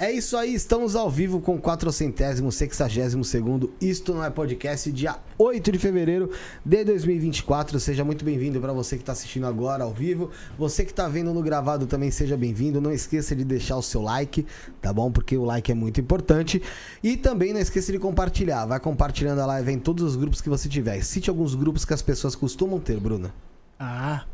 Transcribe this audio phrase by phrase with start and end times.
[0.00, 5.16] É isso aí, estamos ao vivo com o 462 segundo Isto Não É Podcast, dia
[5.36, 6.30] 8 de fevereiro
[6.64, 7.80] de 2024.
[7.80, 10.30] Seja muito bem-vindo para você que está assistindo agora ao vivo.
[10.56, 12.80] Você que está vendo no gravado também seja bem-vindo.
[12.80, 14.46] Não esqueça de deixar o seu like,
[14.80, 15.10] tá bom?
[15.10, 16.62] Porque o like é muito importante.
[17.02, 18.66] E também não esqueça de compartilhar.
[18.66, 21.02] Vai compartilhando a live em todos os grupos que você tiver.
[21.02, 23.34] Cite alguns grupos que as pessoas costumam ter, Bruna.
[23.76, 24.24] Ah,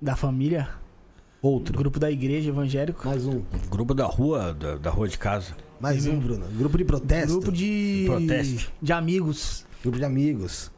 [0.00, 0.80] da família?
[1.42, 1.76] Outro.
[1.76, 3.06] Grupo da igreja evangélico.
[3.06, 3.42] Mais um.
[3.70, 5.56] Grupo da rua, da, da rua de casa.
[5.80, 6.46] Mais um, Bruna.
[6.58, 7.32] Grupo de protesto.
[7.32, 8.04] Grupo de.
[8.06, 8.70] Protesto.
[8.82, 9.64] De amigos.
[9.82, 10.70] Grupo de amigos.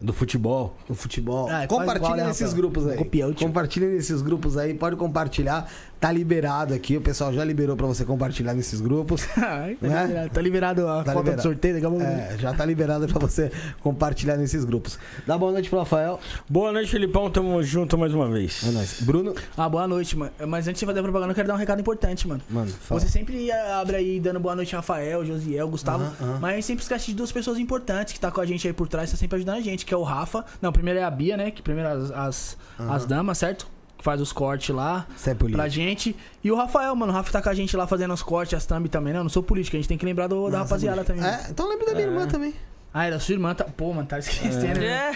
[0.00, 0.76] Do futebol.
[0.88, 1.48] O futebol.
[1.50, 2.96] Ah, Compartilha qual- qual é, nesses grupos aí.
[2.96, 3.32] Copião.
[3.34, 4.72] Compartilha nesses grupos aí.
[4.74, 5.68] Pode compartilhar.
[5.98, 6.96] Tá liberado aqui.
[6.96, 9.26] O pessoal já liberou pra você compartilhar nesses grupos.
[9.36, 10.02] Ai, tá, Né?
[10.06, 11.36] liberado, tá liberado a Tá cota liberado.
[11.36, 12.04] do sorteio, daqui a pouco.
[12.04, 13.50] É, já tá liberado pra você
[13.80, 14.96] compartilhar nesses grupos.
[15.26, 16.20] Dá boa noite pro Rafael.
[16.48, 17.28] Boa noite, Felipão.
[17.28, 18.62] Tamo junto mais uma vez.
[18.68, 19.00] É nóis.
[19.00, 19.34] Bruno.
[19.56, 20.30] Ah, boa noite, mano.
[20.46, 22.40] Mas antes de fazer a propaganda, eu quero dar um recado importante, mano.
[22.48, 23.00] Mano, fala.
[23.00, 26.04] Você sempre abre aí dando boa noite, Rafael, Josiel, Gustavo.
[26.04, 26.38] Aham, aham.
[26.40, 29.10] Mas sempre esquece de duas pessoas importantes que tá com a gente aí por trás,
[29.10, 30.44] tá sempre ajudando a gente, que é o Rafa.
[30.62, 31.50] Não, primeiro é a Bia, né?
[31.50, 33.66] Que primeiro as, as, as damas, certo?
[33.96, 35.58] Que faz os cortes lá Você é político.
[35.60, 36.14] pra gente.
[36.44, 37.12] E o Rafael, mano.
[37.12, 39.18] O Rafa tá com a gente lá fazendo os cortes, as thumb também, né?
[39.18, 41.26] Eu não sou político, a gente tem que lembrar do, da Nossa, rapaziada político.
[41.28, 41.46] também.
[41.46, 42.54] É, então lembra da minha irmã também.
[42.94, 43.64] Ah, era sua irmã, tá...
[43.64, 44.80] Pô, mano, tá esquecendo.
[44.80, 45.14] né?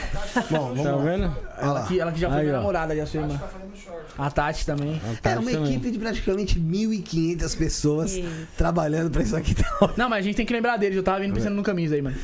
[0.51, 1.03] Bom, vamos Tá lá.
[1.03, 1.37] vendo?
[1.59, 2.59] Ela que, ela que já foi Aí, minha ó.
[2.59, 3.41] namorada, já sua irmã.
[4.19, 5.01] A Tati também.
[5.25, 8.21] É uma equipe de praticamente 1.500 pessoas
[8.59, 9.55] trabalhando pra isso aqui.
[9.97, 10.97] Não, mas a gente tem que lembrar deles.
[10.97, 12.17] Eu tava vindo pensando no camisa aí, mano.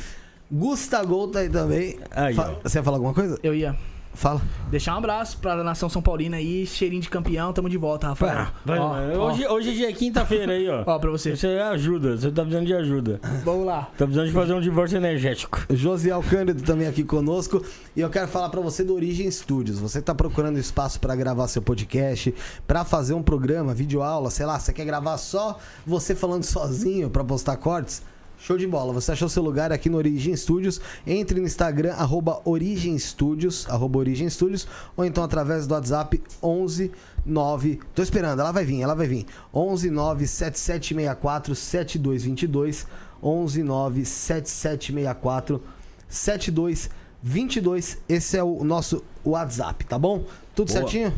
[0.51, 1.99] Gustavo tá aí também.
[2.11, 2.59] Aí, Fa- ó.
[2.67, 3.37] Você ia falar alguma coisa?
[3.43, 3.75] Eu ia
[4.13, 4.41] Fala.
[4.71, 6.65] deixar um abraço pra nação São Paulina aí.
[6.65, 7.53] Cheirinho de campeão.
[7.53, 8.47] Tamo de volta, Rafael.
[8.65, 9.15] Vai, Ó, vai.
[9.15, 10.83] ó, hoje, hoje dia é quinta-feira aí, ó.
[10.87, 11.35] Ó, pra você.
[11.37, 13.19] Você ajuda, você tá precisando de ajuda.
[13.45, 13.83] Vamos lá.
[13.95, 15.61] Tá precisando de fazer um divórcio energético.
[15.69, 17.63] Josiel Cândido também aqui conosco.
[17.95, 19.77] E eu quero falar pra você do Origem Studios.
[19.79, 22.33] Você tá procurando espaço pra gravar seu podcast,
[22.67, 27.23] pra fazer um programa, videoaula, sei lá, você quer gravar só você falando sozinho pra
[27.23, 28.01] postar cortes?
[28.39, 28.93] Show de bola.
[28.93, 30.79] Você achou seu lugar aqui no Origem Studios?
[31.05, 34.65] Entre no Instagram, arroba Origem Studios, arroba Origem Studios,
[34.95, 36.89] ou então através do WhatsApp 11
[37.25, 37.79] 9.
[37.93, 39.25] Tô esperando, ela vai vir, ela vai vir.
[39.53, 42.87] 11 9 7764 7222.
[43.21, 45.61] 11 9 7764
[46.07, 47.97] 7222.
[48.07, 50.23] Esse é o nosso WhatsApp, tá bom?
[50.55, 50.79] Tudo Boa.
[50.79, 51.13] certinho?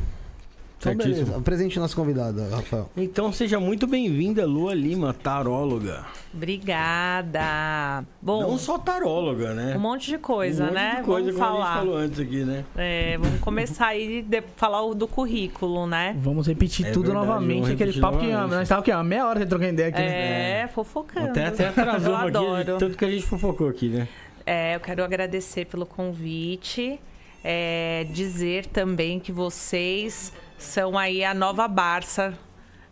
[0.81, 1.25] Então, Certíssimo.
[1.28, 1.42] beleza.
[1.44, 2.89] Presente nosso convidado, Rafael.
[2.98, 6.04] Então seja muito bem-vinda, Lua Lima, taróloga.
[6.33, 8.04] Obrigada.
[8.22, 9.75] Bom, Não só taróloga, né?
[9.75, 10.95] um monte de coisa, um monte né?
[10.98, 11.75] de coisa, vamos como a gente falar.
[11.78, 12.66] falou antes aqui, né?
[12.75, 16.16] É, vamos começar aí de falar o do currículo, né?
[16.19, 17.72] Vamos repetir É tudo verdade, novamente.
[17.72, 20.00] Aquele papo que nós tava aqui, ó, meia hora trocando ideia aqui.
[20.00, 20.62] né?
[20.62, 21.30] É, fofocando.
[21.30, 22.77] Até, até atrasou Eu aqui, adoro.
[22.80, 24.07] tanto que a gente fofocou aqui, né?
[24.45, 27.00] É, eu quero agradecer pelo convite.
[27.44, 30.31] É, dizer também que vocês
[30.62, 32.38] são aí a nova Barça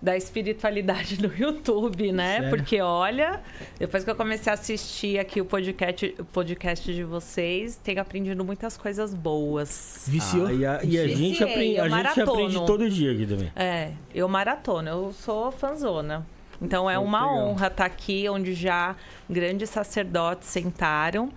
[0.02, 2.36] da espiritualidade no YouTube, né?
[2.36, 2.50] Sério?
[2.50, 3.42] Porque olha,
[3.78, 8.44] depois que eu comecei a assistir aqui o podcast, o podcast de vocês, tenho aprendido
[8.46, 10.06] muitas coisas boas.
[10.08, 10.48] Viciou.
[10.48, 13.52] Ah, e a, e a gente, aprende, a gente aprende todo dia aqui também.
[13.56, 16.26] É, eu maratona, eu sou fanzona.
[16.62, 17.48] Então é Muito uma legal.
[17.48, 18.96] honra estar aqui onde já
[19.30, 21.30] grandes sacerdotes sentaram.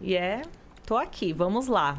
[0.00, 0.42] E é,
[0.86, 1.98] tô aqui, vamos lá.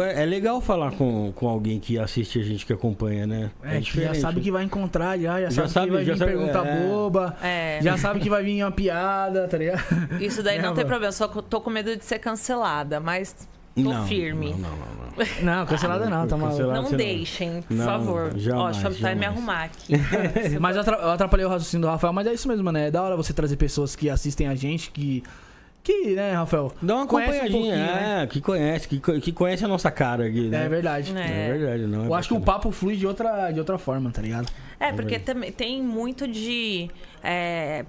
[0.00, 3.50] É legal falar com, com alguém que assiste a gente, que acompanha, né?
[3.62, 6.12] É, que já sabe que vai encontrar, já, já, Já sabe, sabe- que vai já
[6.14, 6.86] vir sabe- pergunta é.
[6.88, 7.78] boba, É.
[7.82, 9.82] já sabe que vai vir uma piada, tá ligado?
[10.20, 12.98] Isso daí não Não, tem problema, só que eu tô com medo de ser cancelada,
[13.00, 13.46] mas
[13.76, 14.50] tô não, firme.
[14.52, 14.76] Não, não, não.
[15.46, 15.58] não.
[15.58, 16.60] Não, cancelada não, tá maluco.
[16.64, 18.32] Não deixem, por Não, favor.
[18.34, 19.26] Ó, jamais, deixa eu até me jamais.
[19.28, 19.92] arrumar aqui.
[20.60, 20.82] Mas eu
[21.12, 22.88] atrapalhei o raciocínio do Rafael, mas é isso mesmo, né?
[22.88, 25.22] É da hora você trazer pessoas que assistem a gente, que.
[25.84, 26.72] Que, né, Rafael?
[26.80, 28.26] Dá uma Conhece um acompanhadinha, pouquinho, é, né?
[28.26, 30.64] que conhece, que, que conhece a nossa cara aqui, né?
[30.64, 31.14] É verdade.
[31.16, 31.46] É.
[31.48, 32.04] É verdade, não.
[32.04, 32.56] é Eu acho que o bacana.
[32.58, 34.50] papo flui de outra, de outra forma, tá ligado?
[34.80, 36.88] É, porque também tem muito de.
[37.22, 37.84] é,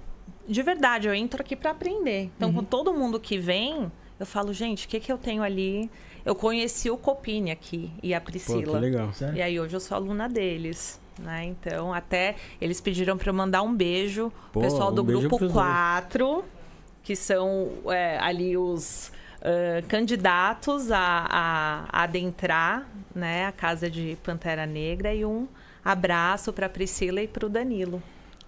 [0.46, 2.30] de verdade, eu entro aqui pra aprender.
[2.36, 2.56] Então, Uhum.
[2.56, 5.90] com todo mundo que vem, eu falo, gente, o que, que eu tenho ali?
[6.24, 8.78] Eu conheci o Copini aqui e a Pô, que Priscila.
[8.78, 9.12] legal.
[9.14, 9.36] Sério?
[9.38, 11.00] E aí hoje eu sou aluna deles.
[11.18, 11.46] Né?
[11.46, 14.30] Então, até eles pediram para eu mandar um beijo.
[14.52, 15.64] Pô, o pessoal do um grupo pros dois.
[17.06, 20.98] 4, que são é, ali os ah, candidatos a,
[21.30, 22.84] a- a adentrar
[23.14, 25.14] né, a casa de Pantera Negra.
[25.14, 25.46] E um
[25.84, 28.02] abraço para Priscila e para o Danilo.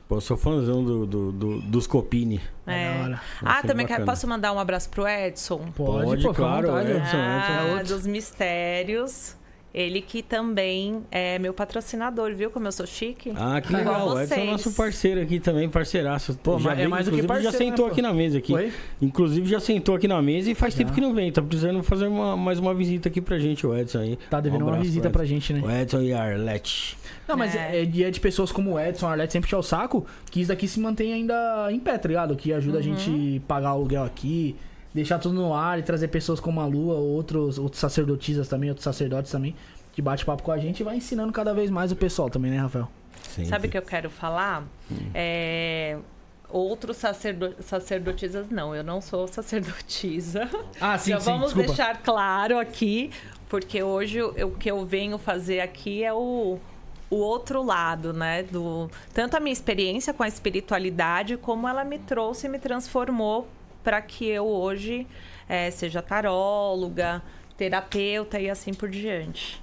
[0.09, 2.41] Pô, eu sou fãzão do, do- do- dos Copini.
[2.67, 3.15] É.
[3.45, 5.71] Ah, também quero, posso mandar um abraço pro Edson?
[5.77, 6.93] Pode, Pode, pô, claro, vontade.
[6.93, 6.97] é.
[6.97, 7.95] Edson, Ah, Edson.
[7.95, 9.37] dos mistérios.
[9.73, 12.51] Ele que também é meu patrocinador, viu?
[12.51, 13.33] Como eu sou chique.
[13.37, 14.09] Ah, que legal.
[14.09, 16.39] O Edson é nosso parceiro aqui também, parceiraço.
[16.43, 18.55] Pô, mas é mais do que inclusive, já parceiro, sentou né, aqui na mesa aqui.
[18.55, 18.73] Oi?
[19.01, 20.79] Inclusive já sentou aqui na mesa e faz Já.
[20.79, 21.31] tempo que não vem.
[21.31, 24.19] Tá precisando fazer uma- mais uma visita aqui pra gente, o Edson aí.
[24.31, 25.61] Tá devendo Um uma visita pra gente, né?
[25.63, 26.97] O Edson e a Arlete.
[27.29, 27.83] Não, mas É.
[27.83, 30.49] é, de, é de pessoas como o Edson, Arlete sempre tinha o saco, que isso
[30.49, 32.35] daqui se mantém ainda em pé, tá ligado?
[32.37, 34.57] Que ajuda a gente pagar o aluguel aqui,
[34.95, 38.85] deixar tudo no ar e trazer pessoas como a Lua, outros, outros sacerdotisas também, outros
[38.85, 39.55] sacerdotes também,
[39.93, 42.51] que bate papo com a gente e vai ensinando cada vez mais o pessoal também,
[42.51, 42.89] né, Rafael?
[43.23, 43.51] Sempre.
[43.51, 44.63] Sabe o que eu quero falar?
[44.91, 45.11] Hum.
[45.15, 45.99] É,
[46.51, 47.55] Outros sacerdo...
[47.61, 48.75] sacerdotisas, não.
[48.75, 50.49] Eu não sou sacerdotisa.
[50.81, 51.67] Ah, sim, Já sim, vamos desculpa.
[51.69, 53.11] deixar claro aqui,
[53.49, 56.59] porque hoje o o que eu venho fazer aqui é o,
[57.11, 58.45] o outro lado, né?
[58.45, 63.47] Do, tanto a minha experiência com a espiritualidade, como ela me trouxe e me transformou
[63.83, 65.07] para que eu hoje
[65.49, 67.23] eh, seja taróloga,
[67.57, 69.63] terapeuta e assim por diante.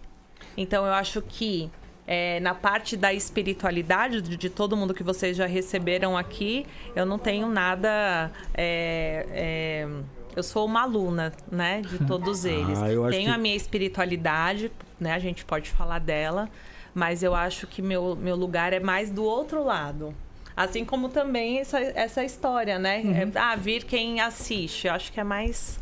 [0.57, 1.69] Então eu acho que
[2.07, 7.05] eh, na parte da espiritualidade de, de todo mundo que vocês já receberam aqui, eu
[7.05, 8.31] não tenho nada.
[8.53, 9.87] eh, eh,
[10.35, 12.81] eu sou uma aluna, né, de todos eles.
[12.81, 14.69] Ah, eu acho tenho que- a minha espiritualidade,
[14.99, 16.49] né, a gente pode falar dela,
[16.93, 20.13] mas eu acho que meu, meu lugar é mais do outro lado.
[20.55, 23.01] Assim como também essa, essa história, né?
[23.01, 24.87] É, ah, vir quem assiste.
[24.87, 25.79] Eu acho que é mais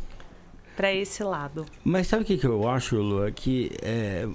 [0.76, 1.64] para esse lado.
[1.84, 3.24] Mas sabe o que, que eu acho, Lu?
[3.26, 4.26] É que é,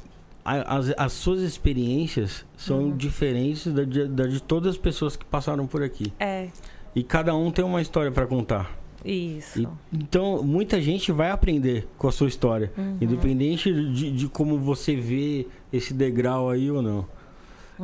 [0.45, 2.95] as, as suas experiências são Uhum.
[2.97, 6.13] diferentes da de, da de todas as pessoas que passaram por aqui.
[6.19, 6.47] É,
[6.95, 8.71] E cada um tem uma história pra contar.
[9.03, 9.61] isso.
[9.61, 12.71] E- então, muita gente vai aprender com a sua história.
[12.77, 12.97] Uhum.
[13.01, 17.05] Independente de, de como você vê esse degrau aí ou não.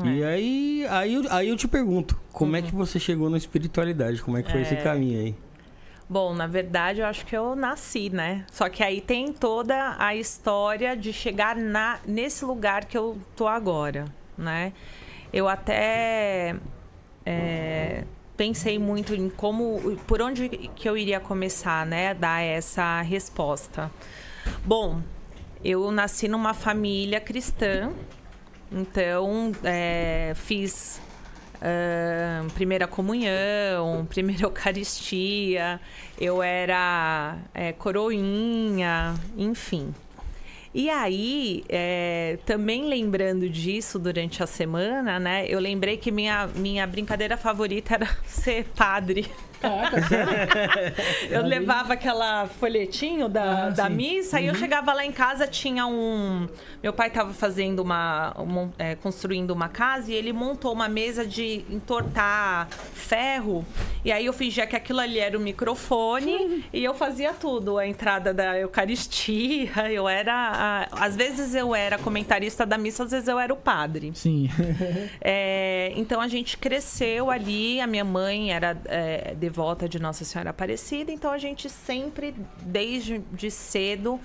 [0.04, 0.08] É.
[0.08, 4.22] E aí, aí, eu- aí eu te pergunto, como é que você chegou na espiritualidade?
[4.22, 4.80] Como é que foi esse Uhum.
[4.80, 4.84] É.
[4.84, 5.36] caminho aí?
[6.08, 8.46] Bom, na verdade, eu acho que eu nasci, né?
[8.52, 13.48] Só que aí tem toda a história de chegar na, nesse lugar que eu tô
[13.48, 14.06] agora,
[14.38, 14.72] né?
[15.34, 16.56] Eu até
[17.26, 18.04] é,
[18.38, 22.10] pensei muito em como, por onde que eu iria começar, né?
[22.10, 23.90] a Dar essa resposta.
[24.64, 25.02] Bom,
[25.64, 27.92] eu nasci numa família cristã,
[28.72, 31.00] então é, fiz
[31.62, 35.80] ah, primeira comunhão, primeira Eucaristia,
[36.20, 39.94] eu era é, coroinha, enfim.
[40.74, 45.46] E aí, é, também lembrando disso durante a semana, né?
[45.48, 49.32] Eu lembrei que minha, minha brincadeira favorita era ser padre.
[49.62, 49.98] Caraca?
[51.30, 53.94] Eu levava aquela folhetinho da, Ah, da sim.
[53.94, 56.48] missa e eu chegava lá em casa, tinha um.
[56.84, 58.34] Meu pai estava fazendo uma.
[58.40, 63.66] um- é, construindo uma casa e ele montou uma mesa de entortar ferro.
[64.06, 67.80] E aí eu fingia que aquilo ali era o microfone e eu fazia tudo.
[67.80, 70.32] A entrada da Eucaristia, eu era.
[70.32, 74.12] a- às vezes eu era comentarista da missa, às vezes eu era o padre.
[74.14, 74.48] Sim.
[75.22, 77.82] É, então a gente cresceu ali.
[77.82, 83.18] A minha mãe era é, devota de Nossa Senhora Aparecida, então a gente sempre, desde
[83.32, 84.20] de cedo,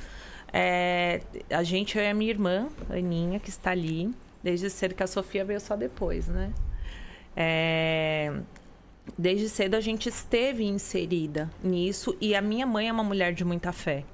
[0.52, 4.10] é, a gente, eu e a minha irmã, a Aninha, que está ali,
[4.42, 6.50] desde cedo que a Sofia veio só depois, né?
[7.34, 8.32] É,
[9.18, 13.44] desde cedo a gente esteve inserida nisso e a minha mãe é uma mulher de
[13.44, 14.04] muita fé.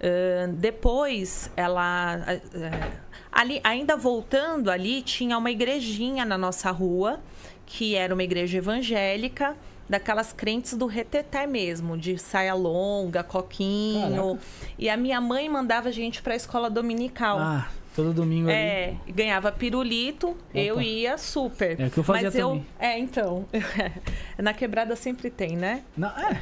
[0.00, 2.20] Ahn, depois, ela.
[2.62, 2.90] ah,
[3.32, 7.20] ali, ainda voltando ali, tinha uma igrejinha na nossa rua,
[7.66, 9.56] que era uma igreja evangélica,
[9.88, 14.36] daquelas crentes do reteté mesmo, de saia longa, coquinho.
[14.36, 14.40] Caraca.
[14.78, 17.38] E a minha mãe mandava a gente para a escola dominical.
[17.40, 17.68] Ah,
[18.02, 18.56] todo domingo ali.
[18.56, 20.82] É, ganhava pirulito, eu Opa.
[20.84, 21.80] ia super.
[21.80, 22.66] É o que eu fazia Mas eu, também.
[22.78, 23.44] é, então.
[24.38, 25.82] Na quebrada sempre tem, né?
[25.96, 26.40] Não, é.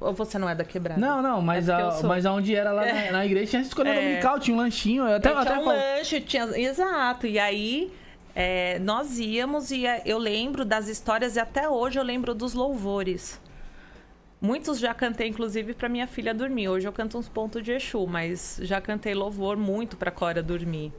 [0.00, 1.00] Ou você não é da quebrada?
[1.00, 2.08] não, não, mas, É a, eu sou.
[2.08, 3.94] mas aonde era lá na, na igreja tinha escolha É.
[3.94, 5.04] dominical, tinha um lanchinho.
[5.06, 6.44] Eu até, Eu até tinha um falo- lanche, tinha...
[6.60, 7.26] Exato.
[7.26, 7.92] E aí,
[8.34, 12.54] é, nós íamos e é, eu lembro das histórias e até hoje eu lembro dos
[12.54, 13.40] louvores.
[14.40, 16.68] Muitos já cantei, inclusive, para minha filha dormir.
[16.68, 20.92] Hoje eu canto uns pontos de Exu, mas já cantei louvor muito para Cora dormir.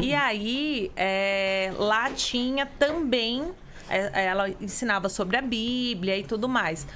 [0.00, 3.50] E aí, é, lá tinha também...
[3.88, 6.86] é, ela ensinava sobre a Bíblia e tudo mais.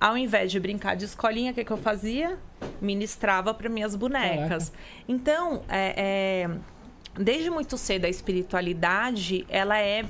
[0.00, 2.38] Ao invés de brincar de escolinha, o que, que eu fazia?
[2.80, 4.72] Ministrava para minhas bonecas.
[5.08, 6.50] Então, é, é,
[7.18, 10.04] desde muito cedo, a espiritualidade, ela é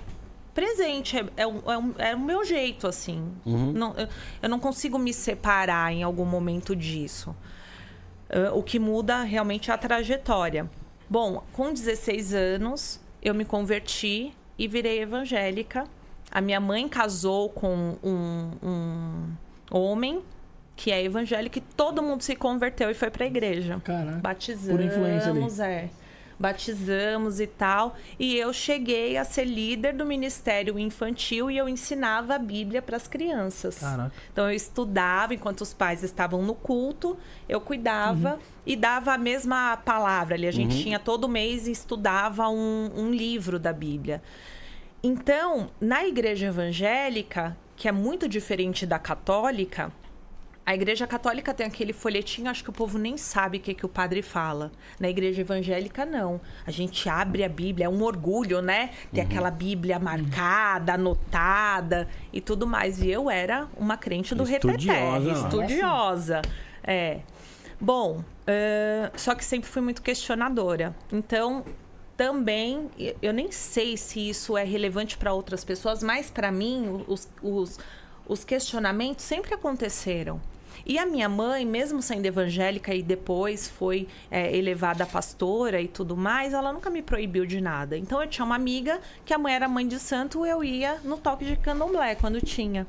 [0.54, 1.16] presente.
[1.18, 3.32] É, é, o- é o- é o meu jeito, assim.
[3.44, 4.08] Não, eu,
[4.42, 7.34] eu não consigo me separar em algum momento disso.
[8.30, 10.70] Ah, o que muda realmente é a trajetória.
[11.10, 15.84] Bom, com 16 anos, eu me converti e virei evangélica.
[16.30, 20.22] A minha mãe casou com um, um homem
[20.76, 23.80] que é evangélico e todo mundo se converteu e foi para a igreja.
[23.84, 24.18] Caraca.
[24.18, 25.40] Batizamos, Por influência ali.
[25.72, 25.90] é.
[26.38, 27.96] Batizamos e tal.
[28.18, 32.96] E eu cheguei a ser líder do ministério infantil e eu ensinava a Bíblia para
[32.96, 33.78] as crianças.
[33.78, 34.12] Caraca.
[34.32, 37.16] Então eu estudava enquanto os pais estavam no culto,
[37.48, 38.38] eu cuidava Uhum.
[38.66, 40.46] e dava a mesma palavra ali.
[40.46, 44.22] A gente tinha todo mês e estudava um, um livro da Bíblia.
[45.02, 49.92] Então, na igreja evangélica, que é muito diferente da católica,
[50.66, 53.84] a igreja católica tem aquele folhetinho, acho que o povo nem sabe o que, que
[53.84, 54.72] o padre fala.
[54.98, 56.40] Na igreja evangélica, não.
[56.66, 58.90] A gente abre a Bíblia, é um orgulho, né?
[59.12, 63.02] Ter aquela Bíblia marcada, anotada e tudo mais.
[63.02, 65.32] E eu era uma crente do reteté, Estudiosa.
[65.32, 66.42] estudiosa.
[66.82, 67.20] É.
[67.78, 70.96] Bom, ãh, só que sempre fui muito questionadora.
[71.12, 71.62] Então,
[72.16, 72.88] também,
[73.20, 77.78] eu nem sei se isso é relevante para outras pessoas, mas para mim, os, os,
[78.26, 80.40] os questionamentos sempre aconteceram.
[80.86, 85.88] E a minha mãe, mesmo sendo evangélica e depois foi é, elevada a pastora e
[85.88, 87.96] tudo mais, ela nunca me proibiu de nada.
[87.96, 91.16] Então eu tinha uma amiga que a mãe era mãe de santo, eu ia no
[91.16, 92.86] toque de candomblé quando tinha.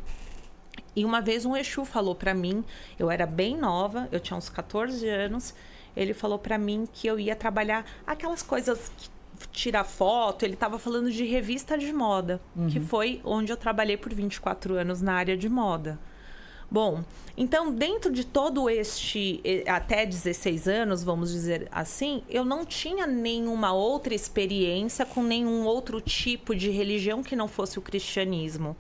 [0.94, 2.64] E uma vez um Exu falou pra mim,
[3.00, 5.54] eu era bem nova, eu tinha uns 14 anos,
[5.96, 9.10] ele falou pra mim que eu ia trabalhar aquelas coisas que
[9.52, 14.14] tira foto, ele tava falando de revista de moda, que foi onde eu trabalhei por
[14.14, 15.98] 24 anos na área de moda.
[16.69, 17.03] Bom,
[17.38, 23.72] então dentro de todo este até 16 anos, vamos dizer assim, eu não tinha nenhuma
[23.72, 28.75] outra experiência com nenhum outro tipo de religião que não fosse o cristianismo.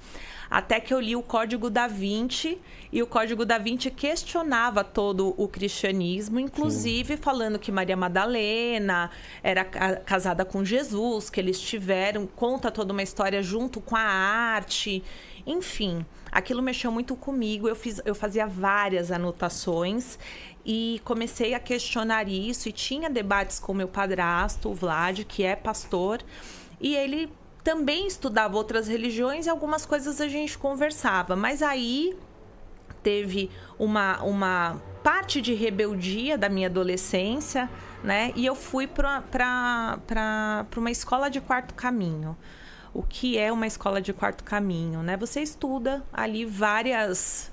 [0.49, 2.59] Até que eu li o Código da Vinci
[2.91, 9.09] e o Código da Vinci questionava todo o cristianismo, inclusive falando que Maria Madalena
[9.41, 14.01] era ca- casada com Jesus, que eles tiveram, conta toda uma história junto com a
[14.01, 15.03] arte.
[15.47, 17.69] Enfim, aquilo mexeu muito comigo.
[17.69, 20.19] Eu, fiz, eu fazia várias anotações
[20.65, 22.67] e comecei a questionar isso.
[22.67, 26.21] E tinha debates com meu padrasto, o Vlad, que é pastor,
[26.79, 27.31] e ele
[27.63, 31.37] também estudava outras religiões e algumas coisas a gente conversava.
[31.37, 32.17] Mas aí
[33.01, 33.49] teve
[33.79, 37.69] uma, uma parte de rebeldia da minha adolescência,
[38.03, 38.33] né?
[38.35, 40.03] E eu fui para
[40.75, 42.35] uma escola de quarto caminho.
[42.95, 45.17] O que é uma escola de quarto caminho, né?
[45.17, 47.51] Você estuda ali várias.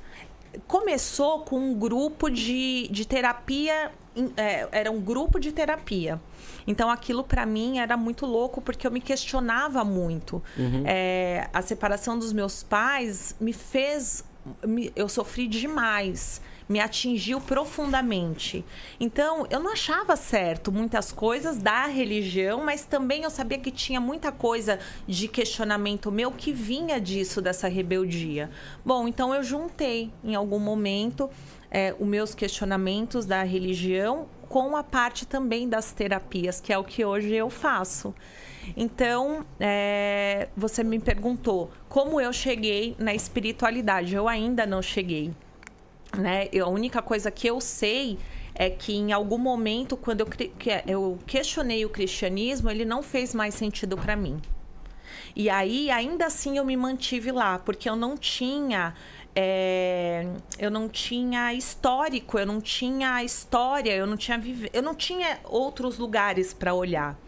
[0.68, 3.90] Começou com um grupo de, de terapia,
[4.36, 6.20] é, era um grupo de terapia.
[6.66, 10.42] Então aquilo para mim era muito louco porque eu me questionava muito.
[10.84, 14.24] É, a separação dos meus pais me fez.
[14.64, 16.40] me- eu sofri demais
[16.72, 18.64] me atingiu profundamente.
[18.98, 24.00] Então, eu não achava certo muitas coisas da religião, mas também eu sabia que tinha
[24.00, 28.48] muita coisa de questionamento meu que vinha disso, dessa rebeldia.
[28.82, 31.28] Bom, então eu juntei em algum momento
[31.70, 36.84] é, os meus questionamentos da religião com a parte também das terapias, que é o
[36.84, 38.14] que hoje eu faço.
[38.74, 44.14] Então, é, você me perguntou como eu cheguei na espiritualidade.
[44.14, 45.32] Eu ainda não cheguei
[46.16, 46.48] né?
[46.52, 48.18] Eu, a única coisa que eu sei
[48.54, 50.52] é que em algum momento, quando eu, que-
[50.86, 54.40] eu questionei o cristianismo, ele não fez mais sentido para mim.
[55.34, 58.94] E aí, ainda assim, eu me mantive lá, porque eu não tinha.
[59.34, 60.26] é,
[60.58, 64.68] eu não tinha histórico, eu não tinha história, eu não tinha vive...
[64.74, 67.18] eu não tinha outros lugares para olhar.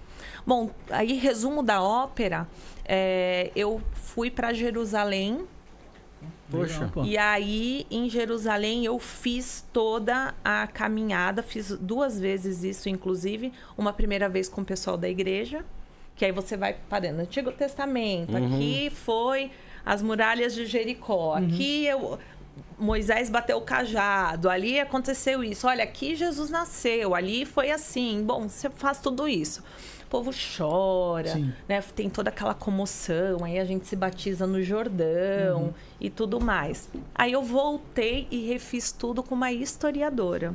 [0.47, 2.47] Bom, aí resumo da ópera,
[2.85, 5.47] é, eu fui para Jerusalém
[6.51, 6.91] Poxa.
[7.05, 13.53] E aí, em Jerusalém, eu fiz toda a caminhada, fiz duas vezes isso, inclusive.
[13.77, 15.65] Uma primeira vez com o pessoal da igreja,
[16.15, 17.21] que aí você vai parando.
[17.21, 19.51] Antigo Testamento, aqui foi
[19.85, 22.19] as muralhas de Jericó, aqui eu.
[22.79, 25.67] Moisés bateu o cajado, ali aconteceu isso.
[25.67, 28.23] Olha, aqui Jesus nasceu, ali foi assim.
[28.25, 29.63] Bom, você faz tudo isso.
[30.05, 31.53] O povo chora, Sim.
[31.69, 31.83] né?
[31.95, 36.89] Tem toda aquela comoção, aí a gente se batiza no Jordão e tudo mais.
[37.15, 40.55] Aí eu voltei e refiz tudo com uma historiadora.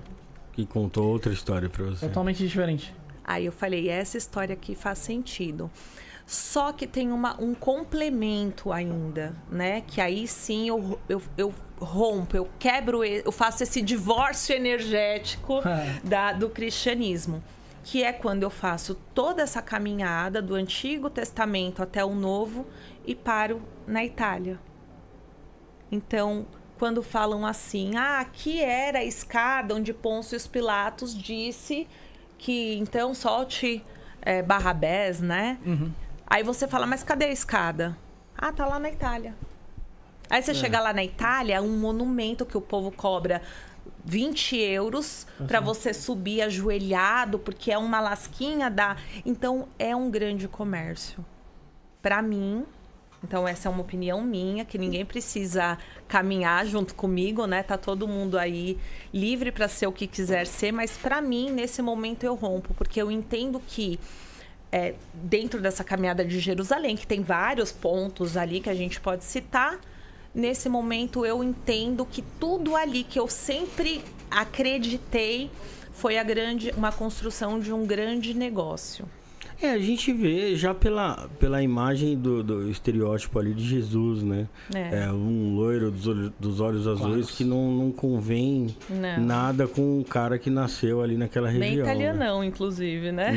[0.53, 2.07] Que contou outra história pra você.
[2.07, 2.93] Totalmente diferente.
[3.23, 5.69] Aí eu falei, essa história aqui faz sentido.
[6.25, 9.81] Só que tem uma, um complemento ainda, né?
[9.81, 15.99] Que aí sim eu, eu, eu rompo, eu quebro, eu faço esse divórcio energético É.
[16.03, 17.43] da, do cristianismo.
[17.83, 22.65] Que é quando eu faço toda essa caminhada do Antigo Testamento até o Novo
[23.05, 24.59] e paro na Itália.
[25.91, 26.45] Então,
[26.77, 31.87] quando falam assim, ah, aqui era a escada onde Pôncio Pilatos disse
[32.37, 33.83] que então solte
[34.21, 35.57] é, Barrabés, né?
[36.27, 37.97] Aí você fala, mas cadê a escada?
[38.37, 39.35] Ah, tá lá na Itália.
[40.29, 43.41] Aí você chega lá na Itália, é um monumento que o povo cobra
[44.05, 48.95] 20 euros para você subir ajoelhado, porque é uma lasquinha da.
[49.25, 51.25] Então é um grande comércio.
[52.01, 52.65] Para mim,
[53.23, 57.61] então essa é uma opinião minha, que ninguém precisa caminhar junto comigo, né?
[57.63, 58.77] Tá todo mundo aí
[59.13, 63.01] livre para ser o que quiser ser, mas para mim nesse momento eu rompo, porque
[63.01, 63.99] eu entendo que
[64.71, 69.23] é, dentro dessa caminhada de Jerusalém, que tem vários pontos ali que a gente pode
[69.23, 69.79] citar,
[70.33, 75.49] nesse momento eu entendo que tudo ali que eu sempre acreditei
[75.91, 79.05] foi a grande, uma construção de um grande negócio.
[79.61, 84.47] É, a gente vê já pela, pela imagem do, do estereótipo ali de Jesus, né?
[84.73, 85.03] É.
[85.03, 89.19] É, um loiro dos olhos, dos olhos azuis que não, não convém Não.
[89.19, 91.67] nada com um cara que nasceu ali naquela região.
[91.67, 91.83] Bem né?
[91.83, 93.33] italianão, inclusive, né?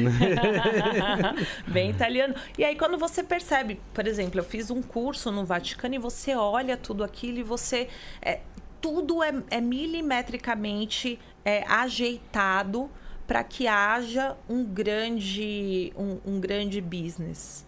[1.66, 2.34] Bem italiano.
[2.56, 6.36] E aí, quando você percebe, por exemplo, eu fiz um curso no Vaticano e você
[6.36, 7.88] olha tudo aquilo e você.
[8.20, 8.40] é,
[8.80, 12.90] tudo é, é milimetricamente é, ajeitado
[13.26, 17.64] para que haja um grande, um, um grande business.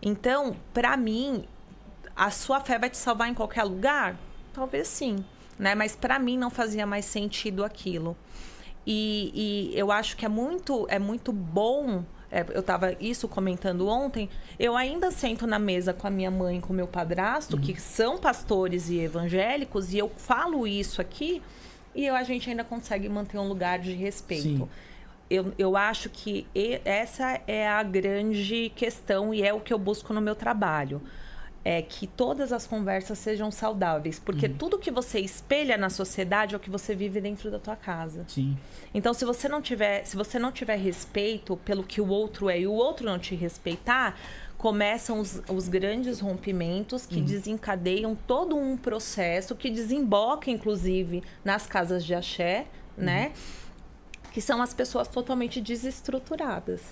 [0.00, 1.44] Então, para mim,
[2.16, 4.16] a sua fé vai te salvar em qualquer lugar?
[4.52, 5.24] Talvez sim,
[5.58, 5.74] né?
[5.74, 8.16] Mas para mim não fazia mais sentido aquilo.
[8.86, 12.04] E, e eu acho que é muito, é muito bom.
[12.30, 14.28] é, eu estava isso comentando ontem.
[14.58, 17.80] Eu ainda sento na mesa com a minha mãe e com o meu padrasto, que
[17.80, 21.42] são pastores e evangélicos, e eu falo isso aqui,
[21.98, 24.42] e a gente ainda consegue manter um lugar de respeito.
[24.42, 24.68] Sim.
[25.28, 26.46] Eu, eu acho que
[26.84, 31.02] essa é a grande questão e é o que eu busco no meu trabalho.
[31.64, 34.20] É que todas as conversas sejam saudáveis.
[34.20, 37.74] Porque tudo que você espelha na sociedade é o que você vive dentro da tua
[37.74, 38.24] casa.
[38.28, 38.56] Sim.
[38.94, 42.60] Então, se você não tiver, se você não tiver respeito pelo que o outro é
[42.60, 44.16] e o outro não te respeitar,
[44.58, 52.04] começam os, os grandes rompimentos que desencadeiam todo um processo que desemboca, inclusive, nas casas
[52.04, 52.66] de axé,
[52.96, 53.32] né?
[54.32, 56.82] Que são as pessoas totalmente desestruturadas.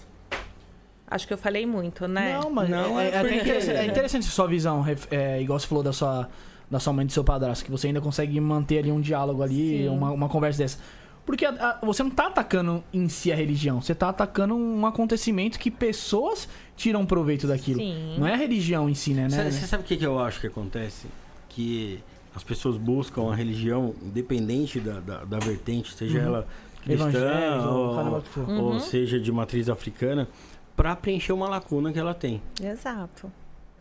[1.08, 2.38] Acho que eu falei muito, né?
[2.40, 5.66] Não, mas Não, é, é é interessante, é interessante a sua visão, é, igual você
[5.66, 6.28] falou da sua,
[6.70, 9.42] da sua mãe e do seu padrasto, que você ainda consegue manter ali um diálogo
[9.42, 9.88] ali, Sim.
[9.88, 10.78] uma, uma conversa dessa.
[11.26, 11.50] Porque a-
[11.82, 15.70] a- você não tá atacando em si a religião, você tá atacando um acontecimento que
[15.70, 17.80] pessoas tiram proveito daquilo.
[17.80, 18.14] Sim.
[18.16, 19.26] Não é a religião em si, né?
[19.28, 19.50] né?
[19.50, 21.08] Você sabe o que, que eu acho que acontece?
[21.48, 21.98] Que
[22.34, 26.46] as pessoas buscam a religião, independente da, da, da vertente, seja ela
[26.84, 27.74] cristã Uhum.
[28.14, 28.48] Ou, for.
[28.48, 30.28] ou seja de matriz africana,
[30.76, 32.40] para preencher uma lacuna que ela tem.
[32.62, 33.32] Exato.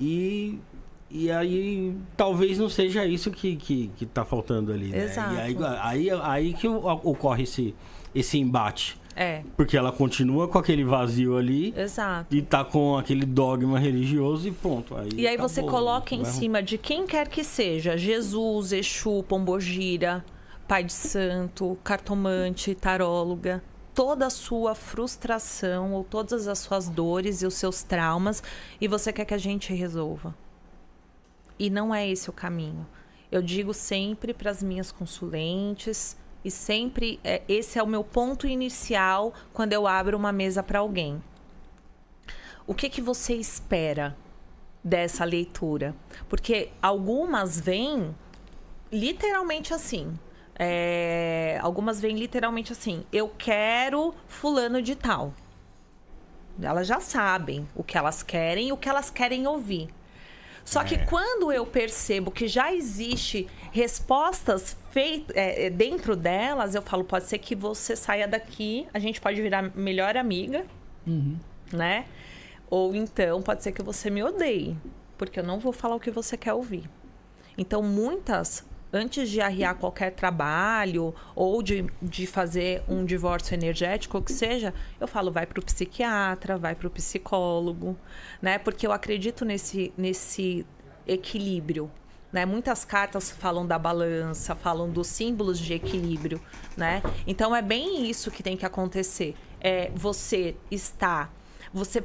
[0.02, 0.58] E,
[1.10, 5.06] e aí talvez não seja isso que, que, que tá faltando ali, né?
[5.06, 5.34] Exato.
[5.34, 7.76] E aí, aí, aí que ocorre esse,
[8.14, 8.98] esse embate.
[9.18, 12.36] É, Porque ela continua com aquele vazio ali exato.
[12.36, 14.94] e tá com aquele dogma religioso e ponto.
[14.94, 19.24] Aí E aí você acabou, coloca em cima de quem quer que seja, Jesus, Exu,
[19.24, 20.26] Pombogira,
[20.68, 23.64] Pai de Santo, cartomante, taróloga,
[23.94, 28.44] toda a sua frustração ou todas as suas dores e os seus traumas
[28.82, 30.36] e você quer que a gente resolva.
[31.58, 32.86] E não é esse o caminho.
[33.32, 38.46] Eu digo sempre para as minhas consulentes e sempre é, esse é o meu ponto
[38.48, 41.22] inicial quando eu abro uma mesa para alguém.
[42.68, 44.16] O que que você espera
[44.84, 45.96] dessa leitura?
[46.30, 48.16] Porque algumas vêm
[48.92, 50.18] literalmente assim.
[50.58, 53.06] É, algumas vêm literalmente assim.
[53.12, 55.34] Eu quero fulano de tal.
[56.62, 59.90] Elas já sabem o que elas querem e o que elas querem ouvir.
[60.66, 66.82] Só que quando eu percebo que já existe respostas feitas é, é, dentro delas, eu
[66.82, 70.66] falo, pode ser que você saia daqui, a gente pode virar melhor amiga,
[71.72, 72.06] né?
[72.68, 74.76] Ou então pode ser que você me odeie,
[75.18, 76.90] porque eu não vou falar o que você quer ouvir.
[77.58, 78.66] Então, muitas,
[78.96, 84.74] antes de arriar qualquer trabalho ou de, de fazer um divórcio energético, ou que seja,
[85.00, 87.98] eu falo, vai para o psiquiatra, vai para o psicólogo,
[88.42, 88.58] né?
[88.58, 90.66] Porque eu acredito nesse, nesse
[91.06, 91.92] equilíbrio.
[92.32, 92.46] Né?
[92.46, 96.42] Muitas cartas falam da balança, falam dos símbolos de equilíbrio,
[96.76, 97.02] né?
[97.28, 99.36] Então é bem isso que tem que acontecer.
[99.60, 101.30] É você está,
[101.74, 102.04] você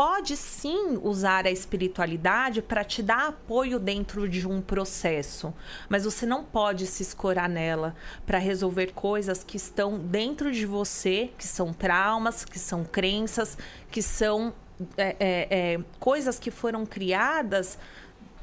[0.00, 5.52] pode sim usar a espiritualidade para te dar apoio dentro de um processo,
[5.90, 11.30] mas você não pode se escorar nela para resolver coisas que estão dentro de você,
[11.36, 13.58] que são traumas, que são crenças,
[13.90, 14.54] que são
[14.96, 17.76] é, é, é, coisas que foram criadas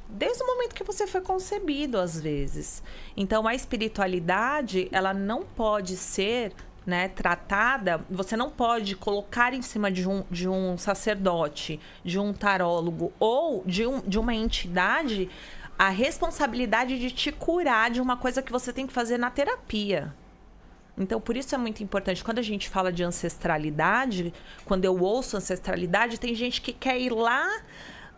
[0.07, 2.83] desde o momento que você foi concebido, às vezes.
[3.15, 6.53] Então, a espiritualidade, ela não pode ser
[6.87, 12.31] né, tratada, você não pode colocar em cima de um, de um sacerdote, de um
[12.31, 15.29] tarólogo ou de, um, de uma entidade
[15.77, 20.15] a responsabilidade de te curar de uma coisa que você tem que fazer na terapia.
[20.97, 22.23] Então, por isso é muito importante.
[22.23, 24.33] Quando a gente fala de ancestralidade,
[24.65, 27.45] quando eu ouço ancestralidade, tem gente que quer ir lá,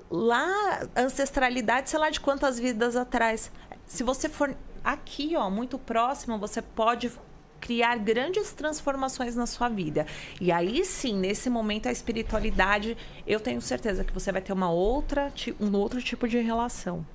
[0.09, 3.51] lá, ancestralidade, sei lá de quantas vidas atrás.
[3.85, 7.11] Se você for aqui, ó, muito próximo, você pode
[7.59, 10.05] criar grandes transformações na sua vida.
[10.39, 14.71] E aí sim, nesse momento a espiritualidade, eu tenho certeza que você vai ter uma
[14.71, 17.05] outra, um outro tipo de relação.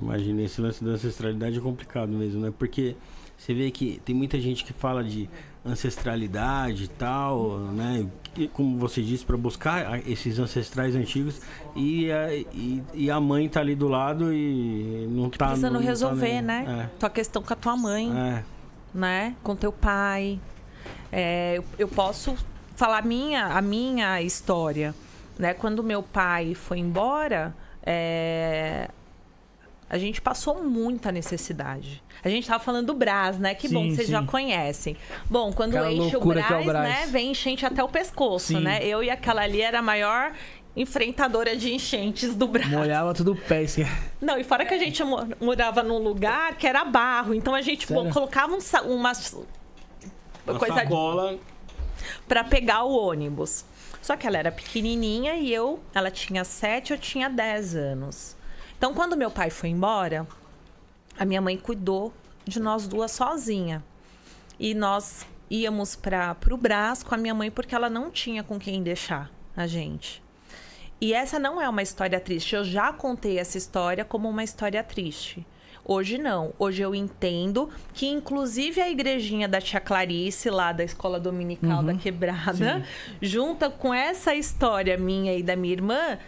[0.00, 2.52] Imagina esse lance da ancestralidade é complicado mesmo, né?
[2.56, 2.96] Porque
[3.36, 5.28] você vê que tem muita gente que fala de
[5.64, 8.06] ancestralidade e tal, né?
[8.36, 11.40] E, como você disse, para buscar esses ancestrais antigos
[11.76, 15.48] e a, e, e, a mãe tá ali do lado e não tá...
[15.48, 16.84] Precisando não, não resolver, tá né?
[16.84, 16.98] É.
[16.98, 18.44] Tua questão com a tua mãe, é.
[18.94, 19.34] Né?
[19.42, 20.40] Com teu pai.
[21.10, 22.36] É, eu, eu posso
[22.76, 24.94] falar a minha, a minha história,
[25.38, 25.54] né?
[25.54, 27.54] Quando meu pai foi embora...
[27.84, 28.88] É,
[29.92, 32.02] a gente passou muita necessidade.
[32.24, 33.54] A gente tava falando do Brás, né?
[33.54, 34.12] Que sim, bom que vocês sim.
[34.12, 34.96] já conhecem.
[35.28, 37.06] Bom, quando aquela enche o Brás, é o Brás, né?
[37.08, 38.60] Vem enchente até o pescoço, sim.
[38.60, 38.82] né?
[38.82, 40.32] Eu e aquela ali era a maior
[40.76, 42.70] enfrentadora de enchentes do Brás.
[42.70, 43.60] Molhava tudo o pé.
[43.60, 43.84] Assim.
[44.20, 45.02] Não, e fora que a gente
[45.40, 47.34] morava num lugar que era barro.
[47.34, 48.58] Então a gente pô, colocava um,
[48.92, 49.36] umas...
[50.46, 51.38] Uma coisa sacola...
[52.26, 53.64] Pra pegar o ônibus.
[54.00, 55.80] Só que ela era pequenininha e eu...
[55.94, 58.36] Ela tinha sete, eu tinha dez anos.
[58.76, 60.26] Então, quando meu pai foi embora,
[61.18, 62.12] a minha mãe cuidou
[62.44, 63.84] de nós duas sozinha.
[64.58, 68.58] E nós íamos para o Brás com a minha mãe porque ela não tinha com
[68.58, 70.21] quem deixar a gente.
[71.02, 72.54] E essa não é uma história triste.
[72.54, 75.44] Eu já contei essa história como uma história triste.
[75.84, 76.54] Hoje não.
[76.60, 81.86] Hoje eu entendo que, inclusive, a igrejinha da tia Clarice, lá da escola dominical uhum.
[81.86, 83.16] da Quebrada, Sim.
[83.20, 86.18] junta com essa história minha e da minha irmã,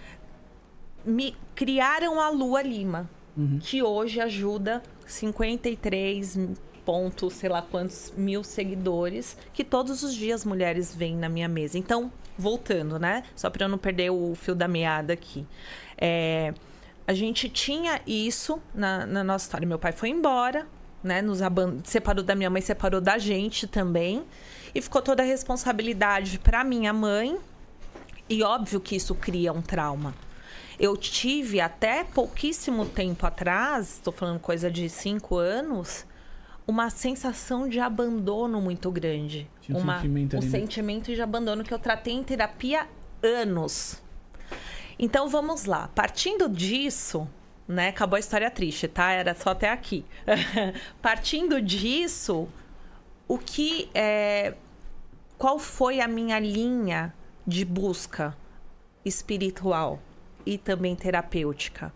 [1.04, 3.60] me criaram a Lua Lima, uhum.
[3.62, 6.36] que hoje ajuda 53
[6.84, 11.78] pontos, sei lá quantos mil seguidores, que todos os dias mulheres vêm na minha mesa.
[11.78, 13.22] Então, voltando, né?
[13.34, 15.46] Só para eu não perder o fio da meada aqui.
[15.96, 16.52] É,
[17.06, 19.66] a gente tinha isso na, na, nossa história.
[19.66, 20.66] Meu pai foi embora,
[21.02, 21.22] né?
[21.22, 21.40] Nos
[21.84, 24.24] separou da minha mãe, separou da gente também.
[24.74, 27.38] E ficou toda a responsabilidade para minha mãe.
[28.28, 30.14] E óbvio que isso cria um trauma.
[30.78, 36.04] Eu tive até pouquíssimo tempo atrás, estou falando coisa de cinco anos,
[36.66, 39.48] uma sensação de abandono muito grande.
[39.68, 40.58] um uma, sentimento um ali, né?
[40.58, 42.88] sentimento de abandono que eu tratei em terapia
[43.22, 44.02] anos.
[44.98, 45.88] Então vamos lá.
[45.94, 47.28] Partindo disso,
[47.66, 47.88] né?
[47.88, 49.12] Acabou a história triste, tá?
[49.12, 50.04] Era só até aqui.
[51.02, 52.48] Partindo disso,
[53.28, 54.54] o que é.
[55.36, 57.12] Qual foi a minha linha
[57.46, 58.36] de busca
[59.04, 60.00] espiritual?
[60.46, 61.92] e também terapêutica,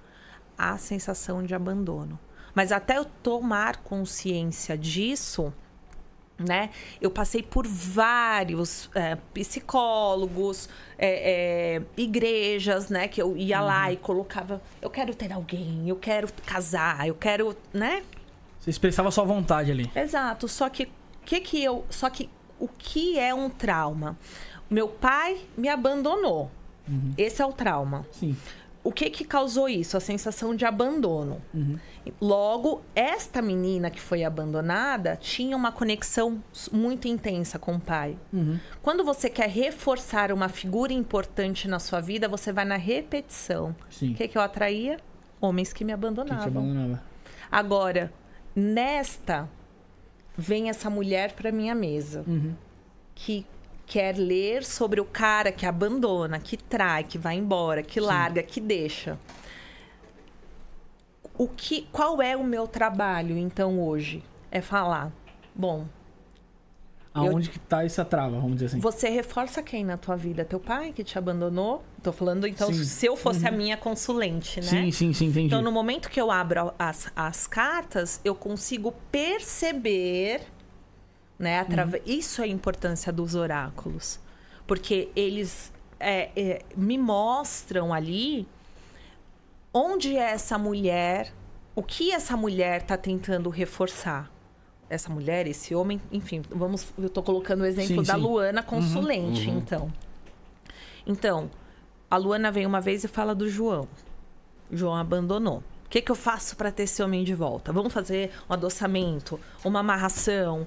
[0.57, 2.19] a sensação de abandono.
[2.59, 5.55] Mas até eu tomar consciência disso,
[6.37, 6.71] né?
[7.01, 10.69] Eu passei por vários é, psicólogos,
[10.99, 13.07] é, é, igrejas, né?
[13.07, 13.65] Que eu ia uhum.
[13.65, 18.03] lá e colocava, eu quero ter alguém, eu quero casar, eu quero, né?
[18.59, 19.89] Você expressava a sua vontade ali.
[19.95, 20.49] Exato.
[20.49, 20.89] Só que
[21.25, 24.19] que que eu, só que o que é um trauma?
[24.69, 26.51] Meu pai me abandonou.
[26.89, 27.15] Uhum.
[27.17, 28.05] Esse é o trauma.
[28.11, 28.37] Sim.
[28.89, 29.99] O que que causou isso?
[29.99, 31.43] A sensação de abandono.
[31.53, 31.79] Uhum.
[32.19, 38.17] Logo, esta menina que foi abandonada tinha uma conexão muito intensa com o pai.
[38.33, 38.59] Uhum.
[38.81, 43.77] Quando você quer reforçar uma figura importante na sua vida, você vai na repetição.
[43.91, 44.13] Sim.
[44.13, 44.97] O que que eu atraía?
[45.39, 46.45] Homens que me abandonavam.
[46.45, 47.03] Que abandonava.
[47.53, 48.11] Agora,
[48.57, 49.47] nesta
[50.35, 52.25] vem essa mulher para minha mesa.
[52.27, 52.55] Uhum.
[53.15, 53.45] Que
[53.89, 58.07] quer ler sobre o cara que abandona, que trai, que vai embora, que Sim.
[58.07, 59.19] larga, que deixa.
[61.37, 64.23] O que, qual é o meu trabalho então hoje?
[64.51, 65.11] É falar,
[65.55, 65.87] bom,
[67.15, 67.53] Aonde eu...
[67.53, 68.79] que tá essa trava, vamos dizer assim?
[68.79, 70.45] Você reforça quem na tua vida?
[70.45, 71.83] Teu pai que te abandonou?
[72.03, 72.85] Tô falando, então, sim.
[72.85, 73.49] se eu fosse uhum.
[73.49, 74.67] a minha consulente, né?
[74.67, 75.47] Sim, sim, sim, entendi.
[75.47, 80.43] Então, no momento que eu abro as, as cartas, eu consigo perceber
[81.39, 81.61] né?
[81.61, 81.99] Atrave...
[81.99, 82.03] Uhum.
[82.07, 84.19] Isso é a importância dos oráculos.
[84.67, 88.47] Porque eles é, é, me mostram ali
[89.73, 91.33] onde é essa mulher,
[91.75, 94.31] o que essa mulher está tentando reforçar.
[94.91, 98.21] Essa mulher, esse homem, enfim, vamos, eu estou colocando o exemplo sim, da sim.
[98.21, 99.59] Luana consulente, uhum, uhum.
[99.59, 99.93] então.
[101.07, 101.51] Então,
[102.11, 103.87] a Luana vem uma vez e fala do João.
[104.71, 105.63] O João abandonou.
[105.85, 107.73] O que, que eu faço para ter esse homem de volta?
[107.73, 110.67] Vamos fazer um adoçamento, uma amarração,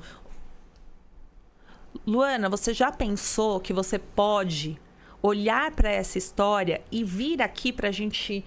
[2.06, 4.80] Luana, você já pensou que você pode
[5.22, 8.44] olhar para essa história e vir aqui para a gente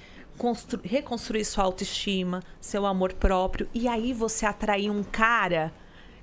[0.83, 5.73] reconstruir sua autoestima, seu amor próprio, e aí você atrair um cara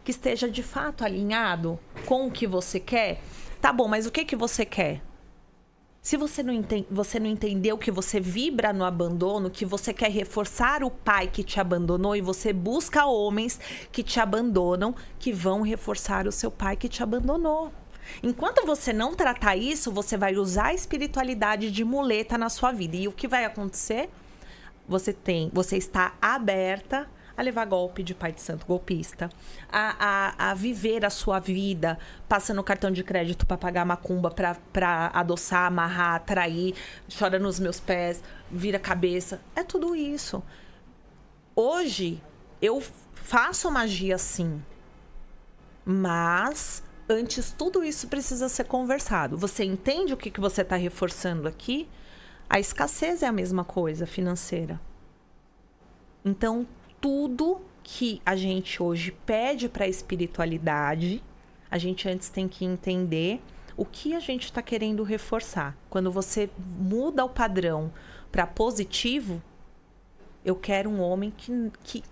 [0.04, 3.22] que esteja de fato alinhado com o que você quer.
[3.62, 5.02] Tá bom, mas o que que você quer?
[6.02, 10.10] Se você não, entende, você não entendeu que você vibra no abandono, que você quer
[10.10, 13.60] reforçar o pai que te abandonou e você busca homens
[13.92, 17.72] que te abandonam, que vão reforçar o seu pai que te abandonou.
[18.24, 22.96] Enquanto você não tratar isso, você vai usar a espiritualidade de muleta na sua vida.
[22.96, 24.10] E o que vai acontecer?
[24.88, 27.08] Você tem, você está aberta
[27.42, 29.30] a levar golpe de pai de santo golpista,
[29.72, 29.96] a,
[30.40, 31.98] a, a viver a sua vida
[32.30, 36.76] passando cartão de crédito para pagar macumba, para adoçar, amarrar, atrair,
[37.18, 39.42] chora nos meus pés, vira cabeça.
[39.56, 40.42] É tudo isso.
[41.56, 42.22] Hoje,
[42.62, 42.82] eu
[43.14, 44.64] faço magia sim,
[45.84, 49.38] mas antes tudo isso precisa ser conversado.
[49.38, 51.90] Você entende o que, que você está reforçando aqui?
[52.48, 54.80] A escassez é a mesma coisa financeira.
[56.24, 56.68] Então,
[57.02, 61.22] tudo que a gente hoje pede para a espiritualidade,
[61.70, 63.42] a gente antes tem que entender
[63.76, 65.76] o que a gente está querendo reforçar.
[65.90, 67.92] Quando você muda o padrão
[68.32, 69.42] para positivo,
[70.46, 72.04] eu quero um homem que, que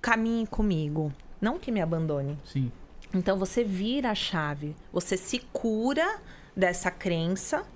[0.00, 2.38] caminhe comigo, não que me abandone.
[2.44, 2.72] Sim.
[3.12, 6.20] Então você vira a chave, você se cura
[6.56, 7.66] dessa crença,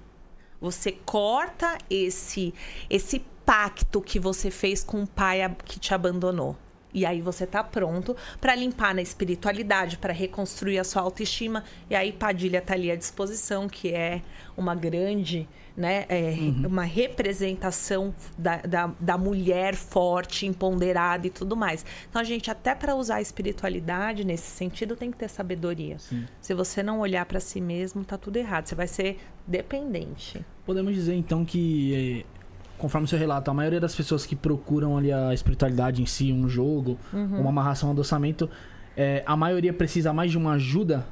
[0.60, 2.54] você corta esse
[2.88, 6.56] esse pacto que você fez com o pai que te abandonou.
[6.94, 11.64] E aí você tá pronto para limpar na espiritualidade, para reconstruir a sua autoestima.
[11.90, 14.22] E aí Padilha tá ali à disposição, que é
[14.56, 16.68] uma grande, né, é, uhum.
[16.68, 21.84] uma representação da, da, da, mulher forte, empoderada e tudo mais.
[22.08, 25.98] Então a gente até para usar a espiritualidade nesse sentido tem que ter sabedoria.
[25.98, 26.24] Sim.
[26.40, 28.68] Se você não olhar para si mesmo, tá tudo errado.
[28.68, 30.46] Você vai ser dependente.
[30.64, 32.43] Podemos dizer então que é,
[32.84, 36.30] conforme o seu relato, a maioria das pessoas que procuram ali a espiritualidade em si,
[36.30, 37.40] um jogo, uhum.
[37.40, 38.50] uma amarração, um adoçamento,
[38.94, 41.06] é, a maioria precisa mais de uma ajuda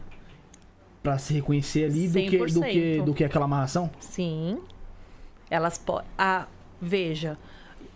[1.02, 3.90] para se reconhecer ali do que, do que, do que aquela amarração?
[4.00, 4.60] Sim.
[5.48, 6.06] Elas podem.
[6.78, 7.38] Veja,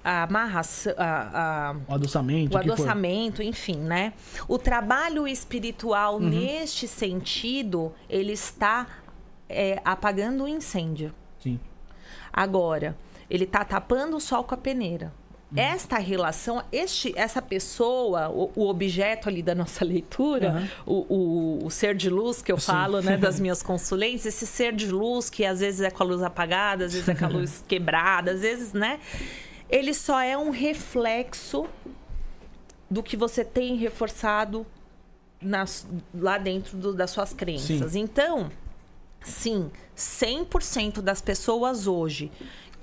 [0.03, 0.95] a amarração.
[0.97, 2.57] A, a, o adoçamento.
[2.57, 4.15] O adoçamento, enfim, né?
[4.49, 6.31] O trabalho espiritual, uhum.
[6.31, 8.87] neste sentido, ele está
[9.51, 11.13] é, apagando o incêndio.
[11.39, 11.61] Sim.
[12.33, 12.97] Agora,
[13.29, 15.13] ele está tapando o sol com a peneira.
[15.53, 15.63] Uhum.
[15.63, 20.95] Esta relação, este, essa pessoa, o, o, objeto ali da nossa leitura, uhum.
[20.95, 22.67] o, o, o, ser de luz que eu Sim.
[22.67, 26.07] falo, né, das minhas consulências, esse ser de luz que às vezes é com a
[26.07, 28.99] luz apagada, às vezes é com a luz quebrada, às vezes, né?
[29.71, 31.67] Ele só é um reflexo
[32.91, 34.67] do que você tem reforçado
[35.41, 37.93] nas, lá dentro do, das suas crenças.
[37.93, 38.01] Sim.
[38.01, 38.51] Então,
[39.23, 42.31] sim, 100% das pessoas hoje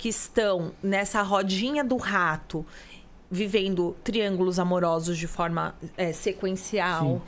[0.04, 2.66] que estão nessa rodinha do rato
[3.30, 7.22] vivendo triângulos amorosos de forma é, sequencial, uh,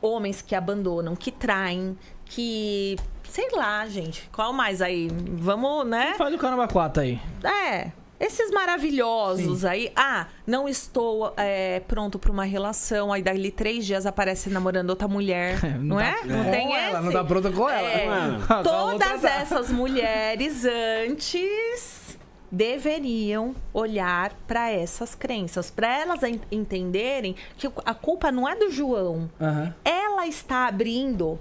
[0.00, 5.10] homens que abandonam, que traem, que sei lá, gente, qual mais aí?
[5.12, 6.14] Vamos, né?
[6.16, 7.20] Faz o caramba 4 aí.
[7.44, 9.66] É, esses maravilhosos Sim.
[9.66, 9.92] aí.
[9.96, 13.10] Ah, não estou é, pronto para uma relação.
[13.10, 15.58] Aí dali três dias aparece namorando outra mulher.
[15.80, 16.16] não, não, é?
[16.24, 17.06] Não tem ela, esse?
[17.06, 17.88] Não tá pronta com ela.
[17.88, 20.66] É, todas essas mulheres
[21.08, 22.18] antes
[22.52, 29.30] deveriam olhar para essas crenças, para elas entenderem que a culpa não é do João.
[29.40, 29.72] Uhum.
[29.84, 31.38] Ela está abrindo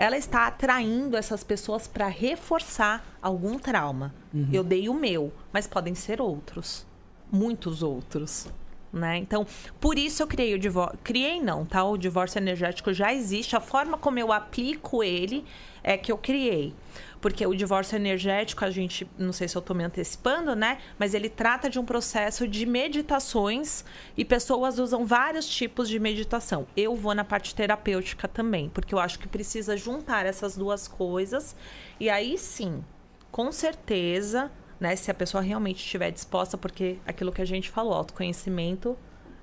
[0.00, 4.14] ela está atraindo essas pessoas para reforçar algum trauma.
[4.32, 4.48] Uhum.
[4.50, 6.86] Eu dei o meu, mas podem ser outros,
[7.30, 8.48] muitos outros.
[8.90, 9.18] Né?
[9.18, 9.46] Então,
[9.78, 10.98] por isso eu criei o divórcio.
[11.04, 11.84] Criei não, tá?
[11.84, 13.54] O divórcio energético já existe.
[13.54, 15.44] A forma como eu aplico ele
[15.82, 16.74] é que eu criei.
[17.20, 20.78] Porque o divórcio energético, a gente, não sei se eu estou me antecipando, né?
[20.98, 23.84] Mas ele trata de um processo de meditações
[24.16, 26.66] e pessoas usam vários tipos de meditação.
[26.76, 31.54] Eu vou na parte terapêutica também, porque eu acho que precisa juntar essas duas coisas.
[31.98, 32.82] E aí sim,
[33.30, 34.96] com certeza, né?
[34.96, 38.96] Se a pessoa realmente estiver disposta, porque aquilo que a gente falou, autoconhecimento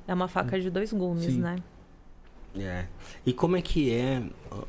[0.07, 1.39] é uma faca de dois gumes, sim.
[1.39, 1.57] né?
[2.55, 2.86] É.
[3.25, 4.23] E como é que é,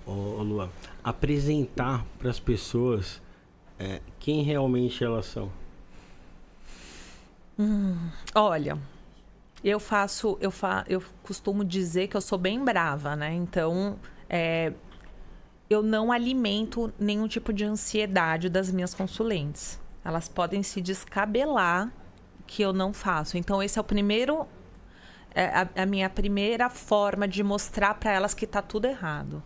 [0.07, 3.21] ô, ô Lua, apresentar para as pessoas
[3.79, 5.51] é, quem realmente elas são?
[7.59, 7.97] Hum,
[8.35, 8.79] olha,
[9.65, 13.33] eu faço, eu fa, eu costumo dizer que eu sou bem brava, né?
[13.35, 14.73] Então, é,
[15.69, 19.81] eu não alimento nenhum tipo de ansiedade das minhas consulentes.
[20.05, 21.93] Elas podem se descabelar
[22.47, 23.37] que eu não faço.
[23.37, 24.47] Então, esse é o primeiro
[25.47, 29.43] a, a minha primeira forma de mostrar para elas que está tudo errado.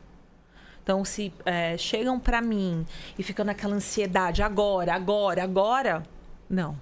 [0.82, 2.84] Então, se é, chegam para mim
[3.18, 6.02] e ficam naquela ansiedade, agora, agora, agora,
[6.50, 6.76] não.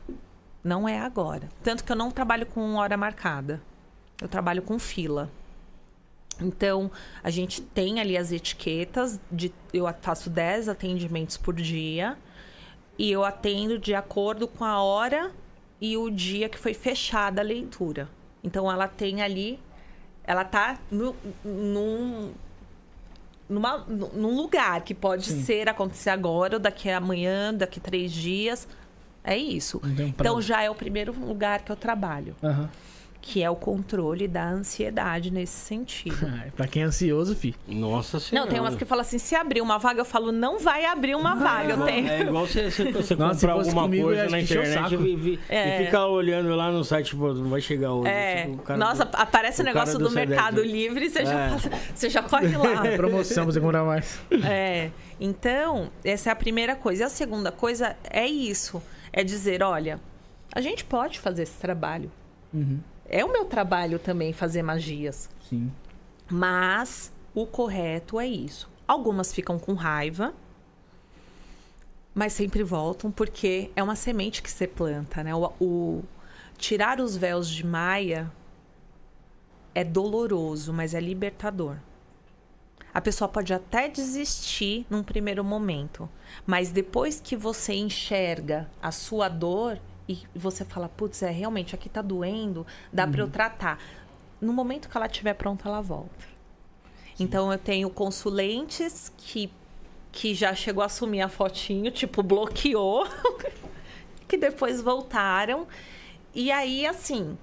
[0.64, 1.48] Não é agora.
[1.62, 3.60] Tanto que eu não trabalho com hora marcada.
[4.20, 5.30] Eu trabalho com fila.
[6.40, 6.90] Então,
[7.22, 12.16] a gente tem ali as etiquetas, de, eu faço 10 atendimentos por dia
[12.98, 15.30] e eu atendo de acordo com a hora
[15.80, 18.08] e o dia que foi fechada a leitura.
[18.42, 19.58] Então, ela tem ali,
[20.24, 21.14] ela tá no,
[21.44, 22.32] num,
[23.48, 25.42] numa, num lugar que pode Sim.
[25.42, 28.66] ser acontecer agora, ou daqui a amanhã, daqui a três dias.
[29.22, 29.80] É isso.
[29.84, 32.70] Então, já é o primeiro lugar que eu trabalho, Aham.
[33.22, 36.16] Que é o controle da ansiedade nesse sentido.
[36.56, 37.54] pra quem é ansioso, fi.
[37.68, 38.46] Nossa senhora.
[38.46, 41.14] Não, tem umas que falam assim, se abrir uma vaga, eu falo, não vai abrir
[41.14, 41.74] uma vaga.
[41.74, 42.08] Eu tenho.
[42.08, 45.40] É igual você, você, você Nossa, se comprar alguma comigo, coisa na internet e, vi-
[45.50, 45.82] É.
[45.82, 48.08] e ficar olhando lá no site, pô, não vai chegar hoje.
[48.10, 50.14] É, O cara nossa, do- aparece o negócio do, do.
[50.14, 51.56] Mercado Livre, você, já, É.
[51.94, 52.82] você já corre lá.
[52.96, 54.18] Promoção pra você comprar mais.
[54.44, 54.90] É,
[55.20, 57.02] então, essa é a primeira coisa.
[57.02, 60.00] E a segunda coisa é isso: é dizer, olha,
[60.54, 62.10] a gente pode fazer esse trabalho.
[62.52, 62.80] Uhum.
[63.10, 65.28] É o meu trabalho também fazer magias.
[65.48, 65.70] Sim.
[66.30, 68.70] Mas o correto é isso.
[68.86, 70.32] Algumas ficam com raiva,
[72.14, 75.34] mas sempre voltam porque é uma semente que você planta, né?
[75.34, 76.04] O, o-
[76.56, 78.30] tirar os véus de Maia
[79.74, 81.76] é doloroso, mas é libertador.
[82.92, 86.08] A pessoa pode até desistir num primeiro momento,
[86.46, 89.78] mas depois que você enxerga a sua dor
[90.34, 93.78] e você fala, putz, é realmente aqui tá doendo, dá pra eu tratar.
[94.40, 96.24] No momento que ela estiver pronta, ela volta.
[97.18, 99.50] Então eu tenho consulentes que
[100.12, 103.06] que já chegou a assumir a fotinho, tipo, bloqueou,
[104.26, 105.68] que depois voltaram.
[106.34, 107.38] E aí, assim,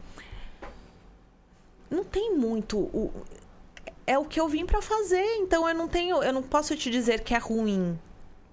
[1.90, 2.78] não tem muito.
[2.78, 3.12] o-
[4.06, 6.22] é o que eu vim pra fazer, então eu não tenho.
[6.24, 7.98] Eu não posso te dizer que é ruim.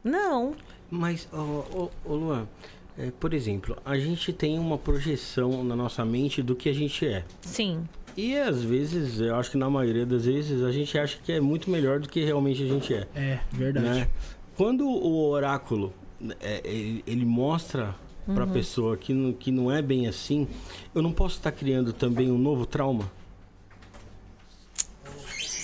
[0.02, 0.54] Não.
[0.90, 2.48] Mas, ô, ô, ô, Luan,
[2.96, 7.06] é, por exemplo, a gente tem uma projeção na nossa mente do que a gente
[7.06, 7.24] é.
[7.42, 7.88] Sim.
[8.16, 11.40] E às vezes, eu acho que na maioria das vezes, a gente acha que é
[11.40, 13.08] muito melhor do que realmente a gente é.
[13.14, 13.86] É, verdade.
[13.86, 14.08] né?
[14.56, 15.92] Quando o oráculo
[16.40, 17.96] é, ele, ele mostra
[18.32, 20.46] pra pessoa que não, que não é bem assim,
[20.94, 23.10] eu não posso estar criando também um novo trauma?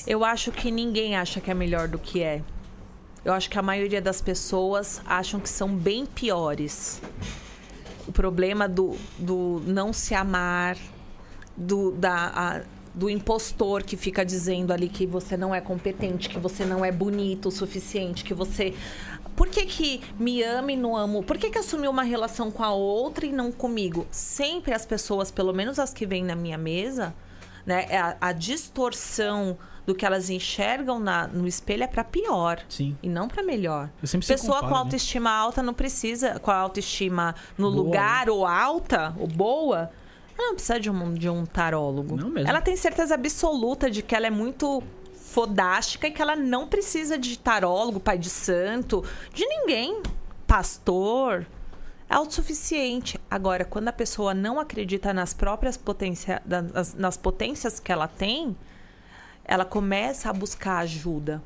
[0.07, 2.43] Eu acho que ninguém acha que é melhor do que é.
[3.25, 7.01] Eu acho que a maioria das pessoas acham que são bem piores.
[8.07, 10.77] O problema do, do não se amar,
[11.57, 12.61] do, da, a-
[12.95, 16.91] do impostor que fica dizendo ali que você não é competente, que você não é
[16.91, 18.75] bonito o suficiente, que você.
[19.37, 21.23] Por que, que me ama e não amo?
[21.23, 24.07] Por que, que assumiu uma relação com a outra e não comigo?
[24.11, 27.15] Sempre as pessoas, pelo menos as que vêm na minha mesa,
[27.65, 27.87] né?
[27.91, 29.57] é A, a distorção
[29.91, 32.97] do que elas enxergam na- no espelho é para pior Sim.
[33.03, 33.91] e não para melhor.
[34.01, 34.79] Pessoa compara, com né?
[34.79, 39.91] autoestima alta não precisa, com a autoestima no Boa, lugar ou alta ou boa,
[40.39, 42.17] ela não precisa de um, de um tarólogo.
[42.17, 42.49] Não mesmo.
[42.49, 44.81] Ela tem certeza absoluta de que ela é muito
[45.13, 50.01] fodástica e que ela não precisa de tarólogo, pai de santo, de ninguém.
[50.47, 51.47] Pastor.
[52.09, 53.21] É autossuficiente.
[53.31, 58.57] Agora, quando a pessoa não acredita nas próprias potências, nas, nas potências que ela tem,
[59.51, 61.43] ela começa a buscar ajuda.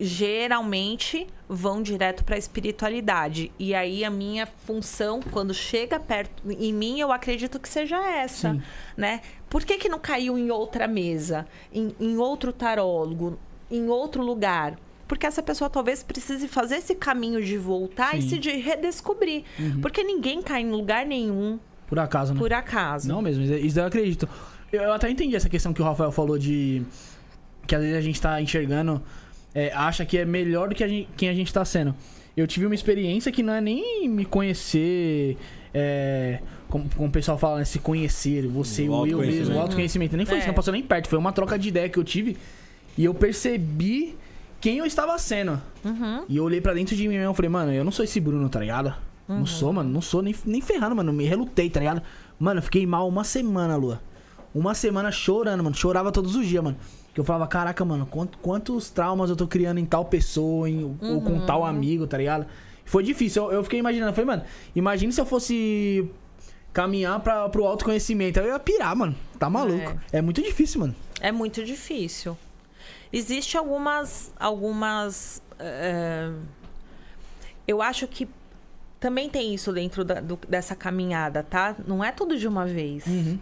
[0.00, 3.52] Geralmente vão direto para a espiritualidade.
[3.58, 8.52] E aí a minha função, quando chega perto em mim, eu acredito que seja essa,
[8.52, 8.62] Sim.
[8.96, 9.20] né?
[9.50, 13.38] Por que, que não caiu em outra mesa, em, em outro tarólogo,
[13.70, 14.78] em outro lugar?
[15.06, 18.28] Porque essa pessoa talvez precise fazer esse caminho de voltar e Sim.
[18.30, 19.44] se de redescobrir.
[19.82, 22.40] Porque ninguém cai em lugar nenhum Por acaso, né?
[22.40, 23.06] por acaso.
[23.06, 24.26] Não mesmo, isso eu acredito.
[24.72, 26.82] Eu até entendi essa questão que o Rafael falou de.
[27.66, 29.02] Que às vezes a gente tá enxergando,
[29.54, 31.94] é, acha que é melhor do que a gente- quem a gente tá sendo.
[32.36, 35.36] Eu tive uma experiência que não é nem me conhecer.
[35.72, 37.64] É, como, como o pessoal fala, né?
[37.64, 39.52] Se conhecer, você, O o eu mesmo, autoconhecimento.
[39.56, 40.16] o autoconhecimento.
[40.16, 40.38] Nem foi É.
[40.38, 41.08] isso, não passou nem perto.
[41.08, 42.36] Foi uma troca de ideia que eu tive.
[42.98, 44.16] E eu percebi
[44.60, 45.60] quem eu estava sendo.
[45.84, 46.24] Uhum.
[46.28, 48.18] E eu olhei pra dentro de mim mesmo e falei, mano, eu não sou esse
[48.20, 48.94] Bruno, tá ligado?
[49.28, 49.38] Uhum.
[49.38, 49.88] Não sou, mano.
[49.90, 51.12] Não sou nem, nem ferrando, mano.
[51.12, 52.02] Me relutei, tá ligado?
[52.38, 54.00] Mano, eu fiquei mal uma semana, Lua.
[54.54, 55.74] Uma semana chorando, mano.
[55.74, 56.76] Chorava todos os dias, mano.
[57.14, 60.82] Que eu falava, caraca, mano, quant- quantos traumas eu tô criando em tal pessoa, em-
[60.84, 61.46] ou com Uhum.
[61.46, 62.44] tal amigo, tá ligado?
[62.84, 63.44] Foi difícil.
[63.44, 64.42] Eu, eu fiquei imaginando, eu falei, mano,
[64.74, 66.10] imagine se eu fosse
[66.72, 68.40] caminhar pra, pro autoconhecimento.
[68.40, 69.14] Eu ia pirar, mano.
[69.38, 69.96] Tá maluco.
[70.12, 70.94] É, muito difícil, mano.
[71.20, 72.36] É muito difícil.
[73.12, 74.32] Existe algumas.
[74.38, 76.32] algumas eh,
[77.66, 78.28] eu acho que
[78.98, 81.76] também tem isso dentro da- do- dessa caminhada, tá?
[81.86, 83.06] Não é tudo de uma vez.
[83.06, 83.38] Uhum.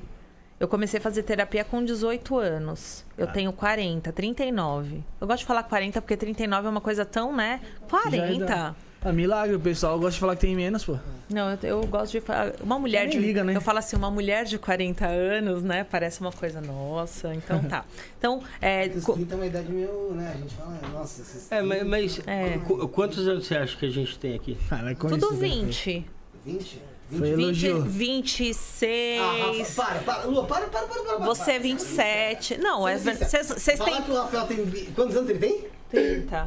[0.63, 3.05] Eu comecei a fazer terapia com 18 anos.
[3.19, 3.33] Eu Tá.
[3.33, 5.03] tenho 40, 39.
[5.21, 7.61] Eu gosto de falar 40 porque 39 é uma coisa tão, né?
[7.91, 8.77] 40.
[9.05, 10.97] Ah, milagre, o pessoal gosta de falar que tem menos, pô.
[11.29, 12.53] Não, eu, eu gosto de falar.
[12.63, 13.19] Uma mulher de.
[13.19, 13.57] liga, né?
[13.57, 15.83] Eu falo assim, uma mulher de 40 anos, né?
[15.83, 17.35] Parece uma coisa nossa.
[17.35, 17.85] Então tá.
[18.17, 18.89] Então, é.
[19.05, 20.31] co- 30 é uma idade meio, né?
[20.33, 22.59] A gente fala, nossa, esses É, mas, mas É.
[22.59, 24.57] qu- quantos anos você acha que a gente tem aqui?
[24.69, 26.07] Cara, Tudo 20.
[26.45, 26.81] 20?
[27.19, 27.83] Foi 20, elogio.
[27.83, 29.21] 26.
[29.21, 31.19] Ah, Rafa, para, para, Lua, para, para, para, para.
[31.19, 31.63] Você é para.
[31.63, 32.59] 27.
[32.59, 32.97] Não, é.
[32.99, 34.67] Você Vocês Falar têm que o Rafael tem.
[34.95, 35.65] Quantos anos ele tem?
[35.91, 36.47] 30.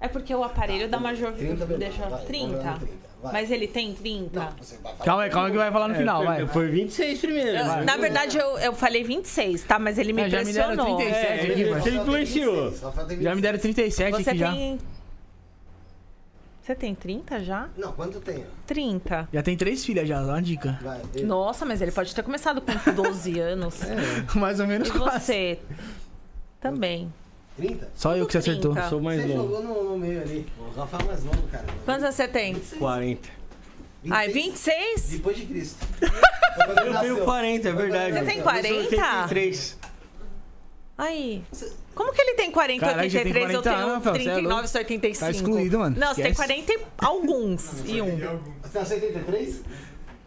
[0.00, 1.32] É porque o aparelho dá uma jo...
[1.32, 1.76] 30, beleza.
[1.78, 2.56] Deixa Vai, vamos 30.
[2.56, 3.32] lá no 30, vai.
[3.32, 4.38] Mas ele tem 30?
[4.38, 4.46] Não,
[4.82, 4.92] vai.
[5.04, 6.46] Calma aí, calma que vai falar no final, foi, vai.
[6.46, 7.50] Foi 26 primeiro.
[7.58, 7.84] Eu- vai.
[7.84, 9.76] na verdade, eu, eu falei 26, tá?
[9.80, 10.96] Mas ele me É, já me deram impressionou.
[10.98, 11.64] 37 É, aqui.
[11.64, 12.54] Você influenciou.
[12.70, 14.52] 26, Rafael tem Já me deram 37 Você aqui já.
[14.52, 14.78] tem.
[16.68, 17.66] Você tem 30 já?
[17.78, 18.44] Não, quanto tem?
[18.66, 19.26] 30.
[19.32, 20.78] Já tem três filhas já, dá uma dica.
[20.82, 21.00] Vai.
[21.14, 23.76] ele- Nossa, mas ele pode ter começado com 12 anos.
[24.36, 25.18] Mais ou menos E quase.
[25.24, 25.58] você?
[26.60, 27.10] Também.
[27.56, 27.88] 30?
[27.94, 28.72] Só eu que você acertou.
[28.74, 28.88] 30.
[28.90, 29.42] Sou mais Você novo.
[29.54, 30.46] jogou no, no meio ali.
[30.60, 31.64] O Rafael é mais novo, cara.
[31.86, 32.54] Quantos anos você tem?
[32.78, 33.28] 40.
[34.10, 35.08] Ai, 26?
[35.12, 35.86] Depois de Cristo.
[36.02, 37.24] Eu tenho nasceu.
[37.24, 38.12] 40, é verdade.
[38.12, 38.74] Você tem Eu sou 40?
[38.76, 39.77] 83.
[40.98, 41.42] Aí.
[41.94, 43.54] Como que ele tem 40 e Caralho, você tem 83?
[43.54, 44.76] Eu 40 tenho anos, Rafael, você é 39 louco.
[44.76, 45.24] e 85.
[45.24, 45.96] Tá excluído, mano.
[45.98, 46.48] Não, você tem Esquece.
[46.64, 48.16] 40 e alguns e um.
[48.62, 49.62] Você nasceu em 83?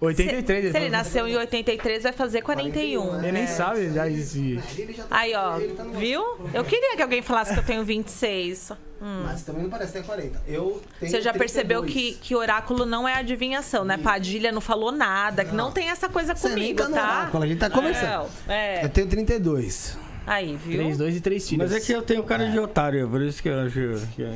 [0.01, 3.19] 83 Se, se ele nasceu em 83, vai fazer 41.
[3.19, 4.59] Ele nem sabe já esse.
[4.77, 6.23] Ele já tá- Aí, ó, tá viu?
[6.53, 8.71] Eu queria que alguém falasse que eu tenho 26.
[8.99, 10.41] Mas também não parece ter 40.
[10.47, 12.15] Eu tenho Você já percebeu 32.
[12.15, 13.97] que, que oráculo não é adivinhação, né?
[13.97, 16.91] Padilha não falou nada, que não tem essa coisa Você comigo, tá tá?
[17.19, 18.27] oráculo, a gente tá conversando.
[18.47, 19.97] É, Eu tenho 32.
[20.25, 20.77] Aí, viu?
[20.77, 21.71] 3, 2 e 3 filhas.
[21.71, 24.33] Mas é que eu tenho cara de otário, por isso que eu acho que é.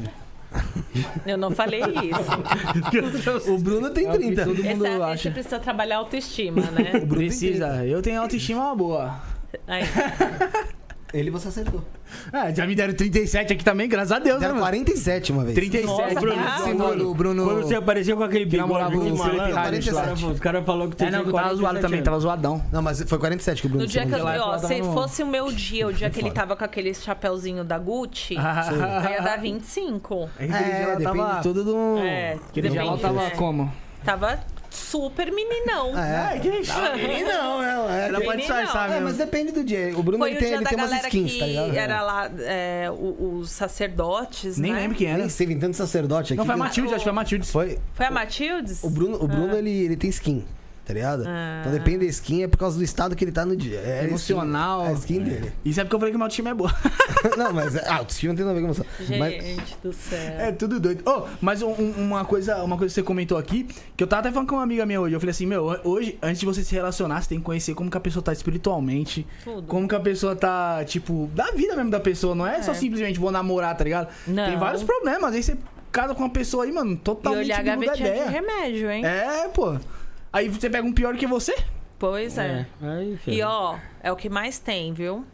[1.25, 3.51] Eu não falei isso.
[3.51, 4.45] O Bruno tem É o que 30.
[4.45, 5.23] todo mundo Essa, a acha.
[5.23, 6.91] gente precisa trabalhar autoestima, né?
[7.03, 7.85] Bruno tem Precisa.
[7.85, 9.19] Eu tenho autoestima boa.
[9.67, 9.83] Aí.
[11.17, 11.81] Ele você acertou.
[12.33, 14.65] Ah, já me deram 37 aqui também, graças a Deus, né, Deram mano?
[14.65, 15.55] 47 uma vez.
[15.55, 15.85] 37.
[15.87, 16.57] Nossa, Bruno, tá.
[16.59, 17.45] Sim, o Bruno.
[17.45, 21.11] Quando você apareceu com aquele Que bigode o de malandro, os caras falaram que É,
[21.11, 22.61] não, eu tava zoado também, tava zoadão.
[22.71, 24.93] Não, mas foi 47 que o Bruno No dia que eu, lá, ó, se no-
[24.93, 29.11] fosse o meu dia, o dia que ele tava com aquele chapéuzinho da Gucci, eu
[29.11, 30.29] ia dar 25.
[30.35, 31.41] Aquele É, ela depende tava...
[31.41, 31.97] tudo do...
[31.99, 33.71] É, Aquele dia ela depende, tava como?
[34.03, 34.39] Tava
[34.75, 35.97] super meninão.
[35.97, 36.73] É, que isso?
[36.77, 38.37] não, é, é, Ela pode Meninão.
[38.37, 39.05] disfarçar é, mesmo.
[39.05, 39.97] mas depende do dia.
[39.97, 41.45] O Bruno Foi ele o tem, dia ele da tem umas galera skins, que tá
[41.45, 41.75] ligado?
[41.75, 44.79] era lá, é, o- os sacerdotes, Nem né?
[44.81, 45.17] lembro quem era.
[45.17, 46.37] Nem sei, vem tanto sacerdote aqui.
[46.37, 47.47] Não, foi a que- Matilde, acho que foi a Matilde.
[47.47, 47.79] Foi.
[47.93, 48.83] Foi a Matildes?
[48.83, 50.45] O Bruno, o Bruno ele, ele tem skin,
[50.85, 51.23] tá ligado?
[51.27, 51.57] Ah.
[51.61, 53.79] Então depende da skin, é por causa do estado que ele tá no dia.
[53.79, 54.85] É a skin- Emocional.
[54.85, 55.51] É a skin dele.
[55.65, 56.71] Isso é porque eu falei que meu time é boa.
[57.37, 58.85] não, mas é- ah, o skin não tem nada a ver com emoção.
[58.99, 60.19] Gente Mas, do céu.
[60.39, 61.01] É tudo doido.
[61.05, 63.67] Oh, mas um- um- uma, coisa, uma coisa que você comentou aqui,
[63.97, 65.15] que eu tava até falando com uma amiga minha hoje.
[65.15, 67.89] Eu falei assim, meu, hoje, antes de você se relacionar, você tem que conhecer como
[67.89, 69.25] que a pessoa tá espiritualmente.
[69.43, 69.63] Tudo.
[69.67, 72.35] Como que a pessoa tá, tipo, da vida mesmo da pessoa.
[72.35, 72.75] Não é, só É.
[72.75, 74.07] simplesmente vou namorar, tá ligado?
[74.27, 74.45] Não.
[74.49, 75.33] Tem vários problemas.
[75.33, 75.57] Aí você
[75.91, 78.25] casa com uma pessoa aí, mano, E totalmente olhar a muda gavetinha ideia.
[78.25, 79.05] de remédio, hein?
[79.05, 79.77] É, pô.
[80.35, 81.55] Aí você pega um pior que você.
[81.97, 82.65] Pois é.
[82.81, 85.25] Aí, E ó, é o que mais tem, viu?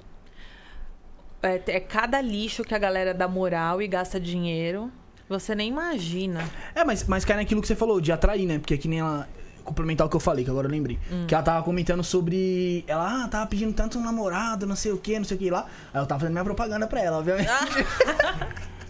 [1.42, 4.92] É, é cada lixo que a galera dá moral e gasta dinheiro.
[5.28, 6.48] Você nem imagina.
[6.76, 8.60] É, mas, mas cai naquilo que você falou, de atrair, né?
[8.60, 9.28] Porque é que nem ela.
[9.64, 11.00] Complementar o que eu falei, que agora eu lembrei.
[11.12, 11.26] Hum.
[11.28, 12.84] Que ela tava comentando sobre.
[12.88, 15.50] Ela, ah, tava pedindo tanto um namorado, não sei o que, não sei o que
[15.50, 15.66] lá.
[15.92, 17.50] Aí eu tava fazendo minha propaganda pra ela, obviamente.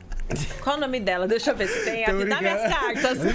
[0.61, 1.27] Qual o nome dela?
[1.27, 2.25] Deixa eu ver se tem Tô aqui.
[2.25, 3.17] Dá minhas cartas.
[3.19, 3.32] Bruno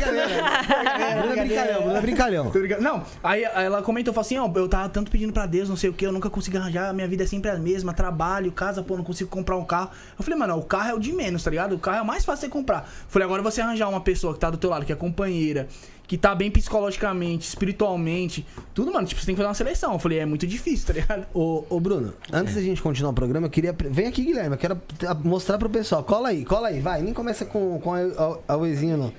[1.32, 2.52] é brincalhão, Bruno é brincalhão.
[2.80, 5.90] Não, aí ela comentou, falou assim, ó, eu tava tanto pedindo pra Deus, não sei
[5.90, 8.96] o que, eu nunca consegui arranjar, minha vida é sempre a mesma, trabalho, casa, pô,
[8.96, 9.90] não consigo comprar um carro.
[10.18, 11.74] Eu falei, mano, o carro é o de menos, tá ligado?
[11.74, 12.78] O carro é o mais fácil de você comprar.
[12.78, 15.68] Eu falei, agora você arranjar uma pessoa que tá do teu lado, que é companheira,
[16.06, 19.92] que tá bem psicologicamente, espiritualmente, tudo, mano, tipo, você tem que fazer uma seleção.
[19.94, 21.26] Eu falei, é muito difícil, tá ligado?
[21.34, 23.74] Ô, ô, Bruno, antes da gente continuar o programa, eu queria.
[23.90, 24.80] Vem aqui, Guilherme, eu quero
[25.24, 26.02] mostrar pro pessoal.
[26.04, 27.02] Cola aí, cola aí, vai.
[27.02, 29.12] Nem começa com, com a, a, a Uezinho, não.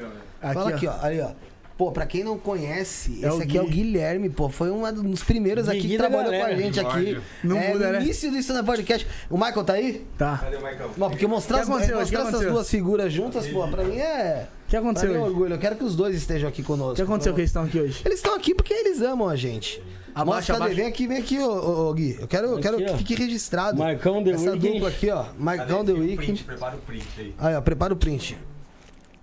[0.53, 0.93] Cola aqui, ó.
[1.01, 1.31] Ali, ó.
[1.77, 3.83] Pô, pra quem não conhece, É esse aqui é o Gui.
[3.83, 4.49] Guilherme, pô.
[4.49, 6.57] Foi um dos primeiros aqui que Gui da trabalhou com a galera.
[6.59, 7.19] gente aqui.
[7.43, 8.01] Não é, muda, no né?
[8.01, 9.05] início do na Podcast.
[9.29, 10.07] O Michael tá aí?
[10.17, 10.43] Tá.
[10.97, 11.99] Não, porque mostrar, O as- que aconteceu?
[11.99, 14.47] é, O que mostrar essas duas figuras juntas, pô, pra mim é.
[14.67, 15.19] O que aconteceu hoje?
[15.19, 15.53] orgulho.
[15.53, 16.91] Eu quero que os dois estejam aqui conosco.
[16.91, 18.01] O que aconteceu que eles estão aqui hoje?
[18.05, 19.81] Eles estão aqui porque eles amam a gente.
[20.13, 20.63] Abaixa, Mostra, cadê?
[20.65, 20.75] abaixa.
[20.81, 22.17] Vem aqui, vem aqui, ô, ô, ô, Gui.
[22.19, 22.97] Eu quero, eu quero Aqui, que ó.
[22.97, 23.77] fique registrado.
[23.77, 24.73] Marcão The Essa Weeknd.
[24.73, 25.25] dupla aqui, ó.
[25.37, 26.43] Marcão The Weeknd.
[26.43, 27.35] Prepara o print aí.
[27.37, 28.37] Aí, ó, prepara o print.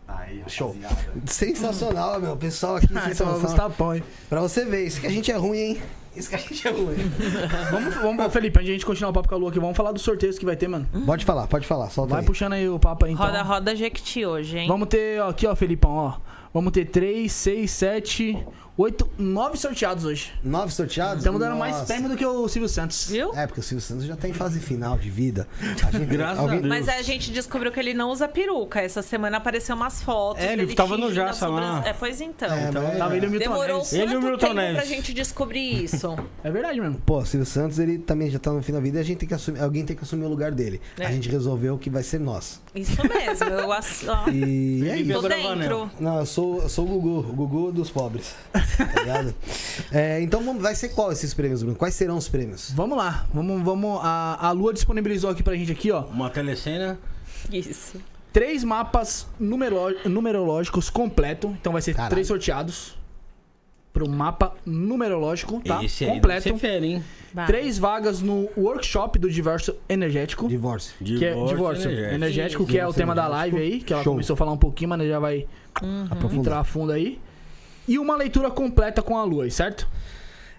[0.07, 0.77] Aí, Show.
[0.83, 1.21] rapaziada.
[1.27, 2.37] Sensacional, meu.
[2.37, 3.71] Pessoal aqui, Ah, então vamos sensacional.
[3.71, 4.03] tapão, hein?
[4.29, 5.83] Pra você ver, isso que a gente é ruim, hein?
[6.17, 6.95] Isso que a gente é ruim.
[7.71, 9.77] Vamos, vamos, Felipe, antes de a gente continuar o papo com a Lu aqui, vamos
[9.77, 10.87] falar dos sorteios que vai ter, mano.
[11.05, 11.91] Pode falar, pode falar.
[11.91, 12.27] Solta Vai aí.
[12.27, 13.27] puxando aí o papo aí, então.
[13.27, 14.69] Roda, roda Jequiti hoje, hein?
[14.69, 16.15] Vamos ter, ó, aqui, ó, Felipão, ó.
[16.53, 18.47] Vamos ter 3, 6, 7,
[18.77, 20.33] Oito, nove sorteados hoje.
[20.43, 21.19] Nove sorteados?
[21.19, 23.07] Estamos dando mais prêmio do que o Silvio Santos.
[23.09, 23.33] Viu?
[23.33, 25.47] É, porque o Silvio Santos já tá em fase final de vida.
[25.87, 26.67] A gente- Graças a Deus.
[26.67, 28.81] Mas a gente descobriu que ele não usa peruca.
[28.81, 30.43] Essa semana apareceu umas fotos.
[30.43, 31.85] É, ele tava no Jaça lá.
[31.87, 32.53] É, pois então.
[32.53, 33.93] É, mas- Tava ele e o Milton Demorou Neves.
[33.93, 34.77] Ele e o Milton Neves.
[34.77, 36.17] pra gente descobrir isso?
[36.43, 37.01] É verdade mesmo.
[37.07, 39.19] Pô, o Silvio Santos, ele também já tá no fim da vida e a gente
[39.19, 40.81] tem que assumir, alguém tem que assumir o lugar dele.
[40.99, 41.07] É.
[41.07, 42.61] A gente resolveu que vai ser nós.
[42.75, 43.45] Isso mesmo.
[43.47, 44.05] Eu ass...
[44.09, 45.21] ó, E é isso.
[45.21, 45.91] tô dentro.
[46.01, 48.35] Não, eu sou, eu sou o Gugu, o Gugu dos pobres.
[48.53, 49.35] Tá ligado?
[49.93, 51.77] É, então vai ser qual esses prêmios, Bruno?
[51.77, 52.71] Quais serão os prêmios?
[52.73, 53.27] Vamos lá.
[53.33, 54.01] Vamos, vamos.
[54.03, 56.03] A, a Lua disponibilizou aqui pra gente aqui, ó.
[56.03, 56.99] Uma telecena.
[57.53, 58.01] Isso.
[58.33, 61.49] Três mapas numero- numerológicos completo.
[61.61, 62.11] Então vai ser Caralho.
[62.11, 62.97] três sorteados.
[63.95, 65.83] Pro mapa numerológico, tá?
[65.83, 66.43] Esse aí completo.
[66.43, 67.03] ser fera, hein?
[67.33, 67.47] Vai.
[67.47, 70.49] Três vagas no workship do divórcio energético.
[70.49, 70.95] Divórcio.
[70.99, 73.57] que é divórcio energético, que é o tema da energético.
[73.57, 74.13] live aí, que ela Show.
[74.15, 75.47] começou a falar um pouquinho, mas já vai
[76.11, 76.39] Aprofundar.
[76.41, 77.21] entrar a fundo aí.
[77.87, 79.89] E uma leitura completa com a lua, aí, certo?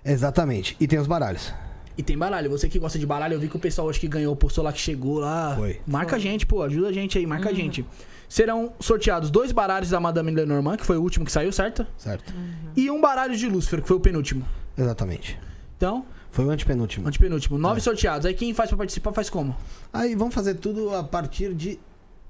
[0.04, 0.78] Exatamente.
[0.80, 1.54] E tem os baralhos.
[1.98, 2.50] E tem baralho.
[2.50, 4.72] Você que gosta de baralho, eu vi que o pessoal hoje que ganhou, postou lá
[4.72, 5.56] que chegou lá.
[5.58, 5.80] Foi.
[5.86, 7.86] Marca a gente, pô, ajuda a gente aí, marca a gente.
[8.28, 11.86] Serão sorteados dois baralhos da Madame Lenormand, que foi o último que saiu, certo?
[11.98, 12.34] Certo?
[12.76, 14.46] E um baralho de Lúcifer, que foi o penúltimo.
[14.78, 15.40] Exatamente.
[15.78, 17.08] Então, Foi o antepenúltimo.
[17.08, 17.58] antepenúltimo.
[17.58, 17.84] Nove É.
[17.84, 18.26] sorteados.
[18.26, 19.56] Aí quem faz pra participar faz como?
[19.94, 21.80] Aí vamos fazer tudo a partir de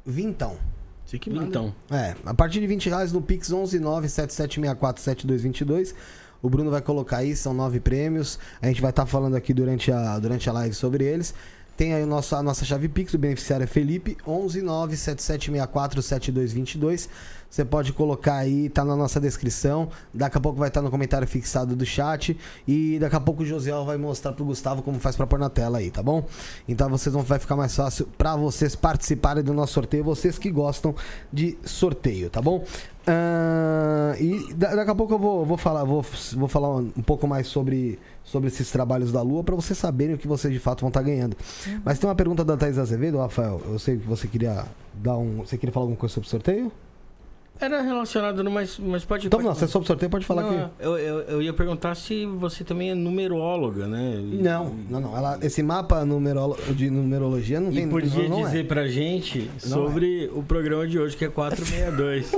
[0.05, 0.57] vintão.
[1.05, 1.47] Você que manda.
[1.47, 1.73] Então.
[1.91, 5.93] É, a partir de 20 reais no Pix 11977647222.
[6.41, 8.37] O Bruno vai colocar aí, são nove prêmios.
[8.61, 11.33] A gente vai estar falando aqui durante a, durante a live sobre eles.
[11.77, 17.09] Tem aí o nosso, a nossa chave Pix, o beneficiário é Felipe, 11977647222.
[17.49, 19.89] Você pode colocar aí, tá na nossa descrição.
[20.13, 22.37] Daqui a pouco vai estar no comentário fixado do chat.
[22.67, 25.49] E daqui a pouco o Josiel vai mostrar pro Gustavo como faz pra pôr na
[25.49, 26.25] tela aí, tá bom?
[26.67, 30.51] Então vocês vão vai ficar mais fácil pra vocês participarem do nosso sorteio, vocês que
[30.51, 30.93] gostam
[31.31, 32.65] de sorteio, tá bom?
[33.07, 36.03] Ah, e da- daqui a pouco eu vou, vou falar, vou,
[36.33, 40.17] vou falar um pouco mais sobre, sobre esses trabalhos da Lua pra vocês saberem o
[40.17, 41.37] que vocês de fato vão estar ganhando.
[41.85, 43.61] Mas tem uma pergunta da Thais Azevedo, Rafael.
[43.67, 45.37] Eu sei que você queria dar um.
[45.45, 46.71] Você queria falar alguma coisa sobre o sorteio?
[47.57, 49.27] Era relacionado, no- mas, mas pode...
[49.27, 50.71] Então pode- não, se é sobre sorteio, pode falar Não, aqui.
[50.77, 54.15] eu, eu, eu ia perguntar se você também é numeróloga, né?
[54.19, 55.15] E- Não, não, não.
[55.17, 58.43] Ela, esse mapa numerolo, de numerologia não E tem podia não, não é.
[58.49, 62.33] dizer pra gente Não sobre o programa de hoje, que é 462.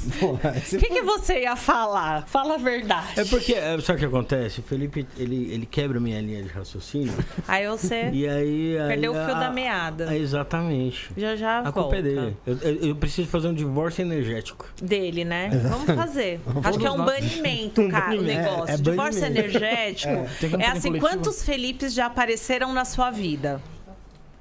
[0.22, 2.26] O que, que você ia falar?
[2.26, 3.20] Fala a verdade.
[3.20, 4.60] é porque, é, sabe o que acontece?
[4.60, 7.12] O Felipe, ele, ele quebra minha linha de raciocínio.
[7.46, 8.78] Aí você e aí...
[8.78, 10.16] aí perdeu o fio a- da meada.
[10.16, 11.10] exatamente.
[11.16, 11.80] Já já A volta.
[11.80, 12.36] culpa é dele.
[12.46, 14.66] Eu, eu- eu preciso fazer um divórcio energético.
[14.82, 15.50] Dele, né?
[15.68, 16.40] Vamos fazer.
[16.64, 18.70] Acho que é um Vamos banimento, cara, o negócio.
[18.70, 19.48] É, é Divórcio banimento.
[19.56, 20.98] energético é fazer assim, coletivo?
[21.08, 23.60] quantos Felipes já apareceram na sua vida?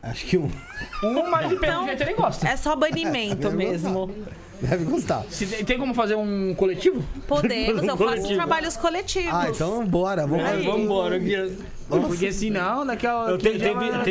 [0.01, 0.49] Acho que um.
[1.03, 2.47] Um, mas de Então- jeito ele gosta.
[2.47, 4.13] É só banimento É, mesmo.
[4.63, 5.23] Deve gostar.
[5.29, 7.03] Se tem, tem como fazer um coletivo?
[7.27, 8.33] Podemos, eu faço Coletivo.
[8.35, 9.33] trabalhos coletivos.
[9.33, 10.25] Ah, então bora.
[10.25, 10.63] Vamos Aí.
[10.65, 11.19] Vamos embora.
[11.89, 14.03] Porque senão, daqui a Eu te- teve, teve, cadeia,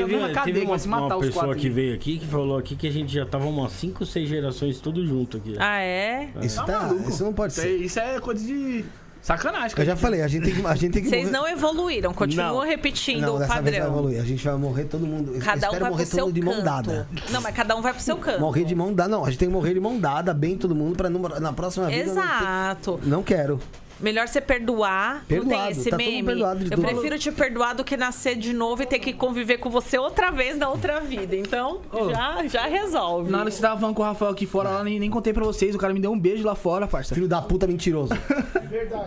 [0.45, 1.61] teve uma, vai se matar uma os pessoa quatro.
[1.61, 4.79] que veio aqui que falou aqui que a gente já tava umas 5, 6 gerações
[4.79, 5.57] tudo junto aqui.
[5.59, 6.29] Ah, é?
[6.43, 7.09] Isso, Tá tá, maluco.
[7.09, 7.75] isso não pode ser.
[7.77, 8.85] isso é coisa de
[9.23, 9.75] sacanagem.
[9.79, 12.13] Eu já falei, a gente tem que, a gente tem que Vocês morrer- não evoluíram,
[12.13, 12.67] continuam Não.
[12.67, 13.99] repetindo Não, o dessa vez vai padrão.
[13.99, 14.21] evoluir.
[14.21, 15.39] A gente vai morrer todo mundo.
[15.39, 16.65] Cada um vai morrer pro todo seu mundo de mão canto.
[16.65, 17.09] dada.
[17.31, 18.41] Não, mas cada um vai pro seu canto.
[18.41, 19.09] Morrer de mão dada.
[19.09, 21.53] Não, a gente tem que morrer de mão dada, bem todo mundo, pra não- na
[21.53, 22.05] próxima vida.
[22.07, 23.01] não ter- Exato.
[23.05, 23.61] Não, quero.
[24.03, 25.15] Melhor você perdoar.
[25.15, 26.23] não Perdoado, tem esse tá todo meme.
[26.25, 29.59] perdoado de Eu prefiro te perdoar do que nascer de novo e ter que conviver
[29.59, 31.37] com você outra vez na outra vida.
[31.37, 32.11] Então, Ô.
[32.11, 33.31] já, já resolve.
[33.31, 35.33] Na hora que você tava falando com o Rafael aqui fora, lá, nem, nem contei
[35.33, 35.75] pra vocês.
[35.75, 37.15] O cara me deu um beijo lá fora, parça.
[37.15, 38.13] Filho da puta mentiroso.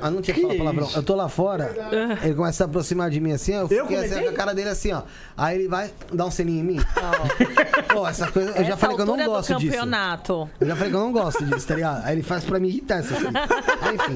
[0.02, 0.90] Ah, não tinha que falar palavrão.
[0.96, 1.76] Eu tô lá fora,
[2.24, 4.24] ele começa a se aproximar de mim assim, ó, eu fiquei assim, comecei?
[4.24, 5.02] com a cara dele assim, ó.
[5.38, 6.80] Aí ele vai dar um selinho em mim.
[7.94, 8.52] Pô, essa coisa.
[8.52, 9.72] Eu já Essa falei que eu não gosto do disso.
[9.74, 10.50] campeonato.
[10.60, 12.06] Eu já falei que eu não gosto disso, tá ligado?
[12.06, 13.32] Aí ele faz pra me irritar essa coisa.
[13.82, 14.16] Aí, enfim,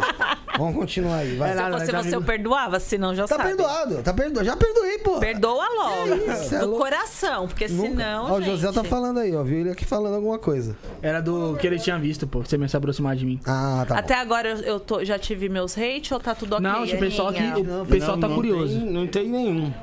[0.57, 1.35] vamos continuar aí.
[1.35, 1.49] Vai.
[1.49, 3.49] É Se nada, fosse já você, eu perdoava, senão já Tá sabe.
[3.49, 4.45] perdoado, tá perdoado.
[4.45, 5.19] Já perdoei, pô.
[5.19, 6.15] Perdoa logo.
[6.31, 6.83] isso, é do louco.
[6.83, 7.89] coração, porque Nunca.
[7.89, 8.31] senão.
[8.31, 9.43] Ó, o José tá falando aí, ó.
[9.43, 10.75] Viu ele aqui falando alguma coisa.
[11.01, 12.39] Era do que ele tinha visto, pô.
[12.45, 13.39] Você me se aproximar de mim.
[13.45, 13.95] Ah, tá.
[13.95, 13.99] bom.
[13.99, 16.63] Até agora eu, eu tô- já tive meus hate ou tá tudo ok?
[16.63, 17.43] Não, o pessoal aqui-
[17.81, 18.79] o pessoal Não, tá não curioso.
[18.79, 19.73] tem- não tem nenhum.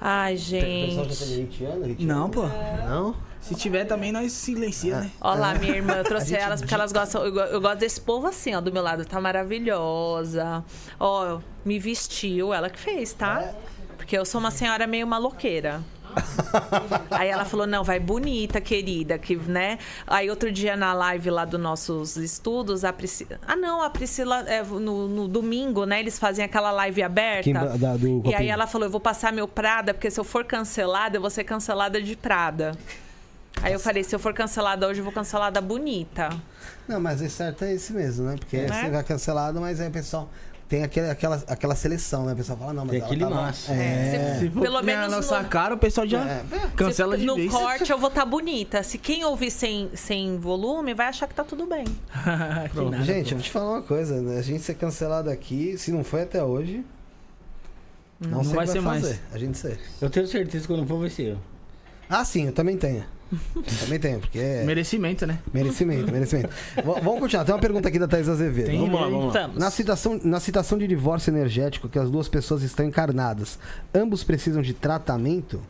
[0.00, 1.18] Ai, O pessoal já gente.
[1.18, 2.42] tem 20 anos, 20 Não, pô.
[2.86, 3.14] Não?
[3.40, 5.10] Se tiver também, nós silencia, né?
[5.20, 7.24] Olha lá, minha irmã, eu trouxe gente- elas porque elas gostam.
[7.24, 9.04] Eu, eu gosto desse povo assim, ó, do meu lado.
[9.04, 10.64] Tá maravilhosa.
[10.98, 13.52] Ó, me vestiu, ela que fez, tá?
[13.96, 15.80] Porque eu sou uma senhora meio maloqueira.
[17.10, 19.78] Aí ela falou: não, vai bonita, querida, que, né?
[20.06, 23.38] Aí outro dia na live lá dos nossos estudos, a Priscila.
[23.46, 26.00] Ah, não, a Priscila, é, no, no domingo, né?
[26.00, 27.52] Eles fazem aquela live aberta.
[27.52, 30.44] Da- do e aí ela falou: eu vou passar meu Prada, porque se eu for
[30.44, 32.72] cancelada, eu vou ser cancelada de Prada.
[33.62, 36.28] Aí eu falei, se eu for cancelada hoje, eu vou cancelada bonita.
[36.86, 38.36] Não, mas o certo é esse mesmo, né?
[38.38, 38.68] Porque Né?
[38.68, 40.28] você vai cancelado, mas aí o pessoal
[40.68, 42.32] tem aquele, aquela, aquela seleção, né?
[42.32, 43.70] O pessoal fala, não, mas Tem ela aquele tava- maço.
[43.72, 44.36] É.
[44.40, 46.42] Se for Pelo menos a nossa no- cara, o pessoal já É.
[46.74, 47.52] cancela Se- de no vez.
[47.52, 48.82] corte eu vou estar bonita.
[48.82, 51.84] Se quem ouvir sem, sem volume, vai achar que tá tudo bem.
[52.26, 53.30] Nada, Gente, pô.
[53.30, 54.38] eu vou te falar uma coisa, né?
[54.38, 56.84] A gente ser cancelado aqui, se não foi até hoje,
[58.20, 59.02] não, Não vai que ser mais.
[59.02, 59.20] fazer.
[59.32, 59.78] A gente ser.
[60.00, 61.38] Eu tenho certeza que quando for vai ser eu.
[62.08, 63.04] Ah, sim, eu também tenho.
[63.80, 65.38] Também tenho, porque é Merecimento, né?
[65.52, 66.48] merecimento, merecimento.
[66.48, 67.44] V- vamos continuar.
[67.44, 68.66] Tem uma pergunta aqui da Thais Azevedo.
[68.66, 68.78] Tem.
[68.78, 69.48] Vamos lá, vamos lá.
[69.48, 73.58] Na citação, na citação de divórcio energético que as duas pessoas estão encarnadas,
[73.94, 75.60] ambos precisam de tratamento?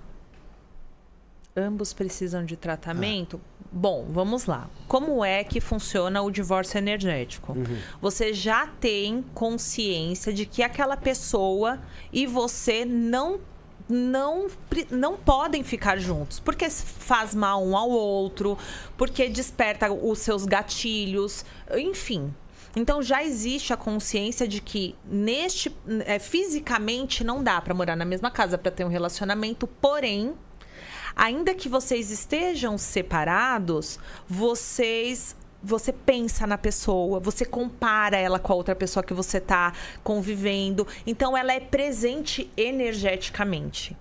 [1.58, 3.40] Ambos precisam de tratamento?
[3.72, 4.68] Bom, vamos lá.
[4.86, 7.56] Como é que funciona o divórcio energético?
[8.00, 11.78] Você já tem consciência de que aquela pessoa
[12.12, 13.40] e você não
[13.88, 14.48] não
[14.90, 18.58] não podem ficar juntos, porque faz mal um ao outro,
[18.96, 21.44] porque desperta os seus gatilhos,
[21.76, 22.34] enfim.
[22.74, 25.74] Então já existe a consciência de que neste
[26.04, 30.34] é, fisicamente não dá para morar na mesma casa para ter um relacionamento, porém
[31.16, 35.34] ainda que vocês estejam separados, vocês
[35.66, 39.72] você pensa na pessoa, você compara ela com a outra pessoa que você está
[40.04, 40.86] convivendo.
[41.06, 43.96] Então ela é presente energeticamente.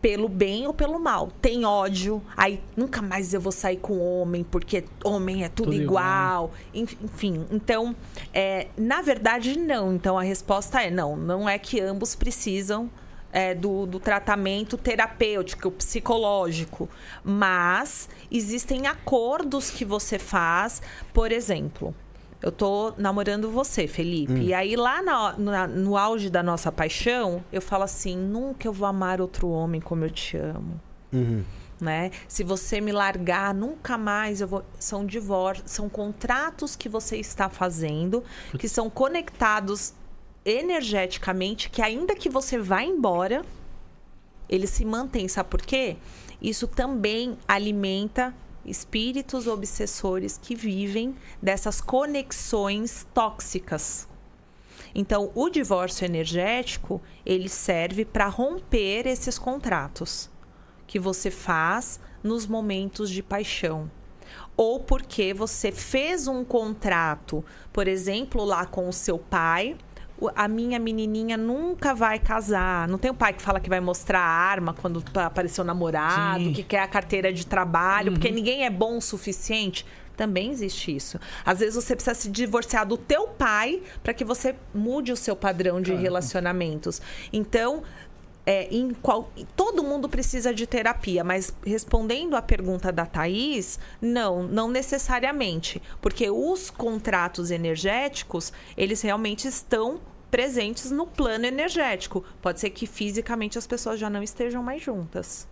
[0.00, 1.30] Pelo bem ou pelo mal.
[1.42, 5.82] Tem ódio, aí nunca mais eu vou sair com homem, porque homem é tudo, Tudo
[5.82, 6.52] igual.
[6.72, 7.94] Enf- Enfim, então,
[8.32, 9.94] é, na verdade, não.
[9.94, 11.16] Então a resposta é não.
[11.16, 12.88] Não é que ambos precisam
[13.32, 16.88] é, do, do tratamento terapêutico, psicológico.
[17.24, 20.80] Mas existem acordos que você faz,
[21.12, 21.94] por exemplo.
[22.42, 24.34] Eu tô namorando você, Felipe.
[24.40, 28.72] E aí, lá na- na- no auge da nossa paixão, eu falo assim: nunca eu
[28.72, 30.80] vou amar outro homem como eu te amo.
[31.80, 32.10] Né?
[32.28, 34.62] Se você me largar, nunca mais eu vou.
[34.78, 38.22] São divórcios, são contratos que você está fazendo,
[38.58, 39.92] que são conectados
[40.46, 43.44] energeticamente, que ainda que você vá embora,
[44.48, 45.26] ele se mantém.
[45.26, 45.96] Sabe por quê?
[46.40, 48.32] Isso também alimenta
[48.64, 54.08] espíritos obsessores que vivem dessas conexões tóxicas.
[54.94, 60.30] Então, o divórcio energético, ele serve para romper esses contratos
[60.86, 63.90] que você faz nos momentos de paixão.
[64.56, 69.76] Ou porque você fez um contrato, por exemplo, lá com o seu pai,
[70.34, 72.88] a minha menininha nunca vai casar.
[72.88, 75.66] Não tem o pai que fala que vai mostrar a arma quando pa- apareceu o
[75.66, 76.52] namorado, Sim.
[76.52, 79.84] que quer a carteira de trabalho, porque ninguém é bom o suficiente.
[80.16, 81.20] Também existe isso.
[81.44, 85.36] Às vezes você precisa se divorciar do teu pai para que você mude o seu
[85.36, 87.02] padrão de relacionamentos.
[87.30, 87.82] Então,
[88.46, 94.44] é, em qual, todo mundo precisa de terapia, mas respondendo à pergunta da Thaís, não,
[94.44, 95.82] não necessariamente.
[96.00, 102.24] Porque os contratos energéticos, eles realmente estão presentes no plano energético.
[102.40, 105.48] Pode ser que fisicamente as pessoas já não estejam mais juntas.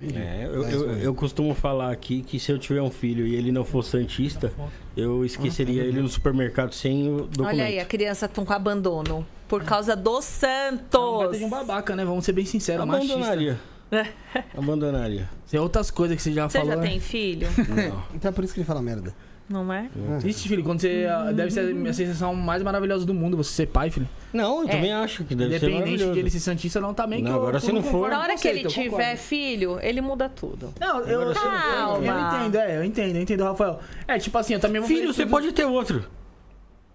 [0.00, 3.52] É, eu, eu, eu costumo falar aqui que se eu tiver um filho e ele
[3.52, 4.52] não for santista,
[4.96, 7.54] eu esqueceria ele no supermercado sem o documento.
[7.54, 9.26] Olha aí, a criança estão com abandono.
[9.48, 11.30] Por causa dos santos.
[11.30, 12.04] Ter de um babaca, né?
[12.04, 13.14] Vamos ser bem sinceros, machista.
[13.14, 13.60] Abandonaria.
[14.56, 15.30] Abandonaria.
[15.48, 16.74] Tem outras coisas que você já Você falou.
[16.74, 16.88] já né?
[16.88, 17.48] tem filho?
[17.68, 18.02] Não.
[18.14, 19.14] Então é por isso que ele fala merda.
[19.48, 19.88] Não é?
[20.24, 21.06] Ixi, filho, quando você.
[21.34, 24.08] Deve ser a sensação mais maravilhosa do mundo, você ser pai, filho.
[24.32, 24.70] Não, eu É.
[24.72, 26.18] também acho que deve ser Independente de maravilhoso.
[26.18, 27.20] ele ser santista, não também.
[27.22, 28.64] Não, que eu- agora eu se não concordo for- Na com hora que você, ele
[28.64, 29.16] eu tiver concordo.
[29.18, 30.72] filho, ele muda tudo.
[30.80, 32.06] Não, eu, eu, Calma.
[32.06, 33.80] eu entendo, é, eu entendo, eu entendo, Rafael.
[34.08, 36.04] É, tipo assim, eu também vou Filho, fazer você tudo- pode ter outro.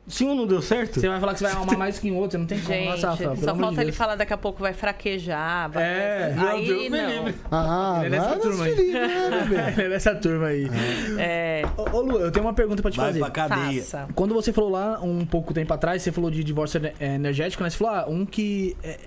[0.09, 2.17] Se um não deu certo, Você vai falar que você vai amar mais que um
[2.17, 2.73] outro, não tem como.
[2.73, 5.69] Gente, Nossa, Rafael, só falta de ele falar daqui a pouco vai fraquejar.
[5.69, 5.83] Vai...
[5.83, 7.09] É, aí Deus me não.
[7.25, 7.35] livre.
[7.51, 8.91] Ah, Ele é dessa vai nos turma aí.
[8.91, 9.73] né?
[9.77, 10.67] Ele é dessa turma aí.
[11.17, 13.19] É, Ô, ô, Lu, eu tenho uma pergunta pra te vai fazer.
[13.19, 13.81] pra cadeia.
[13.81, 14.07] faça.
[14.15, 17.69] Quando você falou lá um pouco tempo atrás, você falou de divórcio ener- energético, né?
[17.69, 18.99] Você falou, ah, um que é,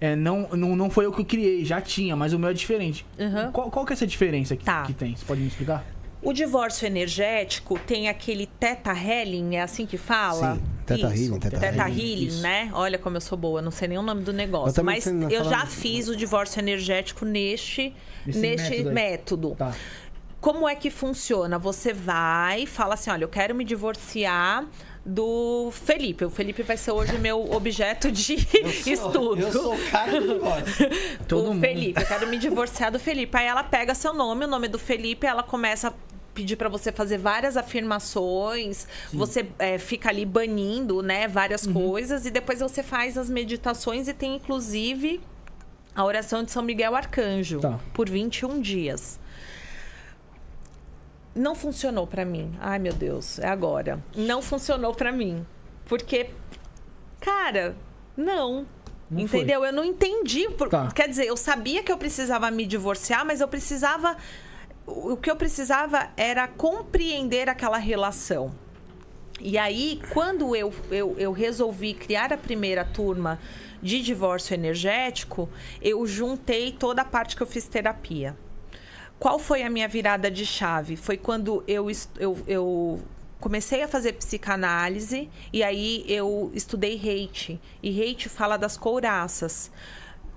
[0.00, 2.54] é, não, não, não foi eu que eu criei, já tinha, mas o meu é
[2.54, 3.04] diferente.
[3.18, 3.52] Uhum.
[3.52, 4.82] Qual, qual que é essa diferença que, Tá.
[4.82, 5.14] que tem?
[5.14, 5.84] Você pode me explicar?
[6.26, 10.56] O divórcio energético tem aquele teta healing, é assim que fala?
[10.56, 12.70] Sim, teta Isso, healing, teta teta healing, healing, né?
[12.72, 14.74] Olha como eu sou boa, não sei nem o nome do Eu negócio.
[14.74, 17.94] também Mas eu fala- já fiz o divórcio energético neste,
[18.26, 19.50] neste método método.
[19.56, 19.72] Tá.
[20.40, 21.58] Como é que funciona?
[21.58, 24.64] Você vai e fala assim: olha, eu quero me divorciar
[25.04, 26.24] do Felipe.
[26.24, 28.34] O Felipe vai ser hoje meu objeto de
[28.90, 29.40] estudo.
[29.40, 30.88] Eu sou o cara do negócio.
[31.26, 31.60] Todo o mundo.
[31.60, 33.36] Felipe, eu quero me divorciar do Felipe.
[33.36, 35.92] Aí ela pega seu nome, o nome do Felipe, ela começa a
[36.36, 41.72] pedir para você fazer várias afirmações, você é, fica ali banindo, né, várias Uhum.
[41.72, 45.20] coisas e depois você faz as meditações e tem inclusive
[45.94, 47.80] a oração de São Miguel Arcanjo Tá.
[47.94, 49.18] por 21 dias.
[51.34, 52.54] não funcionou pra mim.
[52.58, 54.02] Ai, meu Deus, é agora.
[54.16, 55.44] Não funcionou pra mim.
[55.84, 56.30] Porque,
[57.20, 57.76] cara,
[58.16, 58.66] não.
[59.10, 59.40] Não foi.
[59.40, 59.62] entendeu?
[59.62, 60.48] Eu não entendi.
[60.56, 60.88] por- Tá.
[60.92, 64.16] Quer dizer, eu sabia que eu precisava me divorciar, mas eu precisava.
[64.86, 68.54] O que eu precisava era compreender aquela relação.
[69.40, 73.38] E aí, quando eu, eu, eu resolvi criar a primeira turma
[73.82, 75.48] de divórcio energético,
[75.82, 78.36] eu juntei toda a parte que eu fiz terapia.
[79.18, 80.96] Qual foi a minha virada de chave?
[80.96, 81.86] Foi quando eu,
[82.18, 83.00] eu, eu
[83.40, 87.60] comecei a fazer psicanálise e aí eu estudei hate.
[87.82, 89.70] E hate fala das couraças.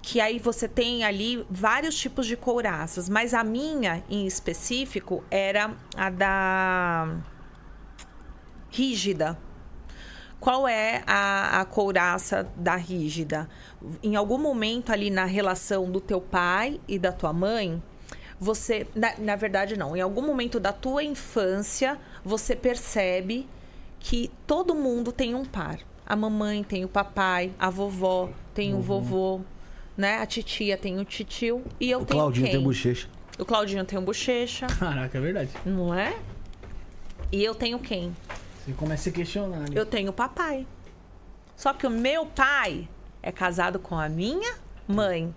[0.01, 5.75] Que aí você tem ali vários tipos de couraças, mas a minha em específico era
[5.95, 7.17] a da
[8.69, 9.37] rígida.
[10.39, 13.49] Qual é a, a couraça da rígida?
[14.01, 17.81] Em algum momento ali na relação do teu pai e da tua mãe,
[18.39, 18.87] você.
[18.95, 19.97] Na, na verdade, não.
[19.97, 23.47] Em algum momento da tua infância, você percebe
[23.99, 25.79] que todo mundo tem um par.
[26.05, 29.41] A mamãe tem o papai, a vovó tem o vovô,
[29.99, 30.17] né?
[30.19, 32.55] A titia tem o titio e eu O tenho Claudinho quem?
[32.55, 33.07] tem bochecha.
[33.37, 35.49] O Claudinho tem o bochecha, Caraca, é verdade.
[35.65, 36.17] não é?
[37.31, 38.15] E eu tenho quem?
[38.65, 39.63] Você começa a se questionar.
[39.65, 39.75] ali.
[39.75, 40.65] Eu tenho papai.
[41.55, 42.87] Só que o meu pai
[43.21, 44.55] é casado com a minha
[44.87, 45.33] mãe.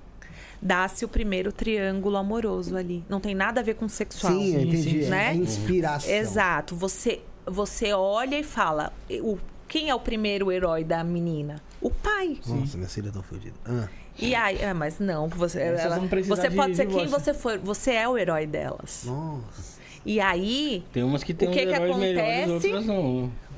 [0.61, 3.05] Dá-se o primeiro triângulo amoroso ali.
[3.09, 4.33] Não tem nada a ver com sexual.
[4.33, 4.83] Sim, eu entendi.
[4.91, 5.35] sim, É né?
[5.35, 6.09] inspiração.
[6.11, 6.77] Exato.
[6.77, 11.61] Você, você olha e fala: o, quem é o primeiro herói da menina?
[11.81, 12.39] O pai.
[12.47, 13.57] Nossa, minha filha tá fodida.
[13.67, 13.89] Ah,
[14.19, 17.93] E aí, é, mas não, você, ela- você de pode ser quem você for, você
[17.93, 19.05] é o herói delas.
[19.07, 19.73] nossa.
[20.05, 22.73] E aí, Tem umas que tem O que que melhores, acontece?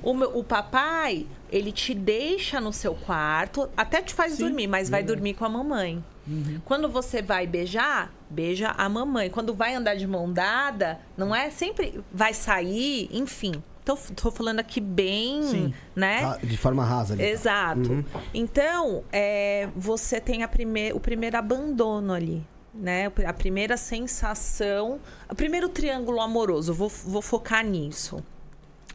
[0.03, 4.67] O, meu- o papai, ele te deixa no seu quarto, até te faz Sim, dormir,
[4.67, 5.17] mas vai verdade.
[5.17, 6.05] dormir com a mamãe.
[6.27, 6.61] Uhum.
[6.65, 9.31] Quando você vai beijar, beija a mamãe.
[9.31, 13.53] Quando vai andar de mão dada, não é sempre vai sair, enfim.
[13.85, 15.75] Tô, tô falando aqui bem, Sim.
[15.95, 16.39] né?
[16.43, 17.23] De forma rasa ali.
[17.23, 18.05] Exato.
[18.33, 22.47] Então, é, você tem a prime o primeiro abandono ali.
[22.73, 23.07] Né?
[23.27, 24.99] A primeira sensação.
[25.31, 26.73] O primeiro triângulo amoroso.
[26.73, 28.25] Vou, vou focar nisso.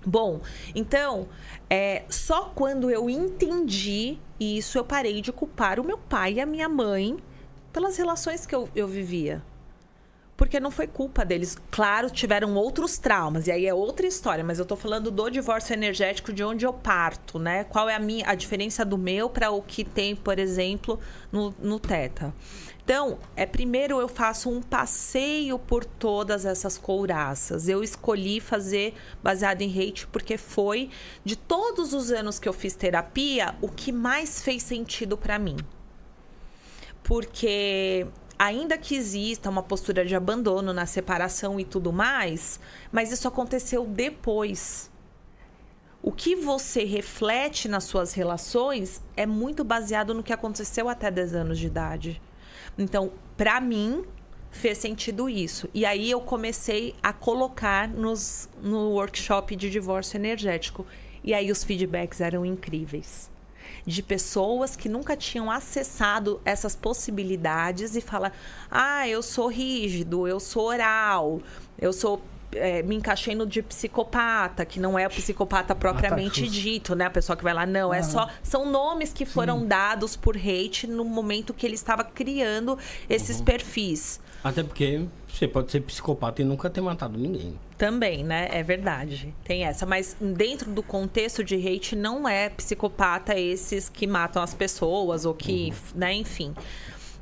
[0.06, 0.42] Bom,
[0.74, 1.28] então,
[1.70, 6.46] é, só quando eu entendi isso, eu parei de culpar o meu pai e a
[6.46, 7.18] minha mãe
[7.72, 9.44] pelas relações que eu, eu vivia.
[10.40, 11.58] Porque não foi culpa deles.
[11.70, 15.74] Claro, tiveram outros traumas, e aí é outra história, mas eu tô falando do divórcio
[15.74, 17.66] energético de onde eu parto, né?
[17.66, 20.98] Qual é a minha a diferença do meu para o que tem, por exemplo,
[21.30, 22.34] no, no Teta.
[22.82, 27.68] Então, é primeiro eu faço um passeio por todas essas couraças.
[27.68, 30.90] Eu escolhi fazer baseado em hate porque foi
[31.22, 35.58] de todos os anos que eu fiz terapia, o que mais fez sentido para mim
[37.10, 38.06] porque
[38.40, 42.58] ainda que exista uma postura de abandono na separação e tudo mais,
[42.90, 44.90] mas isso aconteceu depois.
[46.02, 51.36] O que você reflete nas suas relações é muito baseado no que aconteceu até 10
[51.36, 52.22] anos de idade.
[52.78, 54.06] Então, para mim,
[54.50, 55.68] fez sentido isso.
[55.74, 60.88] E aí eu comecei a colocar nos, no workshop de divórcio energético.
[61.22, 63.30] E aí os feedbacks eram incríveis
[63.86, 68.32] de pessoas que nunca tinham acessado essas possibilidades e fala:
[68.70, 71.42] ah, eu sou rígido, eu sou oral,
[71.80, 72.22] eu sou.
[72.52, 76.52] é, me encaixei no de psicopata, que não é o psicopata propriamente Xuxa.
[76.52, 77.06] dito, né?
[77.06, 78.04] A pessoa que vai lá, não, é Ah.
[78.04, 78.28] só.
[78.42, 82.76] São nomes que foram dados por hate no momento que ele estava criando
[83.08, 84.20] esses perfis.
[84.44, 87.58] Até porque você pode ser psicopata e nunca ter matado ninguém.
[87.78, 88.48] Também, né?
[88.52, 89.34] É verdade.
[89.44, 89.86] Tem essa.
[89.86, 95.34] Mas dentro do contexto de hate, não é psicopata esses que matam as pessoas ou
[95.34, 96.14] que, né?
[96.14, 96.54] Enfim.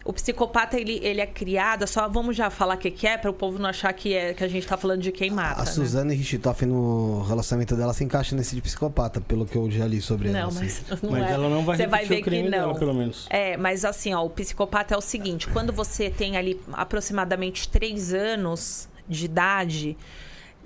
[0.07, 1.85] O psicopata, ele, ele é criado...
[1.85, 4.33] Só vamos já falar o que, que é, para o povo não achar que, é,
[4.33, 5.71] que a gente tá falando de quem mata, A né?
[5.71, 10.01] Suzane Richthofen no relacionamento dela se encaixa nesse de psicopata, pelo que eu já li
[10.01, 10.39] sobre ela.
[10.39, 10.59] Não, assim.
[10.89, 11.31] mas não Mas é.
[11.33, 12.57] ela não vai Você vai ver o crime que não.
[12.57, 13.27] dela, pelo menos.
[13.29, 18.13] É, mas assim, ó, o psicopata é o seguinte: quando você tem ali aproximadamente três
[18.13, 19.97] anos de idade.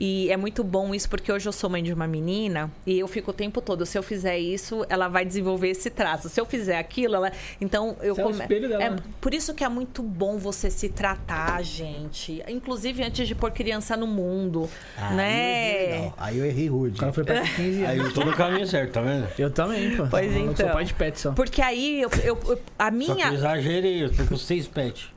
[0.04, 3.08] E é muito bom isso porque hoje eu sou mãe de uma menina e eu
[3.08, 3.86] fico o tempo todo.
[3.86, 6.28] Se eu fizer isso, ela vai desenvolver esse traço.
[6.28, 7.32] Se eu fizer aquilo, ela.
[7.62, 8.96] Então eu Você é o come- espelho dela, é, né?
[9.22, 12.42] Por isso que é muito bom você se tratar, gente.
[12.50, 14.68] Inclusive antes de pôr criança no mundo.
[14.98, 15.28] Aí né?
[15.30, 16.14] eu errei legal.
[16.18, 16.96] Aí eu errei rude.
[16.96, 18.08] O cara foi pra 15 Aí anos.
[18.08, 19.28] eu tô no caminho certo, tá vendo?
[19.38, 20.08] Eu também, pô.
[20.10, 20.70] Pois Eu sou então.
[20.72, 21.32] pai de pet só.
[21.34, 23.34] Porque aí eu, eu- eu- a Só que eu minha.
[23.34, 25.10] exagerei, eu tô com seis pets.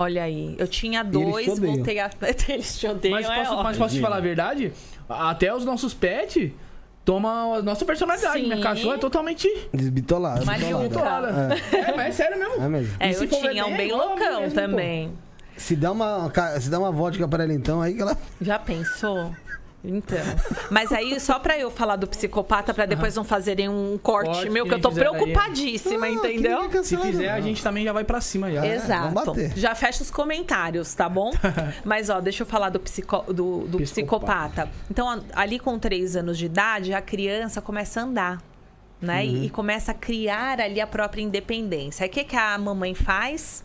[0.00, 1.74] Olha aí, eu tinha eles dois, odeiam.
[1.74, 2.08] voltei a.
[2.48, 4.72] Eles te odeiam, Mas é posso, mas posso te falar a verdade?
[5.06, 6.50] Até os nossos pets
[7.04, 8.40] tomam a nossa personalidade.
[8.40, 8.48] Sim.
[8.48, 10.46] Minha cachorra é totalmente Desbitolado.
[10.46, 11.26] Mas desbitolado.
[11.26, 11.54] bitolada.
[11.76, 12.64] É, mas é sério mesmo.
[12.64, 12.96] É mesmo.
[12.98, 14.60] É, eu tinha um bem, loucão mesmo, pô.
[14.66, 15.12] também.
[15.58, 18.16] Se dá uma, se dá uma vodka pra ela então, aí que ela.
[18.40, 19.34] Já pensou?
[19.82, 20.18] Então.
[20.70, 24.50] Mas aí, só pra eu falar do psicopata, pra depois não fazerem um corte, Corte
[24.50, 26.60] meu, que que eu tô preocupadíssima, Ah, entendeu?
[26.64, 28.66] é Se fizer, a gente também já vai pra cima já.
[28.66, 29.14] Exato.
[29.14, 29.56] vamos bater.
[29.56, 31.30] Já fecha os comentários, tá bom?
[31.84, 34.66] Mas, ó, deixa eu falar do, psico- do, do Psicopata.
[34.66, 34.70] psicopata.
[34.90, 38.42] Então, ali com três anos de idade, a criança começa a andar.
[39.00, 39.24] Né?
[39.24, 42.04] E, e começa a criar ali a própria independência.
[42.04, 43.64] Aí o que, que a mamãe faz?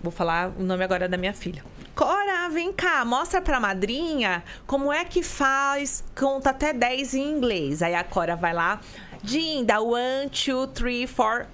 [0.00, 1.64] Vou falar o nome agora da minha filha.
[2.04, 7.82] Cora, vem cá, mostra pra madrinha como é que faz, conta até 10 em inglês.
[7.82, 8.80] Aí a Cora vai lá,
[9.22, 11.44] Dinda, one, two, three, four.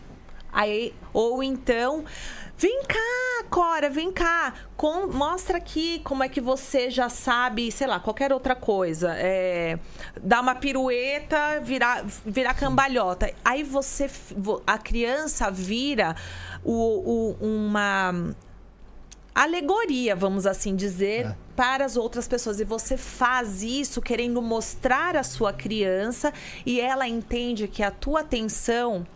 [0.52, 2.04] Aí, ou então,
[2.56, 7.88] vem cá, Cora, vem cá, com- mostra aqui como é que você já sabe, sei
[7.88, 9.14] lá, qualquer outra coisa.
[9.18, 9.80] É,
[10.22, 13.34] dar uma pirueta, virar, virar cambalhota.
[13.44, 16.14] Aí você, vo- a criança vira
[16.62, 18.32] o, o- uma
[19.42, 21.36] alegoria, vamos assim dizer, É.
[21.54, 22.58] para as outras pessoas.
[22.58, 26.32] E você faz isso querendo mostrar a sua criança
[26.64, 29.06] e ela entende que a tua atenção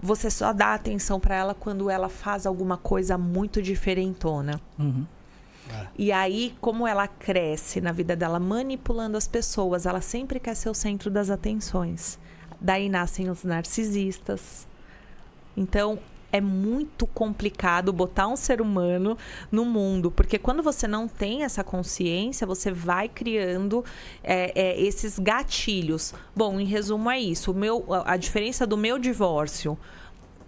[0.00, 4.60] você só dá atenção para ela quando ela faz alguma coisa muito diferentona.
[4.78, 5.06] Uhum.
[5.96, 10.68] E aí, como ela cresce na vida dela manipulando as pessoas, ela sempre quer ser
[10.68, 12.18] o centro das atenções.
[12.60, 14.66] Daí nascem os narcisistas.
[15.56, 15.98] Então,
[16.34, 19.16] é muito complicado botar um ser humano
[19.52, 23.84] no mundo, porque quando você não tem essa consciência, você vai criando
[24.20, 26.12] é, é, esses gatilhos.
[26.34, 27.52] Bom, em resumo é isso.
[27.52, 29.78] O meu, a diferença do meu divórcio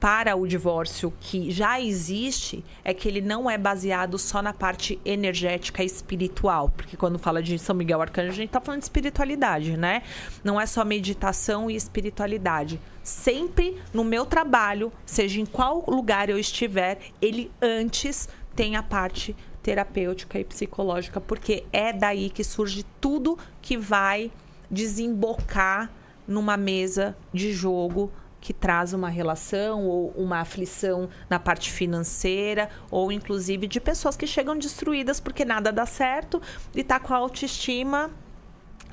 [0.00, 5.00] para o divórcio que já existe é que ele não é baseado só na parte
[5.04, 6.68] energética e espiritual.
[6.76, 10.02] Porque quando fala de São Miguel Arcanjo, a gente está falando de espiritualidade, né?
[10.42, 12.80] Não é só meditação e espiritualidade.
[13.06, 19.36] Sempre no meu trabalho, seja em qual lugar eu estiver, ele antes tem a parte
[19.62, 24.32] terapêutica e psicológica, porque é daí que surge tudo que vai
[24.68, 25.88] desembocar
[26.26, 33.12] numa mesa de jogo que traz uma relação ou uma aflição na parte financeira ou
[33.12, 36.42] inclusive de pessoas que chegam destruídas porque nada dá certo
[36.74, 38.10] e tá com a autoestima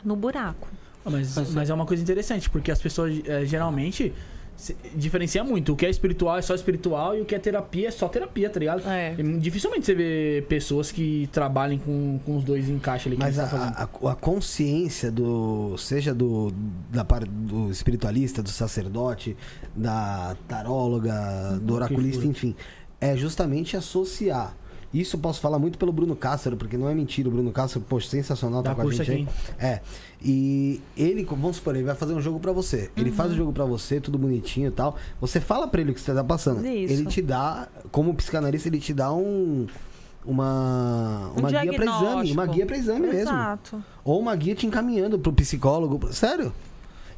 [0.04, 0.68] no buraco.
[1.06, 4.14] Mas, mas é uma coisa interessante, porque as pessoas eh, geralmente
[4.96, 5.74] diferenciam muito.
[5.74, 8.50] O que é espiritual é só espiritual e o que é terapia é só terapia,
[8.50, 8.88] tá ligado?
[8.88, 9.16] É.
[9.40, 13.48] Dificilmente você vê pessoas que trabalhem com, com os dois encaixes ali que Mas a
[13.48, 15.76] tá a, a consciência do.
[15.78, 16.54] Seja do,
[16.92, 19.36] da parte do espiritualista, do sacerdote,
[19.76, 22.56] da taróloga, do oraculista, enfim.
[23.02, 24.56] É justamente associar.
[24.94, 27.28] Isso eu posso falar muito pelo Bruno Cássaro, porque não é mentira.
[27.28, 29.28] O Bruno Cássaro, poxa, sensacional, tá Dá com a gente aí.
[29.60, 29.80] É.
[30.22, 32.92] E ele, vamos supor, ele vai fazer um jogo pra você.
[32.96, 33.36] Ele faz Uhum.
[33.36, 34.96] o jogo pra você, tudo bonitinho e tal.
[35.20, 36.66] Você fala pra ele o que você tá passando.
[36.66, 36.94] Isso.
[36.94, 39.66] Ele te dá, como psicanalista, ele te dá um.
[40.26, 43.20] Uma, Um uma guia pra exame, uma guia pra exame mesmo.
[43.20, 43.84] Exato.
[44.06, 46.14] Ou uma guia te encaminhando pro psicólogo.
[46.14, 46.54] Sério?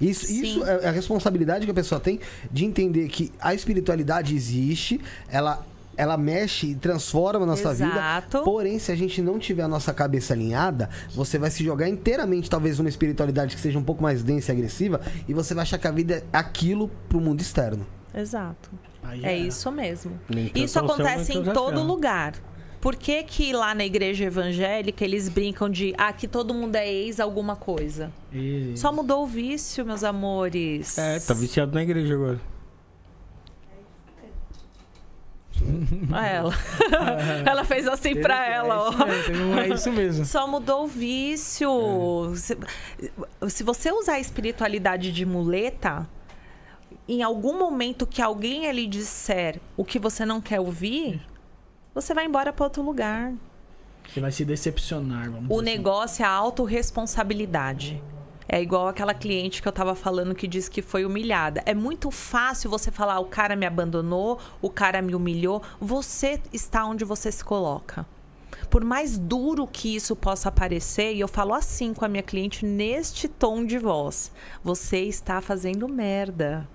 [0.01, 0.41] Isso, Sim.
[0.43, 2.19] isso é a responsabilidade que a pessoa tem
[2.51, 4.99] de entender que a espiritualidade existe,
[5.29, 5.65] ela,
[5.97, 8.37] ela mexe e transforma a nossa Exato.
[8.37, 8.43] vida.
[8.43, 12.49] Porém, se a gente não tiver a nossa cabeça alinhada, você vai se jogar inteiramente,
[12.49, 15.77] talvez, numa espiritualidade que seja um pouco mais densa e agressiva, e você vai achar
[15.77, 17.85] que a vida é aquilo pro mundo externo.
[18.13, 18.69] Exato.
[19.03, 19.47] Aí já É era.
[19.47, 20.19] isso mesmo.
[20.27, 22.33] Tanto Isso ao céu, acontece em todo lugar.
[22.81, 26.87] Por que, que lá na igreja evangélica eles brincam de ah, que todo mundo é
[26.87, 28.11] ex alguma coisa?
[28.31, 30.95] E- Só mudou o vício, meus amores.
[30.97, 32.39] É, tá viciado na igreja agora.
[36.11, 36.53] Ah, Ela.
[37.45, 38.91] ela fez assim pra ela, ó.
[39.07, 40.25] É isso mesmo, é isso mesmo.
[40.25, 42.33] Só mudou o vício.
[42.35, 42.57] Se,
[43.49, 46.07] se você usar a espiritualidade de muleta,
[47.07, 51.21] em algum momento que alguém ali disser o que você não quer ouvir,
[51.93, 53.33] você vai embora para outro lugar.
[54.07, 55.65] Você vai se decepcionar, O assim.
[55.65, 58.01] negócio é a autorresponsabilidade.
[58.47, 61.63] É igual aquela cliente que eu tava falando que disse que foi humilhada.
[61.65, 65.63] É muito fácil você falar, o cara me abandonou, o cara me humilhou.
[65.79, 68.05] Você está onde você se coloca.
[68.69, 72.65] Por mais duro que isso possa parecer, e eu falo assim com a minha cliente
[72.65, 74.31] neste tom de voz:
[74.63, 76.67] você está fazendo merda.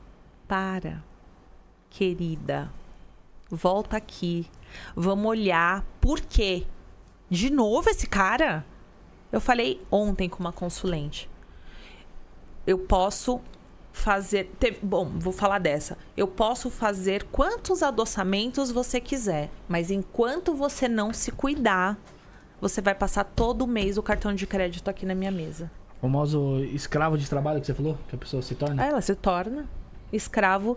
[0.48, 1.04] Para,
[1.88, 2.72] querida.
[3.48, 4.46] Volta aqui.
[4.96, 5.84] Vamos olhar.
[6.00, 6.66] Por quê?
[7.28, 8.66] De novo esse cara?
[9.30, 11.29] Eu falei ontem com uma consulente.
[12.70, 13.40] Eu posso
[13.92, 14.48] fazer.
[14.80, 15.98] bom, vou falar dessa.
[16.16, 21.98] Eu posso fazer quantos adoçamentos você quiser, mas enquanto você não se cuidar,
[22.60, 25.68] você vai passar todo mês o cartão de crédito aqui na minha mesa.
[25.98, 28.80] O famoso escravo de trabalho que você falou, que a pessoa se torna.
[28.80, 29.68] Aí ela se torna
[30.12, 30.76] escravo.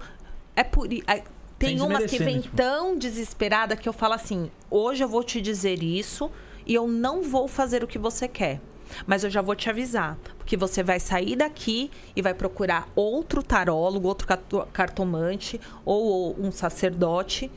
[0.56, 1.24] É por é-
[1.60, 2.56] tem umas que vem tipo.
[2.56, 6.32] tão desesperada que eu falo assim: hoje eu vou te dizer isso
[6.66, 8.60] e eu não vou fazer o que você quer.
[9.08, 13.42] Mas eu já vou te avisar, porque você vai sair daqui e vai procurar outro
[13.44, 14.28] tarólogo, outro
[14.72, 17.52] cartomante ou, ou um sacerdote.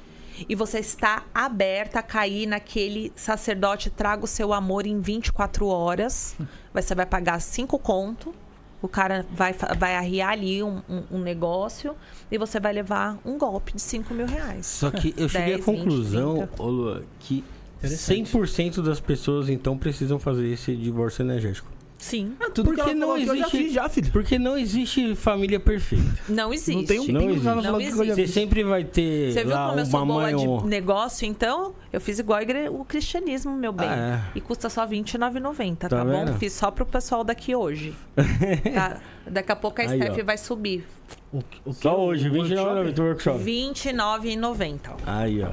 [0.49, 6.37] E você está aberta a cair naquele sacerdote traga o seu amor em 24 horas.
[6.75, 8.35] Você vai pagar cinco conto.
[8.83, 11.97] O cara vai, vai arriar ali um, um- um negócio
[12.31, 14.67] e você vai levar um golpe de 5 mil reais.
[14.67, 16.63] Só que eu cheguei à 10, 20, conclusão, 30.
[16.63, 17.56] ô Lua, que Interessante.
[17.83, 21.69] 100% das pessoas então precisam fazer esse divórcio energético.
[21.99, 22.35] Sim.
[22.39, 24.13] Ah, tudo Porque que ela não falou aqui eu já existe- fiz já, filho.
[24.13, 26.05] Porque não existe família perfeita.
[26.29, 26.77] Não existe.
[26.77, 27.45] Não tem um Não existe.
[27.47, 27.63] Não
[28.05, 30.47] já Você sempre vai ter Você viu lá como eu sou uma boa mãe de
[30.47, 30.65] ou...
[30.67, 31.27] negócio?
[31.27, 33.89] Então, eu fiz igual o cristianismo, meu bem.
[33.89, 36.11] Ah, E custa só R$29,90, tá, Tá bom?
[36.11, 36.39] vendo?
[36.39, 37.95] Fiz só pro pessoal daqui hoje.
[38.75, 39.01] Tá?
[39.27, 40.25] Daqui a pouco a Aí, Steph ó.
[40.25, 40.87] vai subir.
[41.33, 41.43] O, o
[41.75, 42.93] que Só o- hoje, o 29 workshop?
[42.93, 43.39] do workshop.
[43.43, 44.79] R$29,90.
[45.07, 45.51] Aí, ó.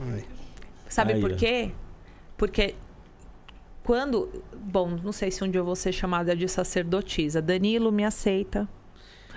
[0.00, 0.24] Ai.
[0.90, 1.70] Sabe Aí, por quê?
[2.36, 2.74] Porque
[3.82, 4.28] quando.
[4.54, 7.40] Bom, não sei se um dia eu vou ser chamada de sacerdotisa.
[7.40, 8.68] Danilo, me aceita.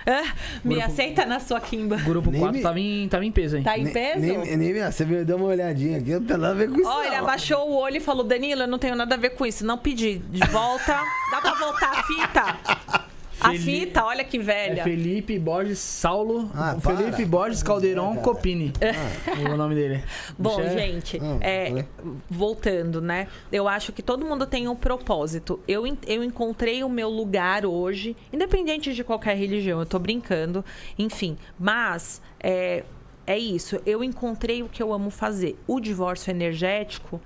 [0.06, 1.96] Ah, me Grupo- aceita na sua quimba.
[1.96, 3.62] Grupo Nem 4 me- tava em, tava em peso, hein?
[3.62, 4.20] Tá em Nem- peso?
[4.20, 6.78] Nem, nem, me- você me deu uma olhadinha aqui, não tem nada a ver com
[6.78, 6.86] isso.
[6.90, 9.46] Ó, ele abaixou o olho e falou: Danilo, eu não tenho nada a ver com
[9.46, 9.64] isso.
[9.64, 10.18] Não pedi.
[10.18, 11.00] De volta.
[11.30, 13.03] Dá pra voltar a fita?
[13.44, 14.84] A Feli- fita, olha que É velha.
[14.84, 16.50] Felipe Borges Saulo.
[16.54, 17.26] Ah, Felipe para.
[17.26, 18.16] Borges Caldeirão.
[18.16, 18.72] Copini.
[19.52, 20.02] o nome dele.
[20.38, 21.84] Bom, é- gente, Ah, é,
[22.30, 23.28] voltando, né?
[23.52, 25.60] Eu acho que todo mundo tem um propósito.
[25.68, 30.64] Eu, eu encontrei o meu lugar hoje, independente de qualquer religião, eu tô brincando,
[30.98, 31.36] enfim.
[31.58, 32.82] Mas é,
[33.26, 35.58] é isso, eu encontrei o que eu amo fazer.
[35.66, 37.20] O divórcio energético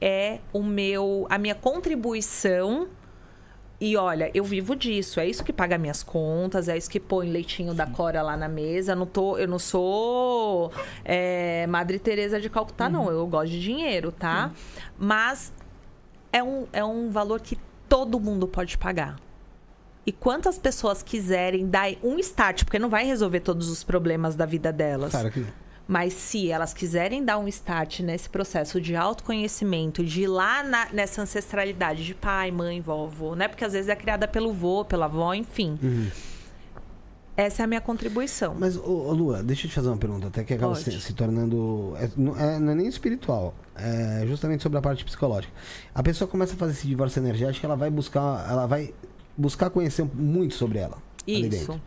[0.00, 2.88] é o meu, a minha contribuição
[3.80, 5.20] e olha, eu vivo disso.
[5.20, 8.48] É isso que paga minhas contas, é isso que põe leitinho da Cora lá na
[8.48, 8.92] mesa.
[8.92, 10.72] Eu não, tô, eu não sou
[11.04, 13.08] é, Madre Teresa de Calcutá, não.
[13.10, 14.50] Eu gosto de dinheiro, tá?
[14.98, 15.52] Mas
[16.32, 17.56] é um, é um valor que
[17.88, 19.16] todo mundo pode pagar.
[20.04, 24.46] E quantas pessoas quiserem dar um start, porque não vai resolver todos os problemas da
[24.46, 25.12] vida delas.
[25.12, 25.46] Cara, que...
[25.88, 30.88] Mas se elas quiserem dar um start nesse processo de autoconhecimento, de ir lá na-
[30.92, 33.48] nessa ancestralidade de pai, mãe, vovô, né?
[33.48, 35.78] Porque às vezes é criada pelo vô, pela avó, enfim.
[37.36, 38.54] Essa é a minha contribuição.
[38.58, 41.12] Mas, ô, ô, Lua, deixa eu te fazer uma pergunta, até que acaba se, se
[41.14, 41.94] tornando.
[41.96, 45.52] É, não, é, não é nem espiritual, é justamente sobre a parte psicológica.
[45.94, 48.44] A pessoa começa a fazer esse divórcio energético, ela vai buscar.
[48.50, 48.92] Ela vai
[49.36, 50.98] buscar conhecer muito sobre ela.
[51.26, 51.80] Isso.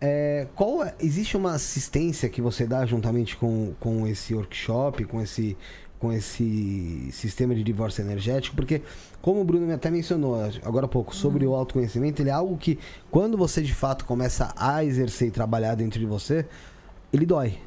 [0.00, 5.22] É, qual é- existe uma assistência que você dá juntamente com, com esse workshop, com
[5.22, 5.56] esse,
[5.98, 8.54] com esse sistema de divórcio energético?
[8.54, 8.82] Porque,
[9.22, 12.78] como o Bruno até mencionou agora há pouco sobre o autoconhecimento, ele é algo que,
[13.10, 16.46] quando você de fato começa a exercer e trabalhar dentro de você,
[17.12, 17.58] ele dói.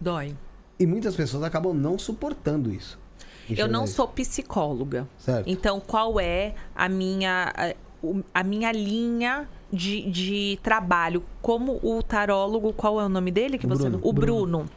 [0.00, 0.36] Dói.
[0.78, 2.98] E muitas pessoas acabam não suportando isso.
[3.48, 3.94] Eu não isso.
[3.94, 5.06] sou psicóloga.
[5.18, 5.48] Certo.
[5.48, 7.74] Então, qual é a minha, a,
[8.40, 11.22] a minha linha de, de trabalho?
[11.42, 14.00] Como o tarólogo, qual é o nome dele que O você Bruno.
[14.02, 14.70] O Bruno.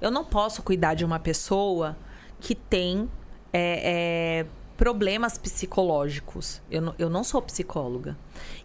[0.00, 1.96] Eu não posso cuidar de uma pessoa
[2.40, 3.08] que tem
[3.52, 4.46] é, é,
[4.76, 6.60] problemas psicológicos.
[6.70, 8.16] Eu não, eu não sou psicóloga.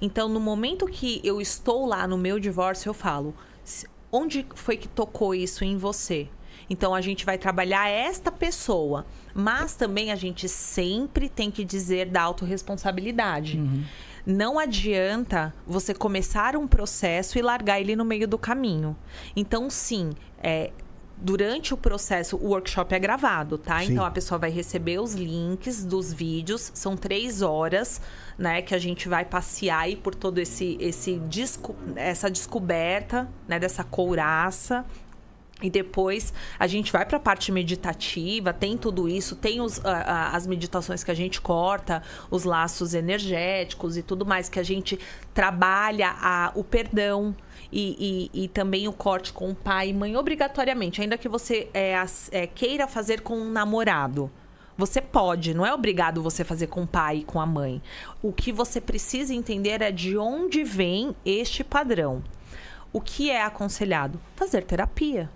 [0.02, 3.34] Então, no momento que eu estou lá no meu divórcio, eu falo:
[3.64, 6.28] "Se- onde foi que tocou isso em você?
[6.70, 9.06] Então, a gente vai trabalhar esta pessoa.
[9.34, 13.58] Mas também a gente sempre tem que dizer da autorresponsabilidade.
[14.26, 18.96] Não adianta você começar um processo e largar ele no meio do caminho.
[19.36, 20.12] Então, sim,
[20.42, 20.72] é,
[21.18, 23.80] durante o processo, o workshop é gravado, tá?
[23.80, 23.94] Sim.
[23.94, 26.72] Então a pessoa vai receber os links dos vídeos.
[26.74, 28.02] São três horas,
[28.38, 28.62] né?
[28.62, 33.60] Que a gente vai passear aí por todo esse, esse desco- essa descoberta, né?
[33.60, 34.84] Dessa couraça.
[35.62, 39.92] E depois a gente vai para a parte meditativa, tem tudo isso, tem os, a-
[39.92, 42.02] a- as meditações que a gente corta,
[42.32, 45.00] os laços energéticos e tudo mais, que a gente
[45.34, 47.36] trabalha a- o perdão
[47.72, 51.70] e, e- e também o corte com o pai e mãe, obrigatoriamente, ainda que você
[51.74, 51.96] é,
[52.32, 54.30] é, queira fazer com um namorado.
[54.78, 57.82] Você pode, não é obrigado você fazer com o pai e com a mãe.
[58.22, 62.24] O que você precisa entender é de onde vem este padrão.
[62.92, 64.20] O que é aconselhado?
[64.36, 65.30] Fazer terapia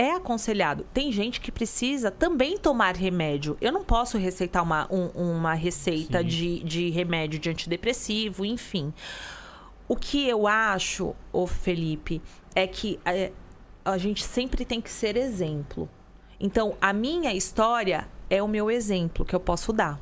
[0.00, 0.86] é aconselhado.
[0.94, 3.58] Tem gente que precisa também tomar remédio.
[3.60, 8.94] Eu não posso receitar uma, um- uma receita de, de remédio de antidepressivo, enfim.
[9.86, 12.22] O que eu acho, ô Felipe,
[12.54, 13.30] é que é,
[13.84, 15.86] a gente sempre tem que ser exemplo.
[16.40, 20.00] Então, a minha história é o meu exemplo que eu posso dar.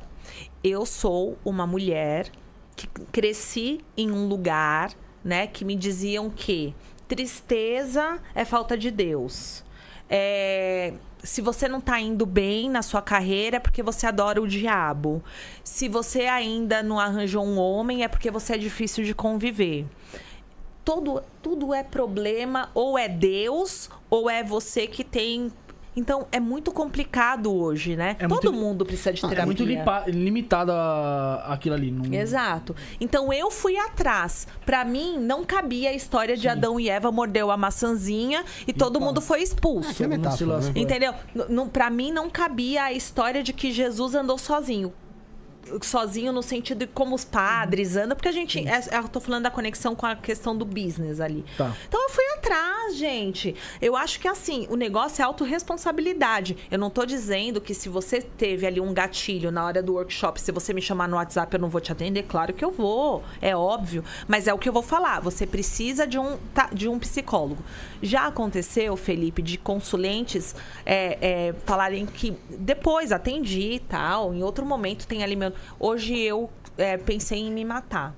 [0.63, 2.31] Eu sou uma mulher
[2.73, 6.73] que cresci em um lugar, né, que me diziam que
[7.05, 9.67] tristeza é falta de Deus.
[10.09, 14.47] É, se você não tá indo bem na sua carreira é porque você adora o
[14.47, 15.23] diabo.
[15.63, 19.85] Se você ainda não arranjou um homem é porque você é difícil de conviver.
[20.83, 25.51] Todo, tudo é problema, ou é Deus, ou é você que tem.
[25.99, 28.15] Então é muito complicado hoje, né?
[28.19, 29.43] É Todo muito- mundo precisa de terapia.
[29.43, 29.63] É muito
[30.07, 30.71] limitado
[31.43, 31.91] aquilo ali.
[31.91, 32.13] Não...
[32.13, 32.73] Exato.
[33.01, 34.47] Então eu fui atrás.
[34.65, 39.01] Pra mim não cabia a história de Adão e Eva mordeu a maçãzinha e todo
[39.01, 39.93] mundo foi expulso.
[39.93, 40.71] Que é metáfora, né?
[40.75, 41.13] Entendeu?
[41.73, 44.93] Pra mim não cabia a história de que Jesus andou sozinho.
[45.83, 48.59] Sozinho no sentido de como os padres andam, porque a gente.
[48.67, 51.45] é- Eu tô falando da conexão com a questão do business ali.
[51.57, 51.75] Tá.
[51.87, 53.55] Então eu fui atrás, gente.
[53.81, 56.57] Eu acho que assim, o negócio é autorresponsabilidade.
[56.71, 60.41] Eu não tô dizendo que se você teve ali um gatilho na hora do workshop,
[60.41, 62.23] se você me chamar no WhatsApp, eu não vou te atender.
[62.23, 64.03] Claro que eu vou, é óbvio.
[64.27, 65.19] Mas é o que eu vou falar.
[65.21, 67.63] Você precisa de um, tá, de um psicólogo.
[68.01, 70.55] Já aconteceu, Felipe, de consulentes
[70.85, 75.48] é, é, falarem que depois atendi e tal, em outro momento tem ali meu.
[75.79, 78.15] Hoje eu é, pensei em me matar.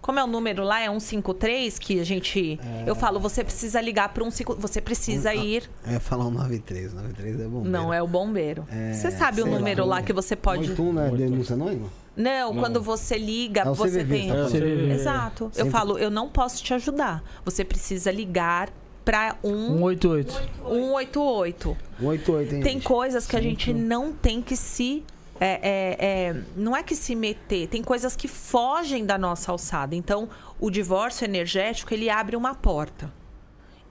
[0.00, 0.80] Como é o número lá?
[0.80, 2.58] É 153 que a gente.
[2.84, 5.70] Eu falo, você precisa ligar para um cinco- Você precisa ir.
[5.86, 7.62] É falar um 93, 93 é bom.
[7.62, 8.66] Não, é o bombeiro.
[8.68, 9.96] É, você sabe o número lá.
[9.98, 10.62] lá que você pode.
[10.70, 11.88] 81 não é denúncia anônima?
[12.16, 14.28] Não, quando você liga, É o você CVV, tem.
[14.28, 14.44] tá.
[14.48, 14.90] CVV.
[14.92, 15.44] Exato.
[15.44, 17.22] Eu Sempre- falo, eu não posso te ajudar.
[17.44, 18.70] Você precisa ligar
[19.04, 20.32] para um 188.
[20.66, 21.76] 188.
[22.00, 22.62] 188, hein?
[22.62, 22.84] Tem gente?
[22.86, 25.04] coisas que a gente não tem que se.
[25.44, 29.96] É, é, é, não é que se meter, tem coisas que fogem da nossa alçada.
[29.96, 30.28] Então,
[30.60, 33.12] o divórcio energético ele abre uma porta.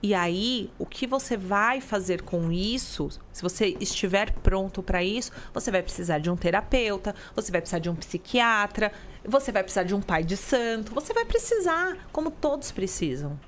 [0.02, 3.10] E aí, o que você vai fazer com isso?
[3.30, 7.80] Se você estiver pronto para isso, você vai precisar de um terapeuta, você vai precisar
[7.80, 8.90] de um psiquiatra,
[9.22, 13.38] você vai precisar de um pai de santo, você vai precisar, como todos precisam.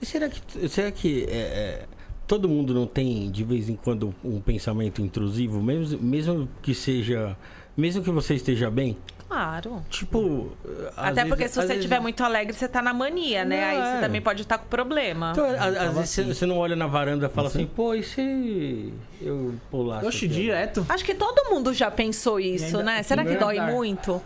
[0.00, 1.86] E será que, será que é, é,
[2.26, 7.36] todo mundo não tem, de vez em quando, um pensamento intrusivo, mesmo, mesmo que seja.
[7.76, 8.96] Mesmo que você esteja bem?
[9.28, 9.82] Claro.
[9.90, 10.52] Tipo.
[10.96, 13.60] às Até porque vezes- se você vezes- estiver muito alegre, você tá na mania, né?
[13.60, 14.00] Não, Aí você é.
[14.00, 15.32] também pode estar com problema.
[15.32, 16.22] Então, às, às vezes assim.
[16.24, 20.06] você- você não olha na varanda e fala assim, pô, e se eu pulasse?
[20.06, 20.86] Oxe, aqui, ó?" direto.
[20.88, 23.02] Acho que todo mundo já pensou isso, ainda- né?
[23.02, 23.72] Será que dói andar.
[23.72, 24.22] muito?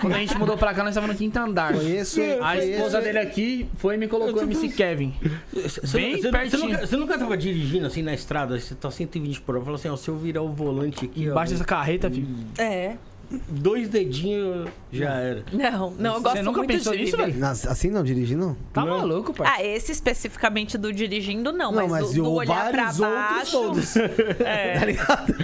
[0.00, 1.72] Quando a gente mudou pra cá, nós estávamos no quinto andar.
[1.72, 5.14] Conheço, A esposa dele aqui foi e me colocou MC Kevin.
[5.52, 6.68] Você, Bem você, você, pertinho.
[6.68, 9.88] nunca, você nunca tava dirigindo assim na estrada, você tá 120 por hora, fala assim,
[9.88, 12.26] ó, se eu virar o volante aqui, ó, Embaixo dessa carreta, filho.
[12.58, 12.96] É.
[13.48, 15.44] dois dedinhos já era.
[15.52, 17.38] Não, não, eu gosto Você nunca muito pensou de nisso, velho?
[17.38, 18.56] Nas- assim não, dirigir não?
[18.72, 18.98] Tá Não.
[18.98, 19.46] maluco, pai?
[19.50, 23.00] Ah, esse especificamente do dirigindo, não, Não, mas, mas do, do o- olhar pra vários
[23.00, 23.50] outros baixo.
[23.52, 23.96] todos.
[24.46, 24.78] É.
[24.82, 25.34] Tá ligado?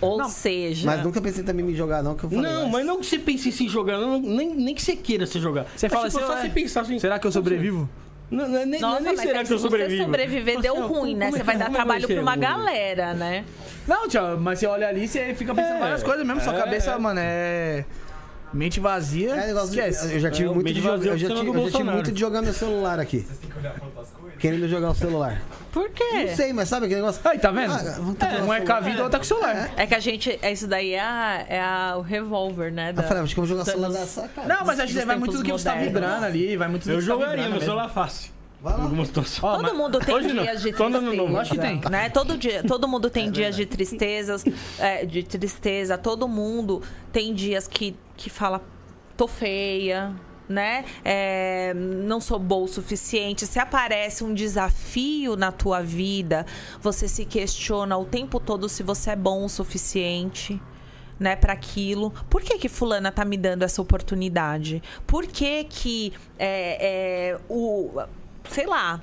[0.00, 2.50] Ou seja, Mas nunca pensei também em me jogar, não, que eu falei.
[2.50, 5.26] Não, mas não que você pense em se jogar, não, nem, nem que você queira
[5.26, 5.66] se jogar.
[5.76, 6.98] Você Mas, fala tipo, assim, só ué, você pensar assim.
[6.98, 7.88] Será que eu sobrevivo?
[8.32, 9.68] Não, não, é nem, não nossa, é nem mas será é que eu se você
[9.70, 10.04] sobrevivo.
[10.04, 11.26] sobreviver, Fala deu assim, ó, ruim, né?
[11.26, 13.44] é Você que- vai dar é que trabalho pra uma Eu- galera, né?
[13.86, 16.40] Não, tio, mas você olha ali, você fica pensando É, várias coisas mesmo.
[16.40, 16.98] Sua é, cabeça, é.
[16.98, 17.84] mano, é.
[18.52, 19.34] Mente vazia.
[19.34, 19.78] É negócio de-
[20.14, 22.42] eu já tive É, muito de jogar, eu já eu já tive muito de jogar
[22.42, 23.20] meu celular aqui.
[23.20, 24.38] Vocês têm que olhar pra outras coisas.
[24.38, 25.40] Querendo jogar o celular.
[25.72, 26.26] Por quê?
[26.28, 27.20] Não sei, mas sabe aquele negócio?
[27.24, 27.72] Aí, tá vendo?
[27.72, 27.78] Ah,
[28.18, 29.70] tá um é com a vida, outro é com o celular.
[29.76, 30.38] É que a gente.
[30.42, 32.90] é Isso daí é, a- é a- o revólver, né?
[32.90, 34.48] Eu da- falei, acho que eu vou jogar o celular dessa cara.
[34.48, 36.90] Não, mas a gente vai muito do que você tá vibrando ali, vai muito do
[36.90, 38.32] Eu que você tá jogaria, meu celular fácil.
[38.64, 39.56] Alguma situação.
[39.56, 40.44] Todo mundo tem hoje não.
[40.44, 41.40] dias de tristeza.
[41.40, 41.80] Acho que tem.
[41.90, 42.08] Né?
[42.10, 44.44] Todo, dia, todo mundo tem dias de tristezas,
[44.78, 45.98] é, de tristeza.
[45.98, 46.80] Todo mundo
[47.12, 48.62] tem dias que, que fala,
[49.16, 50.14] tô feia,
[50.48, 50.84] né?
[51.04, 53.46] É, não sou boa o suficiente.
[53.46, 56.46] Se aparece um desafio na tua vida,
[56.80, 60.60] você se questiona o tempo todo se você é bom o suficiente
[61.18, 62.10] né, para aquilo.
[62.28, 64.82] Por que que fulana tá me dando essa oportunidade?
[65.06, 68.02] Por que que é, é, o
[68.48, 69.00] sei lá,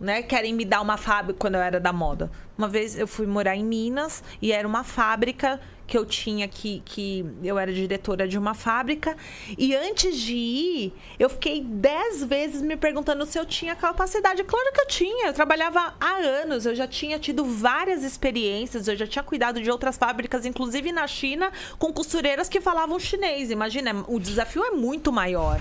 [0.00, 2.30] né, querem me dar uma fábrica quando eu era da moda.
[2.56, 6.82] Uma vez eu fui morar em Minas e era uma fábrica que eu tinha que
[6.84, 9.16] que eu era diretora de uma fábrica
[9.56, 14.44] e antes de ir eu fiquei dez vezes me perguntando se eu tinha capacidade.
[14.44, 15.26] Claro que eu tinha.
[15.26, 16.66] Eu trabalhava há anos.
[16.66, 18.86] Eu já tinha tido várias experiências.
[18.86, 23.50] Eu já tinha cuidado de outras fábricas, inclusive na China, com costureiras que falavam chinês.
[23.50, 25.58] Imagina, o desafio é muito maior.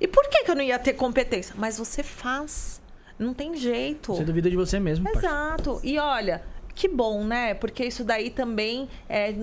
[0.00, 1.54] E por que, que eu não ia ter competência?
[1.56, 2.80] Mas você faz.
[3.18, 4.14] Não tem jeito.
[4.14, 5.28] Você duvida de você mesmo, parceiro.
[5.28, 5.80] Exato.
[5.84, 6.42] E olha,
[6.74, 7.54] que bom, né?
[7.54, 9.34] Porque isso daí também é,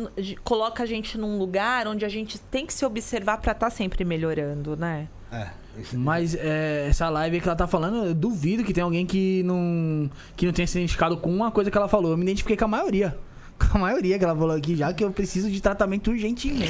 [0.44, 4.04] coloca a gente num lugar onde a gente tem que se observar pra estar sempre
[4.06, 5.08] melhorando, né?
[5.32, 5.48] É.
[5.80, 9.44] isso- Mas é, essa live que ela tá falando, eu duvido que tenha alguém que
[9.44, 12.12] não, que não tenha se identificado com uma coisa que ela falou.
[12.12, 13.18] Eu me identifiquei com a maioria.
[13.72, 16.68] Com a maioria que ela falou aqui já, que eu preciso de tratamento urgentemente.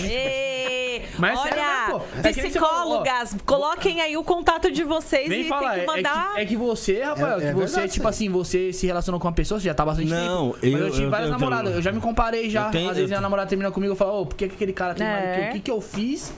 [1.17, 2.01] Mas é olha.
[2.23, 3.01] É que você falou, ó.
[3.03, 6.33] Psicólogas, coloquem aí o contato de vocês e falar, tem é, que é mandar.
[6.35, 9.19] que, é que você, Rafael, É- é que você, verdade tipo assim, você se relacionou
[9.19, 10.59] com uma pessoa, você já tá bastante Não, tempo.
[10.63, 12.67] Mas eu, eu- tive eu- várias eu- namoradas, eu já me comparei já.
[12.67, 14.55] Eu tenho- Às vezes eu- a namorada termina comigo e fala, ô, por que, que
[14.55, 15.43] aquele cara tem mais do que eu?
[15.43, 15.49] É.
[15.49, 16.33] O que, que eu fiz?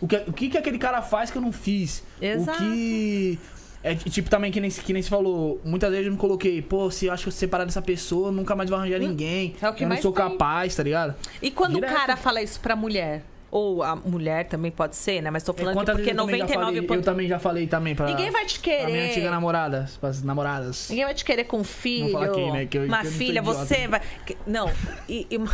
[0.00, 2.02] O que, o que, que aquele cara faz que eu não fiz?
[2.20, 2.62] Exato.
[2.62, 3.38] O que.
[3.84, 6.88] É tipo também que nem, que nem se falou, muitas vezes eu me coloquei, pô,
[6.88, 9.56] se eu acho que eu separar dessa pessoa, eu nunca mais vou arranjar ninguém.
[9.60, 10.22] é o que eu não mais sou tem.
[10.22, 11.16] capaz, tá ligado?
[11.42, 11.90] E quando Direto.
[11.92, 13.24] o cara fala isso pra mulher?
[13.52, 15.30] Ou a mulher também pode ser, né?
[15.30, 17.66] Mas tô falando que porque vezes eu também já 99 falei, eu também já falei
[17.66, 19.30] também pra, Ninguém vai te pra minha antiga querer.
[19.30, 20.88] namorada, pras namoradas.
[20.88, 22.32] Ninguém vai te querer com um filho.
[22.32, 23.66] quem, né, que eu- uma que eu não sou filha, idiota.
[23.66, 24.00] você vai.
[24.46, 24.70] Não.
[25.06, 25.38] E, e-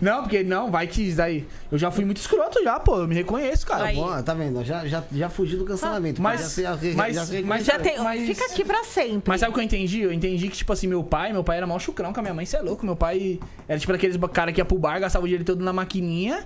[0.00, 1.44] Não, porque não, vai que isso daí.
[1.72, 3.86] Eu já fui muito escroto já, pô, eu me reconheço, cara.
[3.86, 3.96] Aí.
[3.96, 4.62] Bom, tá vendo?
[4.64, 6.22] Já, já, já fugi do cancelamento.
[6.22, 7.98] Mas- Já já mas- já mas já tem.
[7.98, 9.28] Mas- Fica aqui pra sempre.
[9.28, 10.02] Mas sabe o que eu entendi?
[10.02, 12.34] Eu entendi que, tipo assim, meu pai, meu pai era mal chucrão com a minha
[12.34, 12.84] mãe, você é louco.
[12.86, 15.72] Meu pai era tipo aqueles cara que ia pro bar, gastava o dinheiro todo na
[15.72, 16.44] maquininha,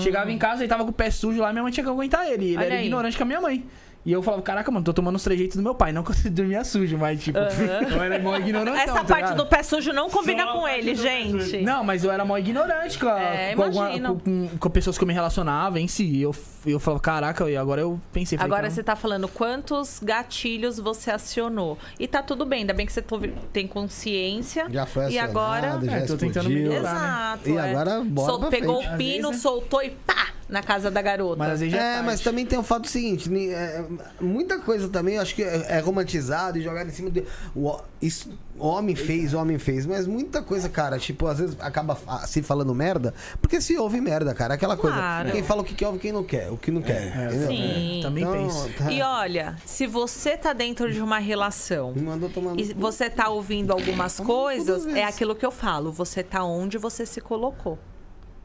[0.00, 2.26] chegava em casa e tava com o pé sujo lá, minha mãe tinha que aguentar
[2.30, 2.46] ele.
[2.46, 2.86] Ele Olha era aí.
[2.86, 3.64] ignorante com a minha mãe.
[4.06, 5.90] E eu falava, caraca, mano, tô tomando os trejeitos do meu pai.
[5.90, 7.38] Não que eu dormia sujo, mas tipo,
[7.90, 8.78] eu era mal ignorante.
[8.80, 11.62] Essa parte do pé sujo não combina Só com ele, gente.
[11.62, 15.04] Não, mas eu era mal ignorante com, a- É, com, alguma- com, com pessoas que
[15.04, 16.04] eu me relacionava em si.
[16.04, 16.34] E eu,
[16.66, 18.36] eu falava, caraca, e agora eu pensei.
[18.36, 21.78] falei, Agora você tá falando quantos gatilhos você acionou.
[21.98, 23.20] E tá tudo bem, ainda bem que você to-
[23.54, 24.66] tem consciência.
[24.70, 25.68] Já foi E agora.
[25.76, 26.68] acionado, já É, tô tentando explodiu.
[26.70, 26.92] melhorar.
[26.92, 26.98] né?
[27.00, 27.48] Exato.
[27.48, 27.70] E é.
[27.70, 28.94] agora bora Sol- pra Pegou frente.
[28.94, 30.28] o pino, vezes, soltou e pá!
[30.54, 31.36] Na casa da garota.
[31.36, 32.06] Mas às vezes já É, tarde.
[32.06, 33.84] mas também tem o fato seguinte, ni- é,
[34.20, 37.24] muita coisa também, eu acho que é, é romantizado e jogado em cima de.
[37.56, 41.56] O, isso, o homem fez, o homem fez, mas muita coisa, cara, tipo, às vezes
[41.58, 43.12] acaba se falando merda,
[43.42, 44.54] porque se ouve merda, cara.
[44.54, 45.22] Aquela Claro.
[45.24, 45.32] coisa.
[45.32, 47.08] Quem fala o que quer, ouve quem não quer, o que não quer.
[47.08, 47.48] entendeu?
[47.48, 48.00] Sim.
[48.00, 48.70] Também Então, penso.
[48.78, 48.92] tá.
[48.92, 52.60] E olha, se você tá dentro de uma relação Me mandou tomando.
[52.60, 55.90] e você tá ouvindo algumas coisas, é aquilo que eu falo.
[55.90, 57.76] Você tá onde você se colocou.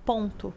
[0.04, 0.52] Ponto.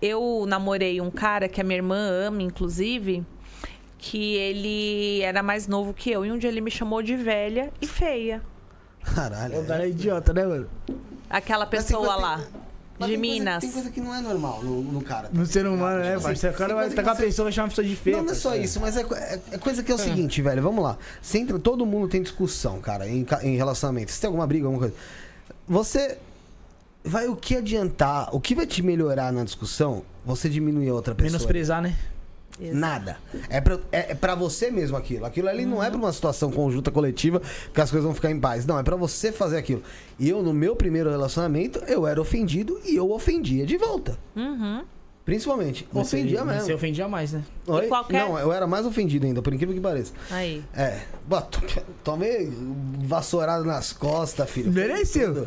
[0.00, 1.96] Eu namorei um cara que a minha irmã
[2.26, 3.24] ama, inclusive,
[3.98, 6.24] que ele era mais novo que eu.
[6.24, 8.40] E um dia ele me chamou de velha e feia.
[9.02, 9.60] Caralho.
[9.60, 10.68] O cara é idiota, né, mano?
[11.28, 12.36] Aquela tem pessoa coisa- lá,
[12.98, 13.60] mas de tem coisa- Minas.
[13.60, 15.28] tem coisa que não é normal no, no cara.
[15.32, 16.54] No ser humano, né, Tipo assim, parceiro?
[16.54, 18.16] O cara vai coisa tá com a pessoa, vai chamar a pessoa de feia.
[18.18, 20.62] Não, não é só isso, mas é, é- é coisa que é o seguinte, velho.
[20.62, 20.96] Vamos lá.
[21.20, 24.12] Você entra, todo mundo tem discussão, cara, em, em relacionamento.
[24.12, 24.94] Se tem alguma briga, alguma coisa.
[25.66, 26.18] Você.
[27.08, 28.28] Vai o que adiantar?
[28.34, 30.02] O que vai te melhorar na discussão?
[30.24, 31.32] Você diminuir a outra pessoa.
[31.32, 31.96] Menosprezar, né?
[32.60, 33.18] Nada.
[33.48, 35.24] É pra, é, é pra você mesmo aquilo.
[35.24, 37.40] Aquilo ali não é pra uma situação conjunta coletiva
[37.72, 38.66] que as coisas vão ficar em paz.
[38.66, 39.80] Não, é pra você fazer aquilo.
[40.18, 44.18] E eu, no meu primeiro relacionamento, eu era ofendido e eu ofendia de volta.
[44.34, 44.82] Uhum.
[45.24, 45.86] Principalmente.
[45.94, 46.66] Ofendia você- mas mesmo.
[46.66, 47.44] Você ofendia mais, né?
[47.66, 47.86] Oi?
[47.86, 50.12] qualquer- Não, eu era mais ofendido ainda, por incrível que pareça.
[50.30, 50.64] Aí.
[50.74, 51.00] É.
[51.28, 51.60] Bom, to-
[52.02, 52.50] tomei
[53.02, 54.72] vassourada nas costas, filho.
[54.72, 55.46] Mereceu.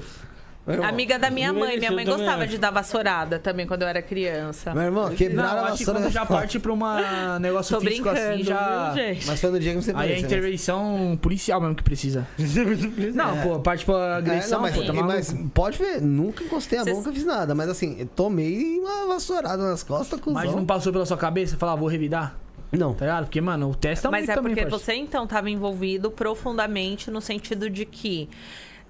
[0.88, 1.78] Amiga da minha mãe.
[1.78, 2.52] Minha mãe gostava acho.
[2.52, 4.74] de dar vassourada também quando eu era criança.
[4.74, 6.00] Meu irmão, quebraram Não, a acho que vassoura.
[6.02, 6.80] quando já parte pra um
[7.42, 8.92] negócio Tô físico brincando, assim, já...
[8.94, 9.18] viu?
[9.26, 10.20] Mas foi no dia que você Aí é né?
[10.22, 12.28] intervenção policial mesmo que precisa.
[13.14, 16.80] Não, pô, parte pra É, agressão, não, mas, pô, tá mas pode ver, nunca encostei
[16.80, 17.56] a Cês- mão, nunca fiz nada.
[17.56, 20.42] Mas assim, tomei uma vassourada nas costas, cuzão.
[20.42, 22.36] Mas não passou pela sua cabeça falar, vou revidar,
[22.72, 22.94] Não.
[22.94, 23.24] tá ligado?
[23.26, 24.86] Porque, mano, o teste tá Mas muito é também, porque parceiro.
[24.86, 28.30] você então estava envolvido profundamente no sentido de que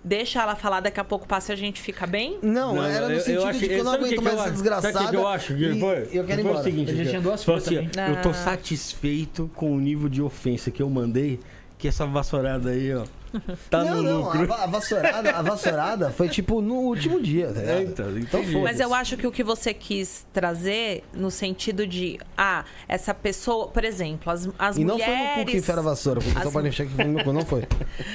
[0.03, 2.37] deixa ela falar, daqui a pouco passa e a gente fica bem?
[2.41, 4.21] Não, Não, era no eu- eu sentido acho- de que eu não que aguento que
[4.21, 4.51] mais eu essa acho?
[4.53, 4.93] desgraçada.
[4.93, 5.55] Sabe o que eu acho?
[5.55, 5.97] Que foi?
[6.01, 6.59] eu quero ir Foi embora.
[6.59, 7.89] o seguinte, Eu tinha duas assim, também.
[8.15, 8.33] Eu tô Ah.
[8.33, 11.39] satisfeito com o nível de ofensa que eu mandei,
[11.77, 13.03] que essa vassourada aí, ó,
[13.69, 14.41] tá não, no não, lucro.
[14.41, 17.61] a, va- a vassourada, a vassourada foi tipo no último dia, tá?
[17.61, 18.05] É, então,
[18.43, 18.55] foda-se.
[18.57, 23.67] Mas eu acho que o que você quis trazer no sentido de, ah, essa pessoa,
[23.67, 25.15] por exemplo, as, as E não mulheres.
[25.15, 27.23] foi no cu que enfiaram a vassoura, porque as- pode achar que foi no meu
[27.23, 27.63] cu, não foi.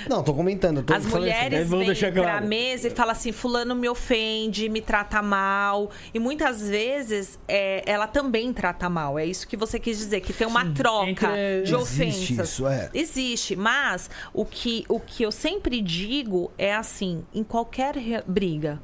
[0.08, 0.82] Não, tô comentando.
[0.82, 1.34] Tô As falando assim.
[1.44, 2.46] mulheres vamos vêm deixar pra claro.
[2.46, 5.90] mesa e falam assim, fulano me ofende, me trata mal.
[6.12, 9.18] E muitas vezes é, ela também trata mal.
[9.18, 12.48] É isso que você quis dizer, que tem uma troca entre- de Existe ofensas.
[12.50, 12.90] isso, é.
[12.92, 18.80] Existe, mas o que, o que eu sempre digo é assim, em qualquer briga,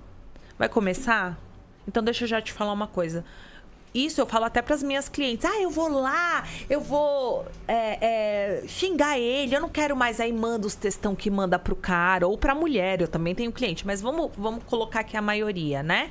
[0.59, 1.39] vai começar?
[1.87, 3.25] Então deixa eu já te falar uma coisa.
[3.95, 5.45] Isso eu falo até para as minhas clientes.
[5.45, 10.19] Ah, eu vou lá, eu vou é, é, xingar ele, eu não quero mais.
[10.19, 13.03] Aí manda os textão que manda pro cara ou pra mulher.
[13.03, 16.11] Eu também tenho cliente, mas vamos, vamos colocar aqui a maioria, né?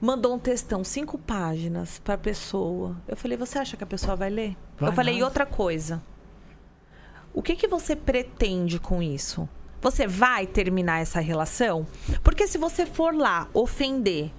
[0.00, 2.96] Mandou um textão, cinco páginas pra pessoa.
[3.08, 4.56] Eu falei, você acha que a pessoa vai ler?
[4.78, 5.26] Vai eu falei, e nada.
[5.26, 6.00] outra coisa.
[7.32, 9.48] O que, que você pretende com isso?
[9.80, 11.86] Você vai terminar essa relação?
[12.22, 14.30] Porque se você for lá ofender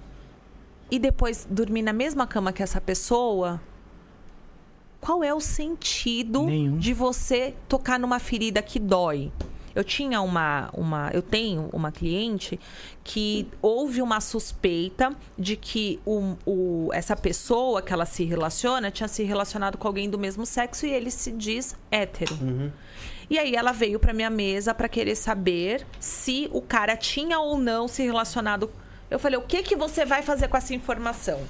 [0.90, 3.60] e depois dormir na mesma cama que essa pessoa,
[5.00, 6.76] qual é o sentido Nenhum.
[6.76, 9.32] de você tocar numa ferida que dói?
[9.74, 11.10] Eu tinha uma, uma.
[11.12, 12.58] Eu tenho uma cliente
[13.02, 19.08] que houve uma suspeita de que o, o, essa pessoa que ela se relaciona tinha
[19.08, 22.36] se relacionado com alguém do mesmo sexo e ele se diz hétero.
[23.30, 27.56] E aí ela veio pra minha mesa pra querer saber se o cara tinha ou
[27.56, 28.70] não se relacionado.
[29.10, 31.40] Eu falei, o que que você vai fazer com essa informação?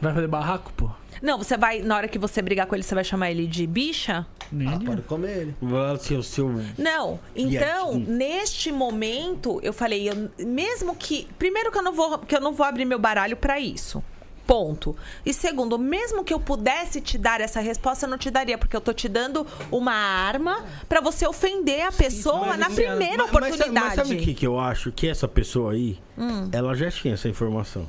[0.00, 0.90] Vai fazer barraco, pô?
[1.22, 3.66] Não, você vai, na hora que você brigar com ele, você vai chamar ele de
[3.66, 4.26] bicha?
[4.52, 5.56] Nem Ah, de- pode comer ele.
[5.60, 6.48] Vai ser o seu.
[6.78, 7.18] Não.
[7.34, 8.16] Então, Viadinho.
[8.16, 11.26] neste momento, eu falei, eu- mesmo que.
[11.38, 14.02] Primeiro que eu não vou, que eu não vou abrir meu baralho pra isso.
[14.46, 14.94] Ponto.
[15.24, 18.76] E segundo, mesmo que eu pudesse te dar essa resposta, eu não te daria, porque
[18.76, 23.32] eu tô te dando uma arma pra você ofender a pessoa na primeira Mas- mas
[23.32, 23.86] sabe- oportunidade.
[23.86, 24.92] Mas, sabe o que, que eu acho?
[24.92, 26.48] Que essa pessoa aí, Hum.
[26.52, 27.88] ela já tinha essa informação.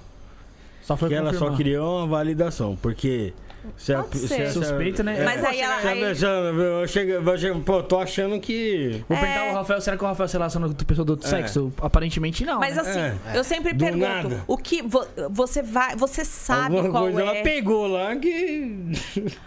[0.88, 2.78] Só foi que ela só queria uma validação.
[2.82, 3.34] Porque.
[3.76, 4.44] Se a, Pode se ser.
[4.44, 5.20] a- Suspeito, né?
[5.20, 8.40] É, Mas aí ela- se a aí- pessoa- eu chego- eu chego- pô, tô achando
[8.40, 9.04] que.
[9.10, 9.20] Vou É.
[9.20, 11.30] perguntar ao Rafael, será que o Rafael se relaciona com pessoa do outro É.
[11.30, 11.74] sexo?
[11.82, 12.62] Aparentemente não.
[12.62, 12.82] Mas né?
[12.82, 13.00] assim,
[13.34, 13.38] É.
[13.38, 14.44] eu sempre Do pergunto, nada.
[14.48, 18.86] o que vo- você vai, você sabe Alguma qual coisa é, ela pegou lá que.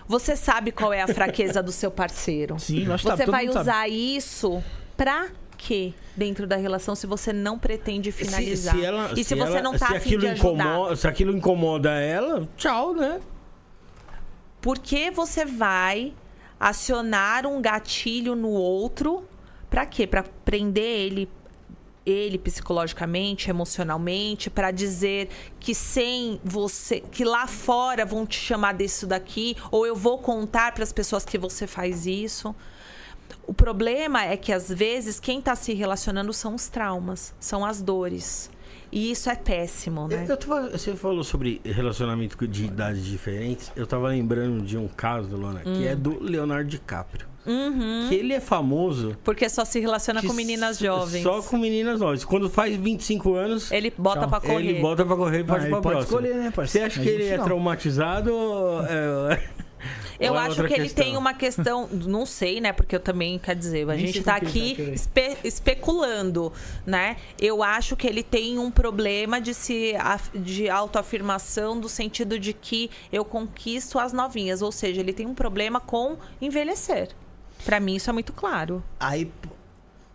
[0.06, 2.58] você sabe qual é a fraqueza do seu parceiro.
[2.58, 3.70] Sim, nós sabe, Você todo vai mundo sabe.
[3.70, 4.62] usar isso
[4.98, 5.28] pra
[5.60, 8.74] quê dentro da relação se você não pretende finalizar?
[8.74, 10.48] Se, se ela, e se, você ela- não tá se afim aquilo de ajudar?
[10.64, 13.20] incomoda, Se aquilo incomoda ela, tchau, né?
[14.60, 16.12] Por que você vai
[16.58, 19.24] acionar um gatilho no outro?
[19.68, 20.06] Pra quê?
[20.06, 21.28] Pra prender ele
[22.06, 25.28] ele psicologicamente, emocionalmente, pra dizer
[25.60, 30.72] que sem você, que lá fora vão te chamar disso daqui, ou eu vou contar
[30.72, 32.54] para as pessoas que você faz isso.
[33.46, 37.80] O problema é que às vezes quem tá se relacionando são os traumas, são as
[37.82, 38.50] dores.
[38.92, 40.26] E isso é péssimo, né?
[40.28, 43.70] Eu tava- você falou sobre relacionamento de idades diferentes.
[43.76, 45.86] Eu tava lembrando de um caso, Lona, que Hum.
[45.86, 47.28] é do Leonardo DiCaprio.
[47.46, 48.06] Uhum.
[48.08, 49.16] Que ele é famoso.
[49.24, 51.22] Porque só se relaciona que com meninas jovens.
[51.22, 52.24] Só com meninas jovens.
[52.24, 54.28] Quando faz 25 anos, Ele bota Tchau.
[54.28, 54.54] pra correr.
[54.68, 56.00] ele bota pra correr e Ah, pra pode próxima.
[56.02, 56.86] escolher, né, Você parceiro?
[56.88, 57.44] acha A que ele é não.
[57.44, 58.34] traumatizado?
[58.34, 59.48] ou É...
[60.20, 61.04] Eu é acho que ele questão?
[61.04, 62.72] tem uma questão, não sei, né?
[62.72, 66.52] Porque eu também, quer dizer, a Nem gente sei tá aqui tá espe- especulando,
[66.86, 67.16] né?
[67.40, 69.94] Eu acho que ele tem um problema de se
[70.34, 75.34] de autoafirmação do sentido de que eu conquisto as novinhas, ou seja, ele tem um
[75.34, 77.08] problema com envelhecer.
[77.64, 78.82] Pra mim isso é muito claro.
[78.98, 79.30] Aí,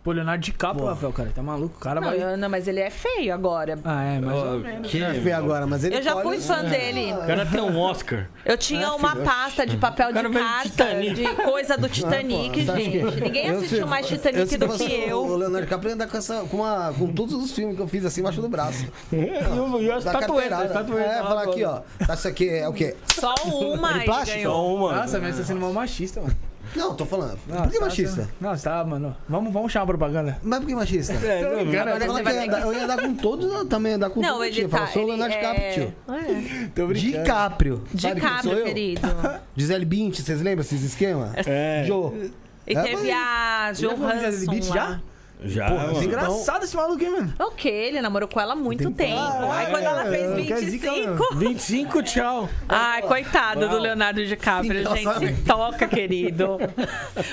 [0.06, 0.88] pô, Leonardo DiCaprio, Pô.
[0.88, 1.76] Rafael, cara, tá maluco?
[1.76, 2.22] O cara Não, vai...
[2.22, 3.76] eu- não, mas ele é feio agora.
[3.84, 4.88] Ah, é, mas...
[4.88, 7.12] Que- é feio agora, mas ele Eu já fui fã dele.
[7.12, 8.28] O cara tem um Oscar.
[8.44, 11.14] Eu tinha uma pasta de papel de cara veio de carta, Titanic.
[11.14, 13.20] de coisa do Titanic, Ah, gente.
[13.20, 15.36] Ninguém eu assistiu se- mais Titanic do que O eu.
[15.36, 18.04] Leonardo DiCaprio ia andar com, essa, com, uma, com todos os filmes que eu fiz
[18.04, 18.86] assim embaixo do braço.
[19.12, 19.16] E,
[19.58, 20.64] o- e as Da tatuetas, carteirada.
[20.64, 21.80] as tatuetas É, falar aqui, ó.
[22.06, 22.94] Tá, Isso aqui é o quê?
[23.12, 24.36] Só uma De ele plástico?
[24.36, 24.52] ganhou.
[24.54, 24.94] Só uma.
[24.96, 26.36] Nossa, mas você tá sendo mal machista, mano.
[26.76, 27.38] Não, tô falando.
[27.46, 28.14] Nossa, por que tá machista?
[28.16, 29.16] sendo- Nossa, tá, mano.
[29.28, 30.38] Vamos, vamos chamar a propaganda.
[30.42, 31.12] Mas por que machista?
[31.14, 32.66] É, não, Cara, Agora Eu você ia andar- que...
[32.66, 34.46] Eu ia andar com todos, eu também ia andar com Não, todos.
[34.46, 34.68] ele tio.
[34.68, 34.92] Fala, tá...
[34.92, 35.38] sou o ele Leonardo é...
[35.38, 35.94] DiCaprio, tio.
[36.14, 36.68] É.
[36.74, 37.82] Tô DiCaprio.
[37.98, 38.64] Quem DiCaprio, eu?
[38.64, 39.00] querido.
[39.56, 41.32] Gisele Bint, vocês lembram esses esquemas?
[41.46, 41.84] É.
[41.86, 42.30] Joe.
[42.66, 44.74] E É, teve a Johansson Bündchen lá.
[44.76, 45.00] já?
[45.44, 46.02] Já, Porra, mano.
[46.02, 47.34] Engraçado esse maluco, hein, mano?
[47.38, 47.68] O que?
[47.68, 49.20] Ele namorou com ela há muito Tem- tempo.
[49.20, 51.34] Ah, Aí quando ela é, fez quer dizer que 25...
[51.36, 52.48] 25, tchau.
[52.68, 53.76] Ai, coitado do.
[53.78, 55.36] Leonardo DiCaprio, Sim, gente.
[55.36, 56.58] Se toca, querido.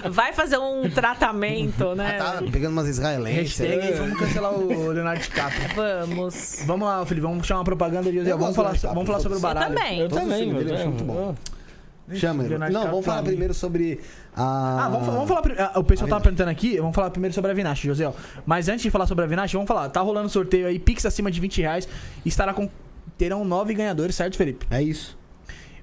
[0.10, 2.18] Vai fazer um tratamento, né?
[2.18, 3.58] Tá pegando umas israelenses.
[3.58, 5.70] Hashtag, vamos cancelar o Leonardo DiCaprio.
[5.76, 6.64] Vamos.
[6.66, 9.42] Vamos lá, Felipe, vamos chamar a propaganda de Eu Vamos falar, vamos falar sobre o
[9.42, 9.66] foda-se.
[9.70, 10.00] Eu também.
[10.00, 10.66] Eu Todos os também, filmes mano.
[10.66, 11.36] dele eu acho muito bom.
[12.14, 12.58] Chama ele.
[12.58, 14.00] Não, vamos falar primeiro sobre
[14.36, 14.86] a.
[14.86, 15.42] Ah, vamos, vamos falar.
[15.74, 18.12] ah, O pessoal tava perguntando aqui, vamos falar primeiro sobre a Vinache, José.
[18.46, 19.88] Mas antes de falar sobre a Vinache, vamos falar.
[19.90, 21.88] Tá rolando sorteio aí, Pix acima de 20 reais.
[22.26, 22.70] Estará com.
[23.18, 24.66] Terão nove ganhadores, certo, Felipe?
[24.70, 25.18] É isso.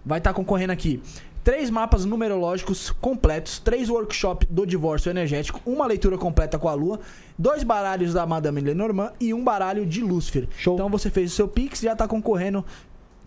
[0.04, 1.00] Vai estar concorrendo aqui.
[1.42, 7.00] Três mapas numerológicos completos, três workshops do divórcio energético, uma leitura completa com a lua,
[7.38, 10.46] dois baralhos da Madame Lenormand e um baralho de Lúcifer.
[10.58, 10.74] Show.
[10.74, 12.62] Então você fez o seu Pix, já tá concorrendo.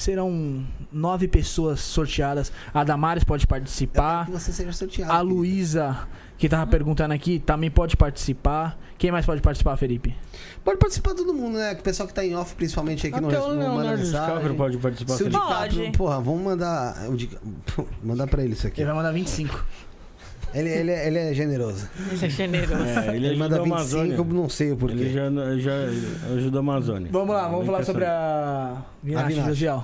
[0.04, 0.62] Serão
[0.92, 2.52] nove pessoas sorteadas.
[2.74, 4.26] A Damares pode Eu quero participar.
[4.26, 5.14] que você seja sorteado.
[5.14, 5.22] A.
[5.22, 5.98] Luísa,
[6.38, 8.78] que tava perguntando aqui, também pode participar.
[8.98, 10.14] Quem mais pode participar, Felipe?
[10.62, 11.72] Pode participar todo mundo, né?
[11.72, 14.04] O pessoal que tá em off, principalmente aqui no Até o Leonardo.
[14.04, 15.14] DiCaprio pode participar.
[15.14, 15.30] Se o.
[15.30, 17.10] DiCaprio, porra, vamos mandar.
[17.10, 17.30] O Di...
[18.04, 18.82] mandar pra ele isso aqui.
[18.82, 19.66] Ele vai mandar 25.
[20.54, 21.90] Ele, ele, é- ele é generoso.
[22.12, 22.84] Isso é generoso.
[22.84, 24.16] É, ele Ele manda ajuda a 25, Amazônia.
[24.16, 24.96] eu não sei o porquê.
[24.96, 25.74] Ele já, já
[26.36, 27.10] ajuda a Amazônia.
[27.12, 29.48] Vamos lá, vamos Nem falar sobre a Vinache, Vinache.
[29.50, 29.84] Josiel.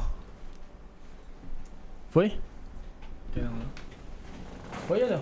[2.11, 2.33] Foi?
[4.87, 5.21] Foi, Josiel?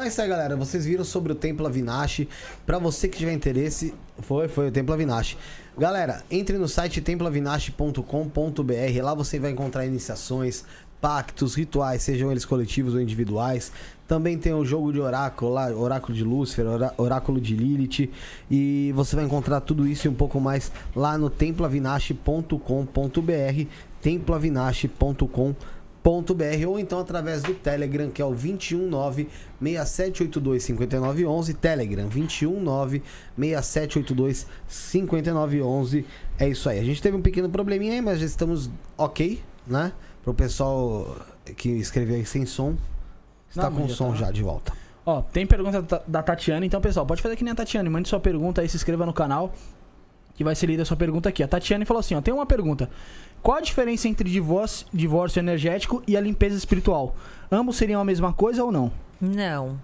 [0.00, 0.56] É isso aí, galera.
[0.56, 2.28] Vocês viram sobre o Templo Avinashi.
[2.66, 5.38] Pra você que tiver interesse, foi, foi o Templo Avinashi.
[5.78, 9.02] Galera, entre no site temploavinashi.com.br.
[9.02, 10.64] Lá você vai encontrar iniciações,
[11.00, 13.70] pactos, rituais, sejam eles coletivos ou individuais.
[14.12, 18.10] Também tem o jogo de oráculo lá, oráculo de Lúcifer, orá- oráculo de Lilith.
[18.50, 23.66] E você vai encontrar tudo isso e um pouco mais lá no temploavinashi.com.br.
[24.02, 29.28] temploavinashi.com.br ou então através do Telegram, que é o 219
[29.62, 33.02] 6782 5911, Telegram 219
[33.38, 36.04] 6782 5911.
[36.38, 36.78] É isso aí.
[36.78, 38.68] A gente teve um pequeno probleminha aí, mas já estamos
[38.98, 39.90] ok, né?
[40.22, 41.16] Pro pessoal
[41.56, 42.74] que escreveu aí sem som,
[43.56, 44.16] está com já som tá.
[44.16, 44.72] já de volta.
[45.04, 47.88] Ó, tem pergunta da- da Tatiana, então, pessoal, pode fazer que nem a Tatiana.
[47.90, 49.52] Mande sua pergunta aí, se inscreva no canal,
[50.34, 51.42] que vai ser lida a sua pergunta aqui.
[51.42, 52.88] A Tatiana falou assim: ó, tem uma pergunta.
[53.42, 57.16] Qual a diferença entre divórcio, divórcio energético e a limpeza espiritual?
[57.50, 58.92] Ambos seriam a mesma coisa ou não?
[59.20, 59.80] Não.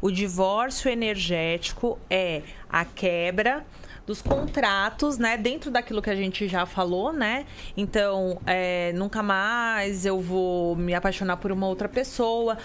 [0.00, 3.64] O divórcio energético é a quebra
[4.06, 5.36] dos contratos, né?
[5.36, 7.44] Dentro daquilo que a gente já falou, né?
[7.76, 12.56] Então, é, nunca mais eu vou me apaixonar por uma outra pessoa.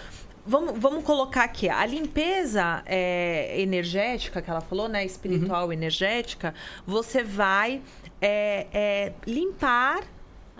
[0.45, 5.05] Vamos, vamos colocar aqui, a limpeza é, energética que ela falou, né?
[5.05, 6.53] Espiritual energética,
[6.85, 7.81] você vai
[8.21, 10.03] é, é, limpar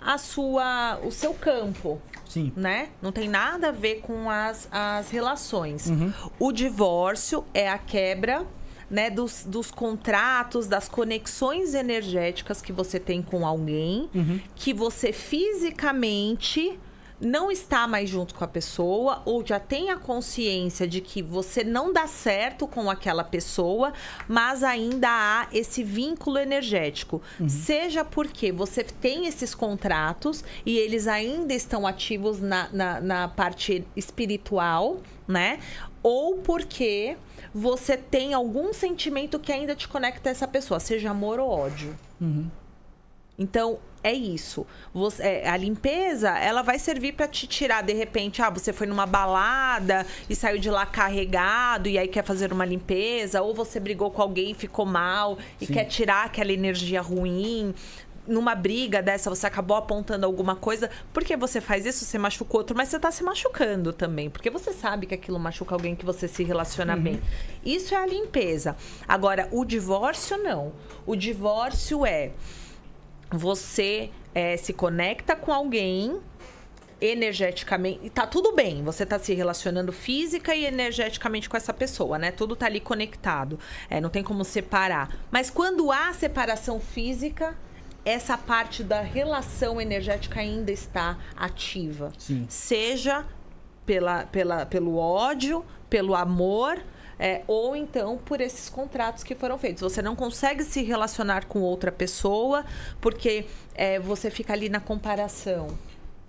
[0.00, 2.52] a sua, o seu campo Sim.
[2.56, 2.88] né?
[3.02, 5.86] Não tem nada a ver com as, as relações.
[5.86, 6.12] Uhum.
[6.38, 8.46] O divórcio é a quebra
[8.88, 14.40] né, dos, dos contratos, das conexões energéticas que você tem com alguém, Uhum.
[14.56, 16.78] que você fisicamente
[17.20, 21.62] não está mais junto com a pessoa ou já tem a consciência de que você
[21.62, 23.92] não dá certo com aquela pessoa,
[24.26, 27.20] mas ainda há esse vínculo energético.
[27.48, 33.84] Seja porque você tem esses contratos e eles ainda estão ativos na, na, na parte
[33.94, 34.98] espiritual,
[35.28, 35.60] né?
[36.02, 37.16] Ou porque
[37.52, 41.96] você tem algum sentimento que ainda te conecta a essa pessoa, seja amor ou ódio.
[43.38, 44.66] Então, é isso.
[44.94, 48.86] Você- é, a limpeza, ela vai servir pra te tirar, de repente, ah, você foi
[48.86, 53.78] numa balada e saiu de lá carregado e aí quer fazer uma limpeza, ou você
[53.78, 55.74] brigou com alguém e ficou mal e Sim.
[55.74, 57.74] quer tirar aquela energia ruim.
[58.26, 60.88] Numa briga dessa, você acabou apontando alguma coisa.
[61.12, 62.04] Por que você faz isso?
[62.04, 64.30] Você machucou outro, mas você tá se machucando também.
[64.30, 67.20] Porque você sabe que aquilo machuca alguém que você se relaciona bem.
[67.64, 68.76] Isso é a limpeza.
[69.08, 70.72] Agora, o divórcio, não.
[71.06, 72.30] O divórcio é
[73.30, 76.20] você é, se conecta com alguém
[77.00, 78.10] energeticamente.
[78.10, 82.30] Tá tudo bem, você tá se relacionando física e energeticamente com essa pessoa, né?
[82.30, 83.58] Tudo tá ali conectado.
[83.88, 85.16] É, não tem como separar.
[85.30, 87.56] Mas quando há separação física,
[88.04, 92.12] essa parte da relação energética ainda está ativa.
[92.18, 92.46] Sim.
[92.48, 93.24] Seja
[93.86, 96.82] pela, pela, pelo ódio, pelo amor.
[97.20, 99.82] É, ou então por esses contratos que foram feitos.
[99.82, 102.64] Você não consegue se relacionar com outra pessoa
[102.98, 103.44] porque
[103.74, 105.68] é, você fica ali na comparação.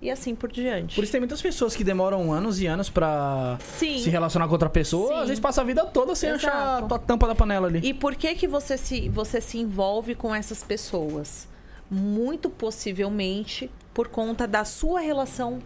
[0.02, 0.96] E assim por diante.
[0.96, 4.00] Por isso tem muitas pessoas que demoram anos e anos pra Sim.
[4.00, 5.08] se relacionar com outra pessoa.
[5.08, 5.20] Sim.
[5.22, 6.48] Às vezes passa a vida toda sem Exato.
[6.48, 7.80] achar a tua tampa da panela ali.
[7.88, 11.48] E por que que você se, você se envolve com essas pessoas?
[11.90, 15.60] Muito possivelmente por conta da sua relação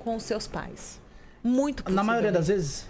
[0.00, 1.00] com os seus pais.
[1.42, 2.86] Muito Na maioria das vezes.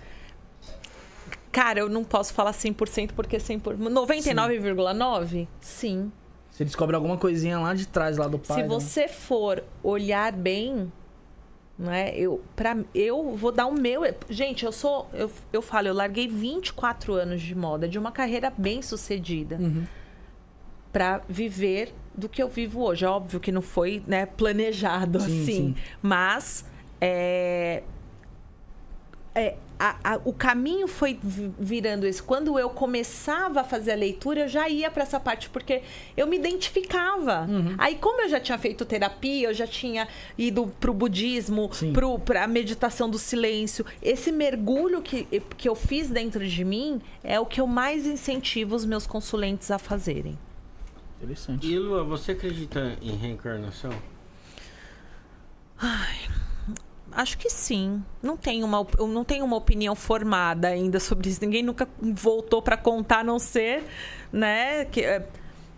[1.50, 3.76] Cara, eu não posso falar 100% porque 100%...
[3.78, 5.48] 99,9%?
[5.60, 6.12] Sim.
[6.50, 8.56] Você descobre alguma coisinha lá de trás, lá do pai.
[8.56, 8.68] Se né?
[8.68, 10.92] você for olhar bem,
[11.78, 12.12] né?
[12.16, 14.02] Eu, pra, eu vou dar o meu.
[14.28, 15.08] Gente, eu sou.
[15.14, 19.56] Eu, eu falo, eu larguei 24 anos de moda, de uma carreira bem sucedida.
[19.56, 19.84] Uhum.
[20.92, 23.04] Pra viver do que eu vivo hoje.
[23.04, 25.44] É óbvio que não foi né, planejado Sim, assim.
[25.44, 25.76] sim.
[26.02, 26.64] Mas
[27.00, 27.84] é,
[29.34, 32.22] é, a- a- o caminho foi vi- virando esse.
[32.22, 35.82] Quando eu começava a fazer a leitura, eu já ia para essa parte, porque
[36.16, 37.46] eu me identificava.
[37.48, 37.74] Uhum.
[37.78, 41.92] Aí, como eu já tinha feito terapia, eu já tinha ido pro budismo, Sim.
[41.92, 43.84] pro, pra meditação do silêncio.
[44.02, 45.24] Esse mergulho que,
[45.56, 49.70] que eu fiz dentro de mim é o que eu mais incentivo os meus consulentes
[49.70, 50.38] a fazerem.
[51.20, 51.66] Interessante.
[51.66, 53.92] E Lua, você acredita em reencarnação?
[57.18, 58.00] Acho que sim.
[58.22, 61.40] Não tenho uma, não tenho uma opinião formada ainda sobre isso.
[61.40, 63.82] Ninguém nunca voltou para contar, a não ser,
[64.32, 64.84] né?
[64.84, 65.26] Que, é,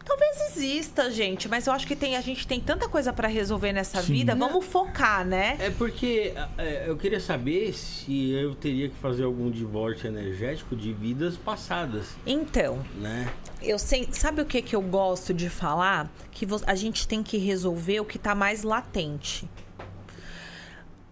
[0.04, 3.72] talvez exista, gente, mas eu acho que tem, a gente tem tanta coisa para resolver
[3.72, 4.12] nessa Sim.
[4.12, 4.34] vida.
[4.34, 5.56] Vamos focar, né?
[5.58, 10.92] É porque é, eu queria saber se eu teria que fazer algum divórcio energético de
[10.92, 13.32] vidas passadas, Então, né?
[13.62, 16.10] eu sei, sabe o que que eu gosto de falar?
[16.30, 19.48] Que a gente tem que resolver o que tá mais latente.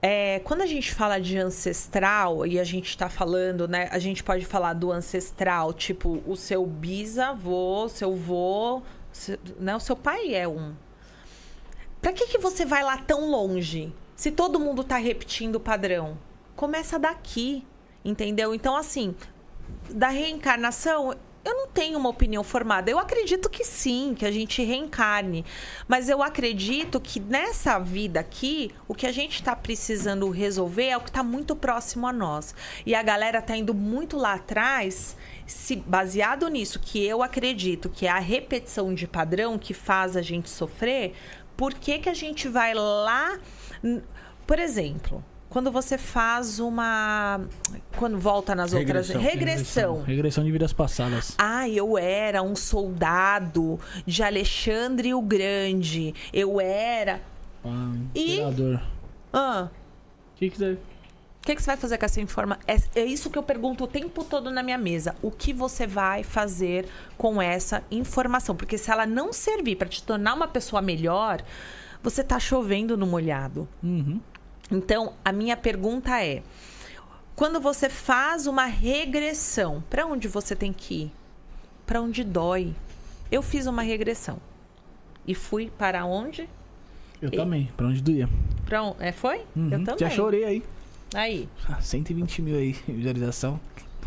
[0.01, 3.89] É, quando a gente fala de ancestral e a gente tá falando, né?
[3.91, 8.81] A gente pode falar do ancestral, tipo, o seu bisavô, seu vô,
[9.13, 9.75] se- né?
[9.75, 10.75] O seu pai é um.
[12.01, 13.93] Pra que que você vai lá tão longe?
[14.15, 16.17] Se todo mundo tá repetindo o padrão.
[16.55, 17.67] Começa daqui,
[18.05, 18.55] entendeu?
[18.55, 19.15] Então, assim,
[19.91, 21.15] da reencarnação,
[21.49, 22.91] eu não tenho uma opinião formada.
[22.91, 25.45] Eu acredito que sim, que a gente reencarne.
[25.87, 30.97] Mas eu acredito que nessa vida aqui, o que a gente está precisando resolver é
[30.97, 32.55] o que está muito próximo a nós.
[32.85, 35.17] E a galera tá indo muito lá atrás,
[35.47, 40.23] se baseado nisso, que eu acredito que é a repetição de padrão que faz a
[40.23, 41.15] gente sofrer.
[41.57, 43.39] Por que, que a gente vai lá.
[44.47, 45.25] Por exemplo.
[45.51, 47.41] Quando você faz uma.
[47.97, 49.09] Quando volta nas outras.
[49.09, 49.23] Regressão.
[49.23, 50.03] Regressão.
[50.03, 51.35] Regressão de vidas passadas.
[51.39, 56.15] Ah, eu era um soldado de Alexandre o Grande.
[56.33, 57.21] Eu era.
[57.65, 58.83] Ah, E- imperador.
[59.33, 59.69] Ah,
[60.35, 60.73] O que que você...
[60.73, 60.79] o
[61.43, 62.63] que, que você vai fazer com essa informação?
[62.67, 65.15] É, é isso que eu pergunto o tempo todo na minha mesa.
[65.23, 68.55] O que você vai fazer com essa informação?
[68.55, 71.43] Porque se ela não servir para te tornar uma pessoa melhor,
[72.03, 73.67] você tá chovendo no molhado.
[73.83, 74.21] Uhum.
[74.71, 76.43] Então, a minha pergunta é:
[77.35, 81.13] quando você faz uma regressão, para onde você tem que ir?
[81.87, 82.75] Para onde dói?
[83.31, 84.39] Eu fiz uma regressão
[85.27, 86.49] e fui para onde?
[87.21, 87.69] Eu E- também.
[87.77, 88.29] Pra onde doía?
[88.67, 88.97] Para onde?
[89.03, 89.39] É, foi?
[89.57, 89.65] Uhum.
[89.73, 89.99] Eu também.
[89.99, 90.63] Já chorei aí.
[91.15, 91.49] Aí.
[91.69, 93.59] Ah, 120 mil aí, visualização.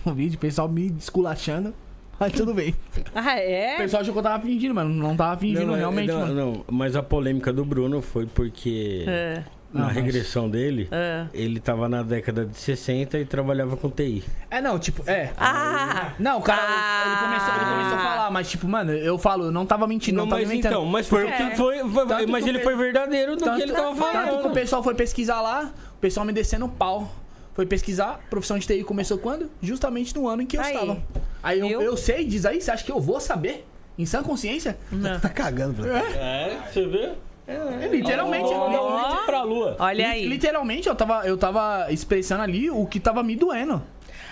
[0.05, 1.73] Um vídeo, o pessoal me esculachando.
[2.19, 2.75] Mas tudo bem.
[3.15, 3.77] Ah, O é?
[3.77, 4.89] pessoal achou que eu tava fingindo, mano.
[4.93, 6.33] Não tava fingindo Não, é- realmente, não, mano.
[6.35, 11.25] não, mas a polêmica do Bruno foi porque É, na mas- regressão dele, é.
[11.33, 14.23] ele tava na década de 60 e trabalhava com TI.
[14.49, 15.31] É, não, tipo, é.
[15.37, 16.13] Ah!
[16.19, 17.03] Não, o cara, Ah.
[17.07, 20.17] ele, começou, ele começou a falar, mas tipo, mano, eu falo, eu não tava mentindo,
[20.17, 20.71] não, Não, tava mas inventando.
[20.73, 21.31] então, mas foi o É.
[21.49, 24.27] que foi, foi- mas ele foi verdadeiro do Tanto- que ele tava Tanto que o
[24.37, 24.53] falando.
[24.53, 27.11] pessoal foi pesquisar lá, o pessoal me descendo o pau.
[27.53, 29.51] Foi pesquisar, profissão de TI começou quando?
[29.61, 30.73] Justamente no ano em que eu Aí.
[30.73, 30.97] estava.
[31.43, 33.67] Aí eu, eu sei, diz aí, você acha que eu vou saber?
[33.99, 34.77] Em sã consciência?
[34.89, 35.19] Não.
[35.19, 37.11] Tá cagando pra É, você vê?
[37.51, 38.49] É, literalmente.
[38.53, 39.25] Ó.
[39.25, 39.75] pra lua.
[39.79, 40.25] Olha aí.
[40.25, 43.81] Literalmente, eu tava, eu tava expressando ali o que tava me doendo.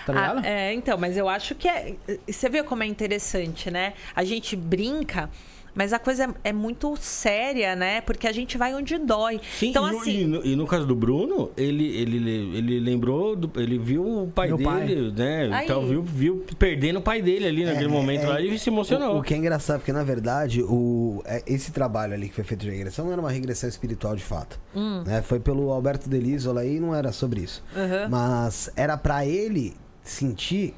[0.06, 0.38] Tá ligado?
[0.44, 1.94] Ah, é, então, mas eu acho que é.
[2.26, 3.94] Você vê como é interessante, né?
[4.14, 5.30] A gente brinca.
[5.74, 8.00] Mas a coisa é, é muito séria, né?
[8.00, 9.40] Porque a gente vai onde dói.
[9.58, 10.20] Sim, então, e, no- assim.
[10.20, 14.26] e no, e no caso do Bruno, ele, ele, ele lembrou, do- ele viu o
[14.34, 15.48] pai Meu dele, né?
[15.52, 15.64] Aí.
[15.64, 18.68] Então, viu, viu perdendo o pai dele ali naquele É, momento é, lá, ele se
[18.68, 19.16] emocionou.
[19.16, 22.44] O, o que é engraçado, porque na verdade, o, é, esse trabalho ali que foi
[22.44, 24.58] feito de regressão não era uma regressão espiritual de fato.
[25.06, 25.22] Né?
[25.22, 27.62] Foi pelo Alberto Delisola aí, não era sobre isso.
[27.76, 28.08] Aham.
[28.08, 30.74] Mas era pra ele sentir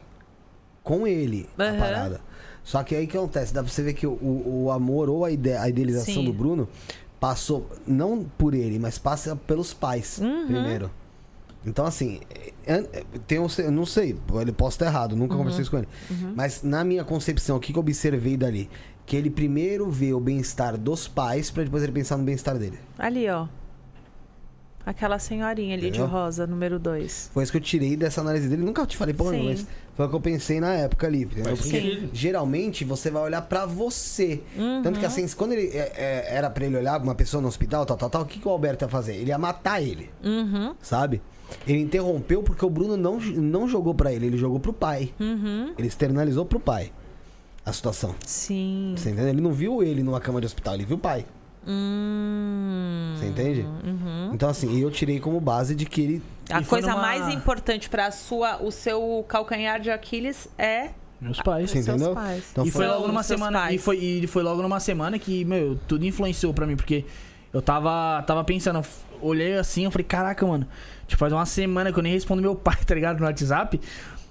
[0.83, 1.79] com ele a Aham.
[1.79, 2.21] parada.
[2.65, 3.53] Só que aí o que acontece?
[3.53, 6.25] Dá pra você ver que o, o amor ou a, ide- a idealização Sim.
[6.25, 6.69] do Bruno
[7.19, 10.47] passou, não por ele, mas passa pelos pais Uhum.
[10.47, 10.91] primeiro.
[11.65, 12.21] Então, assim,
[12.67, 15.89] é- tem um, eu não sei, ele posso estar errado, nunca conversei isso com ele.
[16.35, 18.69] Mas na minha concepção, o que, que eu observei dali?
[19.07, 22.79] Que ele primeiro vê o bem-estar dos pais pra depois ele pensar no bem-estar dele.
[22.99, 23.47] Ali, ó.
[24.85, 26.07] Aquela senhorinha ali Entendeu?
[26.07, 27.31] de rosa, número 2.
[27.33, 28.63] Foi isso que eu tirei dessa análise dele.
[28.63, 29.45] Nunca te falei, porra, Sim.
[29.45, 31.23] mas foi o que eu pensei na época ali.
[31.23, 31.57] Entendeu?
[31.57, 32.11] Porque sentido.
[32.13, 34.41] geralmente você vai olhar pra você.
[34.57, 34.83] Uhum.
[34.83, 37.87] Tanto que assim, quando ele é, é, era pra ele olhar uma pessoa no hospital,
[37.87, 39.15] tal, tal, tal, o que, que o Alberto ia fazer?
[39.15, 40.11] Ele ia matar ele.
[40.25, 40.75] Uhum.
[40.81, 41.23] Sabe?
[41.67, 45.13] Ele interrompeu porque o Bruno não, não jogou pra ele, ele jogou pro pai.
[45.21, 45.75] Uhum.
[45.79, 46.91] Ele externalizou pro pai
[47.65, 48.15] a situação.
[48.27, 48.95] Sim.
[48.97, 49.29] Você entende?
[49.29, 51.25] Ele não viu ele numa cama de hospital, ele viu o pai.
[51.67, 53.15] Hum.
[53.17, 53.61] Você entende?
[53.85, 54.31] Uhum.
[54.33, 56.23] Então, assim, eu tirei como base de que ele.
[56.51, 60.91] A E coisa numa- mais importante para sua, o seu calcanhar de Aquiles é
[61.21, 61.71] Meus pais.
[61.71, 62.15] Você entendeu?
[62.15, 62.45] pais.
[62.51, 63.61] Então e foi logo numa semana.
[63.61, 63.75] pais.
[63.77, 67.05] E foi, e foi logo numa semana que, meu, tudo influenciou pra mim, porque
[67.53, 68.83] eu tava, tava pensando,
[69.21, 70.67] olhei assim, eu falei, caraca, mano,
[71.07, 73.21] tipo, faz uma semana que eu nem respondo meu pai, tá ligado?
[73.21, 73.81] No WhatsApp.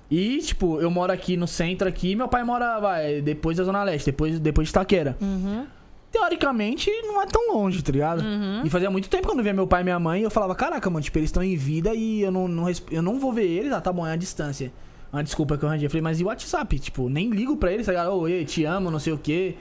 [0.09, 3.81] E, tipo, eu moro aqui no centro aqui, meu pai mora, vai, depois da Zona
[3.83, 5.15] Leste, depois, depois de Itaquera.
[5.21, 5.65] Uhum.
[6.11, 8.21] Teoricamente, não é tão longe, tá ligado?
[8.65, 10.31] E fazia muito tempo que eu não via meu pai e minha mãe, e eu
[10.31, 13.31] falava, caraca, mano, tipo, eles estão em vida e eu não, não, eu não vou
[13.31, 14.71] ver eles, ah, tá bom, é a distância.
[15.13, 15.87] Uma desculpa que eu arranjei.
[15.87, 16.79] Eu falei, mas e o WhatsApp?
[16.79, 18.13] Tipo, nem ligo pra eles, tá ligado?
[18.13, 19.55] Ô, ei, te amo, não sei o quê,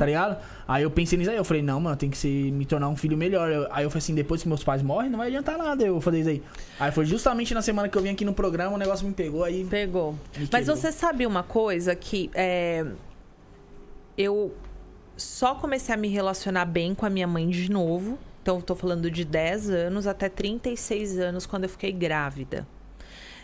[0.00, 0.36] tá ligado?
[0.66, 2.96] Aí eu pensei nisso aí, eu falei, não, mano, tem que ser, me tornar um
[2.96, 3.48] filho melhor.
[3.48, 6.00] Eu- aí eu falei assim, depois que meus pais morrem, não vai adiantar nada eu
[6.00, 6.42] fazer isso aí.
[6.80, 9.44] Aí foi justamente na semana que eu vim aqui no programa, o negócio me pegou
[9.44, 9.64] aí.
[9.70, 10.14] Pegou.
[10.36, 12.84] Me Mas você sabe uma coisa que é,
[14.18, 14.52] eu
[15.16, 18.18] só comecei a me relacionar bem com a minha mãe de novo.
[18.42, 22.66] Então, tô falando de 10 anos até 36 anos, quando eu fiquei grávida.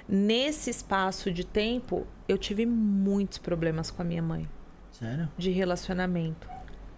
[0.09, 4.49] Nesse espaço de tempo, eu tive muitos problemas com a minha mãe
[4.93, 5.29] Sério?
[5.37, 6.49] de relacionamento.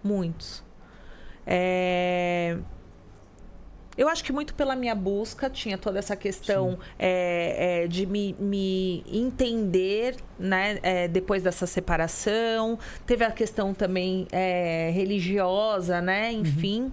[0.03, 0.63] Muitos.
[1.47, 2.57] É,
[3.97, 8.35] Eu acho que muito pela minha busca tinha toda essa questão é, é, de me,
[8.39, 10.79] me entender, né?
[10.83, 12.77] é, depois dessa separação.
[13.05, 16.31] Teve a questão também é, religiosa, né?
[16.31, 16.91] Enfim.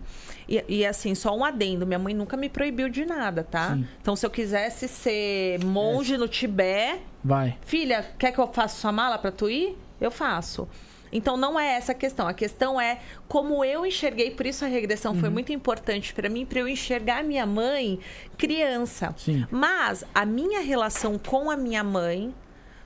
[0.49, 1.87] E, e, assim, só um adendo.
[1.87, 3.75] Minha mãe nunca me proibiu de nada, tá?
[3.75, 3.87] Sim.
[4.01, 7.57] Então, se eu quisesse ser monge no Tibete, Vai.
[7.65, 9.77] filha, quer que eu faça sua mala pra tu ir?
[10.01, 10.69] Eu faço.
[11.13, 12.27] Então não é essa a questão.
[12.27, 12.99] A questão é
[13.29, 15.21] como eu enxerguei, por isso a regressão Uhum.
[15.21, 18.01] foi muito importante pra mim, pra eu enxergar a minha mãe
[18.39, 19.15] criança.
[19.19, 19.47] Sim.
[19.51, 22.35] Mas a minha relação com a minha mãe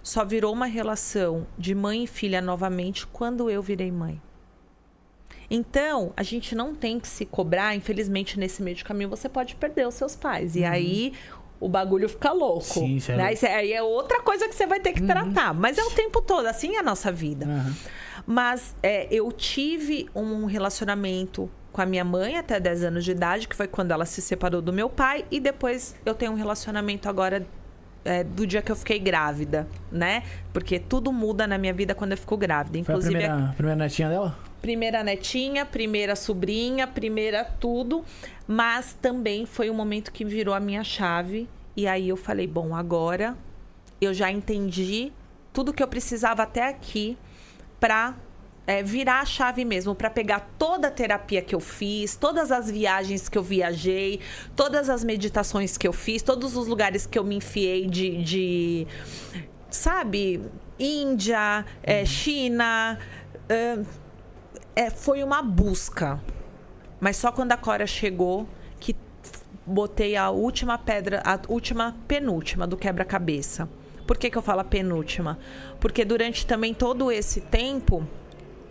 [0.02, 4.20] só virou uma relação de mãe e filha novamente quando eu virei mãe.
[5.48, 9.54] Então, a gente não tem que se cobrar, infelizmente, nesse meio de caminho você pode
[9.54, 10.56] perder os seus pais.
[10.56, 11.12] E aí
[11.60, 12.64] o bagulho fica louco.
[12.64, 13.28] Sim, é né?
[13.30, 13.46] louco.
[13.46, 15.54] Aí é outra coisa que você vai ter que tratar.
[15.54, 17.46] Mas é o tempo todo, assim é a nossa vida.
[17.46, 17.74] Aham.
[18.26, 23.46] Mas é, eu tive um relacionamento com a minha mãe até 10 anos de idade,
[23.46, 27.08] que foi quando ela se separou do meu pai, e depois eu tenho um relacionamento
[27.08, 27.46] agora
[28.04, 30.22] é, do dia que eu fiquei grávida, né?
[30.52, 32.82] Porque tudo muda na minha vida quando eu fico grávida.
[32.82, 34.38] Foi a Inclusive, a primeira, primeira netinha dela?
[34.66, 38.04] primeira netinha, primeira sobrinha, primeira tudo,
[38.48, 42.74] mas também foi um momento que virou a minha chave e aí eu falei, bom,
[42.74, 43.36] agora
[44.00, 45.12] eu já entendi
[45.52, 47.16] tudo que eu precisava até aqui
[47.80, 48.14] para
[48.84, 53.28] virar a chave mesmo, para pegar toda a terapia que eu fiz, todas as viagens
[53.28, 54.18] que eu viajei,
[54.56, 58.86] todas as meditações que eu fiz, todos os lugares que eu me enfiei de, de
[59.70, 60.42] sabe,
[60.78, 62.98] Índia, eh, China,
[63.48, 63.78] eh,
[64.74, 66.20] é, foi uma busca.
[67.00, 68.46] Mas só quando a Cora chegou
[68.78, 68.94] que
[69.64, 73.68] botei a última pedra, a última penúltima do quebra-cabeça.
[74.06, 75.38] Por que, que eu falo a penúltima?
[75.80, 78.06] Porque durante também todo esse tempo,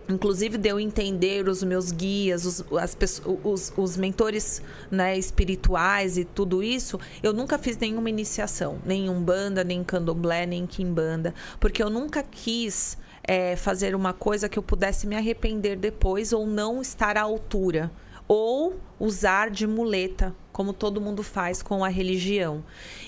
[0.08, 6.24] inclusive de eu entender os meus guias, os, as os, os mentores né, espirituais e
[6.24, 10.68] tudo isso, eu nunca fiz nenhuma iniciação, nem em Umbanda, nem em Candomblé, nem em
[10.68, 12.98] Kimbanda, porque eu nunca quis
[13.28, 17.92] é, fazer uma coisa que eu pudesse me arrepender depois ou não estar à altura.
[18.28, 22.64] Ou usar de muleta, como todo mundo faz com a religião.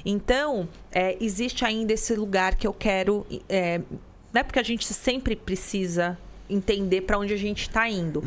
[0.06, 3.26] Então, é, existe ainda esse lugar que eu quero.
[3.48, 3.78] É,
[4.34, 6.18] não é porque a gente sempre precisa
[6.50, 8.22] entender para onde a gente está indo.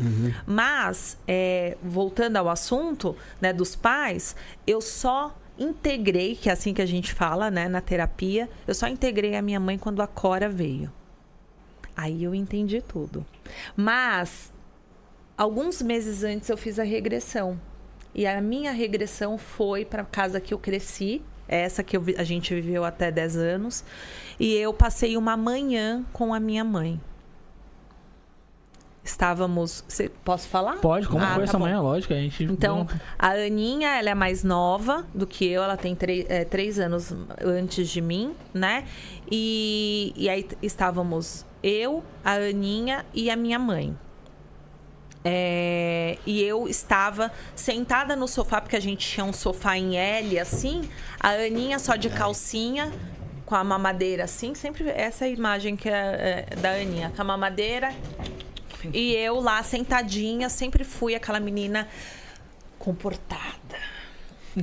[0.47, 4.35] Mas, é, voltando ao assunto né, dos pais,
[4.65, 8.87] eu só integrei, que é assim que a gente fala né, na terapia, eu só
[8.87, 10.91] integrei a minha mãe quando a Cora veio.
[11.95, 13.23] Aí eu entendi tudo.
[13.75, 14.51] Mas,
[15.37, 17.59] alguns meses antes eu fiz a regressão.
[18.13, 22.23] E a minha regressão foi para a casa que eu cresci, essa que eu a
[22.23, 23.83] gente viveu até 10 anos,
[24.39, 26.99] e eu passei uma manhã com a minha mãe.
[29.03, 30.77] Estávamos, cê- posso falar?
[30.77, 31.63] Pode, como Ah, foi tá essa bom.
[31.65, 31.81] manhã?
[31.81, 32.43] Lógico, a gente.
[32.43, 36.79] Então, a Aninha, ela é mais nova do que eu, ela tem três, é, três
[36.79, 37.11] anos
[37.43, 38.85] antes de mim, né?
[39.29, 43.97] E, e aí estávamos eu, a Aninha e a minha mãe.
[45.23, 50.39] É, e eu estava sentada no sofá, porque a gente tinha um sofá em L,
[50.39, 50.89] assim.
[51.19, 52.91] A Aninha só de calcinha,
[53.45, 54.55] com a mamadeira assim.
[54.55, 57.93] Sempre essa é a imagem que é, é, da Aninha, com a mamadeira.
[58.93, 61.87] E eu lá sentadinha, sempre fui aquela menina
[62.79, 63.77] comportada.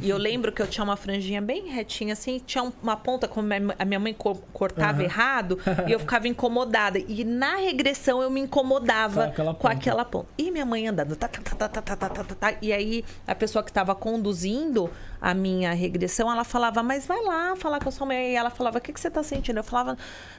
[0.02, 3.48] E eu lembro que eu tinha uma franjinha bem retinha, assim, tinha uma ponta, como
[3.78, 4.14] a minha mãe
[4.52, 5.04] cortava uhum.
[5.04, 6.98] errado, e eu ficava incomodada.
[6.98, 10.28] E na regressão eu me incomodava com aquela, com aquela ponta.
[10.36, 11.16] E minha mãe andando.
[11.16, 14.90] Tá, tá, tá, tá, tá, tá, tá, tá, e aí a pessoa que estava conduzindo
[15.20, 18.32] a minha regressão, ela falava, mas vai lá falar com a sua mãe.
[18.32, 19.58] E ela falava, o que, que você tá sentindo?
[19.58, 19.96] Eu falava,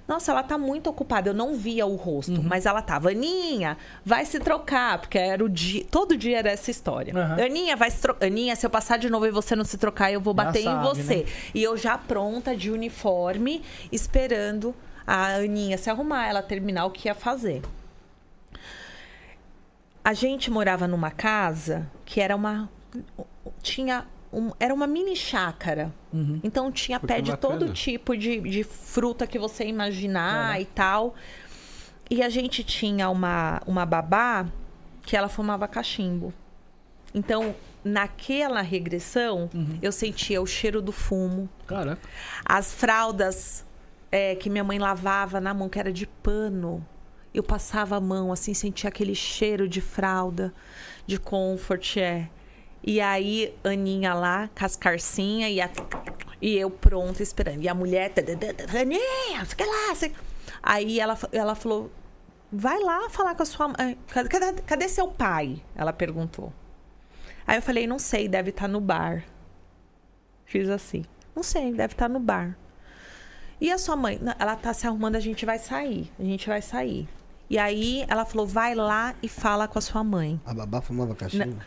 [0.08, 1.30] nossa, ela tá muito ocupada.
[1.30, 2.44] Eu não via o rosto, Uhum.
[2.44, 5.86] mas ela tava, Aninha, vai se trocar, porque era o dia.
[5.92, 7.14] Todo dia era essa história.
[7.16, 7.44] Aham.
[7.44, 8.26] Aninha, vai se trocar.
[8.28, 10.60] Aninha, se eu passar de novo e você não se trocar, eu vou Já bater
[10.62, 11.16] em sabe, você.
[11.18, 11.26] né?
[11.54, 13.62] E eu já pronta, de uniforme,
[13.92, 14.74] esperando
[15.06, 17.62] a Aninha se arrumar, ela terminar o que ia fazer.
[20.04, 22.70] A gente morava numa casa que era uma.
[23.62, 24.06] Tinha.
[24.32, 25.94] Um- era uma mini chácara.
[26.44, 27.60] Então tinha pé de bacana.
[27.60, 31.16] todo tipo de, de fruta que você imaginar e tal.
[32.10, 34.46] E a gente tinha uma, uma babá
[35.04, 36.34] que ela fumava cachimbo.
[37.14, 39.50] Então, naquela regressão,
[39.82, 42.02] eu sentia o cheiro do fumo, Caraca.
[42.46, 43.66] as fraldas
[44.12, 46.86] é, que minha mãe lavava na mão, que era de pano.
[47.34, 50.52] Eu passava a mão, assim, sentia aquele cheiro de fralda,
[51.06, 52.28] de comfort, é.
[52.84, 55.70] E aí, Aninha lá, com as carcinhas, e, a-
[56.42, 57.62] e eu pronta, esperando.
[57.62, 58.22] E a mulher, tá,
[58.80, 60.14] Aninha, sei lá, sei...
[60.62, 61.92] Aí ela, ela falou,
[62.52, 63.98] vai lá falar com a sua mãe.
[64.08, 65.62] Cadê, cadê- seu pai?
[65.76, 66.52] Ela perguntou.
[67.48, 69.24] Aí eu falei, não sei, deve estar no bar.
[70.46, 71.06] Fiz assim.
[71.36, 72.58] Não sei, deve estar no bar.
[73.62, 74.20] E a sua mãe?
[74.38, 76.12] Ela tá se arrumando, a gente vai sair.
[76.20, 77.08] A gente vai sair.
[77.50, 80.40] E aí ela falou: vai lá e fala com a sua mãe.
[80.46, 81.58] A babá fumava cachimbo?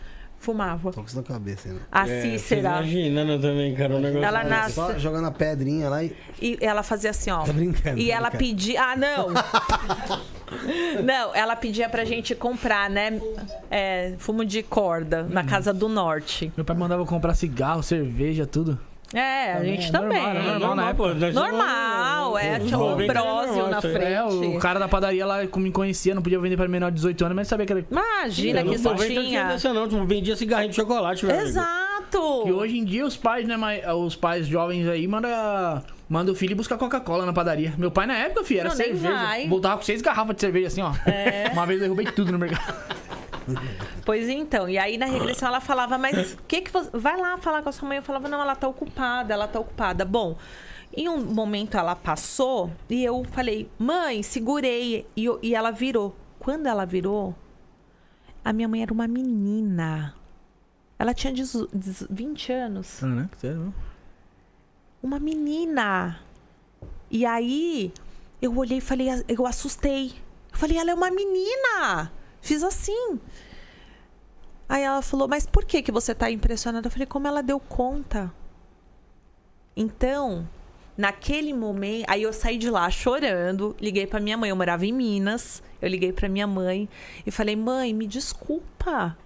[0.42, 0.90] Fumava.
[1.06, 1.80] Isso na cabeça ainda.
[1.90, 2.60] A É, Cícera.
[2.60, 4.24] Imaginando também, cara, o negócio.
[4.26, 4.74] Ela nasce.
[4.74, 6.12] Só jogando a pedrinha lá e.
[6.40, 7.44] E ela fazia assim, ó.
[7.44, 8.50] Tô brincando, E tô ela brincando.
[8.50, 8.82] pedia.
[8.82, 9.28] Ah, não!
[11.04, 13.20] não, ela pedia pra gente comprar, né?
[13.70, 16.52] é, fumo de corda na casa do norte.
[16.56, 18.76] Meu pai mandava comprar cigarro, cerveja, tudo.
[19.14, 20.22] É, a Também, gente é também.
[20.22, 20.94] normal, é Normal, né?
[20.94, 21.08] pô.
[21.08, 24.04] nós Normal, é, tinha um 90 era brósio normal na frente.
[24.04, 27.24] É, o cara da padaria lá me conhecia, não podia vender pra menor de 18
[27.24, 27.84] anos, mas sabia que era.
[27.90, 31.40] Imagina que 90 não não, tipo, vendia cigarrinho de chocolate, velho.
[31.40, 32.44] Exato!
[32.46, 33.56] E hoje em dia os pais, né,
[33.94, 37.72] os pais jovens aí manda manda o filho buscar Coca-Cola na padaria.
[37.78, 39.48] Meu pai na época, filho, era Não, cerveja.
[39.48, 40.92] Voltava com seis garrafas de cerveja assim, ó.
[41.52, 42.74] Uma vez eu derrubei tudo no mercado.
[44.04, 46.90] Pois então, e aí na regressão ela falava, mas que que você.
[46.92, 47.96] Vai lá falar com a sua mãe.
[47.98, 50.04] Eu falava, não, ela tá ocupada, ela tá ocupada.
[50.04, 50.36] Bom,
[50.94, 55.06] em um momento ela passou e eu falei, mãe, segurei.
[55.16, 56.14] E, eu- e ela virou.
[56.38, 57.34] Quando ela virou,
[58.44, 60.14] a minha mãe era uma menina.
[60.98, 63.02] Ela tinha 18 20 anos.
[63.02, 63.30] Ah, né?
[63.38, 63.72] Sério?
[65.02, 66.20] Uma menina.
[67.10, 67.92] E aí,
[68.40, 70.12] eu olhei e falei, eu assustei.
[70.52, 72.10] Eu falei, ela é uma menina.
[72.42, 73.18] Fiz assim.
[74.68, 76.88] Aí ela falou, mas por que, que você tá impressionada?
[76.88, 78.30] Eu falei, como ela deu conta?
[79.74, 80.46] Então,
[80.96, 84.92] naquele momento, aí eu saí de lá chorando, liguei pra minha mãe, eu morava em
[84.92, 85.62] Minas.
[85.80, 86.88] Eu liguei pra minha mãe
[87.26, 89.18] e falei: "Mãe, me desculpa.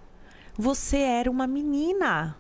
[0.56, 2.34] Você era uma menina.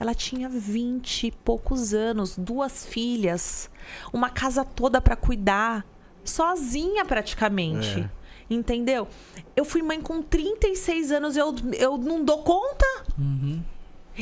[0.00, 3.70] Ela tinha vinte e poucos anos, duas filhas,
[4.12, 5.86] uma casa toda pra cuidar,
[6.24, 8.08] sozinha praticamente.
[8.48, 9.08] Entendeu?
[9.56, 12.86] Eu fui mãe com 36 anos, eu, eu não dou conta.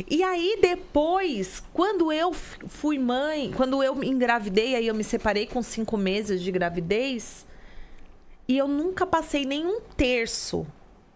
[0.08, 5.62] E aí depois, quando eu fui mãe, quando eu engravidei, aí eu me separei com
[5.62, 7.44] cinco meses de gravidez,
[8.46, 10.66] e eu nunca passei nem um terço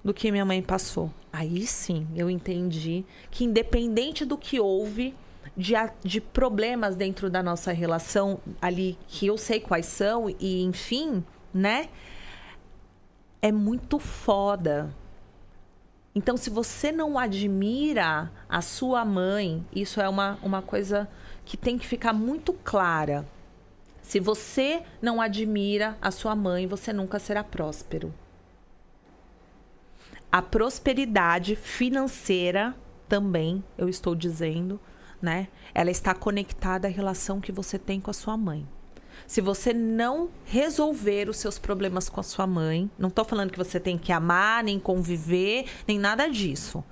[0.03, 1.11] do que minha mãe passou.
[1.33, 5.15] Aí sim, eu entendi que independente do que houve,
[5.57, 11.25] de, de problemas dentro da nossa relação ali, que eu sei quais são, e enfim,
[11.53, 11.89] né?
[13.45, 14.89] É muito foda.
[16.15, 21.07] Então, se você não admira a sua mãe, isso é uma, uma coisa
[21.45, 23.29] que tem que ficar muito clara.
[24.01, 28.15] Se você não admira a sua mãe, você nunca será próspero.
[30.33, 32.75] A prosperidade financeira
[33.07, 34.81] também, eu estou dizendo,
[35.21, 35.49] né?
[35.75, 38.67] Ela está conectada à relação que você tem com a sua mãe.
[39.27, 43.59] Se você não resolver os seus problemas com a sua mãe, não estou falando que
[43.59, 46.85] você tem que amar, nem conviver, nem nada disso.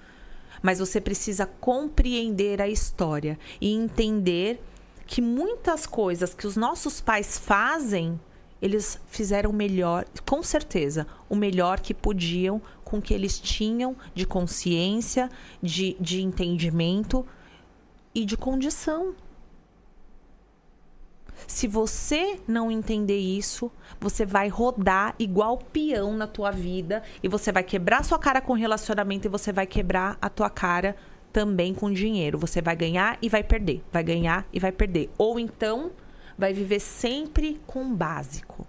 [0.62, 4.62] Mas você precisa compreender a história e entender
[5.06, 8.18] que muitas coisas que os nossos pais fazem,
[8.62, 13.96] eles fizeram o melhor, com certeza, o melhor que podiam com o que eles tinham
[14.14, 15.28] de consciência,
[15.62, 17.26] de, de entendimento
[18.14, 19.14] e de condição.
[21.46, 27.52] Se você não entender isso, você vai rodar igual peão na tua vida e você
[27.52, 30.96] vai quebrar sua cara com relacionamento e você vai quebrar a tua cara
[31.32, 32.38] também com dinheiro.
[32.38, 35.10] Você vai ganhar e vai perder, vai ganhar e vai perder.
[35.18, 35.90] Ou então
[36.36, 38.66] vai viver sempre com o básico.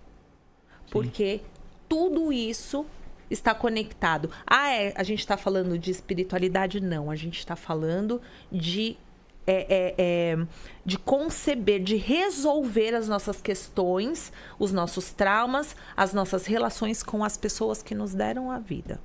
[0.92, 1.42] Porque
[1.88, 2.86] tudo isso
[3.30, 4.30] está conectado.
[4.46, 6.80] Ah, é, a gente está falando de espiritualidade?
[6.80, 8.22] Não, a gente está falando
[8.52, 8.98] de
[9.46, 10.48] é, é, é,
[10.86, 17.36] de conceber, de resolver as nossas questões, os nossos traumas, as nossas relações com as
[17.38, 19.00] pessoas que nos deram a vida.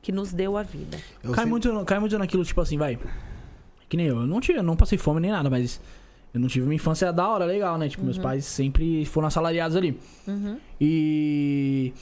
[0.00, 0.96] Que nos deu a vida.
[1.22, 2.98] Eu Cai sempre- muito, cai muito naquilo, tipo assim, vai.
[3.88, 4.20] Que nem eu.
[4.20, 5.80] Eu não, tive, eu não passei fome nem nada, mas
[6.32, 7.88] eu não tive uma infância da hora, legal, né?
[7.88, 9.98] Tipo, meus pais sempre foram assalariados ali.
[10.80, 11.92] E.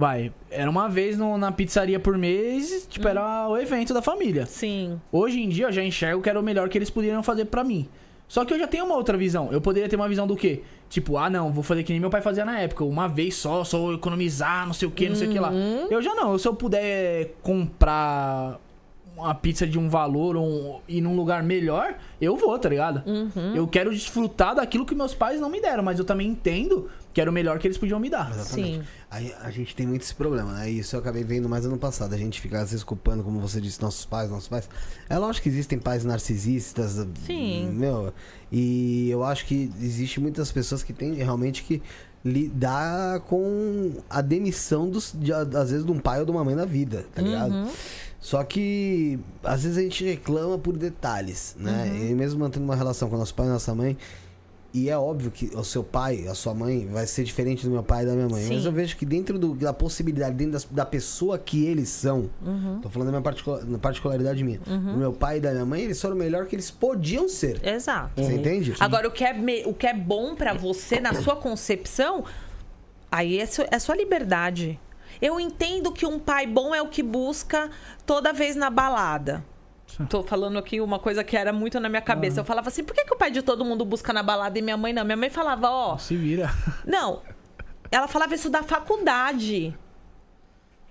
[0.00, 4.46] Vai, era uma vez no- na pizzaria por mês, tipo, era o evento da família.
[4.46, 4.98] Sim.
[5.12, 7.62] Hoje em dia eu já enxergo que era o melhor que eles poderiam fazer pra
[7.62, 7.86] mim.
[8.26, 9.48] Só que eu já tenho uma outra visão.
[9.52, 10.62] Eu poderia ter uma visão do quê?
[10.88, 12.82] Tipo, ah não, vou fazer que nem meu pai fazia na época.
[12.82, 15.52] Uma vez só, só economizar, não sei o que, não sei o que lá.
[15.90, 16.38] Eu já não.
[16.38, 18.58] Se eu puder comprar
[19.16, 23.02] uma pizza de um valor ou ir num lugar melhor, eu vou, tá ligado?
[23.54, 27.20] Eu quero desfrutar daquilo que meus pais não me deram, mas eu também entendo que
[27.20, 28.30] era o melhor que eles podiam me dar.
[28.30, 28.76] Exatamente.
[28.78, 28.82] Sim.
[29.10, 30.70] Aí a gente tem muito esse problema, né?
[30.70, 32.14] Isso eu acabei vendo mais ano passado.
[32.14, 34.68] A gente fica às vezes culpando, como você disse, nossos pais, nossos pais.
[35.08, 37.04] É lógico que existem pais narcisistas.
[37.26, 37.70] Sim.
[37.72, 38.14] Meu,
[38.52, 41.82] e eu acho que existe muitas pessoas que têm realmente que
[42.24, 46.54] lidar com a demissão dos, de, às vezes de um pai ou de uma mãe
[46.54, 47.68] na vida, tá ligado?
[48.20, 51.90] Só que às vezes a gente reclama por detalhes, né?
[52.10, 53.96] E mesmo mantendo uma relação com nosso pai e nossa mãe,
[54.72, 57.82] e é óbvio que o seu pai, a sua mãe, vai ser diferente do meu
[57.82, 58.42] pai e da minha mãe.
[58.44, 58.54] Sim.
[58.54, 62.30] Mas eu vejo que dentro do- da possibilidade, dentro das- da pessoa que eles são,
[62.40, 62.80] Uhum.
[62.82, 65.82] tô falando da minha particula- na particularidade minha, do meu pai e da minha mãe,
[65.82, 67.60] eles foram o melhor que eles podiam ser.
[67.66, 68.12] Exato.
[68.22, 68.74] Você entende?
[68.80, 72.24] Agora, o que é, me- o que é bom pra você na sua concepção,
[73.10, 74.78] aí é, su- é sua liberdade.
[75.20, 77.68] Eu entendo que um pai bom é o que busca
[78.06, 79.44] toda vez na balada.
[80.08, 82.40] Tô falando aqui uma coisa que era muito na minha cabeça.
[82.40, 84.62] Eu falava assim, por que, que o pai de todo mundo busca na balada e
[84.62, 85.04] minha mãe não?
[85.04, 86.50] Minha mãe falava, ó, Se vira.
[86.86, 87.22] não.
[87.90, 89.76] Ela falava isso da faculdade.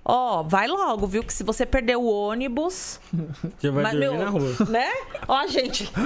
[0.03, 1.23] Ó, vai logo, viu?
[1.23, 2.99] Que se você perder o ônibus,
[3.59, 4.55] Você vai mas, dormir meu, na rua.
[4.69, 4.91] Né?
[5.27, 5.89] Ó, gente.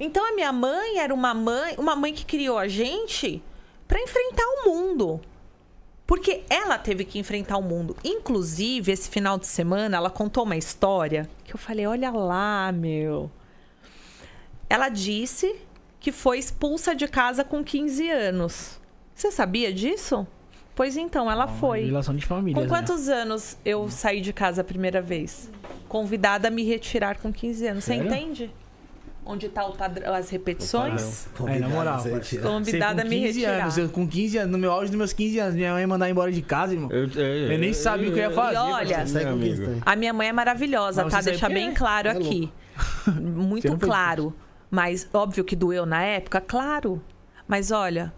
[0.00, 3.42] Então a minha mãe era uma mãe, uma mãe que criou a gente
[3.88, 5.20] pra enfrentar o mundo.
[6.08, 7.94] Porque ela teve que enfrentar o mundo.
[8.02, 13.30] Inclusive, esse final de semana, ela contou uma história que eu falei: olha lá, meu.
[14.70, 15.54] Ela disse
[16.00, 18.80] que foi expulsa de casa com 15 anos.
[19.14, 20.26] Você sabia disso?
[20.74, 21.84] Pois então, ela foi.
[21.84, 22.54] Relação de família.
[22.54, 22.68] Com né?
[22.68, 25.50] quantos anos eu saí de casa a primeira vez?
[25.88, 27.84] Convidada a me retirar com 15 anos.
[27.84, 28.10] Você Sério?
[28.10, 28.50] entende?
[29.30, 31.28] Onde tá o padrão, as repetições?
[31.46, 32.02] É, na moral.
[32.42, 33.62] Convidada a com me 15 retirar.
[33.62, 35.86] anos, eu com 15 anos, no meu auge dos meus 15 anos, minha mãe ia
[35.86, 36.90] mandar embora de casa, irmão.
[36.90, 38.56] Eu, é, Eu nem sabia o que eu ia fazer.
[38.56, 39.04] E olha.
[39.84, 41.20] A minha mãe é maravilhosa, Mas tá?
[41.20, 41.74] Deixar bem é.
[41.74, 42.50] claro É aqui.
[43.20, 44.34] Muito não fez claro.
[44.70, 47.02] Mas óbvio que doeu na época, claro.
[47.46, 48.10] Mas olha,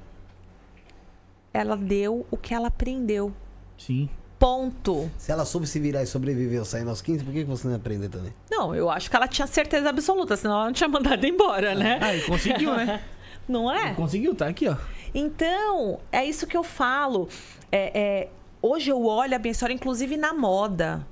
[1.53, 3.35] ela deu o que ela aprendeu.
[3.77, 4.09] Sim.
[4.41, 5.11] Ponto.
[5.19, 7.75] Se ela soube se virar e sobreviveu saindo aos 15, por que que você não
[7.75, 8.33] ia aprender também?
[8.51, 11.99] Não, eu acho que ela tinha certeza absoluta, senão ela não tinha mandado embora, né?
[12.01, 13.05] Ah, e conseguiu, né?
[13.47, 13.95] Não é?
[13.95, 14.77] Conseguiu, tá aqui, ó.
[15.13, 17.29] Então, é isso que eu falo.
[17.73, 18.29] É, é,
[18.63, 21.05] hoje eu olho a minha história, inclusive na moda.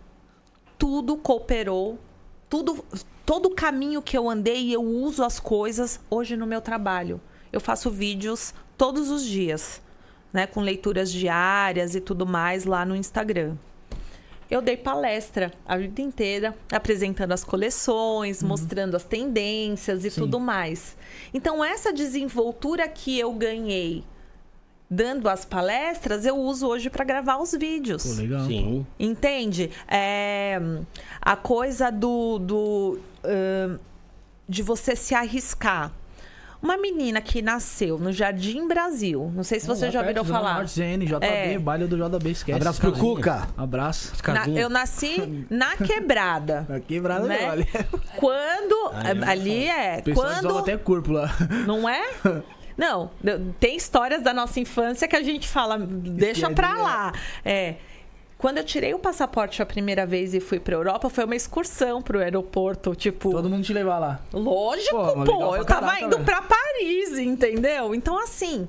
[0.79, 1.99] Tudo cooperou.
[2.49, 2.85] Tudo,
[3.27, 7.21] todo o caminho que eu andei, eu uso as coisas hoje no meu trabalho.
[7.53, 9.83] Eu faço vídeos todos os dias,
[10.33, 10.47] né?
[10.47, 13.57] Com leituras diárias e tudo mais lá no Instagram.
[14.51, 20.23] Eu dei palestra a vida inteira, apresentando as coleções, mostrando as tendências e Sim.
[20.23, 20.97] tudo mais.
[21.35, 24.05] Então, essa desenvoltura que eu ganhei
[24.91, 28.03] dando as palestras, eu uso hoje para gravar os vídeos.
[28.05, 28.47] Pô, legal.
[28.47, 28.87] Sim.
[28.99, 29.71] Entende?
[29.87, 30.59] É,
[31.21, 32.39] a coisa do.
[32.39, 33.79] do ahn,
[34.49, 35.93] de você se arriscar.
[36.61, 40.55] Uma menina que nasceu no Jardim Brasil, não sei se você já ouviu falar.
[40.55, 41.59] Norte, ZN, JB, É.
[41.59, 42.57] baile do JB, esquece.
[42.59, 42.93] Abraço pro.
[42.93, 43.47] Cuca.
[43.57, 44.13] Abraço.
[44.27, 46.65] Na- eu nasci na quebrada.
[46.67, 47.49] Tá quebrado, Né?
[47.49, 47.67] olha.
[48.17, 48.91] Quando.
[48.93, 50.03] Ah, eu ali é.
[50.15, 50.59] Quando.
[50.59, 51.31] até corpo lá.
[51.67, 52.03] Não é?
[52.77, 53.11] Não,
[53.59, 57.13] tem histórias da nossa infância que a gente fala, deixa pra lá.
[57.45, 57.75] É.
[58.39, 62.01] Quando eu tirei o passaporte a primeira vez e fui pra Europa, foi uma excursão
[62.01, 63.33] pro aeroporto, tipo.
[63.33, 64.21] Todo mundo te levar lá.
[64.33, 65.57] Lógico, Pô, pô.
[65.57, 67.93] eu tava caraca, indo pra Paris, entendeu?
[67.97, 68.69] Então, assim.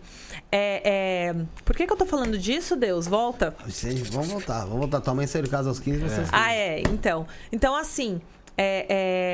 [0.51, 3.07] É, é, Por que, que eu tô falando disso, Deus?
[3.07, 3.55] Volta.
[3.67, 5.01] Gente, vamos voltar, vamos voltar.
[5.01, 6.29] Tua mãe saiu de casa aos 15, vocês.
[6.31, 6.79] Ah, é.
[6.81, 8.19] Então, então assim,
[8.57, 8.85] é,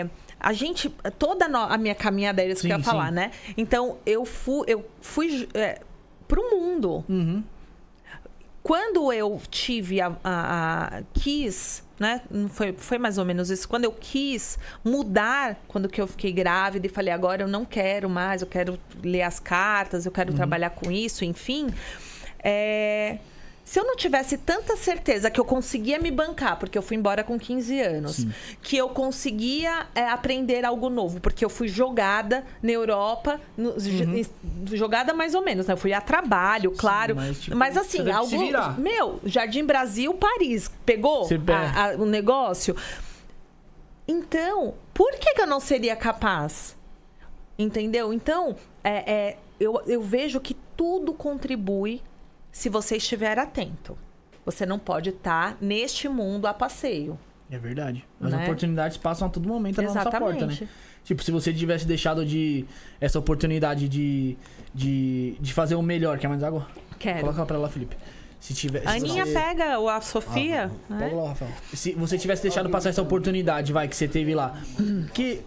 [0.04, 3.08] é, a gente, toda no- a minha caminhada era isso que eu ia Sim, falar,
[3.08, 3.14] sim.
[3.16, 3.32] né?
[3.56, 5.80] Então, eu fui, eu fui é,
[6.28, 7.06] pro mundo.
[7.08, 7.42] Uhum.
[8.66, 12.22] Quando eu tive a, a- a- quis, né?
[12.50, 13.70] Foi, foi mais ou menos isso.
[13.70, 18.10] Quando eu quis mudar, quando que eu fiquei grávida e falei, agora eu não quero
[18.10, 21.68] mais, eu quero ler as cartas, eu quero trabalhar com isso, enfim.
[22.44, 23.20] é,
[23.66, 27.24] se eu não tivesse tanta certeza que eu conseguia me bancar, porque eu fui embora
[27.24, 28.28] com 15 anos,
[28.62, 34.30] que eu conseguia é, aprender algo novo, porque eu fui jogada na Europa, no- j-
[34.72, 35.74] jogada mais ou menos, né?
[35.74, 37.16] Eu fui a trabalho, claro.
[37.16, 38.30] mas, Mas, tipo, você assim, algo.
[38.80, 40.70] Meu, Jardim Brasil, Paris.
[40.86, 41.26] Pegou
[41.76, 42.76] a- a- o negócio?
[44.08, 46.76] Então, por que, que eu não seria capaz?
[47.58, 48.14] Entendeu?
[48.14, 52.02] Então, é, é, eu, eu vejo que tudo contribui
[52.56, 53.98] se você estiver atento.
[54.46, 57.20] Você não pode estar neste mundo a passeio.
[57.52, 58.06] É verdade.
[58.22, 58.44] As Né?
[58.44, 60.54] oportunidades passam a todo momento na nossa porta, né?
[60.54, 60.70] Exatamente.
[61.04, 62.66] Tipo, se você tivesse deixado de.
[63.02, 64.38] Essa oportunidade de.
[64.74, 66.18] de, de fazer o melhor.
[66.18, 66.66] Quer mais água?
[66.98, 67.20] Quero.
[67.20, 67.98] Coloca pra lá, Felipe.
[68.40, 68.88] Se tivesse.
[68.88, 70.72] A se Aninha você- pega o- a Sofia.
[70.90, 70.98] né?
[71.00, 71.52] Pega lá, Rafael.
[71.74, 74.56] Se você tivesse deixado passar essa oportunidade, vai, que você teve lá.
[75.14, 75.42] Que.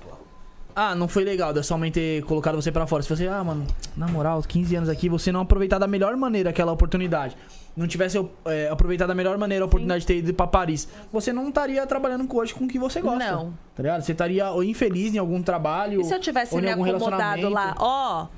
[0.80, 3.02] Ah, não foi legal da sua mãe ter colocado você pra fora.
[3.02, 6.50] Se você, ah, mano, na moral, 15 anos aqui, você não aproveitar da melhor maneira
[6.50, 7.36] aquela oportunidade.
[7.76, 10.88] Não tivesse é, aproveitado da melhor maneira a oportunidade de ter ido pra Paris.
[11.12, 13.18] Você não estaria trabalhando com hoje com o que você gosta.
[13.18, 13.54] Não.
[13.74, 14.02] Tá ligado?
[14.02, 16.00] Você estaria ou infeliz em algum trabalho.
[16.00, 18.28] E se eu tivesse me acomodado lá, ó,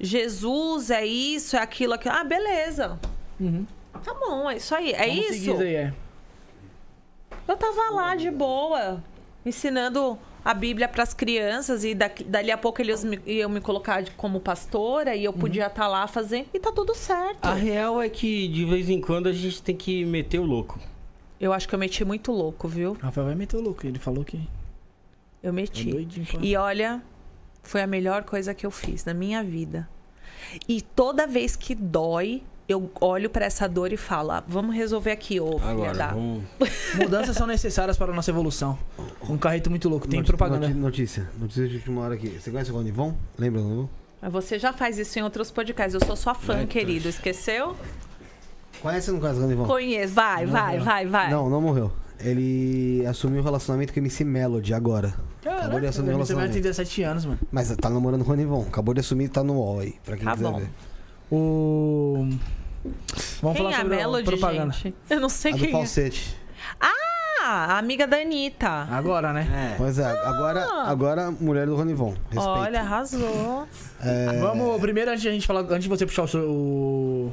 [0.00, 2.12] Jesus é isso, é aquilo, aquilo.
[2.16, 2.98] Ah, beleza.
[3.38, 3.64] Uhum.
[4.04, 4.90] Tá bom, é isso aí.
[4.90, 5.94] É Vamos isso aí, é.
[7.46, 9.00] Eu tava lá de boa,
[9.46, 14.02] ensinando a Bíblia pras crianças e daqui, dali a pouco eles me, iam me colocar
[14.02, 17.44] de- como pastora e eu podia estar lá fazendo e tá tudo certo.
[17.46, 20.78] A real é que de vez em quando a gente tem que meter o louco.
[21.40, 22.96] Eu acho que eu meti muito louco, viu?
[23.00, 23.86] Rafael vai meter o louco.
[23.86, 24.36] Ele falou que
[25.42, 25.90] Eu é meti.
[25.90, 26.26] doidinho.
[26.26, 27.02] pra- E olha,
[27.62, 29.88] foi a melhor coisa que eu fiz na minha vida.
[30.68, 35.10] E toda vez que dói, eu olho pra essa dor e falo: ah, vamos resolver
[35.10, 36.06] aqui, ô filha Agora, da.
[36.08, 36.42] vamos...
[36.96, 38.78] Mudanças são necessárias para a nossa evolução.
[39.28, 40.06] Um carreto muito louco.
[40.08, 40.68] Tem Noti- propaganda.
[40.68, 41.28] Notícia.
[41.38, 42.28] Notícia de última hora aqui.
[42.28, 43.14] Você conhece o Ronivon?
[43.38, 43.88] Lembra do Ronivon?
[44.22, 45.94] Mas Você já faz isso em outros podcasts.
[45.94, 47.08] Eu sou sua fã, Vai, querido.
[47.08, 47.76] Esqueceu?
[48.80, 49.64] Conhece ou não conhece o Ronivon?
[49.66, 50.14] Conheço.
[50.14, 51.30] Vai, vai, vai, vai.
[51.30, 51.92] Não, não morreu.
[52.20, 55.14] Ele assumiu o relacionamento com a MC Melody agora.
[55.44, 56.62] Acabou de assumir o você vai ter relacionamento.
[56.62, 57.38] 17 anos, mano.
[57.52, 58.62] Mas tá namorando o Ronivon.
[58.68, 60.58] Acabou de assumir e tá no UOL aí, pra quem Tá quiser bom.
[60.58, 60.68] ver.
[61.34, 62.28] O.
[63.42, 64.72] Vamos quem falar é a sobre Melody, propaganda.
[64.72, 64.94] gente?
[65.10, 65.72] Eu não sei A do quem é.
[65.72, 66.36] falsete.
[66.80, 68.68] Ah, a amiga da Anitta.
[68.90, 69.72] Agora, né?
[69.72, 69.76] É.
[69.76, 72.14] Pois é, agora, agora mulher do Ronivon.
[72.30, 72.40] Respeito.
[72.48, 73.68] Olha, arrasou.
[74.02, 77.32] É, Vamos, primeiro, antes de a gente falar, antes de você puxar o,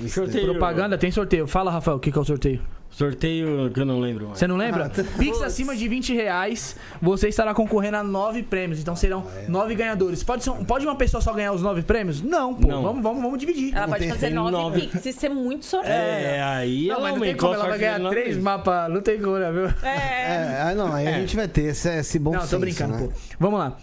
[0.00, 0.50] o Sorteio.
[0.52, 1.46] propaganda, tem sorteio.
[1.46, 2.62] Fala, Rafael, o que, que é o sorteio?
[2.92, 4.38] Sorteio que eu não lembro mais.
[4.38, 4.84] Você não lembra?
[4.84, 5.02] Ah, tá.
[5.18, 8.78] Pix acima de 20 reais, você estará concorrendo a nove prêmios.
[8.78, 10.22] Então serão nove ganhadores.
[10.22, 12.20] Pode, ser, pode uma pessoa só ganhar os nove prêmios?
[12.20, 12.68] Não, pô.
[12.68, 12.82] Não.
[12.82, 13.74] Vamos, vamos, vamos dividir.
[13.74, 14.80] Ela pode fazer nove, nove.
[14.88, 15.94] Pix e ser muito sorteio.
[15.94, 18.92] É, aí Não, ela mas não tem como, a ela vai ganhar três mapas.
[18.92, 19.66] Não tem como, né, viu?
[19.82, 19.96] É.
[19.96, 21.20] É, ah, não, aí a É.
[21.20, 23.06] gente vai ter esse, esse bom Não, senso, tô brincando, né?
[23.06, 23.12] pô.
[23.40, 23.76] Vamos lá.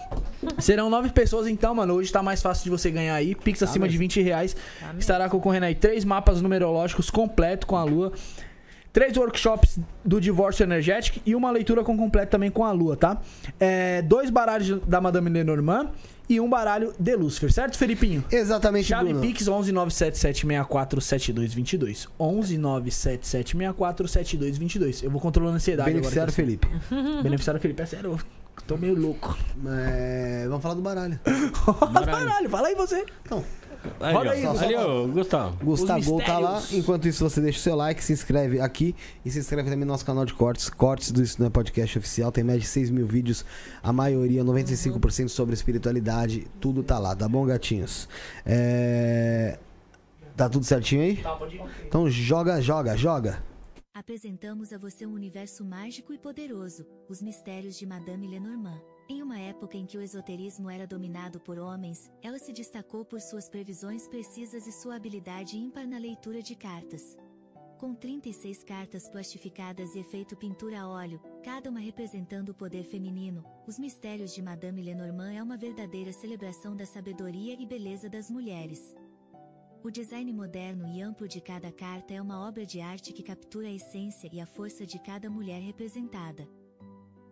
[0.60, 1.96] Serão nove pessoas, então, mano.
[1.96, 3.34] Hoje tá mais fácil de você ganhar aí.
[3.34, 4.56] Pix acima de 20 reais.
[5.00, 8.14] Estará concorrendo aí três mapas numerológicos completo com a lua.
[8.92, 13.22] Três workshops do divórcio energético e uma leitura com completo também com a lua, tá?
[13.60, 15.90] É, dois baralhos da Madame Lenormand
[16.30, 18.24] e um baralho de Lúcifer, certo, Felipinho?
[18.32, 19.22] Exatamente, Chave Bruno.
[19.22, 22.08] Pix 11977647222.
[22.20, 25.04] 11977647222.
[25.04, 26.32] Eu vou controlando a ansiedade Beneficiário agora.
[26.32, 26.68] Felipe.
[27.24, 28.12] Beneficiário Felipe, é sério.
[28.12, 28.20] eu
[28.68, 29.36] Tô meio louco.
[29.68, 31.20] É, vamos falar do baralho.
[32.06, 33.04] Caralho, fala aí você.
[33.26, 33.44] Então,
[34.00, 35.66] Ali, Roda aí, ali, ó, Gustavo.
[35.66, 36.62] Gustavo tá lá.
[36.72, 39.92] Enquanto isso, você deixa o seu like, se inscreve aqui e se inscreve também no
[39.92, 40.70] nosso canal de cortes.
[40.70, 42.32] Cortes do Isso Não é Podcast Oficial.
[42.32, 43.46] Tem mais de 6 mil vídeos.
[43.82, 46.48] A maioria, 95% sobre espiritualidade.
[46.60, 48.08] Tudo tá lá, tá bom, gatinhos?
[48.46, 49.58] É...
[50.36, 51.18] Tá tudo certinho aí?
[51.18, 51.38] Tá.
[51.86, 53.44] Então joga, joga, joga.
[53.94, 58.80] Apresentamos a você um universo mágico e poderoso, os mistérios de Madame Lenormand.
[59.12, 63.20] Em uma época em que o esoterismo era dominado por homens, ela se destacou por
[63.20, 67.18] suas previsões precisas e sua habilidade ímpar na leitura de cartas.
[67.80, 73.44] Com 36 cartas plastificadas e efeito pintura a óleo, cada uma representando o poder feminino,
[73.66, 78.94] os mistérios de Madame Lenormand é uma verdadeira celebração da sabedoria e beleza das mulheres.
[79.84, 83.70] O design moderno e amplo de cada carta é uma obra de arte que captura
[83.70, 86.48] a essência e a força de cada mulher representada.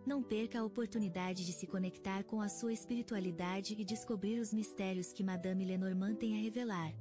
[0.08, 5.12] Não perca a oportunidade de se conectar com a sua espiritualidade e descobrir os mistérios
[5.12, 6.94] que Madame Lenormand tem a revelar.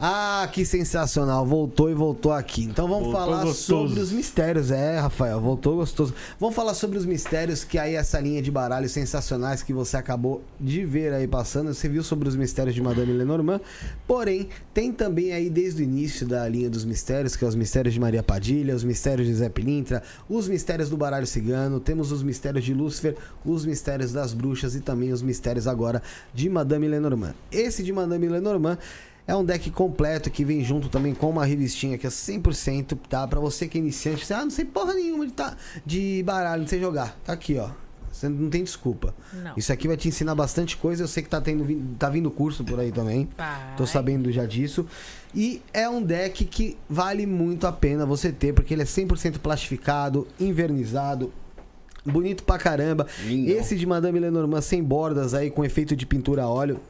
[0.00, 1.44] Ah, que sensacional.
[1.44, 2.62] Voltou e voltou aqui.
[2.62, 3.88] Então vamos Voltou falar gostoso.
[3.88, 4.70] sobre os mistérios.
[4.70, 6.14] É, Rafael, voltou gostoso.
[6.38, 10.40] Vamos falar sobre os mistérios que aí essa linha de baralhos sensacionais que você acabou
[10.60, 11.74] de ver aí passando.
[11.74, 13.60] Você viu sobre os mistérios de Madame Lenormand.
[14.06, 17.92] Porém, tem também aí desde o início da linha dos mistérios, que é os mistérios
[17.92, 22.22] de Maria Padilha, os mistérios de Zé Pilintra, os mistérios do baralho cigano, temos os
[22.22, 26.00] mistérios de Lúcifer, os mistérios das bruxas e também os mistérios agora
[26.32, 27.34] de Madame Lenormand.
[27.50, 28.78] Esse de Madame Lenormand
[29.28, 33.28] é um deck completo que vem junto também com uma revistinha que é 100%, tá?
[33.28, 36.62] Pra você que é iniciante, você, ah, não sei porra nenhuma de, tá, de baralho,
[36.62, 37.14] não sei jogar.
[37.26, 37.68] Tá aqui, ó.
[38.10, 39.14] Você não tem desculpa.
[39.32, 39.52] Não.
[39.54, 41.04] Isso aqui vai te ensinar bastante coisa.
[41.04, 43.28] Eu sei que tá, tendo, tá vindo curso por aí também.
[43.36, 43.76] Vai.
[43.76, 44.86] Tô sabendo já disso.
[45.34, 49.38] E é um deck que vale muito a pena você ter, porque ele é 100%
[49.38, 51.30] plastificado, invernizado,
[52.04, 53.06] bonito pra caramba.
[53.24, 53.56] Lindão.
[53.56, 56.80] Esse de Madame Lenormand sem bordas aí, com efeito de pintura a óleo.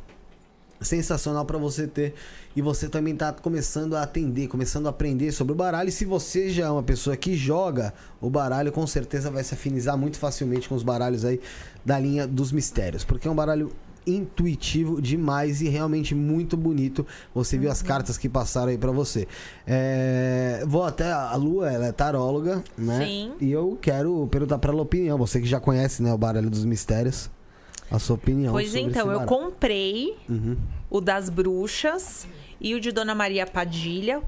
[0.81, 2.15] Sensacional pra você ter.
[2.55, 5.89] E você também tá começando a atender, começando a aprender sobre o baralho.
[5.89, 9.55] E se você já é uma pessoa que joga o baralho, com certeza vai se
[9.55, 11.41] afinizar muito facilmente com os baralhos aí
[11.85, 13.05] da linha dos mistérios.
[13.05, 13.73] Porque é um baralho
[14.07, 17.07] intuitivo demais e realmente muito bonito.
[17.35, 19.29] Você viu as cartas que passaram aí pra você.
[19.67, 23.05] É, vou até a Lua, ela é taróloga, né?
[23.05, 23.33] Sim.
[23.41, 25.19] E eu quero perguntar pra ela a opinião.
[25.19, 27.31] Você que já conhece, né, o baralho dos mistérios,
[27.91, 28.53] a sua opinião.
[28.53, 30.57] Pois sobre então, esse eu comprei Uhum.
[30.91, 32.27] o das bruxas
[32.61, 34.23] e o de Dona Maria Padilha,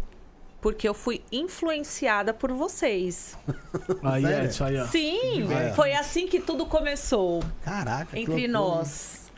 [0.60, 3.36] porque eu fui influenciada por vocês.
[4.02, 4.86] Aí, é aí, ó.
[4.86, 5.72] Sim, É.
[5.72, 9.30] foi assim que tudo começou Caraca, entre nós.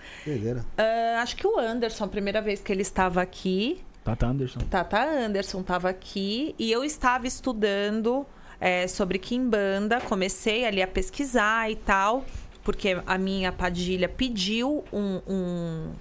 [0.76, 4.60] Ah, acho que o Anderson, a primeira vez que ele estava aqui, Tata Anderson.
[4.70, 8.26] Tata Anderson estava aqui e eu estava estudando
[8.60, 10.00] é, sobre Kimbanda.
[10.00, 12.24] Comecei ali a pesquisar e tal,
[12.62, 15.92] porque a minha Padilha pediu um, um,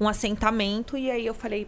[0.00, 1.66] um assentamento e aí eu falei,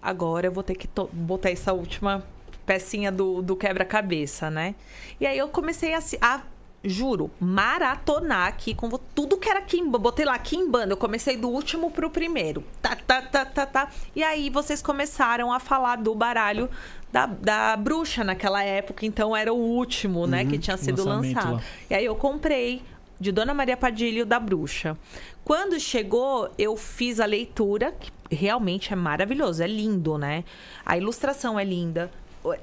[0.00, 2.24] agora eu vou ter que botar essa última
[2.64, 4.74] pecinha do, do quebra-cabeça, né?
[5.20, 6.42] E aí eu comecei a, a
[6.84, 9.98] juro, maratonar aqui com tudo que era Kimbanda.
[9.98, 12.62] Botei lá Kimbanda, eu comecei do último pro primeiro.
[12.82, 13.90] Tá, tá, tá, tá, tá.
[14.14, 16.68] E aí vocês começaram a falar do baralho
[17.10, 21.54] da, da bruxa naquela época, então era o último, né, que tinha sido lançado.
[21.54, 21.62] lá.
[21.88, 22.82] E aí eu comprei
[23.20, 24.98] de Dona Maria Padilha e o da Bruxa.
[25.44, 30.44] Quando chegou, eu fiz a leitura, que realmente é maravilhoso, é lindo, né?
[30.84, 32.10] A ilustração é linda.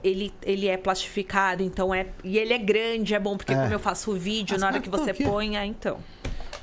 [0.03, 2.07] Ele, ele é plastificado, então é.
[2.23, 3.55] E ele é grande, é bom, porque É.
[3.55, 5.97] como eu faço o vídeo, As na hora que cartas você aqui, põe, é, então.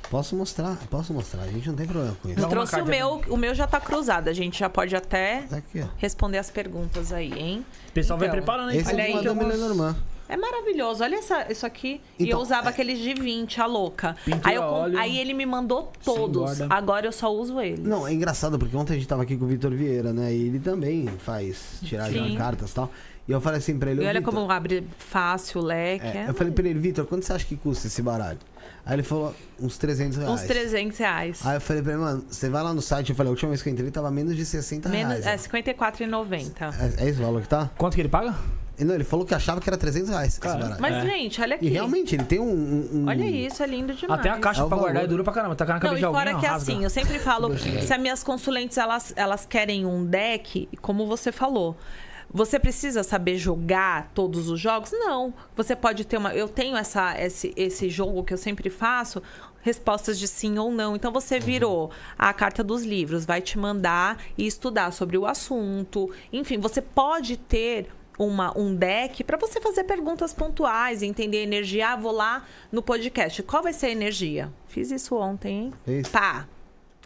[0.09, 1.43] Posso mostrar, posso mostrar.
[1.43, 2.39] A gente não tem problema com isso.
[2.39, 4.27] Eu trouxe o meu, o meu já tá cruzado.
[4.27, 5.87] A gente já pode até Tá aqui, ó.
[5.97, 7.63] responder as perguntas aí, hein?
[7.89, 8.77] O pessoal vai Então, preparando aí.
[8.79, 9.95] Esse Olha é aí, Madame umas- Lenormand.
[10.29, 11.03] É maravilhoso.
[11.03, 11.99] Olha essa, isso aqui.
[12.19, 14.15] e Então, eu usava é- aqueles de 20, a louca.
[14.23, 16.61] Pintura Aí, eu óleo, aí ele me mandou todos.
[16.69, 17.79] Agora eu só uso eles.
[17.79, 20.31] Não, é engraçado porque ontem a gente tava aqui com o Vitor Vieira, né?
[20.31, 22.31] E ele também faz tiragem Sim.
[22.31, 22.91] de cartas e tal.
[23.27, 26.05] E eu falei assim pra ele, E "Ô, olha como abre fácil o leque.
[26.05, 28.39] é, é eu falei pra ele, Vitor, quanto você acha que custa esse baralho?
[28.85, 30.31] Aí ele falou, uns 300 reais.
[30.33, 31.45] Uns 300 reais.
[31.45, 33.49] Aí eu falei pra ele, mano, você vai lá no site, eu falei, a última
[33.49, 35.25] vez que eu entrei tava menos de 60 Menos, reais.
[35.25, 35.55] é ó.
[35.57, 36.73] R$ 54,90.
[36.99, 37.69] É, é esse o valor que tá?
[37.77, 38.35] Quanto que ele paga?
[38.85, 40.77] Não, ele falou que achava que era 300 reais Cara.
[40.79, 41.01] Mas, É.
[41.01, 41.65] gente, olha aqui.
[41.65, 42.45] E realmente, ele tem um...
[42.93, 44.19] um- Olha isso, é lindo demais.
[44.19, 45.05] Até a caixa É o pra guardar valor.
[45.05, 45.55] é dura pra caramba.
[45.55, 46.71] Tá na Não, cabeça e de alguém, fora ó, que é rasga.
[46.73, 51.31] assim, eu sempre falo, se as minhas consulentes elas, elas querem um deck, como você
[51.31, 51.75] falou,
[52.31, 54.91] você precisa saber jogar todos os jogos?
[54.91, 55.33] Não.
[55.55, 56.33] Você pode ter uma.
[56.33, 59.21] Eu tenho essa, esse, esse jogo que eu sempre faço,
[59.61, 60.95] respostas de sim ou não.
[60.95, 66.11] Então você virou a carta dos livros, vai te mandar e estudar sobre o assunto.
[66.31, 67.87] Enfim, você pode ter
[68.19, 71.89] uma, um deck para você fazer perguntas pontuais, entender a energia.
[71.91, 73.41] Ah, vou lá no podcast.
[73.43, 74.51] Qual vai ser a energia?
[74.67, 75.73] Fiz isso ontem, hein?
[75.85, 76.09] Fez?
[76.09, 76.45] Pá.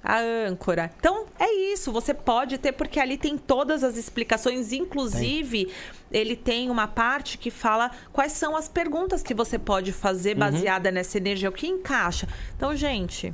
[0.03, 0.91] A âncora.
[0.99, 1.90] Então, é isso.
[1.94, 4.73] Você pode ter, porque ali tem todas as explicações.
[4.73, 5.72] Inclusive,
[6.11, 10.91] ele tem uma parte que fala quais são as perguntas que você pode fazer baseada
[10.91, 12.27] nessa energia, o que encaixa.
[12.57, 13.34] Então, gente,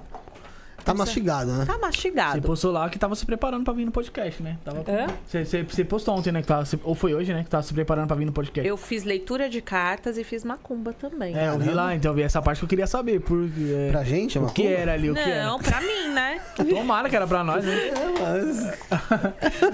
[0.91, 1.65] Tá mastigado, né?
[1.65, 2.41] Tá Você mastigado.
[2.41, 4.57] postou lá que tava se preparando pra vir no podcast, né?
[4.63, 5.07] Tava Hã?
[5.27, 6.41] Você, você- você postou ontem, né?
[6.41, 7.43] Que tava, ou foi hoje, né?
[7.43, 8.67] Que tava se preparando pra vir no podcast.
[8.67, 11.37] Eu fiz leitura de cartas e fiz macumba também.
[11.37, 13.19] É, eu vi lá, então eu vi essa parte que eu queria saber.
[13.21, 15.45] Porque, é, Pra gente, é o que era ali, o que era.
[15.45, 16.39] Não, pra mim, né?
[16.69, 17.75] Tomara que era pra nós, né?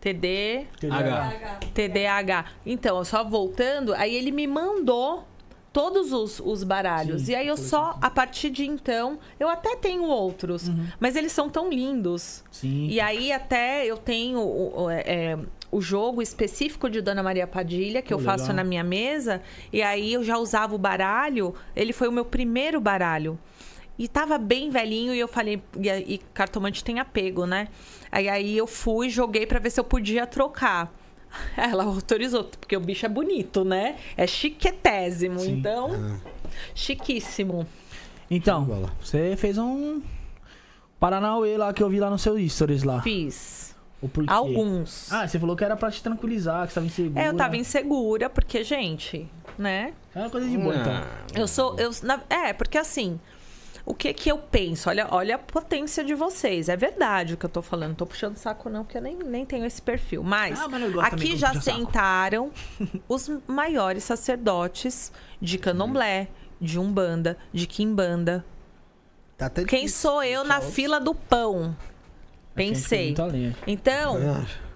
[0.00, 0.66] TD.
[0.90, 1.58] H.
[1.74, 2.44] TDAH.
[2.64, 5.26] Então, só voltando, aí ele me mandou
[5.72, 7.22] todos os, os baralhos.
[7.22, 11.32] Sim, e aí eu só, a partir de então, eu até tenho outros, mas eles
[11.32, 12.44] são tão lindos.
[12.50, 12.88] Sim.
[12.88, 15.38] E aí até eu tenho o, é, é,
[15.70, 18.56] o jogo específico de Dona Maria Padilha, que Pô, eu faço legal.
[18.56, 19.42] na minha mesa.
[19.72, 21.54] E aí eu já usava o baralho.
[21.76, 23.38] Ele foi o meu primeiro baralho.
[23.98, 27.68] E tava bem velhinho e eu falei, e, e cartomante tem apego, né?
[28.12, 30.94] Aí, aí eu fui, joguei pra ver se eu podia trocar.
[31.56, 33.96] Ela autorizou, porque o bicho é bonito, né?
[34.16, 35.58] É chiquetésimo, Sim.
[35.58, 35.90] então.
[35.92, 36.16] Ah.
[36.74, 37.66] Chiquíssimo.
[38.30, 40.02] Então, você fez um
[41.00, 43.00] Paranauê lá que eu vi lá no seu stories lá.
[43.02, 43.74] Fiz.
[44.28, 45.10] Alguns.
[45.12, 47.20] Ah, você falou que era pra te tranquilizar, que você tava insegura.
[47.24, 49.28] É, eu tava insegura, porque, gente,
[49.58, 49.92] né?
[50.14, 51.02] É uma coisa de boa, então.
[51.34, 51.76] Eu sou.
[51.78, 53.18] Eu, na- é, porque assim.
[53.88, 54.90] O que que eu penso?
[54.90, 56.68] Olha, olha a potência de vocês.
[56.68, 57.88] É verdade o que eu tô falando.
[57.88, 60.22] Não tô puxando saco, não, porque eu nem, nem tenho esse perfil.
[60.22, 62.52] Mas, Ah, mas aqui já sentaram
[63.08, 65.10] os maiores sacerdotes
[65.40, 66.28] de candomblé,
[66.60, 68.44] de umbanda, de quimbanda.
[69.38, 70.10] Tá até Quem difícil.
[70.10, 71.74] sou eu na fila do pão?
[72.54, 73.14] Pensei.
[73.66, 74.18] Então,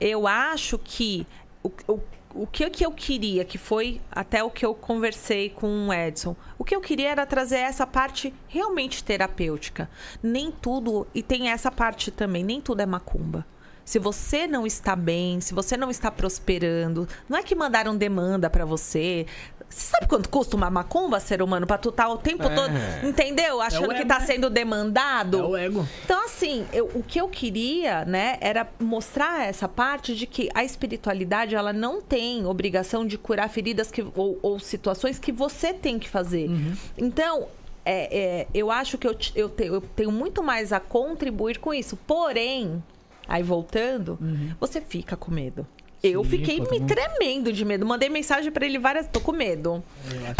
[0.00, 1.26] eu acho que
[1.62, 2.00] o, o,
[2.34, 6.34] o que, que eu queria, que foi até o que eu conversei com o Edson,
[6.58, 9.88] o que eu queria era trazer essa parte realmente terapêutica.
[10.22, 13.46] Nem tudo, e tem essa parte também, nem tudo é macumba.
[13.84, 18.48] Se você não está bem, se você não está prosperando, não é que mandaram demanda
[18.48, 19.26] pra você.
[19.72, 22.54] Você sabe quanto custa uma macumba, ser humano, pra tu estar o tempo É.
[22.54, 22.72] todo,
[23.02, 23.60] entendeu?
[23.60, 24.26] Achando que ego, tá né?
[24.26, 25.38] sendo demandado.
[25.38, 25.88] É o ego.
[26.04, 30.62] Então, assim, eu- o que eu queria, né, era mostrar essa parte de que a
[30.62, 35.98] espiritualidade, ela não tem obrigação de curar feridas que, ou, ou situações que você tem
[35.98, 36.50] que fazer.
[36.98, 37.46] Então,
[37.84, 41.72] é, é, eu acho que eu, eu, te- eu tenho muito mais a contribuir com
[41.72, 41.96] isso.
[42.06, 42.82] Porém,
[43.26, 44.18] aí voltando,
[44.60, 45.66] você fica com medo.
[46.02, 47.86] Eu Sim, fiquei me mundo- tremendo de medo.
[47.86, 49.06] Mandei mensagem pra ele várias.
[49.06, 49.82] Tô com medo.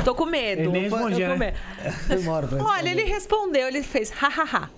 [0.04, 0.62] Tô com medo.
[0.62, 1.54] Ele nem respondia, né?
[2.08, 4.68] Demora pra Olha, ele respondeu, ele fez hahaha.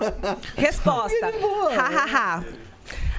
[0.56, 1.32] Resposta.
[1.74, 2.44] Hahaha.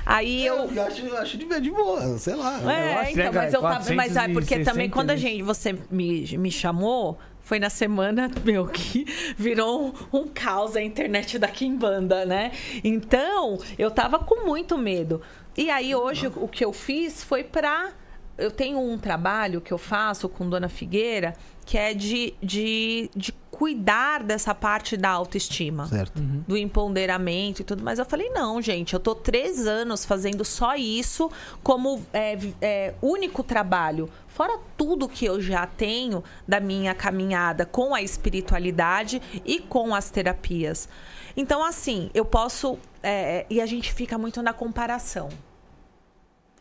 [0.05, 0.71] Aí eu.
[0.73, 2.59] Eu acho, eu acho de ver de boa, sei lá.
[2.73, 3.93] É, então, é, mas eu tava.
[3.93, 8.31] Mas é porque 460 também quando a gente, você me, me chamou, foi na semana,
[8.43, 9.05] meu, que
[9.37, 12.51] virou um, um caos a internet da Kimbanda, né?
[12.83, 15.21] Então, eu tava com muito medo.
[15.61, 17.91] E aí, hoje, o que eu fiz foi pra.
[18.35, 23.31] Eu tenho um trabalho que eu faço com Dona Figueira, que é de, de, de
[23.51, 26.19] cuidar dessa parte da autoestima Certo.
[26.19, 27.99] do empoderamento e tudo mais.
[27.99, 31.29] Eu falei, não, gente, eu tô três anos fazendo só isso
[31.61, 34.09] como é, é, único trabalho.
[34.27, 40.09] Fora tudo que eu já tenho da minha caminhada com a espiritualidade e com as
[40.09, 40.89] terapias.
[41.37, 42.79] Então, assim, eu posso.
[43.03, 45.29] é, e a gente fica muito na comparação.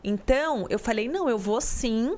[0.03, 2.17] Então, eu falei, não, eu vou sim.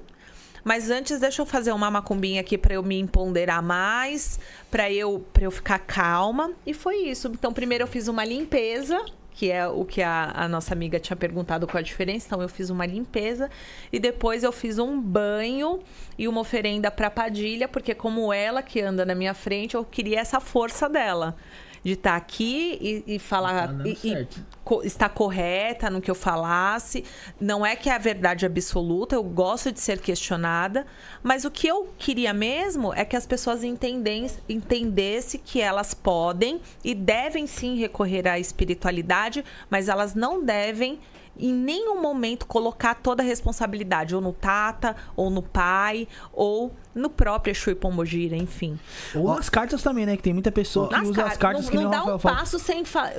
[0.64, 4.38] Mas antes, deixa eu fazer uma macumbinha aqui para eu me empoderar mais,
[4.70, 6.52] para eu, eu ficar calma.
[6.64, 7.28] E foi isso.
[7.28, 11.16] Então, primeiro eu fiz uma limpeza, que é o que a, a nossa amiga tinha
[11.16, 12.26] perguntado qual a diferença.
[12.28, 13.50] Então, eu fiz uma limpeza.
[13.92, 15.80] E depois eu fiz um banho
[16.16, 20.20] e uma oferenda para Padilha, porque como ela que anda na minha frente, eu queria
[20.20, 21.36] essa força dela.
[21.84, 23.68] De estar aqui e, e falar.
[23.68, 24.28] Tá e- e
[24.64, 27.04] co- está correta no que eu falasse.
[27.40, 30.86] Não é que é a verdade absoluta, eu gosto de ser questionada,
[31.22, 36.94] mas o que eu queria mesmo é que as pessoas entendessem que elas podem e
[36.94, 41.00] devem sim recorrer à espiritualidade, mas elas não devem
[41.38, 47.08] em nenhum momento colocar toda a responsabilidade ou no Tata, ou no pai, ou no
[47.08, 48.78] próprio Exu e Pombogira, enfim.
[49.14, 50.16] Ou nas cartas também, né?
[50.16, 52.02] Que tem muita pessoa que Nas usa as car- cartas não, que não o dá
[52.14, 52.36] um fala.
[52.36, 53.12] passo sem fa...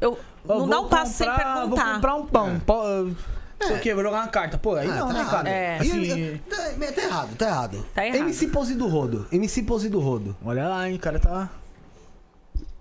[0.00, 1.94] eu não dá um passo sem comprar- Vou perguntar.
[1.94, 2.60] comprar um pão.
[2.60, 3.16] pão
[3.60, 4.56] Sei o quê, vou jogar uma carta.
[4.56, 5.30] Pô, aí Ah, não, tá né, errado.
[5.32, 5.48] cara?
[5.50, 5.78] É.
[5.78, 7.86] Assim, E- tá, tá errado, tá errado.
[7.92, 8.18] Tá errado.
[8.20, 9.26] MC Pose do Rodo.
[9.32, 10.36] MC Pose do Rodo.
[10.44, 11.50] olha lá, hein, o cara tá...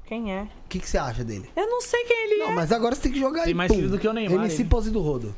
[0.07, 0.43] Quem é?
[0.43, 1.49] O que, que você acha dele?
[1.55, 2.55] Eu não sei quem ele Não, é.
[2.55, 3.53] mas agora você tem que jogar Tem aí.
[3.53, 3.75] mais pum.
[3.75, 4.69] filho do que o Neymar, MC ele.
[4.69, 5.35] Pose do Rodo.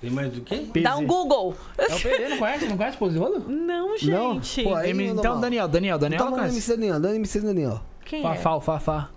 [0.00, 0.66] Tem mais do quê?
[0.82, 1.54] Dá um Google.
[1.78, 2.66] É o não conhece?
[2.66, 3.40] Não conhece Pose de Rolo?
[3.48, 4.62] Não, gente.
[4.62, 5.40] Pô, aí M- Então, mal.
[5.40, 6.70] Daniel, Daniel, Daniel Então não manda conhece.
[6.70, 7.80] MC Daniel, dá MC Daniel.
[8.04, 8.22] Quem é?
[8.22, 9.08] Fafá, o Fafá.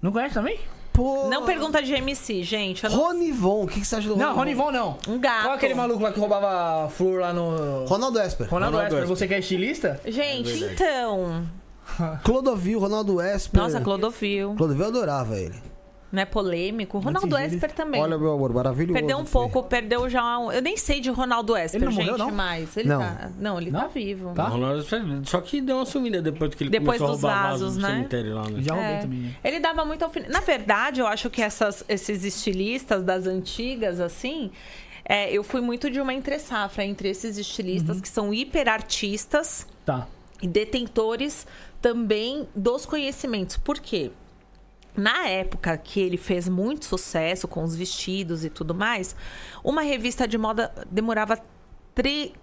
[0.00, 0.60] Não conhece também?
[0.92, 1.28] Pô.
[1.28, 2.84] Não pergunta de MC, gente.
[2.84, 2.98] Eu não...
[2.98, 4.96] Ronivon, o que, que você acha do Não, Ronivon não.
[5.08, 5.42] Um gato.
[5.42, 7.84] Qual é aquele maluco lá que roubava flor lá no...
[7.86, 8.48] Ronaldo Esper.
[8.48, 9.16] Ronaldo Ronaldo Esper, Esper.
[9.16, 10.00] você que é estilista?
[10.06, 10.74] Gente, verdade.
[10.74, 11.46] então.
[12.24, 13.60] Clodovil, Ronaldo Esper.
[13.62, 14.54] Nossa, Clodovil.
[14.56, 15.54] Clodovil eu adorava ele.
[16.10, 16.98] Não é polêmico.
[16.98, 18.00] Ronaldo Antes dele- Esper também.
[18.00, 18.94] Olha, meu amor, maravilhoso.
[18.94, 19.42] Perdeu um foi.
[19.42, 20.50] pouco, perdeu já um...
[20.50, 22.30] Eu nem sei de Ronaldo Esper, Ele não gente, morreu, não?
[22.30, 22.74] mais.
[22.78, 22.98] Ele Não.
[23.00, 23.30] tá...
[23.38, 23.88] Não, ele tá Não?
[23.90, 24.32] vivo.
[24.32, 24.44] Tá.
[24.44, 24.82] Ronaldo,
[25.26, 27.82] só que deu uma sumida depois que ele Depois começou dos a roubar vasos, vasos
[27.82, 27.88] né?
[27.90, 28.62] cemitério lá, né?
[28.62, 28.98] Já roubei É.
[29.00, 29.18] também.
[29.18, 29.34] né?
[29.44, 30.32] Ele dava muito alfinete.
[30.32, 34.50] Na verdade, eu acho que essas, esses estilistas das antigas, assim,
[35.04, 38.02] é, eu fui muito de uma entre-safra entre esses estilistas Uhum.
[38.02, 40.06] que são hiperartistas Tá.
[40.40, 41.46] e detentores
[41.80, 43.56] também dos conhecimentos.
[43.56, 44.10] Por quê?
[44.96, 49.14] Na época que ele fez muito sucesso com os vestidos e tudo mais,
[49.62, 51.38] uma revista de moda demorava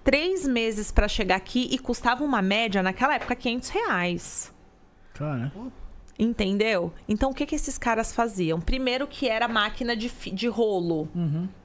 [0.04, 4.54] três meses para chegar aqui e custava uma média, naquela época, 500 reais.
[5.14, 5.52] Cara,
[6.18, 6.94] Entendeu?
[7.10, 8.62] Então, o que, que esses caras faziam?
[8.62, 11.10] Primeiro que era máquina de, de rolo,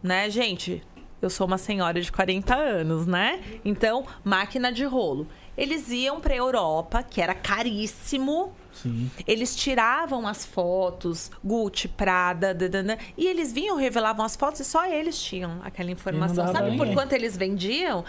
[0.02, 0.82] né, gente?
[1.22, 3.40] Eu sou uma senhora de 40 anos, né?
[3.64, 5.28] Então, máquina de rolo.
[5.60, 8.52] Eles iam pra Europa, que era caríssimo.
[8.72, 9.10] sim.
[9.26, 14.86] Eles tiravam as fotos, Gucci, Prada, dadana, e eles vinham, revelavam as fotos e só
[14.86, 16.50] eles tinham aquela informação.
[16.52, 18.04] Sabe por quanto eles vendiam?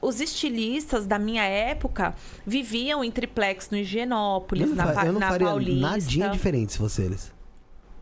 [0.00, 2.14] Os estilistas da minha época
[2.46, 5.88] viviam em triplex no Eu Higienópolis, não, na, fa- eu não na faria Paulista.
[5.90, 7.32] nadinha diferente se fosse eles.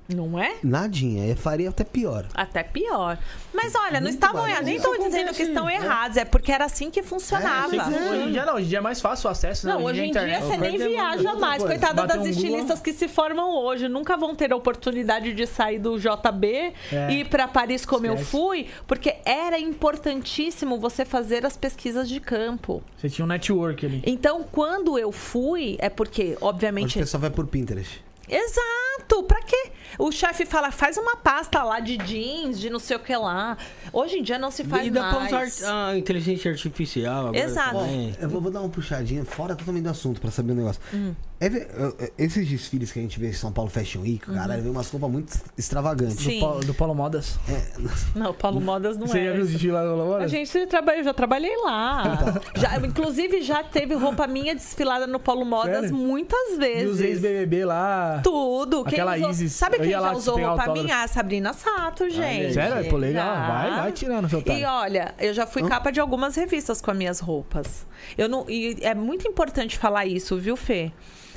[0.08, 0.56] Não é?
[0.62, 1.26] Nadinha.
[1.26, 2.26] Eu faria até pior.
[2.34, 3.18] Até pior.
[3.54, 4.62] Mas olha, não Muito estavam barato.
[4.64, 5.76] Nem Isso estou dizendo que acontece, estão é.
[5.76, 7.74] errados, é porque era assim que funcionava.
[7.74, 8.08] É, sim, sim.
[8.10, 9.72] Hoje em dia não, hoje em dia é mais fácil o acesso, né?
[9.72, 11.62] Não, hoje em dia internet- você nem viaja mais.
[11.62, 13.88] coisa, Coitada bater das um estilistas que se formam hoje.
[13.88, 17.10] Nunca vão ter a oportunidade de sair do JB É.
[17.10, 18.30] e ir pra Paris como eu Esquece.
[18.30, 22.82] fui, porque era importantíssimo você fazer as pesquisas de campo.
[22.98, 24.02] Você tinha um network ali.
[24.04, 26.96] Então, quando eu fui, é porque, Hoje obviamente.
[26.98, 28.02] o pessoal vai por Pinterest.
[28.28, 29.22] Exato!
[29.24, 29.70] Pra quê?
[29.98, 33.56] O chefe fala, faz uma pasta lá de jeans, de não sei o que lá.
[33.92, 35.58] Hoje em dia não se faz E dá pra mais.
[35.58, 37.78] usar a inteligência artificial agora Exato.
[37.78, 38.16] também.
[38.20, 40.80] Eu vou, vou dar uma puxadinha fora totalmente do assunto pra saber um negócio.
[40.92, 41.14] Hum.
[41.40, 41.68] É ver-
[42.00, 44.68] é- é- esses desfiles que a gente vê em São Paulo Fashion Week, caralho, vê
[44.70, 46.16] umas roupas muito extravagantes.
[46.24, 46.30] Uhum.
[46.32, 46.40] Sim.
[46.40, 47.38] Paulo- do Paulo Modas.
[48.14, 49.24] Não, Paulo Modas não Você é.
[49.26, 50.30] já viu os desfiles lá do Paulo A Modas?
[50.30, 52.40] gente trabalha, eu já trabalhei lá.
[52.56, 55.94] Já, inclusive, já teve roupa minha desfilada no Paulo Modas Sério?
[55.96, 57.00] muitas E os vezes.
[57.00, 58.13] ex-BBB lá.
[58.22, 58.84] Tudo.
[58.84, 59.52] Quem Aquela usou- Isis.
[59.52, 60.82] Sabe Eu quem já usou roupa autógrafo.
[60.82, 61.02] minha?
[61.02, 62.54] A Sabrina Sato, gente.
[62.54, 62.90] Sério?
[62.90, 63.24] Pô, legal.
[63.34, 63.46] Já.
[63.48, 64.64] Vai, vai tirando seu E time.
[64.64, 67.86] olha, eu já fui capa de algumas revistas com as minhas roupas.
[68.16, 70.92] Eu não, e é muito importante falar isso, viu, Fê?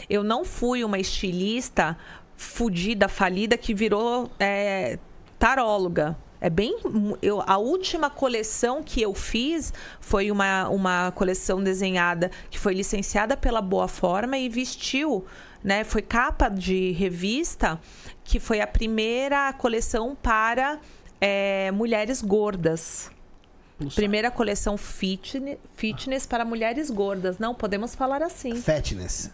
[0.09, 1.97] Eu não fui uma estilista
[2.35, 4.97] fudida, falida, que virou é,
[5.39, 6.17] taróloga.
[6.39, 6.77] É bem.
[7.19, 13.35] Eu, a última coleção que eu fiz foi uma, uma coleção desenhada que foi licenciada
[13.35, 15.25] pela Boa Forma e vestiu,
[15.63, 15.84] né?
[15.84, 17.79] Foi capa de revista,
[18.23, 20.79] que foi a primeira coleção para
[21.19, 23.11] é, mulheres gordas.
[23.77, 27.37] Plus Primeira coleção fitness, fitness para mulheres gordas.
[27.37, 28.55] Não podemos falar assim.
[28.55, 29.31] Fatness.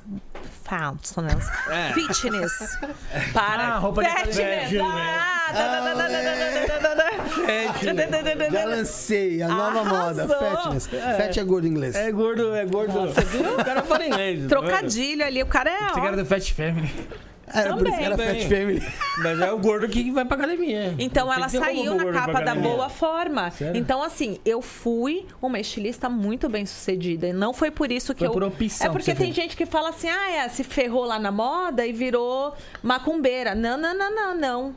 [0.63, 1.47] Fatness.
[1.69, 1.93] É.
[1.93, 2.77] Fitness.
[3.33, 3.63] Para.
[3.63, 4.81] Ah, roupa fitness.
[4.81, 5.93] Ah, ah,
[7.79, 10.27] de Já lancei a nova Arrasou.
[10.27, 10.61] moda.
[10.61, 10.93] fitness.
[10.93, 11.13] É.
[11.13, 11.95] Fat é gordo em inglês.
[11.95, 12.93] É gordo, é gordo.
[12.93, 14.41] Nossa, o cara fala inglês.
[14.43, 15.41] Tá Trocadilho ali.
[15.41, 15.85] O cara é.
[15.85, 16.91] Esse cara é do Fat Family.
[17.47, 18.39] Era por isso que era Também.
[18.41, 18.83] Fat Family.
[19.19, 20.95] Mas é o gordo que vai pra academia.
[20.97, 23.51] Então Tem ela saiu na capa da boa forma.
[23.51, 23.77] Sério?
[23.77, 27.27] Então, assim, eu fui uma estilista muito bem sucedida.
[27.27, 28.31] E não foi por isso que Foi eu.
[28.31, 29.35] por opção É que porque tem fez.
[29.35, 33.53] gente que fala assim, ah, é, se ferrou lá na moda e virou macumbeira.
[33.53, 34.75] Não, não, não, não, não.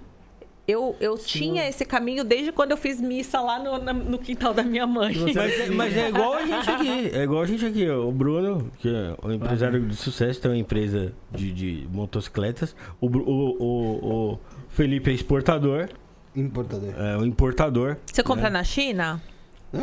[0.69, 4.53] Eu, eu tinha esse caminho desde quando eu fiz missa lá no, na- no quintal
[4.53, 5.15] da minha mãe.
[5.17, 7.11] Mas, é- mas é igual a gente aqui.
[7.15, 7.89] É igual a gente aqui.
[7.89, 12.75] O Bruno, que é o empresário de sucesso, tem uma empresa de, de motocicletas.
[13.01, 14.39] O, o, o, o
[14.69, 15.89] Felipe é exportador.
[16.35, 16.95] Importador.
[16.99, 17.97] É o importador.
[18.05, 18.59] Você compra né?
[18.59, 19.23] na China?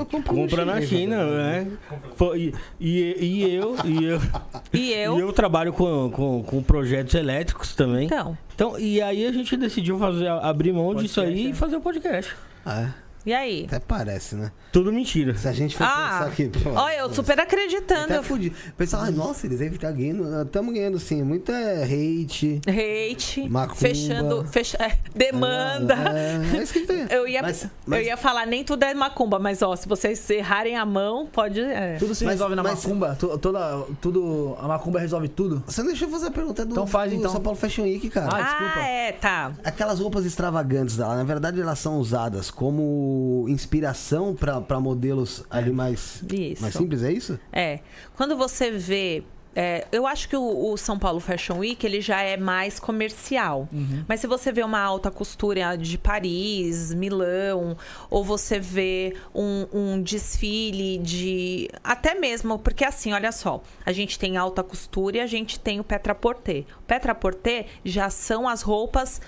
[0.06, 1.68] Compro Compra na China, né?
[2.16, 4.20] Fo- E, e, e eu, e eu,
[4.74, 5.18] E eu?
[5.18, 8.06] e eu trabalho com, com, com projetos elétricos também.
[8.06, 8.38] Então.
[8.56, 11.54] Então, e aí a gente decidiu fazer, abrir mão disso aí Podcast, e é.
[11.56, 12.36] fazer o podcast.
[12.66, 12.90] Ah,
[13.26, 13.66] E aí?
[13.68, 14.52] Até parece, né?
[14.72, 15.36] Tudo mentira.
[15.36, 16.48] Se a gente for Ah, pensar aqui.
[16.50, 18.04] pô, Olha, eu super acreditando.
[18.14, 18.56] Até fudido.
[18.78, 20.42] Pessoal, nossa, eles devem estar ganhando.
[20.42, 21.22] Estamos ganhando sim.
[21.24, 22.60] Muita hate.
[22.68, 23.76] Hate, Macumba.
[23.80, 25.94] fechando, fecha, é, demanda.
[25.94, 27.06] É, é isso que tem.
[27.14, 30.28] Eu ia, Mas- eu mas- ia falar, nem tudo é macumba, mas ó, se vocês
[30.30, 31.60] errarem a mão, pode.
[31.62, 31.96] é.
[31.98, 33.16] Tudo se Mas- resolve na mas- macumba.
[33.20, 35.64] Tu- toda, tudo, a macumba resolve tudo.
[35.68, 37.32] Você não deixou eu fazer a pergunta do, Então faz, do então.
[37.32, 38.30] São Paulo Fashion Week, cara.
[38.36, 38.74] Ah, desculpa.
[38.80, 39.52] Ah, é, tá.
[39.64, 43.13] Aquelas roupas extravagantes lá, na verdade elas são usadas como
[43.48, 46.62] inspiração pra pra modelos ali mais, Isso.
[46.62, 47.40] mais simples, é isso?
[47.52, 47.80] É.
[48.16, 49.24] Quando você vê.
[49.56, 53.70] é, eu acho que o, o São Paulo Fashion Week ele já é mais comercial.
[54.08, 57.78] Mas se você vê uma alta costura de Paris, Milão,
[58.10, 61.70] ou você vê um, um desfile de.
[61.84, 65.80] Até mesmo, porque assim, olha só, a gente tem alta costura e a gente tem
[65.80, 66.66] o Petra-Porter.
[66.80, 69.22] O Petra-Porter já são as roupas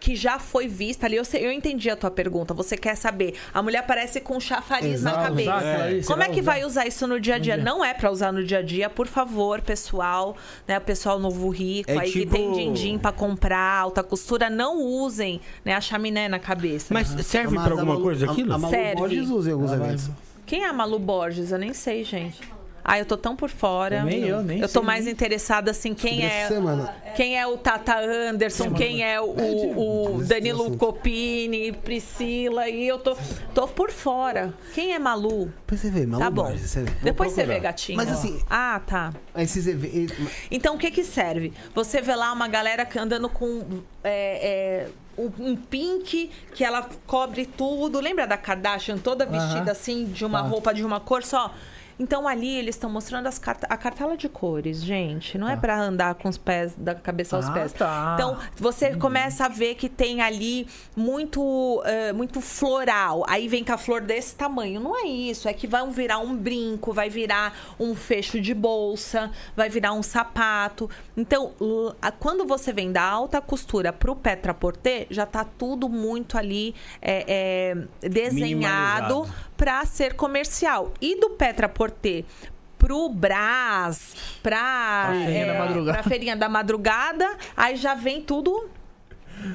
[0.00, 1.16] que já foi vista ali.
[1.16, 2.54] Eu, sei- eu entendi a tua pergunta.
[2.54, 3.34] Você quer saber?
[3.52, 5.42] A mulher aparece com chafariz na Exato, cabeça.
[5.50, 6.52] exato, aquilo ali, você Como é que usar.
[6.52, 7.54] vai usar isso no dia a dia?
[7.56, 7.64] dia.
[7.64, 10.36] Não é pra usar no dia a dia, por favor, pessoal,
[10.66, 10.78] né?
[10.78, 14.78] O pessoal novo rico É aí tipo- que tem din-din pra comprar, alta costura, não
[14.82, 16.94] usem, né, a chaminé na cabeça.
[16.94, 18.52] Mas serve Mas pra a alguma Malu- coisa a- aquilo?
[18.54, 18.94] A, Malu Serve.
[18.96, 20.10] Borges usa alguns eventos.
[20.46, 21.52] Quem é a Malu Borges?
[21.52, 22.40] Eu nem sei, gente.
[22.84, 24.02] Ah, eu tô tão por fora.
[24.04, 25.12] Nem eu, nem Eu sei tô mais nem.
[25.12, 26.94] interessada assim, quem é semana.
[27.14, 30.76] quem é o Tata Anderson, quem é o, o Desse Danilo.
[30.76, 33.16] Copini, Priscila, e eu tô,
[33.54, 34.54] tô por fora.
[34.74, 35.46] Quem é Malu?
[35.66, 36.56] Depois você vê, Malu Tá bom.
[36.56, 36.90] Você vê.
[37.02, 37.54] Depois você procurar.
[37.58, 37.96] vê, gatinho.
[37.96, 39.12] Mas assim- Ah, tá.
[39.36, 40.16] Esses eventos...
[40.50, 41.52] Então, o que que serve?
[41.74, 44.88] Você vê lá uma galera andando com é, é,
[45.18, 48.00] um, pink que ela cobre tudo.
[48.00, 49.70] Lembra da Kardashian toda vestida Aham.
[49.70, 50.48] assim, de uma Tá.
[50.48, 51.54] roupa de uma cor só?
[52.00, 55.36] Então ali eles estão mostrando as carta a cartela de cores, gente.
[55.36, 57.72] Não é pra andar com os pés, da cabeça aos Ah, pés.
[57.74, 58.12] tá.
[58.14, 60.66] Então você começa a ver que tem ali
[60.96, 63.22] muito, eh, muito floral.
[63.28, 64.80] Aí vem com a flor desse tamanho.
[64.80, 65.46] Não é isso.
[65.46, 70.02] É que vai virar um brinco, vai virar um fecho de bolsa, vai virar um
[70.02, 70.88] sapato.
[71.14, 71.52] Então,
[72.18, 77.76] quando você vem da alta costura pro Petra Porter, já tá tudo muito ali é,
[78.02, 80.94] é, desenhado para ser comercial.
[80.98, 81.89] E do Petra Porter
[82.78, 85.14] pro Brás, pra, Pra
[85.58, 85.98] madrugada.
[85.98, 88.70] pra feirinha da madrugada, aí já vem tudo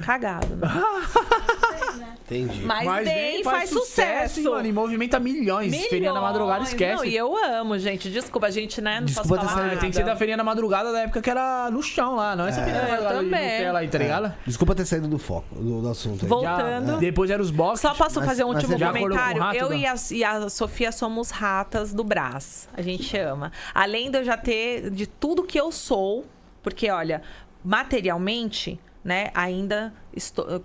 [0.03, 0.55] cagado.
[0.55, 0.67] Né?
[2.25, 2.63] Entendi.
[2.65, 4.39] Mas, bem, faz, sucesso.
[4.39, 5.75] e, mano, e movimenta milhões.
[5.87, 6.69] Feirinha da madrugada, Milhões.
[6.69, 6.95] esquece.
[6.95, 8.09] Não, e eu amo, gente.
[8.09, 8.99] Desculpa, a gente, né?
[8.99, 11.69] Não Desculpa posso falar tem que ser da feirinha da madrugada da época que era
[11.69, 13.51] no chão lá, não é essa feirinha da madrugada de também.
[13.57, 14.33] Nutella aí, tá ligado?
[14.43, 16.29] Desculpa ter saído do foco, do, do assunto aí.
[16.29, 16.97] Vou- Já- Voltando.
[16.99, 17.81] Depois era os boxes.
[17.81, 19.41] Só posso Mas- fazer um mas último comentário?
[19.43, 19.75] rato, eu Dan?
[19.75, 22.67] e a, e a Sofia somos ratas do Brás.
[22.75, 23.51] A gente ama.
[23.73, 26.25] Além de eu já ter de tudo que eu sou,
[26.63, 27.21] porque olha,
[27.63, 30.61] materialmente, né, ainda estou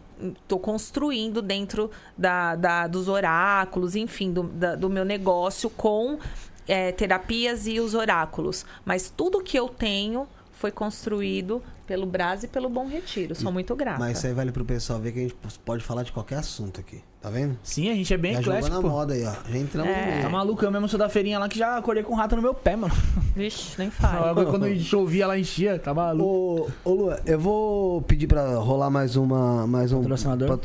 [0.48, 6.18] tô construindo dentro da, da- dos oráculos, enfim, do, da- do meu negócio com
[6.66, 8.64] é, terapias e os oráculos.
[8.84, 13.34] Mas tudo que eu tenho foi construído pelo Brás e pelo Bom Retiro.
[13.34, 13.98] Sou muito grata.
[13.98, 15.34] Mas isso aí vale pro pessoal ver que a gente
[15.64, 17.02] pode falar de qualquer assunto aqui.
[17.20, 17.54] Tá vendo?
[17.62, 18.96] Sim, a gente é bem já jogou eclético, na pô.
[18.96, 19.32] moda aí, ó.
[19.50, 20.00] Já entramos É.
[20.00, 20.22] no meio.
[20.22, 20.64] Tá maluco?
[20.64, 22.76] Eu mesmo sou da feirinha lá que já acordei com um rato no meu pé,
[22.76, 22.94] mano.
[23.36, 23.92] Vixe, nem.
[24.02, 26.70] Agora, Quando chovia, ela enchia, tá maluco.
[26.82, 30.02] Ô, ô Lua, eu vou pedir pra rolar mais uma mais um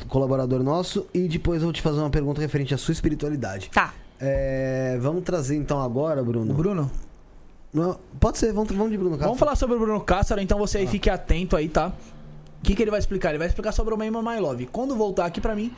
[0.08, 3.70] colaborador nosso e depois eu vou te fazer uma pergunta referente à sua espiritualidade.
[3.74, 3.94] Tá.
[4.18, 6.54] É, vamos trazer então agora, Bruno.
[6.54, 6.90] O Bruno,
[7.74, 9.28] Não, pode ser, vamos, vamos de Bruno Castro.
[9.28, 11.90] vamos falar sobre o Bruno Cássaro, então você aí fique atento aí, tá?
[11.90, 13.30] O que, que ele vai explicar?
[13.32, 14.68] Ele vai explicar sobre o Member My Love.
[14.68, 15.72] Quando voltar aqui pra mim,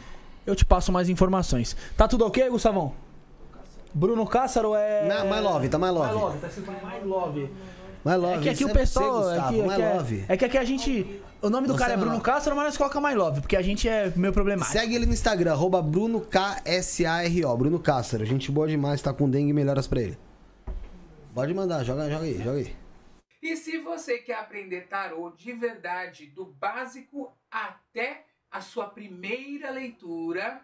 [0.47, 1.75] eu te passo mais informações.
[1.95, 2.93] Tá tudo ok, Gustavão?
[3.93, 5.07] Bruno Cássaro é.
[5.07, 6.13] Ma- My Love, tá My Love.
[6.13, 7.49] My Love, tá escrito My Love.
[8.05, 8.33] My Love.
[8.35, 9.23] É que aqui isso o pessoal.
[9.23, 10.25] Você, Gustavo, é, que, My é, que é- Love.
[10.29, 11.21] é que aqui a gente.
[11.41, 12.23] O nome do Você cara é é Bruno Love.
[12.23, 14.71] Cássaro, mas nós coloca My Love, porque a gente é meio problemático.
[14.77, 17.57] Segue ele no Instagram, arroba Bruno K-S-A-R-O.
[17.57, 18.25] Bruno Cássaro.
[18.25, 20.17] Gente boa demais, tá com dengue, melhoras pra ele.
[21.33, 22.75] Pode mandar, joga, joga aí, joga aí.
[23.41, 30.61] E se você quer aprender tarô de verdade, do básico até a sua primeira leitura,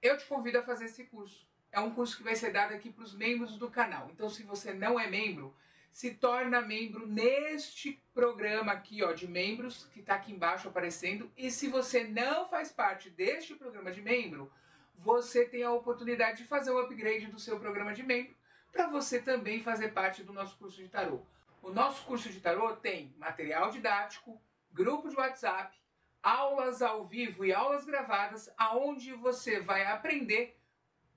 [0.00, 1.46] eu te convido a fazer esse curso.
[1.72, 4.08] É um curso que vai ser dado aqui para os membros do canal.
[4.12, 5.54] Então, se você não é membro,
[5.90, 11.30] se torna membro neste programa aqui, ó, de membros, que está aqui embaixo aparecendo.
[11.36, 14.52] E se você não faz parte deste programa de membro,
[14.98, 18.34] você tem a oportunidade de fazer um upgrade do seu programa de membro
[18.72, 21.20] para você também fazer parte do nosso curso de tarô.
[21.62, 24.40] O nosso curso de tarô tem material didático,
[24.72, 25.76] grupo de WhatsApp,
[26.24, 30.58] aulas ao vivo e aulas gravadas, aonde você vai aprender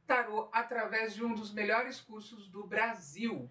[0.05, 3.49] tarô através de um dos melhores cursos do Brasil.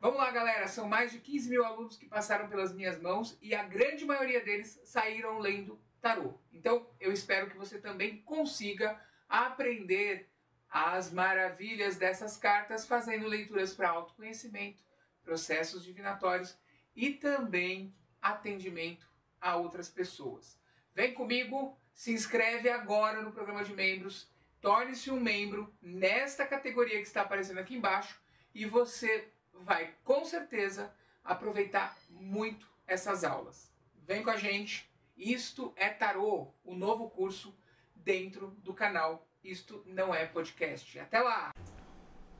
[0.00, 0.66] Vamos lá, galera.
[0.66, 4.40] São mais de 15 mil alunos que passaram pelas minhas mãos e a grande maioria
[4.40, 6.34] deles saíram lendo tarô.
[6.52, 10.28] Então, eu espero que você também consiga aprender
[10.68, 14.82] as maravilhas dessas cartas, fazendo leituras para autoconhecimento,
[15.22, 16.56] processos divinatórios
[16.96, 19.08] e também atendimento
[19.40, 20.59] a outras pessoas.
[20.94, 24.28] Vem comigo, se inscreve agora no programa de membros,
[24.60, 28.20] torne-se um membro nesta categoria que está aparecendo aqui embaixo
[28.54, 30.92] e você vai com certeza
[31.24, 33.70] aproveitar muito essas aulas.
[34.06, 34.88] Vem com a gente.
[35.16, 37.54] Isto é Tarô, o novo curso
[37.94, 40.98] dentro do canal Isto Não É Podcast.
[40.98, 41.52] Até lá!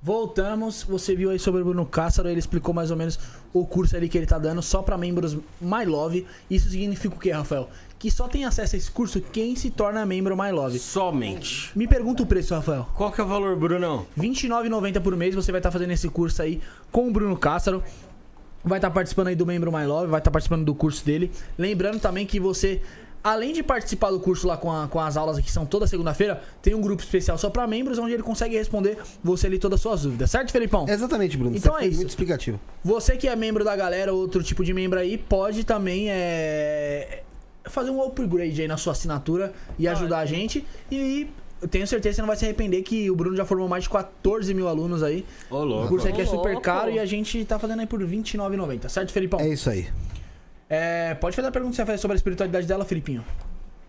[0.02, 3.18] Voltamos, você viu aí sobre o Bruno Cássaro, ele explicou mais ou menos
[3.52, 6.26] o curso ali que ele tá dando só para membros My Love.
[6.48, 7.68] Isso significa o que, Rafael?
[8.00, 10.78] Que só tem acesso a esse curso quem se torna membro My Love.
[10.78, 11.70] Somente.
[11.76, 12.88] Me pergunta o preço, Rafael.
[12.94, 14.06] Qual que é o valor, Brunão?
[14.16, 16.60] R$ 29,90 por mês, você vai estar fazendo esse curso aí
[16.90, 17.84] com o Bruno Cássaro.
[18.64, 21.30] Vai estar participando aí do membro My Love, vai estar participando do curso dele.
[21.58, 22.80] Lembrando também que você
[23.22, 26.42] além de participar do curso lá com, a- com as aulas que são toda segunda-feira,
[26.62, 29.82] tem um grupo especial só para membros, onde ele consegue responder você ali todas as
[29.82, 30.86] suas dúvidas, certo, Felipão?
[30.88, 31.54] Exatamente, Bruno.
[31.54, 31.96] Então Você é foi isso.
[31.98, 32.58] muito explicativo.
[32.82, 37.22] Você que é membro da galera, outro tipo de membro aí, pode também é,
[37.64, 40.66] fazer um upgrade aí na sua assinatura e ajudar a gente.
[40.90, 41.28] E
[41.60, 43.84] eu tenho certeza que você não vai se arrepender que o Bruno já formou mais
[43.84, 45.26] de 14 mil alunos aí.
[45.50, 45.88] Ô, O louco.
[45.88, 46.62] curso aqui é super louco.
[46.62, 49.40] caro e a gente tá fazendo aí por R$29,90, certo, Felipão?
[49.40, 49.88] É isso aí.
[50.68, 53.24] É, pode fazer a pergunta que você faz sobre a espiritualidade dela, Felipinho.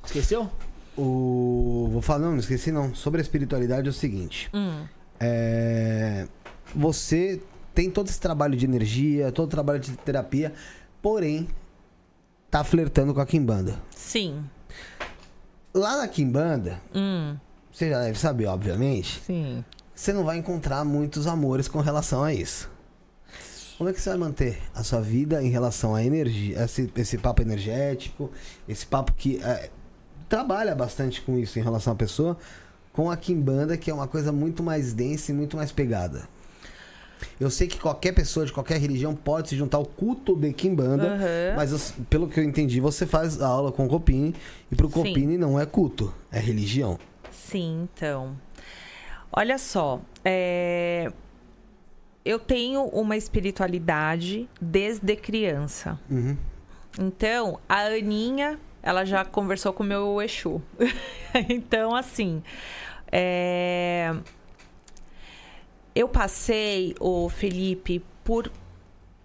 [0.04, 0.50] Esqueceu?
[0.98, 1.88] O...
[1.92, 2.94] Vou falar, não, não esqueci não.
[2.94, 4.50] Sobre a espiritualidade é o seguinte.
[5.20, 6.28] É...
[6.76, 7.42] Você
[7.74, 10.54] tem todo esse trabalho de energia, todo o trabalho de terapia,
[11.02, 11.48] porém,
[12.52, 13.80] tá flertando com a Kimbanda.
[13.96, 14.44] Sim.
[15.74, 17.38] Lá na Kimbanda, Hum,
[17.72, 19.64] você já deve saber, obviamente, sim.
[19.96, 22.70] você não vai encontrar muitos amores com relação a isso.
[23.78, 27.18] Como é que você vai manter a sua vida em relação à energia, esse, esse
[27.18, 28.30] papo energético,
[28.68, 29.72] esse papo que é,
[30.30, 32.38] trabalha bastante com isso em relação à pessoa,
[32.94, 36.28] com a Kimbanda, que é uma coisa muito mais densa e muito mais pegada.
[37.40, 41.08] Eu sei que qualquer pessoa de qualquer religião pode se juntar ao culto de Kimbanda,
[41.16, 41.56] Aham.
[41.56, 44.34] mas eu- pelo que eu entendi, você faz a aula com o Copini,
[44.72, 44.94] e pro Sim.
[44.94, 46.98] Copini não é culto, é religião.
[47.32, 48.36] Sim, então.
[49.32, 51.12] Olha só, é,
[52.26, 56.00] eu tenho uma espiritualidade desde criança.
[56.10, 56.36] Uhum.
[57.00, 60.62] Então, a Aninha, ela já conversou com o meu Exu.
[61.50, 62.44] então, assim,
[63.12, 64.14] é,
[65.96, 68.52] eu passei, o Felipe, por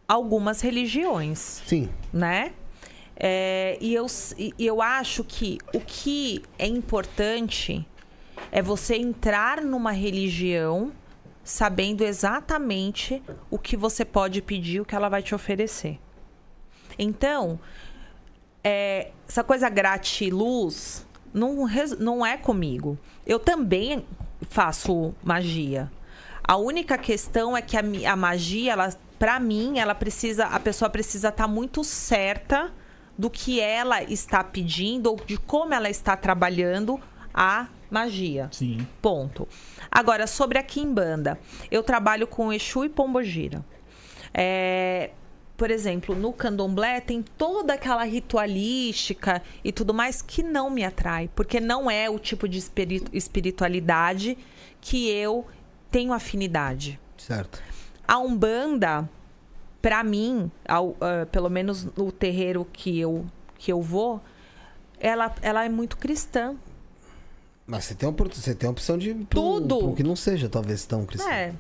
[0.09, 2.53] algumas religiões Sim, né?
[3.19, 4.07] É, e, eu,
[4.59, 7.87] eu acho que o que é importante
[8.53, 10.93] é você entrar numa religião
[11.43, 15.99] sabendo exatamente o que você pode pedir, o que ela vai te oferecer.
[16.99, 17.59] Então,
[18.63, 21.67] é, essa coisa gratiluz não,
[21.99, 22.99] não é comigo.
[23.27, 24.05] Eu também
[24.49, 25.91] faço magia.
[26.47, 30.89] A única questão é que a, a magia, ela, para mim, ela precisa, a pessoa
[30.89, 32.73] precisa estar muito certa
[33.19, 37.01] do que ela está pedindo ou de como ela está trabalhando
[37.35, 38.49] a magia.
[38.53, 38.87] Sim.
[39.03, 39.49] Ponto.
[39.91, 41.39] Agora, sobre a Kimbanda,
[41.71, 43.65] eu trabalho com Exu e Pombogira.
[44.33, 45.11] É,
[45.57, 51.31] por exemplo, no candomblé tem toda aquela ritualística e tudo mais que não me atrai,
[51.35, 54.37] porque não é o tipo de espiri- espiritualidade
[54.81, 55.47] que eu
[55.91, 56.99] tenho afinidade.
[57.17, 57.63] certo.
[58.09, 59.09] A Umbanda,
[59.83, 63.27] pra mim, ao- ah, pelo menos no terreiro que eu,
[63.59, 64.21] que eu vou,
[65.01, 66.55] ela, ela é muito cristã.
[67.67, 69.79] Mas você tem, opor- você tem a opção de pro, Tudo.
[69.79, 71.29] pro que não seja, talvez, tão cristão.
[71.33, 71.53] É,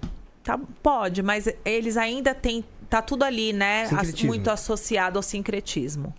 [0.44, 2.65] tá, pode, mas eles ainda têm.
[2.89, 3.89] Tá tudo ali, né?
[3.97, 6.15] as- muito associado ao sincretismo.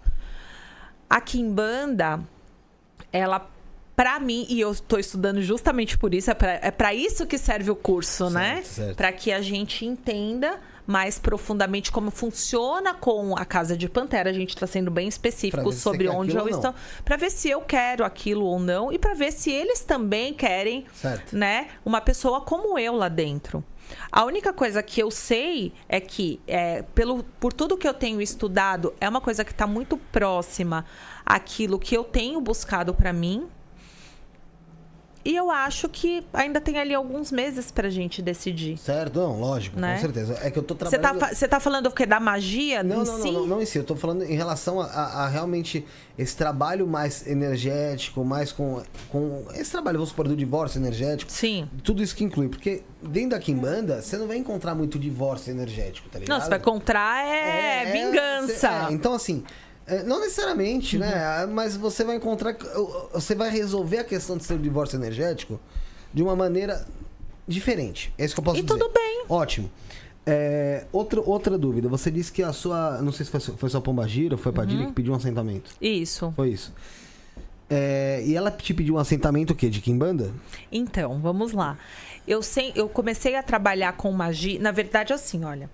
[1.09, 2.19] A Kimbanda,
[3.13, 3.49] ela,
[3.97, 7.35] pra mim, e eu tô estudando justamente por isso, é pra, é pra isso que
[7.35, 8.61] serve o curso, né?
[8.63, 8.95] certo.
[8.95, 14.29] Pra que a gente entenda mais profundamente como funciona com a Casa de Pantera.
[14.29, 16.75] A gente tá sendo bem específico sobre onde eu estou.
[17.03, 18.93] Pra ver se eu quero aquilo ou não.
[18.93, 21.35] E pra ver se eles também querem Certo.
[21.35, 23.63] né, uma pessoa como eu lá dentro.
[24.11, 28.21] A única coisa que eu sei é que, é, pelo, por tudo que eu tenho
[28.21, 30.85] estudado, é uma coisa que está muito próxima
[31.25, 33.47] àquilo que eu tenho buscado para mim.
[35.27, 38.77] E eu acho que ainda tem ali alguns meses pra gente decidir.
[38.77, 39.95] Certo, não, lógico, Né?
[39.95, 40.39] com certeza.
[40.41, 41.19] É que eu tô Você tá, trabalhando...
[41.29, 42.05] fa- você tá falando o quê?
[42.05, 43.23] Da magia Não, em não, si?
[43.25, 43.77] não, não, não em si.
[43.77, 45.85] Eu tô falando em relação a, a- a realmente
[46.17, 51.29] esse trabalho mais energético, mais com, com esse trabalho, vamos supor, do divórcio energético.
[51.29, 51.67] Sim.
[51.83, 52.47] Tudo isso que inclui.
[52.47, 56.37] Porque dentro da Kimbanda, você não vai encontrar muito divórcio energético, tá ligado?
[56.37, 58.69] Não, você vai encontrar é, vingança.
[58.71, 58.87] Uhum.
[58.87, 59.43] é, então, assim,
[59.87, 61.45] é, não necessariamente, né?
[61.51, 62.55] Mas você vai encontrar.
[63.13, 65.59] Você vai resolver a questão de ser divórcio energético
[66.13, 66.85] de uma maneira
[67.47, 68.13] diferente.
[68.17, 68.77] É isso que eu posso E dizer.
[68.77, 69.23] tudo bem.
[69.29, 69.71] Ótimo.
[70.25, 71.87] É, outra, outra dúvida.
[71.87, 73.01] Você disse que a sua.
[73.01, 74.87] Não sei se foi, foi sua pombagira ou foi Padilha Uhum.
[74.87, 75.71] que pediu um assentamento.
[75.81, 76.33] Isso.
[76.35, 76.73] Foi isso.
[77.69, 79.69] É, e ela te pediu um assentamento o quê?
[79.69, 80.31] De Kimbanda?
[80.71, 81.77] Então, vamos lá.
[82.27, 84.59] Eu, sei, eu comecei a trabalhar com magia.
[84.59, 85.69] Na verdade, assim, olha.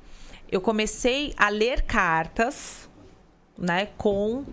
[0.51, 2.87] Eu comecei a ler cartas,
[3.57, 4.43] né, com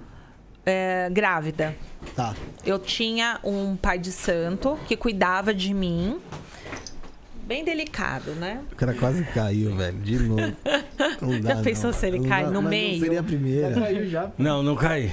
[0.66, 1.74] é, grávida.
[2.14, 2.34] Tá.
[2.64, 6.20] Eu tinha um pai de santo que cuidava de mim.
[7.44, 8.62] Bem delicado, né?
[8.70, 9.98] O cara quase caiu, velho.
[9.98, 10.40] De novo.
[11.20, 11.98] Não dá, Já pensou não.
[11.98, 12.92] se ele Não cai dá- no meio?
[12.92, 13.74] Não seria a primeira.
[13.80, 14.30] Caiu já.
[14.38, 15.12] Não, não cai.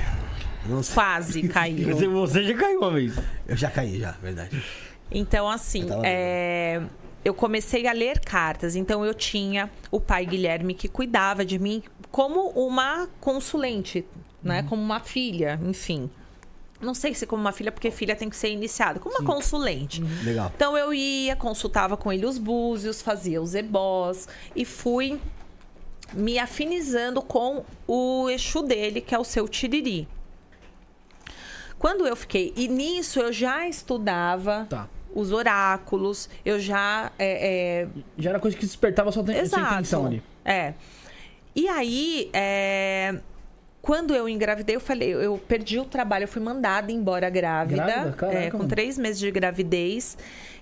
[0.67, 0.81] Não.
[0.83, 1.95] Quase caiu.
[2.11, 3.15] Você- já caiu uma vez.
[3.47, 4.61] Eu já caí, já, verdade.
[5.09, 6.81] Então, assim, Eu é,
[7.25, 8.75] eu comecei a ler cartas.
[8.75, 14.05] Então, eu tinha o pai Guilherme que cuidava de mim como uma consulente,
[14.43, 14.63] né?
[14.63, 16.09] Como uma filha, enfim.
[16.79, 18.99] Não sei se como uma filha, porque filha tem que ser iniciada.
[18.99, 20.01] Como uma consulente.
[20.23, 20.51] Legal.
[20.55, 25.19] Então eu ia, consultava com ele os búzios, fazia os ebós e fui
[26.13, 30.07] me afinizando com o Exu dele, que é o seu Tiriri.
[31.79, 32.53] Quando eu fiquei.
[32.55, 34.87] E nisso eu já estudava Tá.
[35.13, 37.11] os oráculos, eu já.
[37.19, 37.87] é, é,
[38.17, 39.73] Já era coisa que despertava a sua, aten- sua Exato.
[39.73, 40.23] intenção ali.
[40.45, 40.73] É.
[41.57, 43.15] E aí, é,
[43.81, 48.11] quando eu engravidei, eu falei, eu perdi o trabalho, eu fui mandada embora grávida, Grávida?
[48.15, 50.15] Caraca, é, com três meses de gravidez.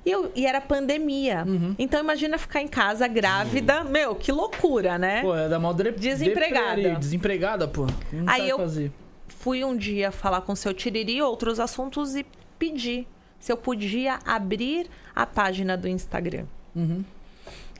[0.06, 1.44] E, eu, e era pandemia.
[1.46, 1.76] Uhum.
[1.78, 3.84] Então imagina ficar em casa grávida.
[3.84, 5.22] Meu, que loucura, né?
[5.22, 6.76] Pô, é da mal Desempregada.
[6.78, 7.88] deprê ali, Desempregada, pô.
[8.14, 8.90] Não Aí eu- fazer.
[9.28, 12.26] Fui um dia falar com o seu Tiriri outros assuntos e
[12.58, 13.06] pedi
[13.38, 16.46] se eu podia abrir a página do Instagram.
[16.74, 17.04] Uhum.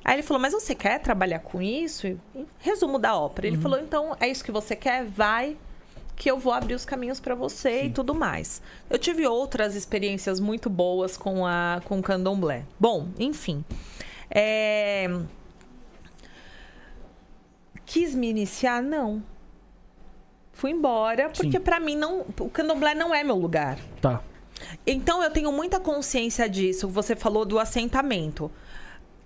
[0.06, 2.16] Aí ele falou, mas você quer trabalhar com isso?
[2.60, 3.48] Resumo da ópera.
[3.48, 3.54] Uhum.
[3.56, 5.04] Ele falou, então é isso que você quer?
[5.04, 5.58] Vai,
[6.16, 8.62] que eu vou abrir os caminhos para você e tudo mais.
[8.88, 12.66] Eu tive outras experiências muito boas com a com o candomblé.
[12.80, 13.66] Bom, enfim.
[14.30, 15.08] É...
[17.84, 18.84] Quis me iniciar?
[18.84, 19.24] Não.
[20.54, 21.60] Fui embora, porque Sim.
[21.60, 23.80] para mim não, o candomblé não é meu lugar.
[24.00, 24.22] Tá.
[24.86, 26.88] Então eu tenho muita consciência disso.
[26.88, 28.52] Você falou do assentamento.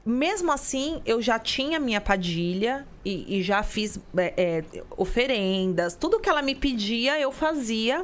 [0.10, 4.64] Mesmo assim, eu já tinha minha padilha e, e já fiz é, é,
[4.98, 5.94] oferendas.
[5.94, 8.04] Tudo que ela me pedia, eu fazia.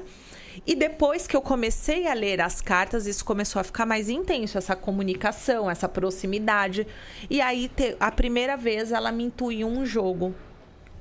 [0.67, 4.55] E depois que eu comecei a ler as cartas, isso começou a ficar mais intenso,
[4.55, 6.85] essa comunicação, essa proximidade.
[7.27, 10.33] E aí, te- a primeira vez, ela me intuiu um jogo,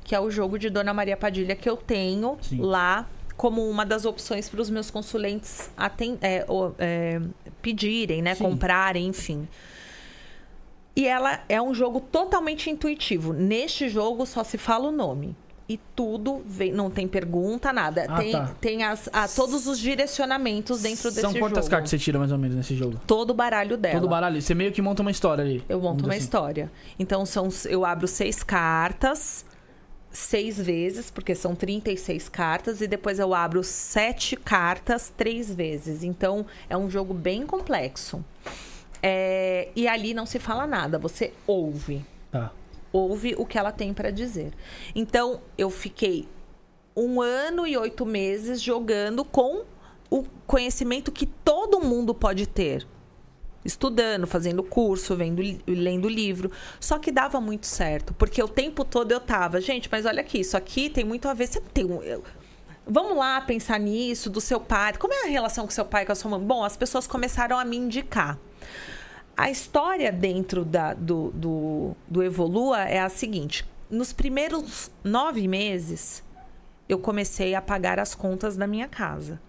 [0.04, 2.62] que é o jogo de Dona Maria Padilha, que eu tenho Sim.
[2.62, 5.70] lá como uma das opções para os meus consulentes
[6.22, 6.46] é,
[6.78, 7.20] é,
[7.60, 8.34] pedirem, né?
[8.34, 8.44] Sim.
[8.44, 9.46] Comprarem, enfim.
[10.96, 13.32] E ela é um jogo totalmente intuitivo.
[13.32, 15.36] Neste jogo só se fala o nome.
[15.66, 18.04] E tudo vem, não tem pergunta, nada.
[18.06, 18.54] Ah, tem tá.
[18.60, 21.46] tem as, ah, todos os direcionamentos dentro desse São jogo.
[21.46, 23.00] quantas cartas você tira mais ou menos nesse jogo?
[23.06, 23.98] Todo o baralho dela.
[23.98, 24.42] Todo baralho.
[24.42, 25.64] Você meio que monta uma história ali.
[25.66, 26.22] Eu monto uma assim.
[26.22, 26.70] história.
[26.98, 29.46] Então, são, eu abro seis cartas,
[30.10, 36.02] seis vezes, porque são 36 cartas, e depois eu abro sete cartas três vezes.
[36.02, 38.22] Então, é um jogo bem complexo.
[39.06, 42.02] É, e ali não se fala nada, você ouve.
[42.32, 42.50] Tá.
[42.90, 44.52] Ouve o que ela tem para dizer.
[44.94, 46.26] Então, eu fiquei
[46.96, 49.64] um ano e oito meses jogando com
[50.08, 52.86] o conhecimento que todo mundo pode ter
[53.62, 56.50] estudando, fazendo curso, vendo, lendo livro.
[56.80, 60.40] Só que dava muito certo, porque o tempo todo eu tava, gente, mas olha aqui,
[60.40, 61.46] isso aqui tem muito a ver.
[61.46, 62.02] Você tem um.
[62.02, 62.22] eu-
[62.86, 64.92] Vamos lá pensar nisso, do seu pai.
[64.98, 66.40] Como é a relação com seu pai e com a sua mãe?
[66.40, 68.38] Bom, as pessoas começaram a me indicar.
[69.36, 76.22] A história dentro da, do, do, do Evolua é a seguinte: nos primeiros nove meses,
[76.88, 79.40] eu comecei a pagar as contas da minha casa.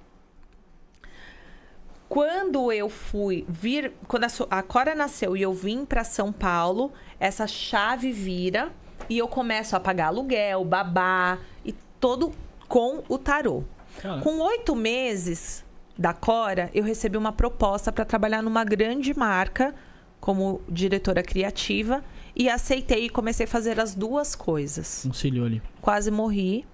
[2.07, 6.93] Quando eu fui vir, quando a, a Cora nasceu e eu vim para São Paulo,
[7.19, 8.71] essa chave vira
[9.09, 12.31] e eu começo a pagar aluguel, babá e todo
[12.67, 13.63] com o tarô.
[14.01, 14.21] Cara.
[14.21, 15.64] Com oito meses
[15.97, 19.73] da Cora, eu recebi uma proposta para trabalhar numa grande marca
[20.19, 22.03] como diretora criativa
[22.35, 25.61] e aceitei e comecei a fazer as duas coisas Conciliou ali.
[25.81, 26.65] quase morri.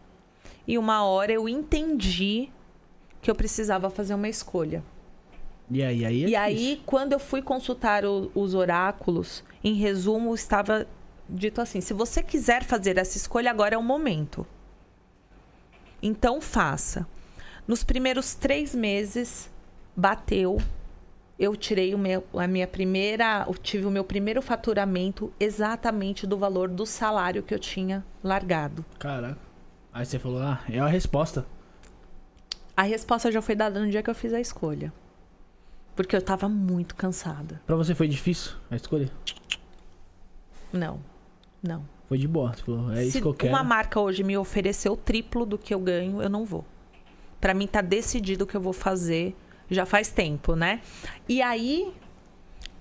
[0.68, 2.50] E uma hora eu entendi
[3.22, 4.84] que eu precisava fazer uma escolha.
[5.70, 10.34] E aí, aí é E aí, quando eu fui consultar o- os oráculos, em resumo,
[10.34, 10.88] estava
[11.30, 14.46] dito assim: se você quiser fazer essa escolha, agora é o momento.
[16.02, 17.08] Então faça.
[17.68, 19.50] Nos primeiros três meses,
[19.96, 20.60] bateu.
[21.40, 23.46] Eu tirei o meu, a minha primeira.
[23.48, 28.86] Eu tive o meu primeiro faturamento exatamente do valor do salário que eu tinha largado.
[29.00, 29.38] Caraca.
[29.94, 31.46] Aí você falou, ah, é a resposta.
[32.78, 34.94] A resposta já foi dada no dia que eu fiz a escolha.
[35.96, 37.62] Porque eu tava muito cansada.
[37.66, 39.10] Pra você foi difícil a escolha?
[40.72, 41.00] Não,
[41.62, 41.84] não.
[42.08, 42.54] Foi de boa.
[42.54, 43.54] Você falou, é isso Se que eu quero.
[43.54, 46.64] uma marca hoje me oferecer o triplo do que eu ganho, eu não vou.
[47.42, 49.36] Pra mim tá decidido o que eu vou fazer
[49.70, 50.82] já faz tempo, né?
[51.28, 51.94] E aí,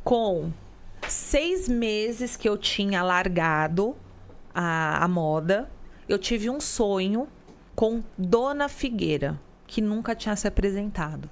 [0.04, 0.52] com
[1.08, 3.96] seis meses que eu tinha largado
[4.54, 5.70] a, a moda,
[6.08, 7.26] eu tive um sonho
[7.74, 11.30] com Dona Figueira, que nunca tinha se apresentado.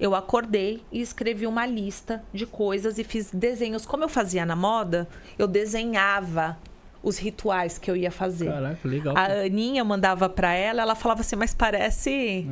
[0.00, 3.86] Eu acordei e escrevi uma lista de coisas e fiz desenhos.
[3.86, 6.58] Como eu fazia na moda, eu desenhava
[7.06, 8.46] os rituais que eu ia fazer.
[8.50, 9.16] Caraca, legal.
[9.16, 9.24] A.
[9.44, 12.44] Aninha mandava pra ela, ela falava assim, mas parece.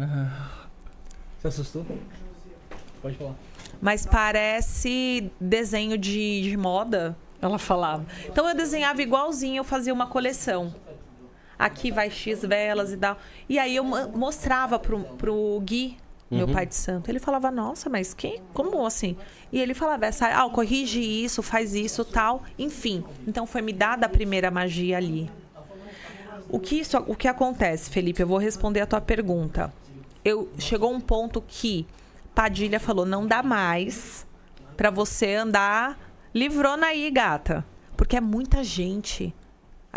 [1.41, 1.84] Você assustou?
[3.02, 3.34] Pode falar.
[3.83, 8.07] Mas parece desenho de, de moda, ela falava.
[8.28, 10.73] Então eu desenhava igualzinho, eu fazia uma coleção.
[11.58, 13.18] Aqui vai X velas e tal.
[13.49, 15.97] E aí eu mo- mostrava pro, pro Gui,
[16.31, 17.09] meu pai de santo.
[17.09, 18.43] Ele falava, nossa, mas quem?
[18.53, 19.17] Como assim?
[19.53, 22.43] E ele falava, essa, ah, corrige isso, faz isso, tal.
[22.59, 23.05] Enfim.
[23.27, 25.31] Então foi me dada a primeira magia ali.
[26.49, 28.23] O que, isso, o que acontece, Felipe?
[28.23, 29.73] Eu vou responder a tua pergunta.
[30.25, 31.86] Eu chegou um ponto que
[32.35, 34.27] Padilha falou: não dá mais
[34.77, 35.99] pra você andar
[36.35, 37.65] livrona aí, gata.
[37.97, 39.35] Porque é muita gente.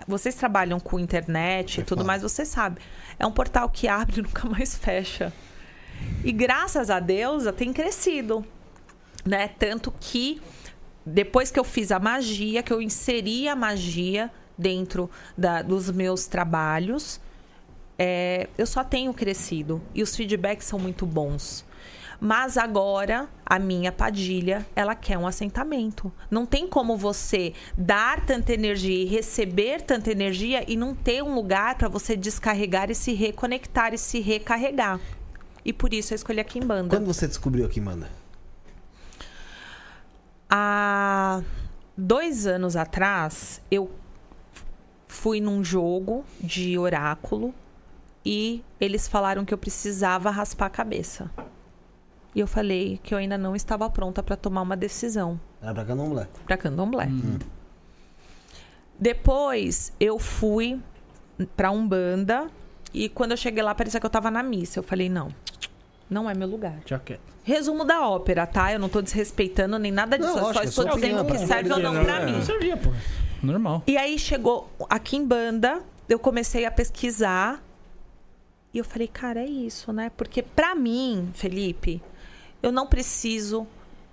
[0.08, 2.08] Vocês trabalham com internet e tudo fala.
[2.08, 2.80] mais, você sabe.
[3.18, 5.34] É um portal que abre e nunca mais fecha.
[6.24, 8.46] E graças a Deus tem crescido.
[9.26, 9.48] Né?
[9.48, 10.42] Tanto que
[11.06, 16.28] depois que eu fiz a magia, que eu inseri a magia dentro da- dos meus
[16.28, 17.20] trabalhos,
[17.98, 19.82] é, eu só tenho crescido.
[19.94, 21.66] E os feedbacks são muito bons.
[22.20, 26.12] Mas agora, a minha Padilha, ela quer um assentamento.
[26.32, 31.36] Não tem como você dar tanta energia e receber tanta energia e não ter um
[31.36, 35.00] lugar para você descarregar e se reconectar e se recarregar.
[35.68, 36.96] E por isso eu escolhi a Kimbanda.
[36.96, 38.08] Quando você descobriu aqui, manda?
[40.50, 41.42] Há
[41.98, 43.92] dois anos atrás, eu
[45.10, 47.54] fui num jogo de oráculo
[48.26, 51.30] e eles falaram que eu precisava raspar a cabeça.
[52.34, 55.84] E eu falei que eu ainda não estava pronta para tomar uma decisão Era pra
[55.84, 56.28] candomblé.
[56.46, 57.10] para candomblé.
[58.98, 60.80] Depois eu fui
[61.58, 62.50] para Umbanda
[62.94, 64.80] e quando eu cheguei lá parecia que eu tava na missa.
[64.80, 65.34] Eu falei, não,
[66.10, 66.80] não é meu lugar.
[67.44, 68.72] Resumo da ópera, tá?
[68.74, 70.30] Eu não tô desrespeitando nem nada disso.
[70.30, 72.34] Não, eu só lógico, é estou dizendo que serve ou não não, pra mim.
[72.34, 72.92] Não servia, pô.
[73.42, 73.84] Normal.
[73.88, 77.64] E aí chegou a Kimbanda, eu comecei a pesquisar
[78.74, 80.12] e eu falei, cara, é isso, né?
[80.16, 82.02] Porque pra mim, Felipe,
[82.62, 83.66] eu não preciso.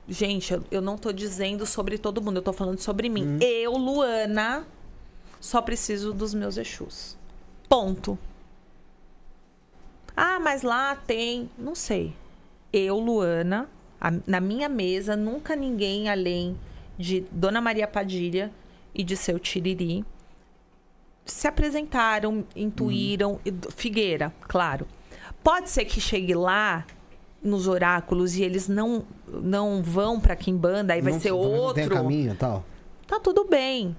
[0.09, 3.39] Gente, eu, eu não tô dizendo sobre todo mundo, eu tô falando sobre mim.
[3.41, 4.67] Eu, Luana,
[5.41, 7.17] só preciso dos meus Exus.
[7.69, 8.19] Ponto.
[10.17, 11.51] Ah, mas lá tem.
[11.59, 12.13] Não sei.
[12.73, 13.69] Eu, Luana,
[14.01, 16.57] a- na minha mesa, nunca ninguém além
[16.99, 18.53] de Dona Maria Padilha
[18.95, 20.05] e de seu Tiriri
[21.25, 23.41] se apresentaram, intuíram.
[23.45, 24.87] do- Figueira, claro.
[25.43, 26.85] Pode ser que chegue lá
[27.43, 31.59] nos oráculos e eles não não vão para Kimbanda, aí vai Não- ser talvez não
[31.59, 32.65] outro tenha caminho tal.
[33.07, 33.97] tá tudo bem.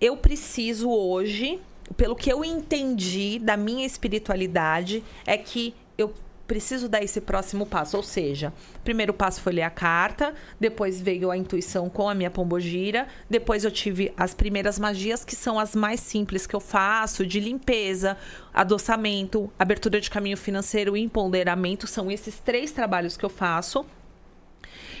[0.00, 1.60] Eu preciso hoje,
[1.96, 6.12] pelo que eu entendi da minha espiritualidade, é que eu
[6.48, 7.96] preciso dar esse próximo passo.
[7.96, 12.14] Ou seja, o primeiro passo foi ler a carta, depois veio a intuição com a
[12.14, 16.60] minha pombogira, depois eu tive as primeiras magias, que são as mais simples que eu
[16.60, 18.16] faço, de limpeza,
[18.52, 21.86] adoçamento, abertura de caminho financeiro e empoderamento.
[21.86, 23.84] São esses três trabalhos que eu faço.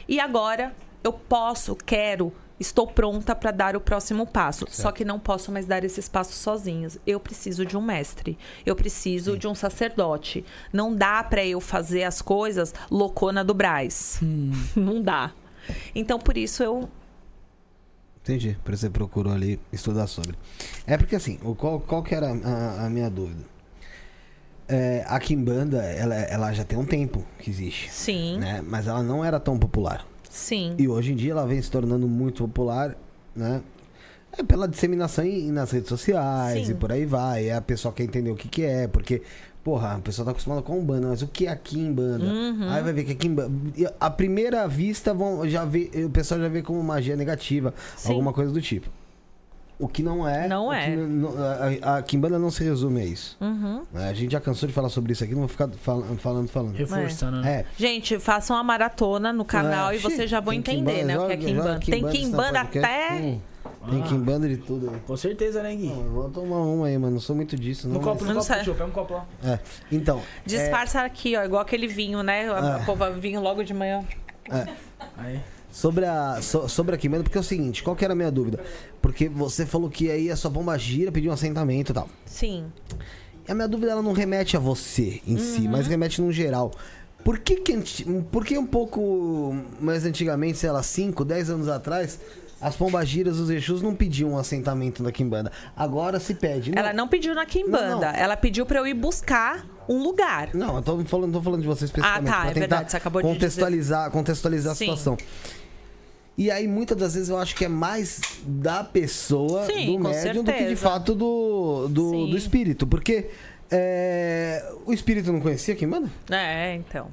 [0.06, 4.66] E agora eu posso, quero, estou pronta para dar o próximo passo.
[4.68, 6.98] Só que não posso mais dar esses passos sozinhos.
[7.06, 8.38] Eu preciso de um mestre.
[8.64, 10.44] Eu preciso de um sacerdote.
[10.72, 14.20] Não dá para eu fazer as coisas loucona do Braz.
[14.74, 15.32] Não dá.
[15.94, 16.88] Então por isso eu
[18.22, 18.58] Entendi.
[18.62, 20.36] Por isso você procurou ali estudar sobre.
[20.86, 23.42] É porque assim, o, qual, qual que era a, a minha dúvida?
[24.68, 27.90] É, a Kimbanda, ela, ela já tem um tempo que existe.
[27.90, 28.62] sim, Né?
[28.66, 30.06] Mas ela não era tão popular.
[30.30, 30.74] Sim.
[30.78, 32.96] E hoje em dia ela vem se tornando muito popular,
[33.34, 33.60] né?
[34.36, 36.72] É pela disseminação em- nas redes sociais Sim.
[36.72, 37.48] e por aí vai.
[37.48, 39.22] É a pessoa quer entender o que, que é, porque,
[39.64, 42.24] porra, a pessoa tá acostumada com Umbanda, mas o que é a Kimbanda?
[42.26, 42.68] Uhum.
[42.70, 43.50] Aí vai ver que a Kimbanda.
[43.76, 48.10] e À primeira vista, vão, já vê, o pessoal já vê como magia negativa, Sim.
[48.10, 48.88] alguma coisa do tipo.
[49.78, 50.48] O que não é.
[50.48, 50.90] Não é.
[50.90, 51.34] que não-
[51.82, 53.36] a, a Kimbanda não se resume a isso.
[53.40, 53.82] Uhum.
[53.92, 54.08] né?
[54.08, 56.48] A gente já cansou de falar sobre isso aqui, não vou ficar falando, falando.
[56.48, 56.74] falando.
[56.74, 57.60] Reforçando, né?
[57.60, 61.06] É, Gente, façam uma maratona no canal É, e vocês já vão tem entender, Kimbanda,
[61.06, 61.18] né?
[61.18, 61.78] O que é Kimbanda.
[61.78, 63.12] Tem Kimbanda até.
[63.12, 63.40] Hum,
[63.88, 64.06] tem Ah.
[64.08, 64.96] Kimbanda de tudo aí.
[65.06, 65.86] Com certeza, né, Gui?
[65.86, 67.12] Não, vou tomar uma aí, mano.
[67.12, 67.94] Não sou muito disso, não.
[67.94, 68.74] No copo, mas- no Não copo, tio.
[68.74, 69.26] Pega um copo lá.
[69.44, 69.58] É.
[69.92, 70.20] Então.
[70.44, 72.50] Disfarça aqui, ó, igual aquele vinho, né?
[72.50, 72.82] A Ah.
[72.84, 74.02] pova vinho logo de manhã.
[75.16, 75.40] Aí.
[75.78, 78.32] Sobre a, so- sobre a Quimbanda, porque é o seguinte, qual que era a minha
[78.32, 78.58] dúvida?
[79.00, 82.08] Porque você falou que aí a sua pomba gira, pediu um assentamento e tal.
[82.26, 82.64] Sim.
[83.46, 85.70] E a minha dúvida ela não remete a você em si, Uhum.
[85.70, 86.72] mas remete num geral.
[87.22, 87.78] Por que, que,
[88.32, 92.18] por que um pouco mais antigamente, sei lá, 5, 10 anos atrás,
[92.60, 95.52] as pombagiras, os Exus não pediam um assentamento da Quimbanda?
[95.76, 96.72] Agora se pede.
[96.76, 97.46] Ela não pediu na.
[97.68, 98.08] Não, não.
[98.08, 100.50] Ela pediu pra eu ir buscar um lugar.
[100.54, 102.28] Não, eu tô falando, tô falando de você especificamente.
[102.28, 104.84] Ah, tá, é tentar verdade, você acabou de contextualizar, contextualizar a Sim.
[104.86, 105.16] situação.
[106.38, 110.44] E aí, muitas das vezes, eu acho que é mais da pessoa, Sim, do médium,
[110.44, 110.80] do que de certeza.
[110.80, 112.86] fato do, do, do espírito.
[112.86, 113.28] Porque
[113.68, 116.08] é, o espírito não conhecia quem manda?
[116.30, 117.08] É, então.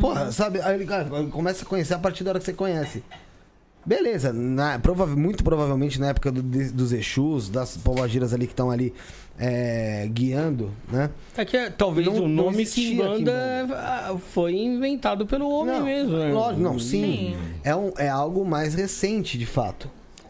[0.00, 0.60] Porra, sabe?
[0.60, 3.02] Aí ele cara, começa a conhecer a partir da hora que você conhece.
[3.86, 8.52] Beleza, na, prova- muito provavelmente na época do- de- dos Exus, das pombagiras ali que
[8.52, 8.92] estão ali
[9.38, 11.08] é, guiando, né?
[11.36, 16.16] É que é, talvez Não- o nome Kimbanda ah, foi inventado pelo homem Não, mesmo,
[16.16, 16.32] né?
[16.32, 17.34] Lógico, não, sim.
[17.34, 17.36] Sim.
[17.62, 19.88] É, um, é algo mais recente, de fato.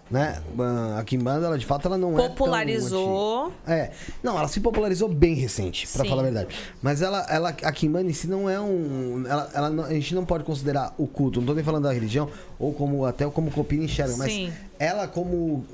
[0.09, 0.41] Né?
[0.59, 2.29] Ah, A Kimbanda, ela de fato, ela não é.
[2.29, 3.47] Popularizou.
[3.47, 3.73] antiga.
[3.75, 3.91] É.
[4.23, 6.09] Não, ela se popularizou bem recente, pra Sim.
[6.11, 6.55] falar a verdade.
[6.81, 9.25] Mas ela, ela, a Kimbanda em si não é um.
[9.29, 12.31] Ela, ela a gente não pode considerar o culto, não tô nem falando da religião,
[12.59, 14.53] ou como até como o Copini enxerga, mas Sim.
[14.79, 15.65] ela como,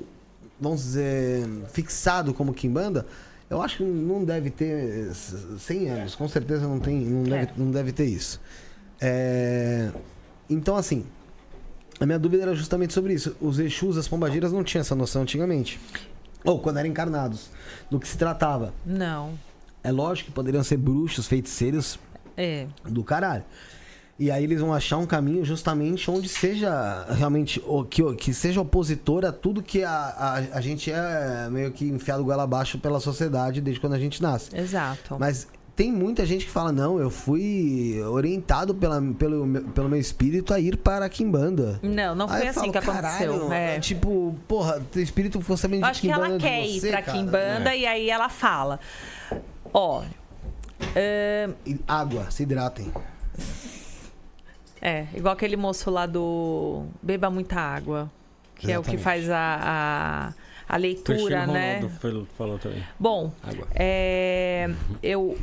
[0.59, 3.05] vamos dizer, fixado como Kimbanda,
[3.51, 5.11] eu acho que não deve ter
[5.59, 7.49] 100 anos, com certeza não tem, não deve, É.
[7.55, 8.41] não deve ter isso.
[8.99, 9.89] É,
[10.49, 11.05] Então, assim,
[11.99, 13.35] a minha dúvida era justamente sobre isso.
[13.41, 15.79] Os Exus, as pombagiras não tinham essa noção antigamente.
[16.43, 17.49] Ou quando eram encarnados,
[17.89, 18.73] do que se tratava.
[18.85, 19.33] Não.
[19.83, 21.97] É lógico que poderiam ser bruxos, feiticeiros
[22.35, 22.67] É.
[22.85, 23.43] do caralho.
[24.19, 28.61] E aí eles vão achar um caminho justamente onde seja realmente o que, que seja
[28.61, 32.99] opositor a tudo que a, a, a gente é meio que enfiado goela abaixo pela
[32.99, 34.55] sociedade desde quando a gente nasce.
[34.55, 35.17] Exato.
[35.19, 39.99] Mas tem muita gente que fala, não, eu fui orientado pela, pelo, meu- pelo meu
[39.99, 41.79] espírito a ir para a Quimbanda.
[41.81, 43.01] Não, não foi assim falo, que aconteceu.
[43.39, 43.79] "Caralho, É.
[43.79, 46.79] Tipo, porra, teu espírito ficou sabendo Eu de acho que ela Quimbanda de quer ir
[46.79, 48.79] você, pra cara." Kimbanda e aí ela fala:
[49.73, 50.03] Ó.
[50.95, 52.91] é, E água, se hidratem.
[54.81, 58.11] É, igual aquele moço lá do Beba Muita Água,
[58.55, 59.03] que é o que Exatamente.
[59.03, 60.33] faz a,
[60.67, 61.75] a, a leitura, Cristiano né?
[61.77, 62.83] Ronaldo falou, falou também.
[62.99, 63.65] Bom, Água.
[63.73, 64.69] é,
[65.01, 65.37] eu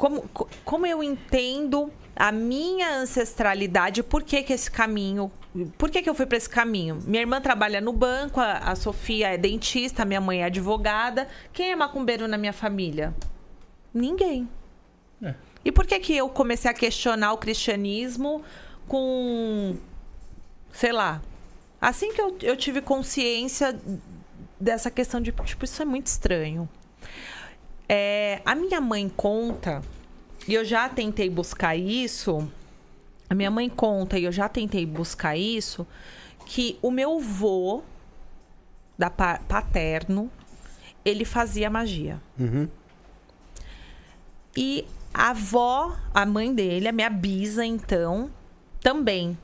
[0.00, 5.30] como, co- como eu entendo a minha ancestralidade, por que, que esse caminho.
[5.76, 6.98] Por que, que eu fui para esse caminho?
[7.04, 11.28] Minha irmã trabalha no banco, a, a Sofia é dentista, minha mãe é advogada.
[11.52, 13.14] Quem é macumbeiro na minha família?
[13.92, 14.48] Ninguém.
[15.22, 15.34] É.
[15.64, 18.42] E por que, que eu comecei a questionar o cristianismo
[18.88, 19.76] com.
[20.72, 21.20] Sei lá.
[21.78, 23.78] Assim que eu, eu tive consciência
[24.58, 26.66] dessa questão de, tipo, isso é muito estranho.
[27.92, 29.82] É, a minha mãe conta,
[30.46, 32.48] e eu já tentei buscar isso.
[33.28, 35.84] A minha mãe conta, e eu já tentei buscar isso,
[36.46, 37.82] que o meu vô
[38.96, 40.30] da pa- paterno,
[41.04, 42.20] ele fazia magia.
[42.38, 42.68] Uhum.
[44.56, 48.30] E a avó, a mãe dele, a minha bisa, então,
[48.80, 49.36] também.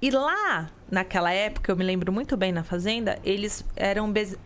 [0.00, 4.38] E lá, naquela época, eu me lembro muito bem na fazenda, eles eram bez-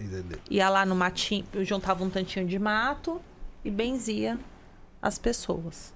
[0.00, 0.44] benzedeiros.
[0.50, 3.20] Ia lá no matinho, juntava um tantinho de mato
[3.64, 4.38] e benzia
[5.02, 5.92] as pessoas.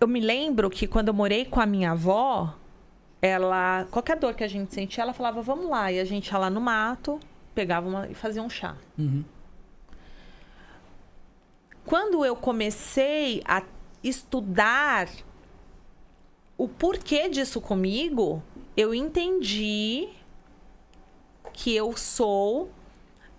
[0.00, 2.54] Eu me lembro que quando eu morei com a minha avó,
[3.22, 5.90] ela, qualquer dor que a gente sentia, ela falava, vamos lá.
[5.90, 7.18] E a gente ia lá no mato,
[7.54, 8.76] pegava uma, e fazia um chá.
[8.98, 9.24] Uhum.
[11.84, 13.62] Quando eu comecei a
[14.02, 15.08] estudar
[16.58, 18.42] o porquê disso comigo,
[18.76, 20.08] eu entendi
[21.56, 22.70] que eu sou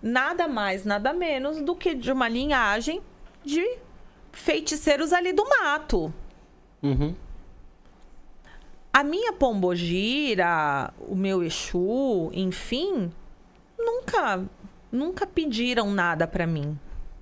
[0.02, 3.00] nada mais, nada menos do que de uma linhagem
[3.44, 3.78] de
[4.32, 6.12] feiticeiros ali do mato.
[6.82, 7.14] Uhum.
[8.92, 13.10] A minha pombogira, o meu Exu, enfim,
[13.78, 14.44] nunca
[14.90, 16.78] nunca pediram nada pra mim.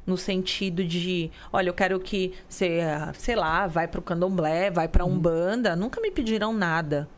[0.07, 2.81] No sentido de, olha, eu quero que você,
[3.15, 5.75] sei lá, vai pro candomblé, vai pra Umbanda.
[5.75, 7.09] Nunca me pediram nada.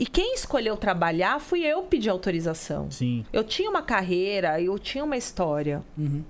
[0.00, 2.90] E quem escolheu trabalhar fui eu pedir autorização.
[2.90, 3.22] Sim.
[3.30, 5.84] Eu tinha uma carreira, eu tinha uma história.
[5.98, 6.24] Uhum.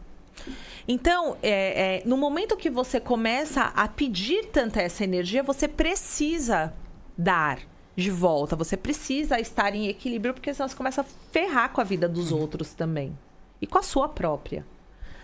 [0.88, 6.74] Então, é, é, no momento que você começa a pedir tanta essa energia, você precisa
[7.16, 7.60] dar
[7.94, 8.56] de volta.
[8.56, 12.32] Você precisa estar em equilíbrio, porque senão você começa a ferrar com a vida dos
[12.32, 13.16] outros também.
[13.62, 14.66] E com a sua própria.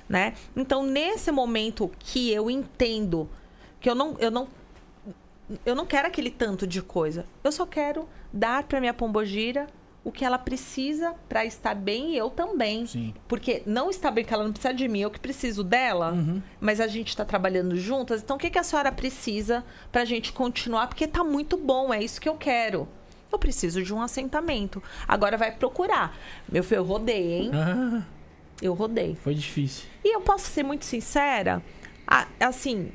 [0.09, 0.35] Né?
[0.55, 3.29] Então, nesse momento que eu entendo
[3.81, 4.47] que eu não, eu não
[5.65, 7.25] eu não quero aquele tanto de coisa.
[7.45, 9.67] Eu só quero dar para minha pombogira
[10.05, 12.87] o que ela precisa para estar bem e eu também.
[12.87, 13.13] Sim.
[13.27, 16.41] Porque não está bem que ela não precisa de mim, eu que preciso dela, Uhum.
[16.61, 18.23] mas a gente está trabalhando juntas.
[18.23, 20.87] Então, o que, que a senhora precisa para a gente continuar?
[20.87, 22.87] Porque tá muito bom, é isso que eu quero.
[23.33, 24.81] Eu preciso de um assentamento.
[25.09, 26.17] Agora vai procurar.
[26.49, 27.51] Meu filho, eu rodei, hein?
[27.53, 28.03] Ah,
[28.63, 29.17] Eu rodei.
[29.17, 29.87] foi difícil.
[30.05, 31.61] E eu posso ser muito sincera,
[32.39, 32.93] assim,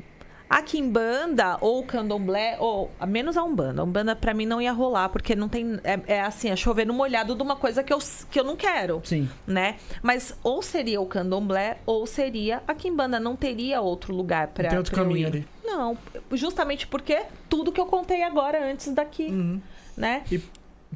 [0.51, 3.81] a Kimbanda ou o Candomblé, ou menos a Umbanda.
[3.81, 5.79] A Umbanda pra mim não ia rolar, porque não tem.
[5.81, 7.99] É, é assim, é chover no molhado de uma coisa que eu,
[8.29, 9.01] que eu não quero.
[9.05, 9.29] Sim.
[9.47, 9.77] Né?
[10.03, 13.17] Mas ou seria o Candomblé ou seria a Kimbanda.
[13.17, 14.63] Não teria outro lugar pra.
[14.63, 15.47] Não tem outro pra caminho ali.
[15.63, 15.97] Não,
[16.33, 19.27] justamente porque tudo que eu contei agora antes daqui.
[19.27, 19.61] Uhum.
[19.95, 20.25] Né?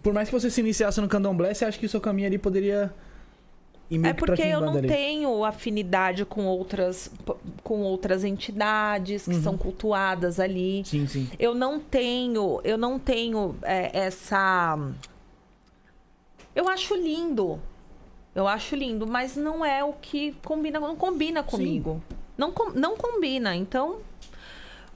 [0.04, 2.38] Por mais que você se iniciasse no candomblé, você acha que o seu caminho ali
[2.38, 2.94] poderia
[4.04, 4.88] É porque eu não ali?
[4.88, 7.12] tenho afinidade com outras,
[7.64, 9.44] com outras entidades que Uhum.
[9.44, 10.84] são cultuadas ali.
[10.86, 11.30] Sim, sim.
[11.38, 14.78] Eu não tenho, eu não tenho é, essa.
[16.56, 17.60] Eu acho lindo.
[18.34, 22.02] Eu acho lindo, mas não é o que combina, não combina comigo.
[22.38, 23.56] Não, não combina.
[23.56, 24.00] Então,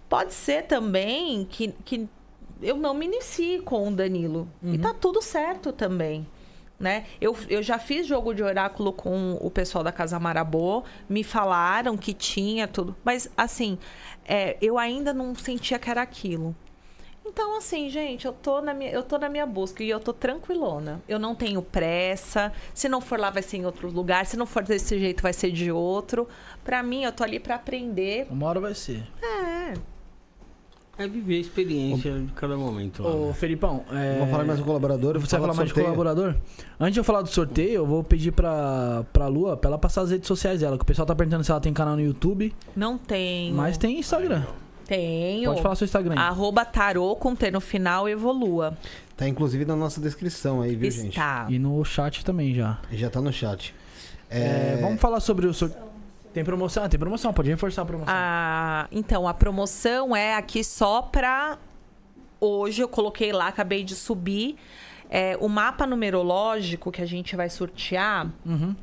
[0.09, 2.07] pode ser também que, que
[2.61, 4.47] eu não me inicie com o Danilo.
[4.63, 6.27] E tá tudo certo também.
[6.80, 7.06] Né?
[7.19, 11.98] Eu, eu já fiz jogo de oráculo com o pessoal da Casa Marabô, me falaram
[11.98, 13.77] que tinha tudo, mas assim,
[14.25, 16.56] é, eu ainda não sentia que era aquilo.
[17.30, 20.11] Então, assim, gente, eu tô, na minha, eu tô na minha busca e eu tô
[20.11, 20.99] tranquilona.
[21.08, 22.51] Eu não tenho pressa.
[22.74, 24.25] Se não for lá, vai ser em outro lugar.
[24.25, 26.27] Se não for desse jeito, vai ser de outro.
[26.64, 28.25] Pra mim, eu tô ali pra aprender.
[28.32, 29.03] Uma hora vai ser.
[29.22, 29.74] É.
[30.99, 33.01] É viver a experiência de cada momento.
[33.01, 33.33] lá, Ô, né?
[33.33, 34.15] Felipão, é...
[34.19, 35.13] Vamos falar mais um colaborador.
[35.17, 35.85] Você vai fala falar do mais de sorteio.
[35.85, 36.35] colaborador?
[36.77, 40.01] Antes de eu falar do sorteio, eu vou pedir pra, pra Lua pra ela passar
[40.01, 40.77] as redes sociais dela.
[40.77, 43.55] Que o pessoal tá perguntando se ela tem canal no YouTube, Não tenho.
[43.55, 44.43] mas tem Instagram.
[44.85, 45.51] Tenho.
[45.51, 46.13] Pode falar seu Instagram.
[46.13, 46.19] aí.
[46.19, 48.77] Arroba tarô com T no final evolua.
[49.15, 51.09] Tá inclusive na nossa descrição aí, viu, gente?
[51.09, 51.45] Está.
[51.47, 52.77] E no chat também já.
[52.91, 53.73] Já tá no chat.
[54.29, 55.88] É, vamos falar sobre o sorteio.
[56.33, 56.83] Tem promoção?
[56.83, 58.14] Ah, tem promoção, pode reforçar a promoção.
[58.16, 61.58] Ah, então, a promoção é aqui só pra.
[62.40, 64.56] Hoje eu coloquei lá, acabei de subir.
[65.09, 68.32] É, o mapa numerológico que a gente vai sortear.
[68.45, 68.75] Uhum.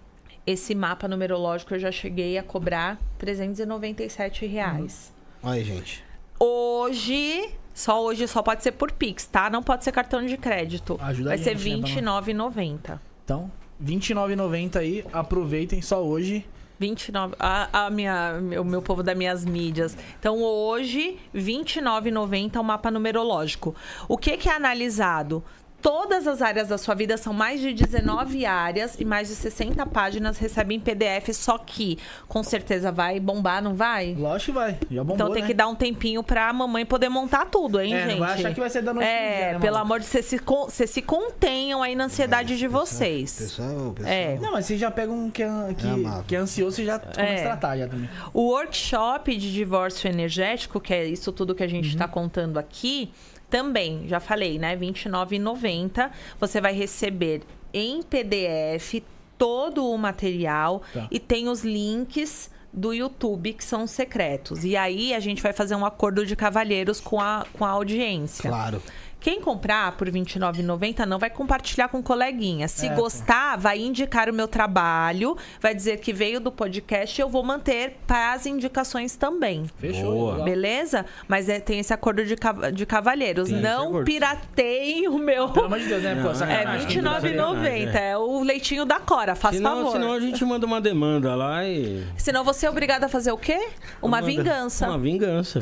[0.46, 5.14] Esse mapa numerológico eu já cheguei a cobrar 397 reais.
[5.42, 6.04] Aí, gente.
[6.38, 9.48] Hoje, só hoje só pode ser por Pix, tá?
[9.48, 10.98] Não pode ser cartão de crédito.
[11.00, 13.00] Ajuda a vai ser gente, né, pra R$ 29,90.
[13.24, 13.50] Então,
[13.80, 15.04] R$29,90 aí.
[15.12, 16.44] Aproveitem só hoje.
[16.78, 19.96] 29, a, a minha, o meu povo das minhas mídias.
[20.18, 23.74] Então, hoje, R$ 29,90 é o mapa numerológico.
[24.08, 25.42] O que, que é analisado?
[25.86, 29.86] Todas as áreas da sua vida são mais de 19 áreas e mais de 60
[29.86, 34.12] páginas recebem PDF, só que com certeza vai bombar, não vai?
[34.18, 34.78] Lógico que vai.
[34.90, 35.46] Já bombou, Então tem né?
[35.46, 38.18] que dar um tempinho pra mamãe poder montar tudo, hein, É, gente?
[38.18, 40.06] não vai achar que vai ser da noite pro dia, É, né, pelo amor de
[40.06, 43.38] Deus, vocês se, vocês se contenham aí na ansiedade de vocês.
[43.38, 44.12] Pessoal, pessoal.
[44.12, 44.38] É.
[44.40, 45.46] Não, mas você já pega um que é,
[45.78, 47.38] que, É que é ansioso, você já começa É.
[47.38, 48.10] a tratar já também.
[48.34, 51.90] O workshop de divórcio energético, que é isso tudo que a gente Uhum.
[51.92, 53.12] está contando aqui,
[53.48, 54.74] também, já falei, né?
[54.74, 56.10] R$ 29,90.
[56.40, 57.42] Você vai receber
[57.72, 59.02] em PDF
[59.38, 61.06] todo o material Tá.
[61.10, 64.64] e tem os links do YouTube que são secretos.
[64.64, 68.50] E aí a gente vai fazer um acordo de cavalheiros com a, com a audiência.
[68.50, 68.82] Claro.
[69.26, 72.68] Quem comprar por R$ 29,90 não vai compartilhar com coleguinha.
[72.68, 77.22] Se É, gostar, vai indicar o meu trabalho, vai dizer que veio do podcast e
[77.24, 79.66] eu vou manter para as indicações também.
[79.78, 80.12] Fechou.
[80.12, 80.44] Boa.
[80.44, 81.04] Beleza?
[81.26, 83.48] Mas é- tem esse acordo de, cava- de cavalheiros.
[83.48, 85.48] Tem não pirateiem o meu.
[85.48, 86.14] Pelo amor de Deus, né?
[86.14, 86.86] Pô, Não, É sacanagem.
[86.86, 87.98] R$ 29,90.
[87.98, 89.90] É o leitinho da Cora, faz senão, favor.
[89.90, 92.06] senão a gente manda uma demanda lá e.
[92.16, 93.70] Senão você é obrigado a fazer o quê?
[94.00, 94.86] Uma Manda- vingança.
[94.88, 95.58] Uma vingança.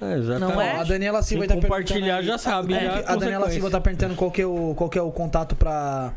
[0.00, 0.52] É, exatamente.
[0.54, 0.76] Não é?
[0.76, 3.50] A Daniela Silva Quem tá compartilhar já sabe, É, a a Daniela.
[3.50, 6.12] Silva tá perguntando qual que é o, qual que é o contato pra.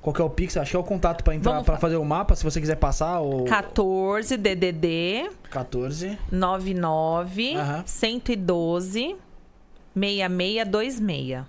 [0.00, 0.56] Qual que é o Pix?
[0.56, 2.60] Acho que é o contato pra entrar Vamos para fa- fazer o mapa, se você
[2.60, 3.20] quiser passar.
[3.20, 6.18] O 14 DDD 14.
[6.30, 7.82] 99 Aham.
[7.86, 9.14] 112
[9.94, 11.44] 6626.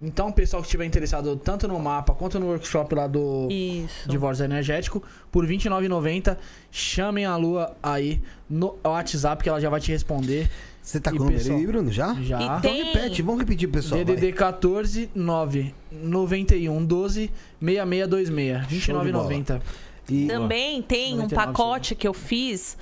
[0.00, 4.08] Então, o pessoal que estiver interessado tanto no mapa quanto no workshop lá do Isso.
[4.08, 6.36] Divórcio Energético, por R$ 29,90,
[6.70, 10.48] chamem a Lua aí no WhatsApp que ela já vai te responder.
[10.88, 12.14] Você tá E com o número aí, Bruno, já?
[12.22, 12.40] Já.
[12.40, 14.02] E Então tem- repete, vamos repetir, pessoal.
[14.02, 18.56] DDD 14 9 91 12 6626.
[18.56, 19.58] R$ 29,90.
[19.58, 19.62] vai.
[20.08, 22.78] E Também tem um 99 pacote que eu fiz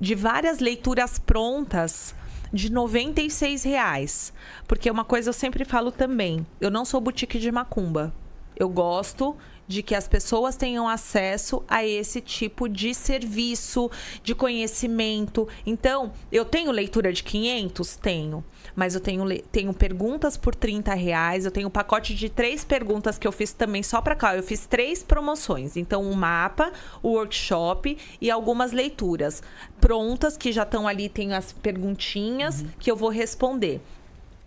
[0.00, 2.14] de várias leituras prontas
[2.52, 4.32] de 96 reais.
[4.68, 8.14] Porque uma coisa eu sempre falo também, eu não sou boutique de macumba.
[8.54, 9.36] Eu gosto
[9.72, 13.90] de que as pessoas tenham acesso a esse tipo de serviço,
[14.22, 15.48] de conhecimento.
[15.64, 17.96] Então, eu tenho leitura de 500?
[17.96, 18.44] Tenho.
[18.76, 21.44] Mas eu tenho, tenho perguntas por 30 reais.
[21.44, 24.36] Eu tenho um pacote de três perguntas que eu fiz também só para cá.
[24.36, 25.76] Eu fiz três promoções.
[25.76, 29.42] Então, um mapa, o workshop e algumas leituras
[29.80, 31.08] prontas que já estão ali.
[31.08, 33.80] Tem as perguntinhas que eu vou responder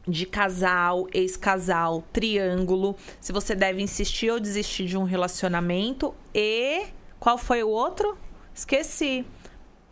[0.08, 6.86] de casal, ex-casal, triângulo, se você deve insistir ou desistir de um relacionamento e
[7.20, 8.18] qual foi o outro?
[8.54, 9.26] Esqueci.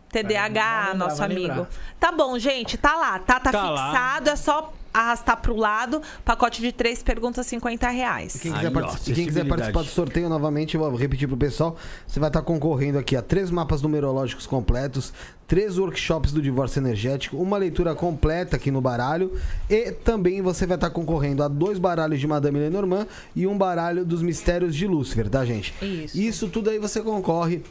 [0.08, 1.66] TDAH, lembrar, nosso amigo.
[1.98, 3.86] Tá bom, gente, tá lá, tá, tá, Tá lá.
[3.90, 8.38] fixado, é só arrastar pro lado, pacote de três perguntas, 50 reais.
[8.40, 11.76] Quem Aí, quiser, ó, quem quiser participar do sorteio novamente, eu vou repetir pro pessoal.
[12.06, 15.12] Você vai estar concorrendo aqui a três mapas numerológicos completos,
[15.48, 19.32] três workshops do divórcio energético, uma leitura completa aqui no baralho
[19.68, 24.04] e também você vai estar concorrendo a dois baralhos de Madame Lenormand e um baralho
[24.04, 25.74] dos mistérios de Lúcifer, tá, gente?
[25.82, 26.18] Isso.
[26.18, 27.62] Isso tudo aí você concorre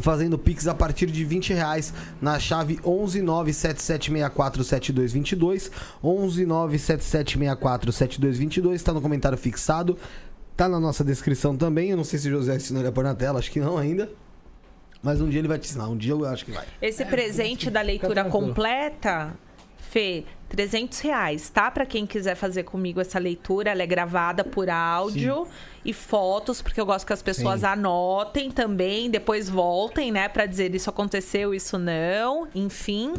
[0.00, 5.70] fazendo Pix a partir de 20 reais na chave 11977647222
[6.02, 9.96] 11977647222 está no comentário fixado
[10.56, 11.90] tá na nossa descrição também.
[11.90, 13.76] Eu não sei se o José ensinou ele a pôr na tela acho que não
[13.76, 14.10] ainda.
[15.02, 16.64] Mas um dia ele vai te ensinar um dia eu acho que vai.
[16.80, 19.34] Esse presente da leitura completa,
[19.76, 21.70] Fê, 300 reais, tá?
[21.70, 25.46] Pra quem quiser fazer comigo essa leitura, ela é gravada por áudio
[25.84, 27.66] e fotos, porque eu gosto que as pessoas Sim.
[27.66, 30.28] anotem também, depois voltem, né?
[30.28, 33.14] Pra dizer isso aconteceu, isso não, enfim.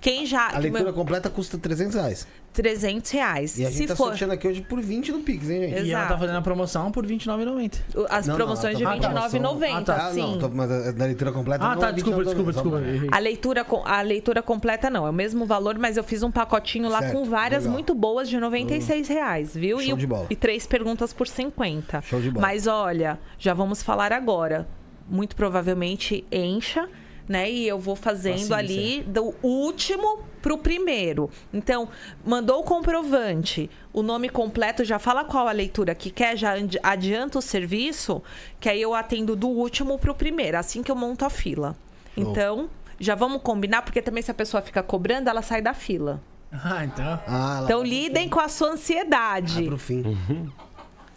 [0.00, 0.48] Quem já...
[0.48, 2.26] a leitura completa custa 300 reais
[2.62, 3.56] 300 reais.
[3.58, 5.70] e a gente Se tá for sorteando aqui hoje por 20 no Pix hein gente
[5.70, 6.08] E ela Exato.
[6.08, 7.80] tá fazendo a promoção por R$29,90.
[8.10, 10.06] as Não, não, promoções ela de tá- R$29,90, Ah, tá.
[10.08, 10.20] ah, sim.
[10.22, 12.62] não tô, mas a, da leitura completa Ah, não tá, é desculpa, 29, desculpa, só
[12.62, 12.84] desculpa.
[12.84, 13.08] pra- errei.
[13.12, 16.30] A leitura, com- a leitura completa não, é o mesmo valor, mas eu fiz um
[16.32, 17.72] pacotinho lá Certo, com várias legal.
[17.74, 19.78] muito boas de 96 reais, viu?
[19.78, 20.26] Show e, o- de bola.
[20.28, 22.02] e três perguntas por 50.
[22.02, 22.46] Show de bola.
[22.46, 24.66] Mas olha, já vamos falar agora.
[25.08, 26.88] Muito provavelmente encha,
[27.28, 27.50] né?
[27.50, 31.30] E eu vou fazendo ali do último pro primeiro.
[31.52, 31.88] Então,
[32.24, 37.38] mandou o comprovante, o nome completo, já fala qual a leitura que quer, já adianta
[37.38, 38.22] o serviço,
[38.58, 41.76] que aí eu atendo do último pro primeiro, assim que eu monto a fila.
[42.14, 42.24] Show.
[42.30, 46.22] Então, já vamos combinar, porque também se a pessoa fica cobrando, ela sai da fila.
[46.50, 47.20] Ah, então.
[47.26, 49.64] ah, Então, lidem com a sua ansiedade.
[49.64, 50.02] pro fim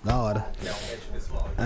[0.04, 0.46] da hora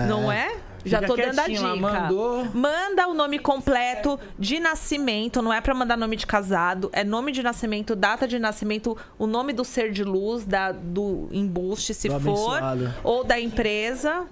[0.08, 0.56] Não é?
[0.84, 1.74] Já Fica tô dando a dica.
[1.76, 2.44] mandou.
[2.54, 7.32] Manda o nome completo de nascimento, não é pra mandar nome de casado, é nome
[7.32, 12.08] de nascimento, data de nascimento, o nome do ser de luz, da, do embuste, se
[12.08, 12.94] Do for, abençoado.
[13.02, 14.26] ou da empresa.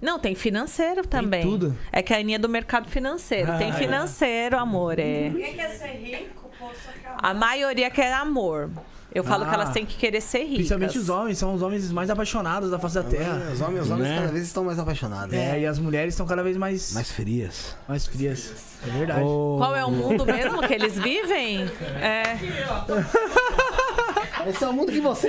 [0.00, 1.42] Não, tem financeiro também.
[1.42, 1.76] tudo.
[1.92, 3.58] É que a Aninha é do mercado financeiro.
[3.58, 3.78] Tem Ah, é.
[3.78, 4.98] financeiro, amor.
[4.98, 5.28] É.
[5.28, 8.70] Ninguém quer ser rico, pô, só quer A maioria quer amor.
[9.12, 9.54] Eu falo que Ah.
[9.54, 10.54] elas têm que querer ser ricas.
[10.56, 13.42] Principalmente os homens, são os homens mais apaixonados da face da terra.
[13.52, 14.16] os homens, os homens Né?
[14.20, 17.76] cada vez estão mais apaixonados É, e as mulheres estão cada vez mais, mais frias
[17.88, 18.52] mais frias.
[18.86, 19.20] É verdade.
[19.20, 21.68] Qual é o mundo mesmo que eles vivem?
[22.00, 22.38] É.
[24.48, 25.28] esse é o mundo que você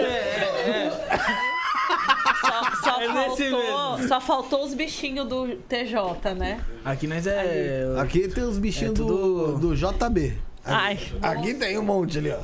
[2.42, 6.60] Só, só É faltou, só faltou os bichinhos do TJ, né?
[6.84, 7.86] Aqui nós é.
[8.00, 10.38] Aqui tem os bichinhos É tudo- do, do JB.
[10.64, 11.00] Ai.
[11.22, 12.38] Aqui tem um monte ali, ó.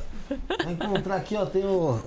[0.64, 1.98] Vai encontrar aqui, ó, tem o.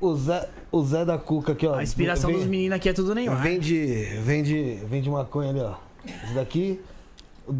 [0.00, 1.74] O Zé, o Zé da Cuca aqui, ó.
[1.76, 3.42] A inspiração Vem- dos meninos aqui é tudo Neymar.
[3.42, 5.74] Vende, vende, vende maconha ali, ó.
[6.24, 6.80] Esse daqui.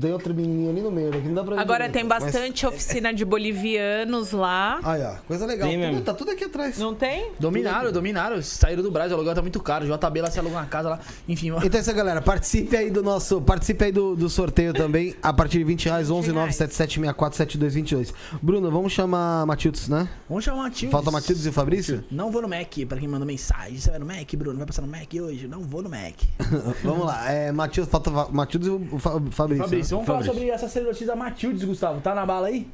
[0.00, 2.24] Tem outro menininho ali no meio, aqui não dá pra ver Agora direito, tem mas-
[2.24, 4.80] bastante oficina de bolivianos lá.
[4.82, 5.68] Aí, ó, coisa legal.
[5.68, 6.00] Tem Tudo- mesmo.
[6.02, 6.78] tá tudo aqui atrás.
[6.78, 7.32] Não tem?
[7.38, 8.40] Dominaram, dominaram.
[8.42, 9.84] Saíram do Brasil, o aluguel tá muito caro.
[9.86, 11.00] JB lá se alugou uma casa lá.
[11.28, 11.58] Enfim, ó.
[11.62, 12.22] Então é isso aí, galera.
[12.22, 13.40] Participe aí do nosso.
[13.42, 15.14] Participe aí do, do sorteio também.
[15.22, 18.14] A partir de 20 reais, 11 97764 7222.
[18.42, 20.08] Bruno, vamos chamar Matildes, né?
[20.28, 20.92] Vamos chamar o Matildes.
[20.92, 22.04] Falta Matildes e o Fabrício?
[22.10, 23.76] Não vou no Mac, pra quem manda mensagem.
[23.78, 24.56] Você vai no Mac, Bruno?
[24.56, 25.46] Vai passar no Mac hoje?
[25.46, 26.14] Não vou no Mac.
[26.82, 27.30] Vamos lá.
[27.30, 29.73] É, Matildes, falta Fa- Matildes e o Fa- Fabrício.
[29.82, 32.00] Vamos falar sobre a sacerdotisa Matildes, Gustavo.
[32.00, 32.70] Tá na bala aí?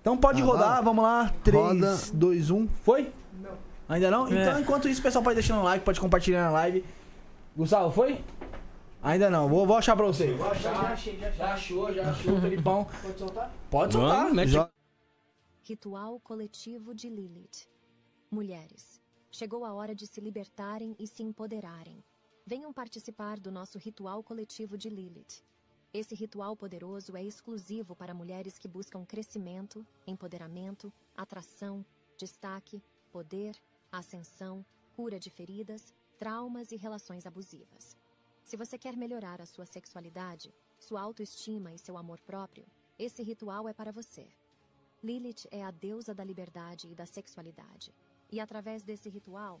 [0.00, 0.82] Então pode Na rodar, bala?
[0.82, 1.34] vamos lá.
[1.42, 1.98] 3, Roda.
[2.14, 2.68] 2, 1.
[2.82, 3.12] Foi?
[3.40, 3.50] Não.
[3.88, 4.26] Ainda não?
[4.28, 4.42] É.
[4.42, 6.84] Então, enquanto isso, o pessoal pode deixar no like, pode compartilhar na live.
[7.56, 8.22] Gustavo, foi?
[9.02, 9.48] Ainda não.
[9.48, 10.32] Vou, vou achar pra você.
[10.32, 12.86] Vou achar, já achei, já, já achou, já achou, Felipão.
[13.02, 13.52] Pode soltar?
[13.70, 14.16] Pode soltar.
[14.18, 14.70] Vamos, mete
[15.62, 17.66] Ritual coletivo de Lilith.
[18.30, 19.00] Mulheres,
[19.30, 22.04] chegou a hora de se libertarem e se empoderarem.
[22.44, 25.42] Venham participar do nosso ritual coletivo de Lilith.
[25.92, 31.84] Esse ritual poderoso é exclusivo para mulheres que buscam crescimento, empoderamento, atração,
[32.18, 33.56] destaque, poder,
[33.90, 37.96] ascensão, cura de feridas, traumas e relações abusivas.
[38.44, 42.66] Se você quer melhorar a sua sexualidade, sua autoestima e seu amor próprio,
[42.98, 44.28] esse ritual é para você.
[45.02, 47.94] Lilith é a deusa da liberdade e da sexualidade.
[48.30, 49.60] E através desse ritual,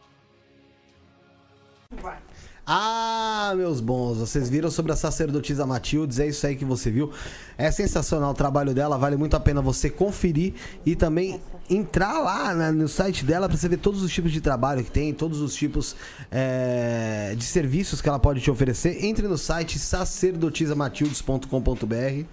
[2.67, 7.11] Ah, meus bons, vocês viram sobre a sacerdotisa Matildes, é isso aí que você viu.
[7.59, 12.55] É sensacional o trabalho dela, vale muito a pena você conferir e também entrar lá
[12.55, 15.41] na- no site dela para você ver todos os tipos de trabalho que tem, todos
[15.41, 15.95] os tipos
[16.31, 19.05] é, de serviços que ela pode te oferecer.
[19.05, 22.25] Entre no site sacerdotisamatildes.com.br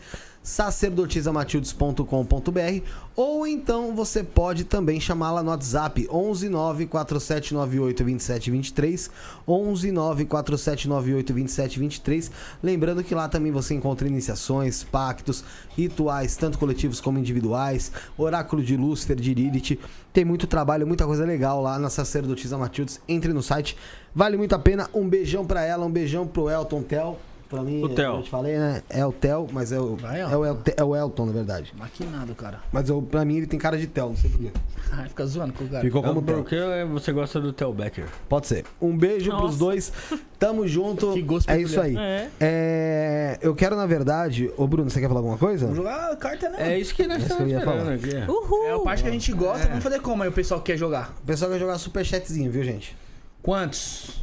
[0.42, 9.10] sacerdotisamatildes.com.br ou então você pode também chamá-la no WhatsApp 11 94798 2723
[9.46, 12.30] 11 94798 2723
[12.62, 15.44] lembrando que lá também você encontra iniciações, pactos,
[15.76, 19.78] rituais, tanto coletivos como individuais, oráculo de Lúcifer, de Lilith,
[20.12, 23.76] tem muito trabalho, muita coisa legal lá na sacerdotisa Matildes, entre no site,
[24.14, 27.18] vale muito a pena, um beijão pra ela, um beijão pro Elton Tel
[27.52, 28.14] Pra mim, O Theo.
[28.16, 28.82] eu te falei, né?
[28.88, 31.74] É o Tel, mas é o, Vai, é, o El- é o Elton, na verdade.
[31.76, 32.60] Maquinado, cara.
[32.72, 34.50] Mas eu, pra mim ele tem cara de Tel, não sei porquê.
[34.90, 35.82] Ai, fica zoando com o cara.
[35.84, 36.36] Ficou como É Tel.
[36.36, 36.56] porque
[36.90, 38.06] você gosta do Tel Becker.
[38.26, 38.64] Pode ser.
[38.80, 39.58] Um beijo pros Nossa.
[39.58, 39.92] dois.
[40.38, 41.12] Tamo junto.
[41.12, 41.94] Que gosto é isso aí.
[41.94, 42.30] É.
[42.40, 44.50] É, eu quero, na verdade.
[44.56, 45.66] Ô, Bruno, você quer falar alguma coisa?
[45.66, 46.72] Vamos jogar carta, né?
[46.72, 47.92] É isso que nós que estamos falar.
[47.92, 48.14] aqui.
[48.30, 48.66] Uhul!
[48.66, 49.68] É a parte que a gente gosta.
[49.68, 51.14] Vamos fazer como aí o pessoal que quer jogar?
[51.22, 52.96] O pessoal quer jogar superchatzinho, viu, gente?
[53.42, 54.22] Quantos?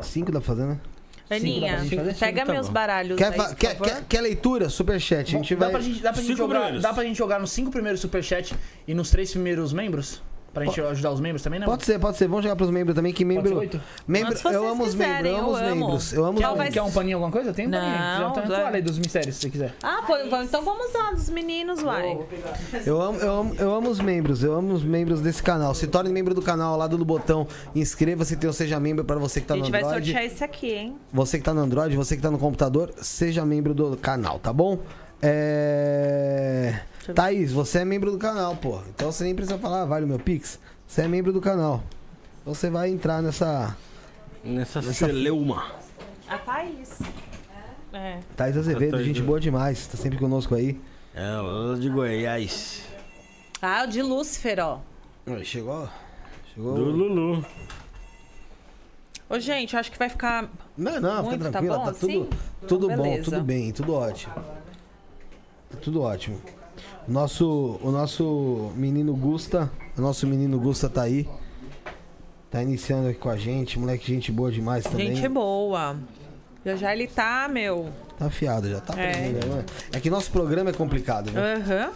[0.00, 0.78] Cinco dá pra fazer, né?
[1.28, 2.14] Aninha, dá fazer?
[2.14, 2.72] pega Tá meus bom.
[2.72, 4.68] baralhos Quer, aí, quer, quer, quer leitura?
[4.68, 5.34] Superchat.
[5.34, 5.70] A gente dá, vai.
[5.72, 6.82] pra gente, dá, pra gente Cinco jogar, primeiros.
[6.82, 8.54] dá pra gente jogar nos cinco primeiros superchat
[8.86, 10.22] e nos três primeiros membros?
[10.56, 11.66] Pra gente ajudar os membros também, não?
[11.66, 12.26] Pode ser, pode ser.
[12.28, 13.50] Vamos jogar pros membros também, que Pode membro.
[13.50, 13.80] ser oito?
[14.08, 16.12] membro Quantos eu amo os membros, eu amo os membros.
[16.14, 16.74] Eu amo os Quer, vai membros.
[16.74, 17.52] quer um paninho, alguma coisa?
[17.52, 17.90] Tem um paninho.
[17.92, 18.60] Não, Já tem uma vai.
[18.62, 19.74] toalha aí dos mistérios, se você quiser.
[19.82, 22.18] Ah, pô, vamos- então vamos lá, dos meninos, uai.
[22.86, 25.74] Eu amo, eu, amo, eu amo os membros, eu amo os membros desse canal.
[25.74, 29.40] Se torne membro do canal ao lado do botão inscreva-se, então seja membro para você
[29.42, 30.06] que tá A no gente vai Android.
[30.10, 30.96] sortear esse aqui, hein?
[31.12, 34.52] Você que tá no Android, você que tá no computador, seja membro do canal, tá
[34.54, 34.78] bom?
[35.22, 36.80] É.
[37.14, 38.80] Thaís, você é membro do canal, pô.
[38.88, 40.58] Então você nem precisa falar, vale o meu Pix.
[40.86, 41.82] Você é membro do canal.
[42.42, 43.76] Então Você vai entrar nessa.
[44.44, 45.72] Nessa Nessa celeuma.
[46.28, 46.98] A Thaís.
[47.92, 48.18] É.
[48.36, 49.86] Thaís Azevedo, Thaís, gente boa demais.
[49.86, 50.78] Tá sempre conosco aí.
[51.14, 52.82] É, lá de Goiás.
[53.62, 54.80] Ah, o de Lúcifer, ó.
[55.42, 55.88] Chegou.
[56.52, 56.74] Chegou.
[56.74, 57.44] Do Lulu.
[59.28, 60.48] Ô, gente, eu acho que vai ficar.
[60.76, 62.28] Não, não, Muito, fica tá tranquila, bom tá, tudo, assim?
[62.68, 64.34] tudo Então, bom, tudo bem, tudo ótimo.
[65.76, 66.40] Tá tudo ótimo.
[67.06, 71.28] Nosso, o nosso menino Gusta, o nosso menino Gusta tá aí.
[72.50, 75.14] Tá iniciando aqui com a gente, moleque, gente boa demais também.
[75.14, 75.96] Gente boa.
[76.64, 77.88] Já já ele tá, meu.
[78.18, 79.28] Tá afiado, já tá É.
[79.30, 79.64] né?
[79.92, 81.54] É que nosso programa é complicado, né?
[81.54, 81.92] Aham.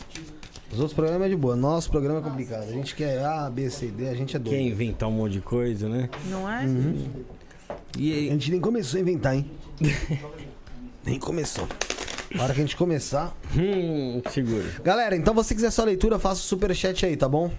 [0.72, 2.62] Os outros programas é de boa, nosso programa é complicado.
[2.62, 4.56] A gente quer A, B, C, D, a gente é doido.
[4.56, 6.08] Quer inventar um monte de coisa, né?
[6.26, 6.64] Não é?
[7.98, 8.28] E A aí?
[8.28, 9.50] gente nem começou a inventar, hein?
[11.04, 11.66] nem começou.
[12.34, 14.64] Na hora que a gente começar, Hum, segura.
[14.84, 17.50] Galera, então você quiser sua leitura, faça o superchat aí, tá bom?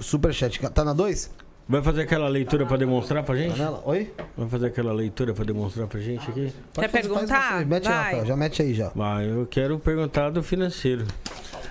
[0.00, 0.58] Superchat.
[0.70, 1.30] Tá na 2?
[1.68, 3.60] Vai fazer aquela leitura pra demonstrar pra gente?
[3.84, 4.10] Oi?
[4.36, 6.50] Vai fazer aquela leitura pra demonstrar pra gente aqui?
[6.72, 7.58] Pode Quer fazer, faz perguntar?
[7.58, 7.64] você.
[7.66, 7.94] Mete Vai.
[8.04, 8.90] Rafael, já mete aí já.
[8.98, 11.04] Ah, eu quero perguntar do financeiro.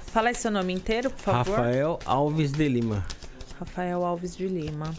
[0.05, 1.55] Fala aí seu nome inteiro, por favor.
[1.57, 3.03] Rafael Alves de Lima.
[3.59, 4.93] Rafael Alves de Lima.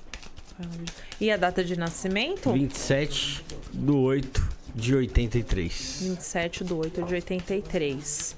[1.20, 2.50] E a data de nascimento?
[2.52, 5.99] 27 do 8 de 83.
[6.03, 8.37] 27 de 8 de 83.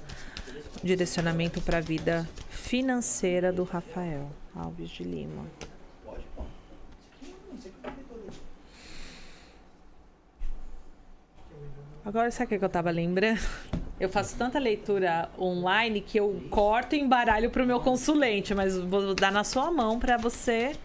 [0.83, 5.45] Direcionamento para a vida financeira do Rafael Alves de Lima.
[12.03, 13.39] Agora, sabe o que é eu estava lembrando?
[13.99, 18.75] Eu faço tanta leitura online que eu corto e embaralho para o meu consulente, mas
[18.75, 20.75] vou dar na sua mão para você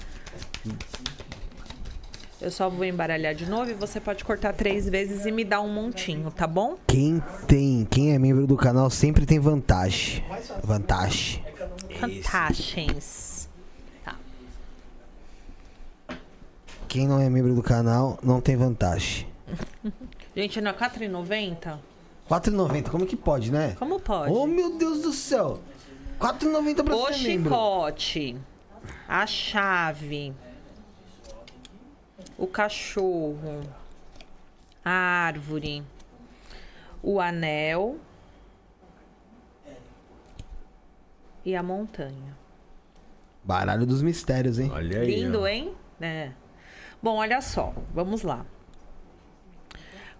[2.40, 5.62] eu só vou embaralhar de novo e você pode cortar três vezes e me dar
[5.62, 6.76] um montinho, tá bom?
[6.86, 10.23] Quem tem, quem é membro do canal sempre tem vantagem.
[10.62, 11.42] Vantagem.
[11.98, 13.48] Vantagens.
[16.86, 19.26] Quem não é membro do canal não tem vantagem.
[20.36, 21.78] Gente, não é R$4,90?
[22.28, 23.74] 4,90, como que pode, né?
[23.78, 24.32] Como pode?
[24.32, 25.60] Oh, meu Deus do céu.
[26.20, 27.50] 4,90 pra o ser membro.
[27.50, 28.36] chicote,
[29.08, 30.34] a chave,
[32.39, 33.62] o cachorro,
[34.84, 35.82] a árvore,
[37.02, 37.98] o anel
[41.44, 42.36] e a montanha.
[43.42, 44.70] Baralho dos mistérios, hein?
[44.73, 45.06] Olha aí.
[45.06, 45.47] Lindo, ó.
[45.47, 45.74] hein?
[46.00, 46.31] É.
[47.02, 48.44] Bom, olha só, vamos lá.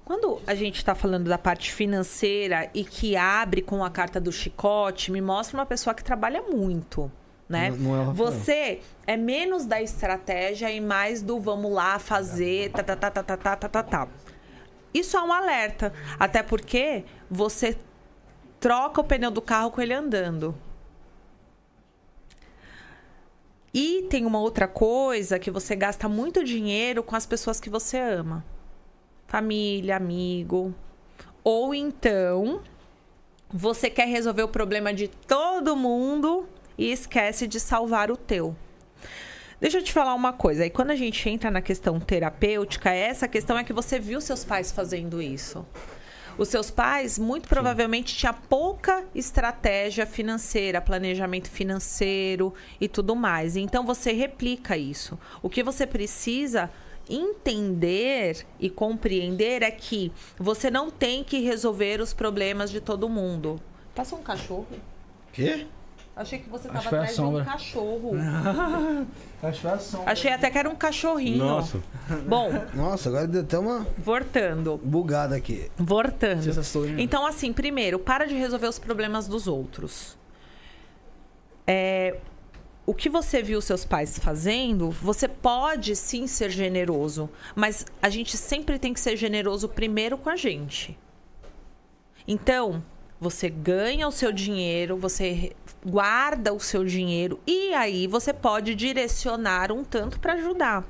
[0.05, 4.31] Quando a gente está falando da parte financeira e que abre com a carta do
[4.31, 7.11] chicote, me mostra uma pessoa que trabalha muito,
[7.49, 7.71] né?
[7.71, 8.15] Não- não é o Rafael.
[8.15, 13.23] Você é menos da estratégia e mais do vamos lá fazer, tá, tá, tá, tá,
[13.23, 14.09] tá, tá, tá, tá, tá.
[14.93, 17.77] Isso é um alerta, até porque você
[18.59, 20.55] troca o pneu do carro com ele andando.
[23.75, 27.99] E tem uma outra coisa que você gasta muito dinheiro com as pessoas que você
[27.99, 28.43] ama.
[29.27, 30.75] Família, amigo.
[31.45, 32.63] Ou então
[33.53, 36.49] você quer resolver o problema de todo mundo
[36.79, 38.55] e esquece de salvar o teu.
[39.61, 40.65] Deixa eu te falar uma coisa.
[40.65, 44.45] Aí quando a gente entra na questão terapêutica, essa questão é que você viu seus
[44.45, 45.65] pais fazendo isso.
[46.39, 53.57] Os seus pais, muito provavelmente, tinham pouca estratégia financeira, planejamento financeiro e tudo mais.
[53.57, 55.19] Então, você replica isso.
[55.43, 56.71] O que você precisa
[57.09, 63.59] entender e compreender é que você não tem que resolver os problemas de todo mundo.
[63.95, 64.67] Passou um cachorro?
[65.33, 65.67] Quê?
[66.17, 68.13] Achei que você estava atrás de um cachorro.
[69.43, 70.13] Acho que foi a sombra.
[70.13, 71.45] Achei até que era um cachorrinho.
[71.45, 71.79] Nossa.
[72.27, 74.81] Bom, Nossa, agora deu até uma voltando.
[74.83, 75.71] bugada aqui.
[75.77, 76.43] Voltando.
[76.97, 80.17] Então, assim, primeiro, para de resolver os problemas dos outros.
[81.67, 82.17] É,
[82.87, 88.39] o que você viu seus pais fazendo, você pode sim ser generoso, mas a gente
[88.39, 90.97] sempre tem que ser generoso primeiro com a gente.
[92.27, 92.83] Então,
[93.21, 95.53] você ganha o seu dinheiro, você
[95.87, 100.85] guarda o seu dinheiro e aí você pode direcionar um tanto para ajudar.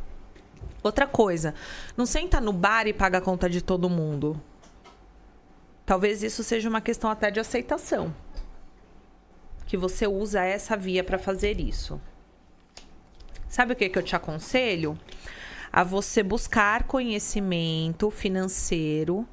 [0.83, 1.55] Outra coisa,
[1.97, 4.41] não senta no bar e paga a conta de todo mundo.
[5.85, 8.15] Talvez isso seja uma questão até de aceitação.
[9.67, 12.01] Que você usa essa via para fazer isso.
[13.49, 14.99] Sabe o que, que eu te aconselho?
[15.73, 19.29] A você buscar conhecimento financeiro.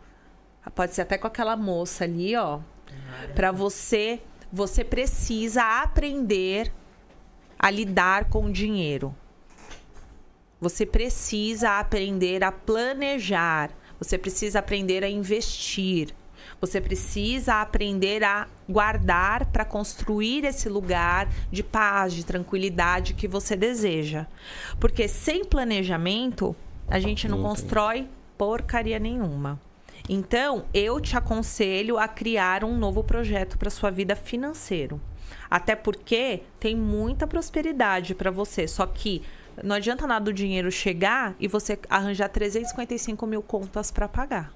[0.75, 2.59] Pode ser até com aquela moça ali, ó.
[3.35, 4.21] Para você,
[4.53, 6.71] você precisa aprender
[7.57, 9.15] a lidar com o dinheiro.
[10.61, 13.71] Você precisa aprender a planejar.
[13.97, 16.13] Você precisa aprender a investir.
[16.61, 23.55] Você precisa aprender a guardar para construir esse lugar de paz, de tranquilidade que você
[23.55, 24.27] deseja.
[24.79, 26.55] Porque sem planejamento,
[26.87, 28.07] a gente não constrói
[28.37, 29.59] porcaria nenhuma.
[30.09, 34.99] Então, eu te aconselho a criar um novo projeto para sua vida financeiro.
[35.49, 38.67] Até porque tem muita prosperidade para você.
[38.67, 39.21] Só que
[39.61, 44.53] não adianta nada o dinheiro chegar e você arranjar 355 mil contas para pagar.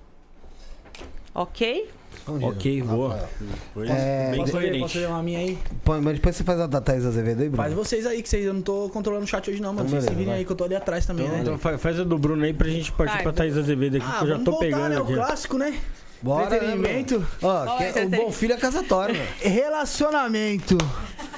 [1.34, 1.90] Ok?
[2.28, 2.52] Escondido.
[2.52, 3.30] Ok, boa.
[3.74, 5.58] Foi É, bem Posso ler, posso ler uma minha aí?
[5.84, 7.64] Põe, mas depois você faz a da Thaís Azevedo aí, Bruno.
[7.64, 9.88] Faz vocês aí, que vocês, eu não tô controlando o chat hoje não, mano.
[9.88, 10.38] Então, Vocês se virem vai.
[10.40, 11.40] aí que eu tô ali atrás também, né?
[11.42, 14.06] Então fa- faz a do Bruno aí pra gente partir Vai, pra Thaís Azevedo aqui,
[14.08, 15.00] Ah, que eu já tô voltar, pegando né?
[15.00, 15.14] O aqui.
[15.14, 15.80] clássico, né?
[16.22, 17.14] Bora, né, Entretenimento.
[17.20, 17.28] Bruno?
[17.44, 19.26] Ó, que é é- o bom filho é casatório, né?
[19.40, 20.78] Relacionamento.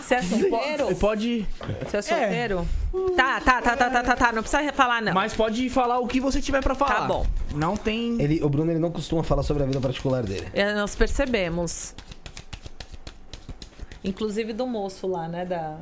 [0.09, 0.95] Você é solteiro?
[0.95, 1.47] Pode.
[1.85, 2.67] Você é solteiro?
[3.15, 4.31] Tá, tá, tá, tá, tá, tá, tá.
[4.31, 5.13] Não precisa falar, não.
[5.13, 7.01] Mas pode falar o que você tiver pra falar.
[7.01, 7.27] Tá bom.
[7.53, 8.19] Não tem.
[8.19, 10.47] Ele, o Bruno ele não costuma falar sobre a vida particular dele.
[10.51, 11.93] É, Nós percebemos.
[14.03, 15.45] Inclusive do moço lá, né?
[15.45, 15.77] Da.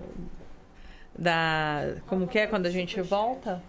[1.18, 1.96] Da.
[2.08, 3.64] Como que é quando a gente volta?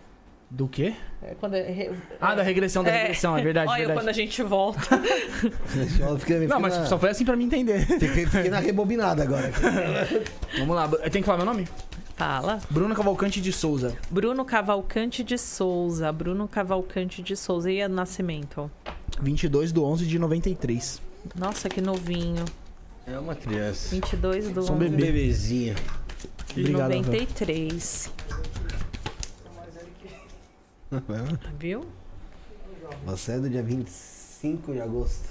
[0.51, 0.95] Do quê?
[1.23, 3.01] É quando é re- Ah, da regressão, da É.
[3.03, 4.01] regressão, é verdade, Olha, verdade.
[4.01, 4.81] quando a gente volta.
[6.19, 7.85] Fiquei- Não, mas na- só foi assim pra mim entender.
[7.87, 9.53] Fiquei, fiquei na rebobinada agora.
[10.59, 11.69] Vamos lá, tem que falar meu nome?
[12.17, 12.61] Fala.
[12.71, 13.95] Bruno Cavalcante de Souza.
[14.11, 16.11] Bruno Cavalcante de Souza.
[16.13, 17.71] Bruno Cavalcante de Souza.
[17.71, 18.71] E o nascimento?
[19.21, 21.01] 22 do 11 de 93.
[21.39, 22.45] Nossa, que novinho.
[23.07, 23.91] É uma criança.
[23.91, 25.03] 22 do Sou um 11 bebê.
[25.13, 25.75] Bebezinha.
[26.55, 28.11] de Obrigado, 93.
[31.59, 31.85] Viu?
[33.05, 34.19] Você é do dia 26.
[34.39, 35.29] 5 de agosto.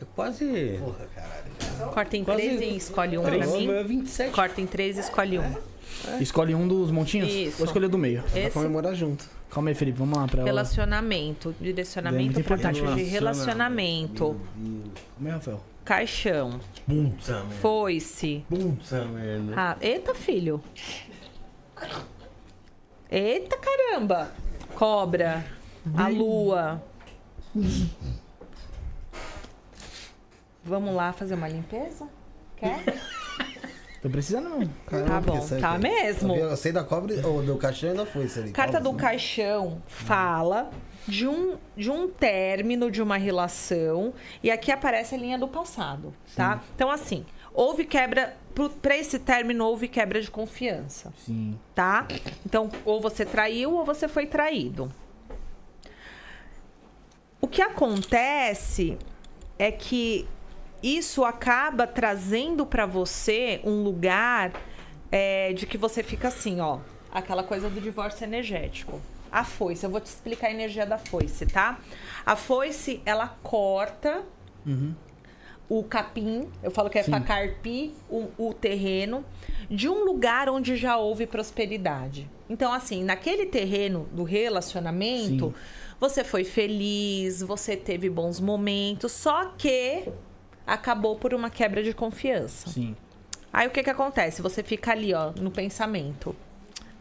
[0.00, 0.78] É quase.
[0.78, 1.90] Porra, caralho.
[1.94, 3.70] Corta em Quase- três e escolhe um pra mim.
[3.70, 4.30] é 27.
[4.34, 5.54] Corta em três e escolhe um.
[6.20, 7.30] Escolhe um dos montinhos?
[7.32, 7.56] Isso.
[7.56, 8.22] Vou escolher do meio.
[8.34, 9.24] Esse comemorar junto.
[9.48, 9.98] Calma aí, Felipe.
[9.98, 10.46] Vamos lá pra ela.
[10.50, 12.82] relacionamento, É direcionamento pra importante.
[12.82, 14.92] parte de relacionamento, Calma
[15.24, 15.60] aí, Rafael.
[15.84, 17.54] caixão, Puta merda.
[17.60, 18.44] foice.
[18.50, 19.52] Puta merda.
[19.56, 20.62] Ah, eita, filho.
[23.10, 24.30] Eita, caramba.
[24.76, 25.44] Cobra,
[25.96, 26.82] a lua.
[30.64, 32.08] Vamos lá fazer uma limpeza?
[32.56, 32.82] Quer?
[34.00, 34.66] Tô precisando não.
[34.66, 36.34] Tá bom, porque tá sabe- mesmo.
[36.34, 38.50] Eu sei da cobra ou do caixão ainda foi isso ali.
[38.50, 38.98] Carta do Calma.
[38.98, 40.70] caixão fala
[41.06, 46.12] de um, de um término de uma relação e aqui aparece a linha do passado,
[46.34, 46.60] tá?
[46.74, 48.36] Então, assim, houve quebra.
[48.82, 51.58] Pra esse término, houve quebra de confiança, Sim.
[51.74, 52.06] tá?
[52.44, 54.92] Então, ou você traiu ou você foi traído.
[57.40, 58.98] O que acontece
[59.58, 60.28] é que
[60.82, 64.52] isso acaba trazendo pra você um lugar
[65.10, 66.80] é, de que você fica assim, ó.
[67.10, 69.00] Aquela coisa do divórcio energético.
[69.30, 71.78] A foice, eu vou te explicar a energia da foice, tá?
[72.26, 74.22] A foice, ela corta
[75.78, 79.24] o capim, eu falo que é para carpir o, o terreno
[79.70, 82.28] de um lugar onde já houve prosperidade.
[82.46, 85.54] Então, assim, naquele terreno do relacionamento, Sim.
[85.98, 90.06] você foi feliz, você teve bons momentos, só que
[90.66, 92.68] acabou por uma quebra de confiança.
[92.68, 92.94] Sim.
[93.50, 94.42] Aí o que que acontece?
[94.42, 96.36] Você fica ali, ó, no pensamento.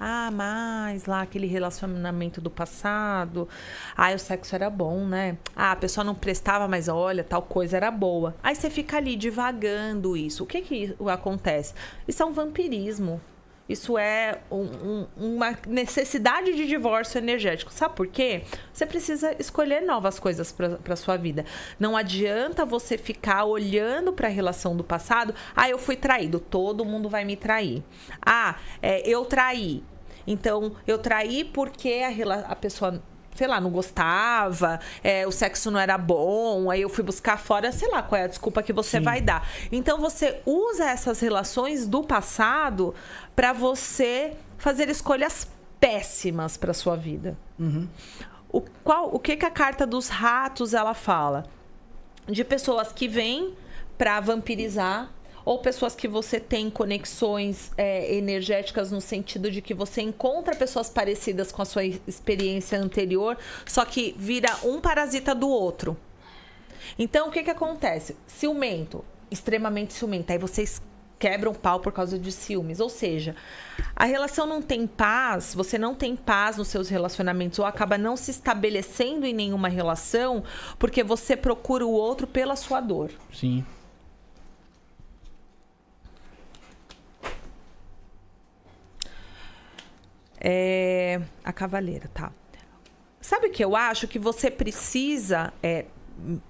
[0.03, 3.47] Ah, mas lá aquele relacionamento do passado.
[3.95, 5.37] Ah, o sexo era bom, né?
[5.55, 8.35] Ah, a pessoa não prestava, mas olha, tal coisa era boa.
[8.41, 10.43] Aí você fica ali divagando isso.
[10.43, 11.75] O que que acontece?
[12.07, 13.21] Isso é um vampirismo.
[13.69, 17.71] Isso é um- um- uma necessidade de divórcio energético.
[17.71, 18.41] Sabe por quê?
[18.73, 21.45] Você precisa escolher novas coisas para sua vida.
[21.79, 25.33] Não adianta você ficar olhando para a relação do passado.
[25.55, 26.39] Ah, eu fui traído.
[26.39, 27.83] Todo mundo vai me trair.
[28.25, 29.83] Ah, é, eu traí.
[30.25, 33.01] Então, eu traí porque a, a pessoa
[33.33, 37.71] sei lá, não gostava, é, o sexo não era bom, aí eu fui buscar fora,
[37.71, 39.47] sei lá qual é a desculpa que você vai dar.
[39.71, 42.93] Então você usa essas relações do passado
[43.35, 45.47] para você fazer escolhas
[45.79, 47.37] péssimas para sua vida.
[48.51, 51.45] O, qual, o que, que a carta dos ratos ela fala?
[52.27, 53.55] De pessoas que vêm
[53.97, 55.09] para vampirizar
[55.43, 60.89] ou pessoas que você tem conexões é, energéticas no sentido de que você encontra pessoas
[60.89, 65.97] parecidas com a sua experiência anterior, só que vira um parasita do outro.
[66.97, 68.15] Então, o que que acontece?
[68.27, 70.31] Ciumento, extremamente ciumento.
[70.31, 70.81] Aí vocês
[71.21, 72.79] quebram pau por causa de ciúmes.
[72.79, 73.35] Ou seja,
[73.95, 78.17] a relação não tem paz, você não tem paz nos seus relacionamentos ou acaba não
[78.17, 80.43] se estabelecendo em nenhuma relação
[80.79, 83.11] porque você procura o outro pela sua dor.
[83.31, 83.63] Sim.
[90.43, 92.31] É, a cavaleira, tá.
[93.21, 94.07] Sabe o que eu acho?
[94.07, 95.85] Que você precisa, é,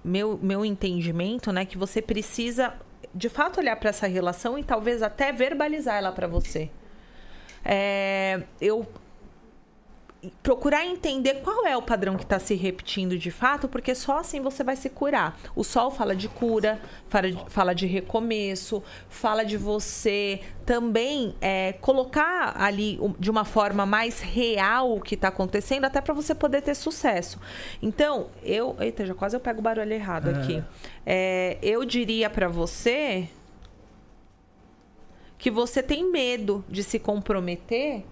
[0.02, 1.66] meu, meu entendimento, né?
[1.66, 2.72] Que você precisa,
[3.14, 6.70] de fato, olhar para essa relação e talvez até verbalizar ela para você.
[7.62, 8.86] É, eu
[10.42, 14.40] procurar entender qual é o padrão que está se repetindo de fato, porque só assim
[14.40, 15.36] você vai se curar.
[15.56, 21.72] O sol fala de cura, fala de, fala de recomeço, fala de você também é,
[21.74, 26.62] colocar ali de uma forma mais real o que está acontecendo, até para você poder
[26.62, 27.40] ter sucesso.
[27.82, 28.76] Então, eu.
[28.78, 30.62] Eita, já quase eu pego o barulho errado aqui.
[31.04, 33.28] É, eu diria para você
[35.36, 38.04] que você tem medo de se comprometer,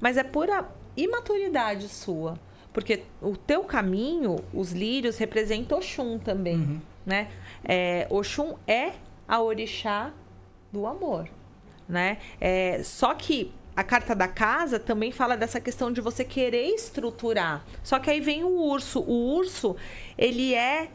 [0.00, 0.66] mas é pura
[1.02, 2.38] imaturidade sua.
[2.72, 7.28] Porque o teu caminho, os lírios, representam Oxum também, né?
[7.64, 8.92] É, Oxum é
[9.26, 10.12] a orixá
[10.70, 11.28] do amor,
[11.88, 12.18] né?
[12.40, 17.64] É, só que a carta da casa também fala dessa questão de você querer estruturar.
[17.82, 19.00] Só que aí vem o urso.
[19.00, 19.76] O urso,
[20.16, 20.90] ele é,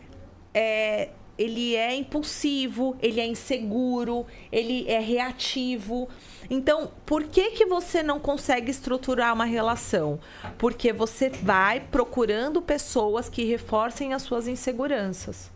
[0.54, 6.08] é ele é impulsivo, ele é inseguro, ele é reativo.
[6.50, 10.20] Então, por que que você não consegue estruturar uma relação?
[10.58, 15.52] Porque você vai procurando pessoas que reforcem as suas inseguranças.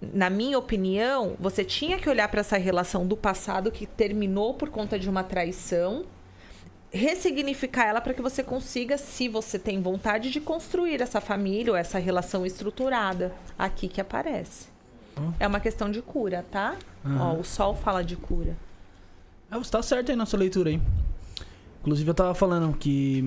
[0.00, 4.68] Na minha opinião, você tinha que olhar para essa relação do passado que terminou por
[4.68, 6.04] conta de uma traição,
[6.90, 11.76] ressignificar ela para que você consiga, se você tem vontade de construir essa família ou
[11.76, 14.68] essa relação estruturada aqui que aparece.
[15.40, 16.76] É uma questão de cura, tá?
[17.20, 18.56] Ó, o sol fala de cura.
[19.50, 20.80] Ah, você tá certo aí na sua leitura aí.
[21.80, 23.22] Inclusive eu tava falando que.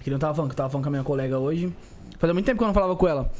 [0.00, 1.72] Que não tava falando, que eu tava falando com a minha colega hoje.
[2.18, 3.30] Fazia muito tempo que eu não falava com ela.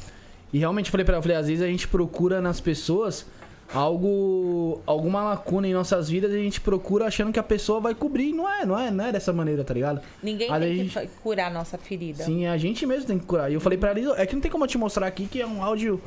[0.51, 3.25] E realmente eu falei pra ela, eu falei, às vezes a gente procura nas pessoas
[3.73, 4.81] algo.
[4.85, 8.31] alguma lacuna em nossas vidas e a gente procura achando que a pessoa vai cobrir.
[8.31, 10.01] Não é, não é, não é dessa maneira, tá ligado?
[10.21, 12.23] Ninguém Aí tem a que gente- fa- curar a nossa ferida.
[12.23, 13.49] Sim, a gente mesmo tem que curar.
[13.51, 15.41] E eu falei pra ela, é que não tem como eu te mostrar aqui que
[15.41, 15.99] é um áudio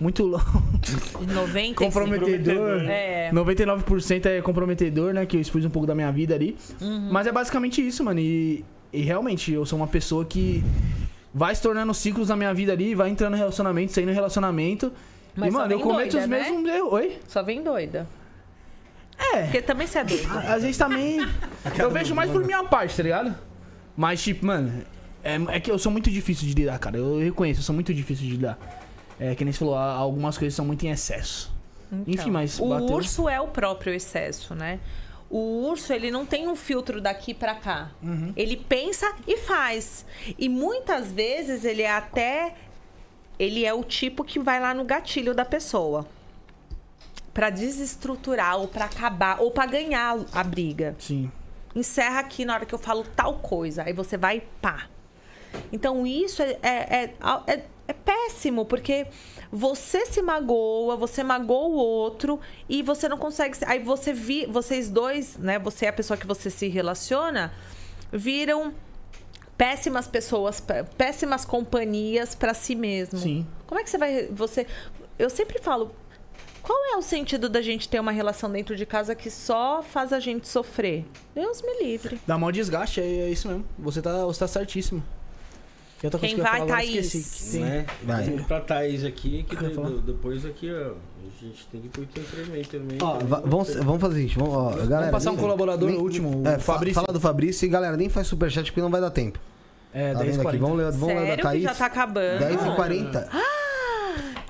[0.00, 0.62] muito longo.
[1.20, 1.74] 95.
[1.84, 2.82] comprometedor.
[2.88, 3.30] É.
[3.32, 5.26] 99% é comprometedor, né?
[5.26, 6.56] Que eu expus um pouco da minha vida ali.
[6.80, 7.10] Uhum.
[7.12, 8.18] Mas é basicamente isso, mano.
[8.18, 10.64] E, e realmente, eu sou uma pessoa que
[11.32, 14.92] vai se tornando ciclos na minha vida ali, vai entrando em relacionamento, saindo em relacionamento.
[15.36, 16.38] Mas e, mano, eu cometo doida, os né?
[16.40, 16.92] mesmos erros.
[16.92, 17.18] Oi?
[17.28, 18.06] Só vem doida.
[19.18, 19.42] É.
[19.42, 20.38] Porque também você é doida.
[20.40, 21.18] Às vezes também.
[21.78, 23.34] eu vejo mais por minha parte, tá ligado?
[23.96, 24.82] Mas, tipo, mano,
[25.22, 26.96] é, é que eu sou muito difícil de lidar, cara.
[26.96, 28.58] Eu reconheço, eu sou muito difícil de lidar.
[29.20, 31.52] É que nem você falou, algumas coisas são muito em excesso.
[32.06, 32.54] Enfim, mas.
[32.54, 34.80] Então, o bateu- urso é o próprio excesso, né?
[35.28, 37.90] O urso, ele não tem um filtro daqui pra cá.
[38.02, 38.32] Uhum.
[38.36, 40.04] Ele pensa e faz.
[40.38, 42.54] E muitas vezes ele é até
[43.38, 46.06] ele é o tipo que vai lá no gatilho da pessoa.
[47.32, 50.96] Pra desestruturar ou pra acabar ou pra ganhar a briga.
[50.98, 51.30] Sim.
[51.76, 53.84] Encerra aqui na hora que eu falo tal coisa.
[53.84, 54.86] Aí você vai e pá.
[55.72, 57.14] Então isso é, é, é,
[57.46, 59.06] é- é péssimo, porque
[59.52, 62.38] você se magoa, você magoa o outro
[62.68, 63.56] e você não consegue.
[63.56, 65.58] se- Aí você vi, vocês dois, né?
[65.58, 67.52] Você é a pessoa que você se relaciona,
[68.12, 68.72] viram
[69.56, 73.18] péssimas pessoas, pé- péssimas companhias pra si mesmo.
[73.18, 73.46] Sim.
[73.66, 74.26] Como é que você vai.
[74.28, 74.66] Você.
[75.18, 75.94] Eu sempre falo.
[76.62, 80.12] Qual é o sentido da gente ter uma relação dentro de casa que só faz
[80.12, 81.06] a gente sofrer?
[81.34, 82.20] Deus me livre.
[82.26, 83.64] Dá mal desgaste, é, é isso mesmo.
[83.78, 85.02] Você tá, você tá certíssimo.
[86.02, 87.14] E outra Quem coisa que eu ia vai, falar agora, Thaís?
[87.14, 87.58] esqueci.
[87.58, 87.86] Que tem- Né?
[88.04, 88.24] Vai.
[88.24, 89.88] Vamos pra Thaís aqui, que Eu falar.
[89.90, 92.98] do- depois aqui, ó, a gente tem que ir pro entretenimento também.
[93.02, 93.26] Ó, também.
[93.28, 94.38] va- vamos, vamos fazer isso.
[94.38, 96.94] Vamos, ó, galera, passar um nem- colaborador nem- no último, o É, fa- Fabrício.
[97.02, 99.38] Fala do Fabrício e galera, nem faz superchat porque não vai dar tempo.
[99.92, 100.56] É, Tá 10 vendo aqui?
[100.58, 101.62] Vamos ler, vamos ler o da Sério que Thaís.
[101.64, 102.38] já tá acabando?
[102.38, 103.28] 10 e 40.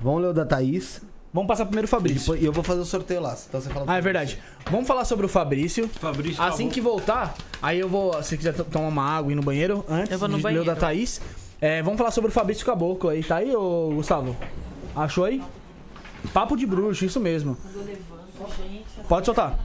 [0.02, 1.02] Vamos ler o da Thaís.
[1.32, 2.20] Vamos passar primeiro o E Fabrício.
[2.20, 3.36] depois- e eu vou fazer o sorteio lá.
[3.48, 4.40] Então você fala Ah, é verdade.
[4.70, 5.88] Vamos falar sobre o Fabrício.
[5.88, 6.70] Fabrício Assim acabou.
[6.72, 8.20] que voltar, aí eu vou.
[8.22, 10.42] Se quiser to- tomar uma água e ir no banheiro, antes Eu vou no de
[10.44, 10.80] ler o da banheiro.
[10.80, 11.20] Thaís.
[11.60, 13.22] é, vamos falar sobre o Fabrício Caboclo aí.
[13.22, 14.36] Tá aí, ô Gustavo?
[14.96, 15.40] Achou aí?
[16.34, 17.56] Papo de bruxo, isso mesmo.
[19.08, 19.58] Pode soltar.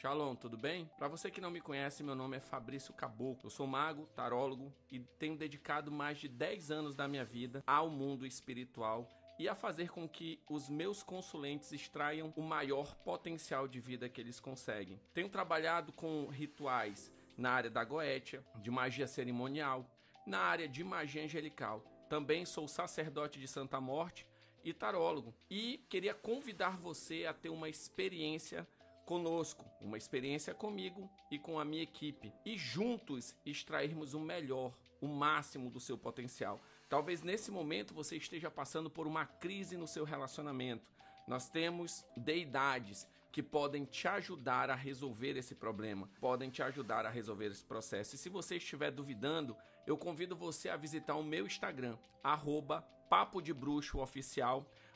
[0.00, 0.88] Shalom, tudo bem?
[0.98, 3.46] Para você que não me conhece, meu nome é Fabrício Caboclo.
[3.46, 7.88] Eu sou mago, tarólogo e tenho dedicado mais de 10 anos da minha vida ao
[7.90, 13.80] mundo espiritual e a fazer com que os meus consulentes extraiam o maior potencial de
[13.80, 15.00] vida que eles conseguem.
[15.12, 19.84] Tenho trabalhado com rituais na área da goétia, de magia cerimonial,
[20.26, 21.82] na área de magia angelical.
[22.08, 24.26] Também sou sacerdote de Santa Morte
[24.62, 25.34] e tarólogo.
[25.50, 28.66] E queria convidar você a ter uma experiência
[29.04, 35.06] conosco, uma experiência comigo e com a minha equipe e juntos extrairmos o melhor, o
[35.06, 36.60] máximo do seu potencial.
[36.94, 40.86] Talvez nesse momento você esteja passando por uma crise no seu relacionamento.
[41.26, 47.10] Nós temos deidades que podem te ajudar a resolver esse problema, podem te ajudar a
[47.10, 48.14] resolver esse processo.
[48.14, 49.56] E se você estiver duvidando,
[49.88, 53.52] eu convido você a visitar o meu Instagram, arroba Papo de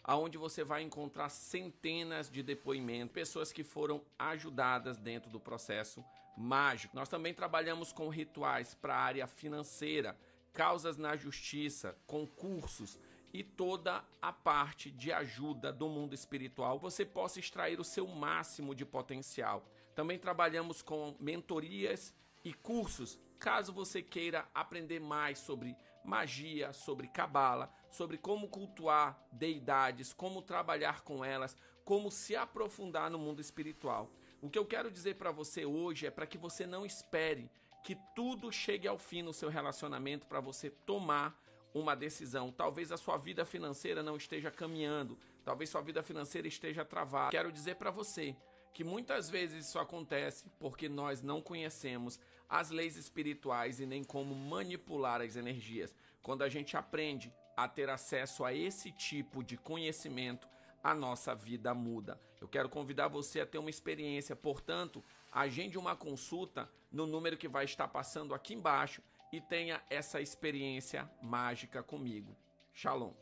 [0.05, 6.05] aonde você vai encontrar centenas de depoimentos, pessoas que foram ajudadas dentro do processo
[6.36, 6.94] mágico.
[6.94, 10.17] Nós também trabalhamos com rituais para a área financeira,
[10.59, 12.99] causas na justiça, concursos
[13.33, 18.75] e toda a parte de ajuda do mundo espiritual, você possa extrair o seu máximo
[18.75, 19.65] de potencial.
[19.95, 22.12] Também trabalhamos com mentorias
[22.45, 30.12] e cursos, caso você queira aprender mais sobre magia, sobre cabala, sobre como cultuar deidades,
[30.12, 34.11] como trabalhar com elas, como se aprofundar no mundo espiritual.
[34.43, 37.49] O que eu quero dizer para você hoje é para que você não espere
[37.89, 41.42] que tudo chegue ao fim no seu relacionamento para você tomar
[41.73, 42.52] uma decisão.
[42.52, 47.31] Talvez a sua vida financeira não esteja caminhando, talvez sua vida financeira esteja travada.
[47.31, 48.36] Quero dizer para você
[48.75, 54.34] que muitas vezes isso acontece porque nós não conhecemos as leis espirituais e nem como
[54.34, 55.94] manipular as energias.
[56.23, 60.47] Quando a gente aprende a ter acesso a esse tipo de conhecimento,
[60.84, 62.20] a nossa vida muda.
[62.39, 67.48] Eu quero convidar você a ter uma experiência, portanto, agende uma consulta no número que
[67.48, 72.34] vai estar passando aqui embaixo e tenha essa experiência mágica comigo.
[72.73, 73.12] Shalom.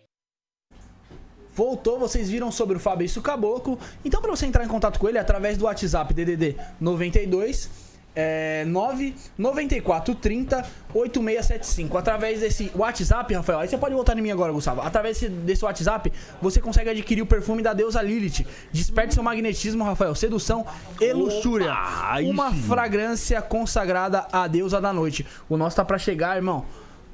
[1.53, 3.79] Voltou, vocês viram sobre o Fabrício Caboclo.
[4.05, 7.86] Então, para você entrar em contato com ele, é através do WhatsApp DDD 92
[8.17, 10.65] é, 99430
[10.95, 11.99] 8675.
[11.99, 14.81] Através desse WhatsApp, Rafael, aí você pode voltar em mim agora, Gustavo.
[14.81, 18.47] Através desse, WhatsApp, você consegue adquirir o perfume da deusa Lilith.
[18.73, 20.15] Desperte seu magnetismo, Rafael.
[20.15, 20.65] Sedução
[20.99, 21.75] e luxúria.
[22.03, 25.27] aí Uma fragrância consagrada à deusa da noite.
[25.49, 26.65] O nosso tá pra chegar, irmão.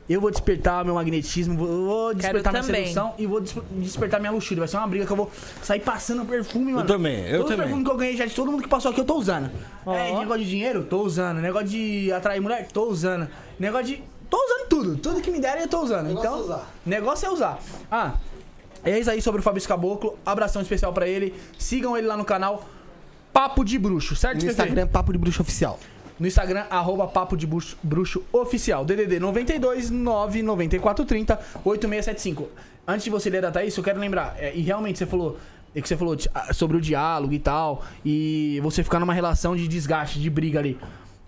[0.09, 4.33] Eu vou despertar meu magnetismo, vou- eu despertar minha sedução e vou des- despertar minha
[4.33, 4.61] luxúria.
[4.61, 5.31] Vai ser uma briga que eu vou
[5.63, 6.87] sair passando perfume, mano.
[6.87, 7.59] também, eu Todos os também.
[7.67, 9.51] perfumes que eu ganhei já de todo mundo que passou aqui, eu tô usando.
[9.87, 9.95] Ó.
[9.95, 11.39] É, negócio de dinheiro, tô usando.
[11.39, 13.29] Negócio de atrair mulher, tô usando.
[13.59, 14.03] Negócio de.
[14.29, 14.97] Tô usando tudo.
[14.97, 16.07] Tudo que me derem eu tô usando.
[16.09, 16.71] Negócio então, é usar.
[16.85, 17.59] negócio é usar.
[17.91, 18.15] Ah,
[18.85, 20.19] é isso aí sobre o Fabrício Caboclo.
[20.27, 21.33] Abração especial pra ele.
[21.59, 22.65] Sigam ele lá no canal
[23.33, 24.51] Papo de Bruxo, certo, No?
[24.51, 25.79] Instagram, Papo de Bruxo Oficial.
[26.23, 28.85] No Instagram, arroba Papo de Bruxo, Bruxo Oficial.
[28.85, 32.49] DDD 92 99430 8675.
[32.87, 35.37] Antes de você ler a Thaís, eu quero lembrar, é, e realmente você falou,
[35.75, 39.57] é que você falou ah, sobre o diálogo e tal, e você ficar numa relação
[39.57, 40.79] de desgaste, de briga ali.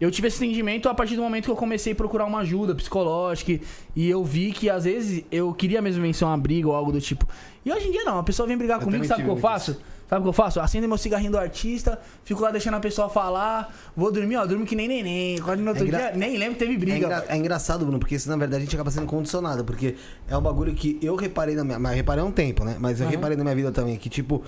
[0.00, 2.73] Eu tive esse entendimento a partir do momento que eu comecei a procurar uma ajuda
[2.73, 3.60] psicológica
[3.97, 7.00] e- eu vi que às vezes eu queria mesmo vencer uma briga ou algo do
[7.00, 7.26] tipo.
[7.64, 9.36] E hoje em dia não, a pessoa vem brigar Eu comigo, sabe o que eu
[9.39, 9.76] faço?
[10.08, 10.60] Sabe o que eu faço?
[10.60, 14.66] Acendo meu cigarrinho do artista, fico lá deixando a pessoa falar, vou dormir, ó, durmo
[14.66, 15.39] que nem neném.
[15.39, 16.97] Quase no outro É engra- dia, nem lembro que teve É, briga.
[16.99, 19.97] engra- é engraçado, Bruno, porque isso na verdade a gente acaba sendo condicionado, porque
[20.28, 21.78] é um bagulho que eu reparei na minha.
[21.78, 22.76] Mas reparei há um tempo, né?
[22.78, 24.42] Mas eu reparei na minha vida também, que tipo,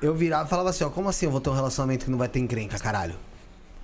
[0.00, 2.18] eu virava e falava assim, ó, como assim eu vou ter um relacionamento que não
[2.18, 3.14] vai ter encrenca, caralho?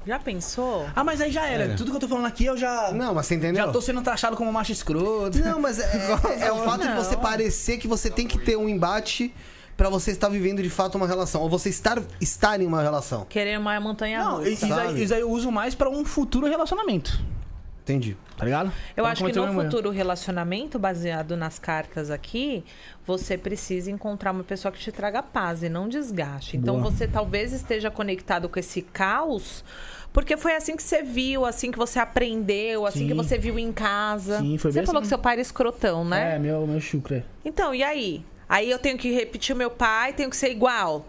[0.07, 0.87] Já pensou?
[0.97, 1.75] Ah, mas aí já era.
[1.77, 2.91] Tudo que eu tô falando aqui eu já.
[2.93, 3.67] Não, mas você entendeu?
[3.67, 5.39] Já tô sendo taxado como macho escroto.
[5.39, 6.97] Não, mas é, é- é o fato de Não.
[6.97, 9.33] você parecer que você tem que ter um embate
[9.81, 11.41] pra você estar vivendo de fato uma relação.
[11.41, 13.25] Ou você estar, estar em uma relação.
[13.25, 14.51] Querer uma montanha Não, russa.
[14.51, 17.19] isso aí, isso aí eu uso mais pra um futuro relacionamento.
[17.83, 18.15] Entendi.
[18.37, 18.67] Tá ligado?
[18.67, 22.63] Eu Então, acho que no futuro relacionamento, baseado nas cartas aqui,
[23.07, 26.59] você precisa encontrar uma pessoa que te traga paz e não desgaste.
[26.59, 26.91] Então Boa.
[26.91, 29.65] você talvez esteja conectado com esse caos,
[30.13, 33.09] porque foi assim que você viu, assim que você aprendeu, assim Sim.
[33.09, 34.41] que você viu em casa.
[34.41, 35.07] Sim, foi você bem falou assim.
[35.07, 36.37] que seu pai era escrotão, né?
[36.37, 37.25] É, meu, meu chucre.
[37.43, 38.23] Então, e aí?
[38.51, 41.07] Aí eu tenho que repetir o meu pai, tenho que ser igual.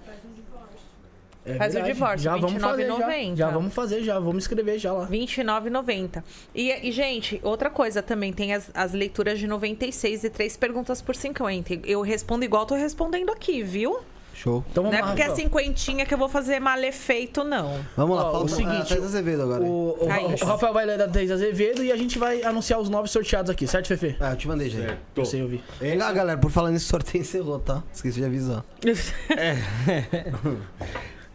[1.44, 1.94] É Faz o verdade.
[1.94, 2.94] divórcio, já vamos fazer, já.
[2.94, 3.36] 29,90.
[3.36, 4.20] Já vamos fazer, já.
[4.20, 5.06] Vamos escrever já lá.
[5.06, 6.24] R$29,90.
[6.54, 11.02] E, e, gente, outra coisa também, tem as, as leituras de 96 e três perguntas
[11.02, 11.80] por 50.
[11.84, 14.02] Eu respondo igual tô respondendo aqui, viu?
[14.42, 14.66] Show.
[14.72, 17.80] Então vamos não é lá, porque é cinquentinha que eu vou fazer malefeito, não.
[17.96, 19.64] Vamos lá, Ó, fala o seguinte, Thaís Azevedo agora.
[19.64, 20.36] O, o, Aí.
[20.42, 23.52] o Rafael vai ler da Thaís Azevedo e a gente vai anunciar os novos sorteados
[23.52, 24.16] aqui, certo, Fefe?
[24.20, 24.98] Ah, eu te mandei, gente.
[25.16, 25.64] Eu sei ouvir.
[26.04, 27.84] Ah, galera, por falar nisso, o sorteio encerrou, tá?
[27.94, 28.66] Esqueci de avisar.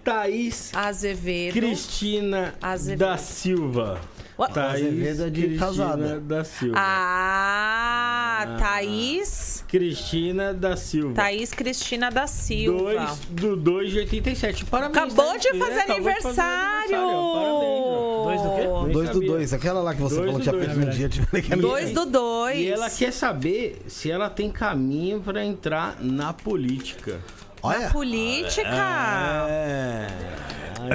[0.02, 1.54] Thaís Azevedo.
[1.54, 2.98] Cristina Azevedo.
[3.00, 4.00] da Silva.
[4.38, 4.52] What?
[4.52, 6.20] Thaís Azevedo é de Cristina casada.
[6.20, 6.76] da Silva.
[6.78, 9.64] Ah, Thaís.
[9.66, 11.14] Cristina da Silva.
[11.14, 12.92] Thaís Cristina da Silva.
[12.92, 14.64] 2 do 2 de 87.
[14.66, 14.96] Parabéns.
[15.14, 16.96] Acabou de É, fazer acabou de fazer aniversário.
[16.96, 18.24] aniversário.
[18.26, 18.56] Dois do quê?
[18.62, 18.84] Parabéns.
[18.84, 19.28] Nem Dois do sabia.
[19.30, 21.08] dois, aquela lá que você Dois falou do que tinha dois, feito um dia.
[21.08, 22.58] Tipo, que Dois do dois.
[22.58, 27.18] E ela quer saber se ela tem caminho pra entrar na política.
[27.66, 29.46] Olha, Política.
[29.48, 30.08] É.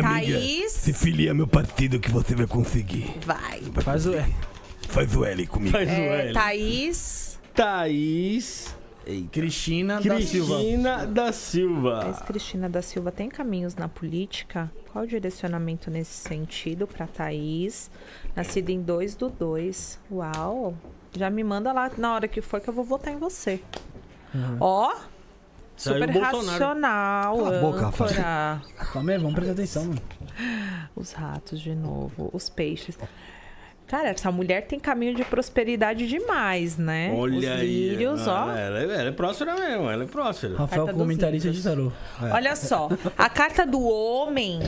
[0.01, 0.90] Thaís.
[0.95, 3.14] filia meu partido que você vai conseguir.
[3.25, 3.61] Vai.
[3.83, 4.14] Faz o.
[4.14, 4.27] É.
[4.88, 5.72] Faz o L comigo.
[5.72, 6.33] Faz o É, L.
[6.33, 7.40] Thaís.
[7.53, 8.75] Thaís.
[9.06, 9.30] Eita.
[9.32, 10.56] Cristina, da Silva.
[10.56, 12.00] Cristina da Silva.
[12.01, 14.72] Thaís Cristina da Silva tem caminhos na política?
[14.91, 17.90] Qual o direcionamento nesse sentido para Thaís?
[18.35, 20.00] Nascida em 2 do 2.
[20.11, 20.75] Uau!
[21.17, 23.59] Já me manda lá na hora que for que eu vou votar em você.
[24.59, 24.93] Ó!
[24.93, 25.10] Saiu
[25.82, 28.61] Super racional, Cala a boca, âncora.
[28.93, 30.01] Calma aí, vamos prestar atenção, mano.
[30.95, 32.98] Os ratos de novo, os peixes.
[33.88, 37.14] Cara, essa mulher tem caminho de prosperidade demais, né?
[37.14, 37.90] Olha os aí.
[37.90, 38.56] lírios, Ah, ó.
[38.56, 40.56] Ela, é- ela é próspera mesmo, ela é próspera.
[40.56, 41.92] Rafael, Carta comentarista de tarô.
[42.32, 42.88] Olha só,
[43.18, 44.60] a carta do homem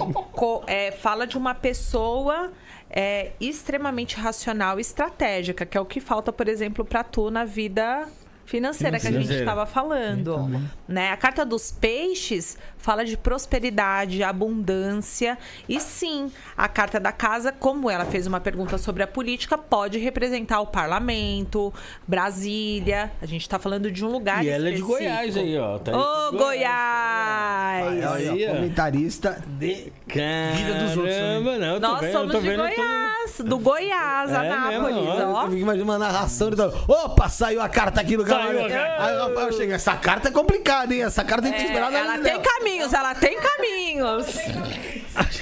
[0.68, 2.52] é, fala de uma pessoa
[2.90, 7.46] é, extremamente racional e estratégica, que é o que falta, por exemplo, para tu na
[7.46, 8.06] vida
[8.46, 9.44] financeira que a gente Financeira.
[9.44, 10.50] estava falando.
[10.88, 11.10] Né?
[11.12, 15.38] A carta dos peixes fala de prosperidade, abundância.
[15.68, 19.98] E sim, a carta da casa, como ela fez uma pergunta sobre a política, pode
[19.98, 21.74] representar o parlamento,
[22.06, 23.10] Brasília.
[23.22, 25.00] A gente está falando de um lugar E ela é de específico.
[25.00, 25.80] Goiás aí, ó.
[25.80, 28.06] Thaís Ô, de Goiás!
[28.14, 28.54] Aí, ó.
[28.54, 29.92] comentarista de.
[30.08, 31.40] Caramba, Vida dos outros, né?
[31.40, 35.32] não, eu tô Nós vendo, eu somos de vendo Goiás, do Goiás, É Anápolis, mesmo,
[35.32, 35.46] ó.
[35.46, 36.74] Eu imaginando uma narração e tal.
[36.88, 38.50] Opa, saiu a carta aqui no canal.
[38.50, 39.76] Aí chega.
[39.76, 41.04] Essa carta é complicada, hein?
[41.04, 42.40] Essa carta tem que É, esperar na ela tem dela.
[42.78, 44.26] Caminhos, ela tem caminhos.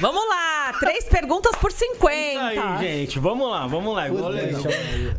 [0.01, 2.11] Vamos lá, três perguntas por 50.
[2.11, 4.07] Aí, gente, vamos lá, vamos lá.
[4.07, 4.31] Igual.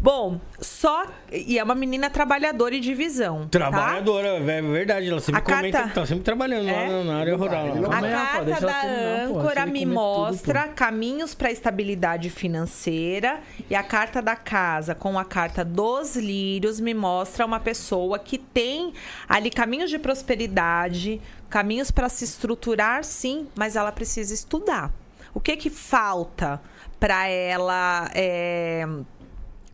[0.01, 1.07] Bom, só.
[1.33, 3.43] E é uma menina trabalhadora e de visão.
[3.43, 3.49] tá?
[3.51, 5.09] Trabalhadora, é verdade.
[5.09, 6.73] Ela sempre A comenta carta- que tá sempre trabalhando É?
[6.89, 7.67] lá na- área rural.
[7.81, 7.97] lá.
[7.99, 13.83] A carta da terminar, âncora me comer tudo, mostra caminhos para estabilidade financeira e a
[13.83, 18.93] carta da casa com a carta dos lírios me mostra uma pessoa que tem
[19.27, 21.21] ali caminhos de prosperidade,
[21.53, 24.91] caminhos para se estruturar, sim, mas ela precisa estudar.
[25.35, 26.59] O que que falta
[26.99, 28.87] para ela é,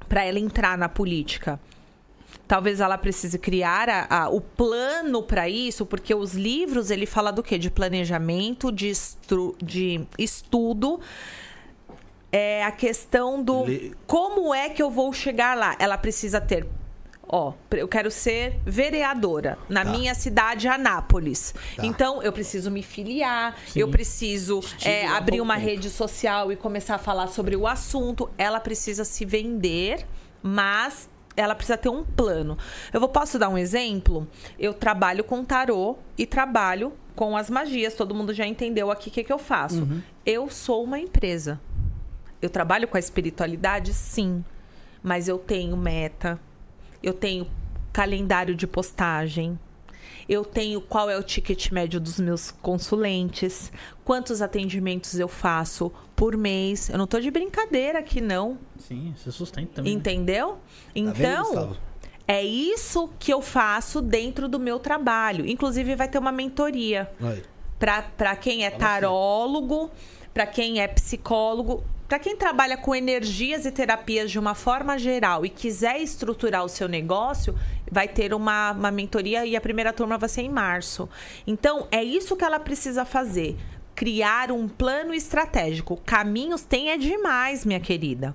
[0.09, 1.61] para ela entrar na política.
[2.49, 7.31] Talvez ela precise criar a- a- o plano para isso, porque os livros ele fala
[7.31, 7.57] do quê?
[7.59, 10.99] De planejamento, de, estru- de estudo.
[12.33, 15.77] É a questão do Le- como é que eu vou chegar lá.
[15.79, 16.67] Ela precisa ter
[17.29, 21.55] Ó, eu quero ser vereadora na minha cidade, Anápolis.
[21.77, 21.85] Tá.
[21.85, 25.67] Então, eu preciso me filiar, eu preciso é, abrir uma tempo.
[25.67, 28.31] rede social e começar a falar sobre o assunto.
[28.39, 30.07] Ela precisa se vender,
[30.43, 32.57] mas ela precisa ter um plano.
[32.93, 34.27] Eu vou, posso dar um exemplo?
[34.59, 37.95] Eu trabalho com tarô e trabalho com as magias.
[37.95, 39.87] Todo mundo já entendeu aqui o que, que eu faço.
[40.25, 41.61] Eu sou uma empresa.
[42.41, 44.45] Eu trabalho com a espiritualidade, sim.
[45.03, 46.41] Mas eu tenho meta,
[47.03, 47.47] eu tenho
[47.93, 49.59] calendário de postagem,
[50.29, 53.73] eu tenho qual é o ticket médio dos meus consulentes,
[54.05, 56.91] quantos atendimentos eu faço por mês.
[56.91, 58.59] Eu não tô de brincadeira aqui, não.
[58.79, 59.95] Sim, você sustenta também.
[59.95, 59.99] né?
[59.99, 60.49] Entendeu?
[60.49, 60.59] Tá
[60.95, 61.77] vendo, Então,
[62.27, 65.47] é isso que eu faço dentro do meu trabalho.
[65.47, 67.11] Inclusive, vai ter uma mentoria
[67.79, 69.91] para quem é tarólogo,
[70.35, 75.45] para quem é psicólogo, para quem trabalha com energias e terapias de uma forma geral
[75.45, 77.55] e quiser estruturar o seu negócio,
[77.91, 81.07] vai ter uma, uma mentoria e a primeira turma vai ser em março.
[81.47, 83.59] Então, é isso que ela precisa fazer.
[83.95, 86.01] Criar um plano estratégico.
[86.07, 88.35] Caminhos tem é demais, minha querida.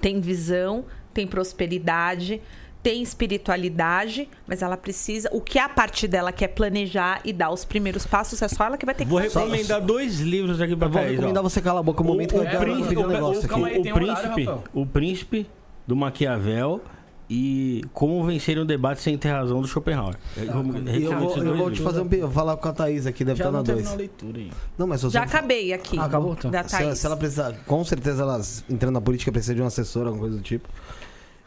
[0.00, 2.40] Tem visão, tem prosperidade,
[2.86, 5.28] tem espiritualidade, mas ela precisa.
[5.32, 8.78] O que a parte dela quer planejar e dar os primeiros passos é só ela
[8.78, 9.38] que vai ter que Vou fazer.
[9.40, 11.16] recomendar dois livros aqui pra Eu vou Thaís, ó.
[11.16, 13.08] recomendar você calar a boca um momento que eu o, quero príncipe, pedir um o-
[13.08, 13.54] negócio o- aqui.
[13.54, 14.64] aí, o horário, príncipe, Rafael.
[14.72, 15.46] o príncipe
[15.84, 16.80] do Maquiavel
[17.28, 20.14] e como vencer um debate sem ter razão do Schopenhauer.
[20.36, 22.72] Eu E eu recomendo vou, eu vou te fazer um eu vou falar com a
[22.72, 23.76] Thaís aqui, deve Já estar na não 2.
[23.78, 24.50] terminou a leitura aí.
[24.78, 25.98] Não, mas Já acabei aqui.
[25.98, 26.52] Ah, acabou, então.
[26.52, 30.06] Da se, se ela precisar, com certeza elas entrando na política precisa de um assessor,
[30.06, 30.68] alguma coisa do tipo.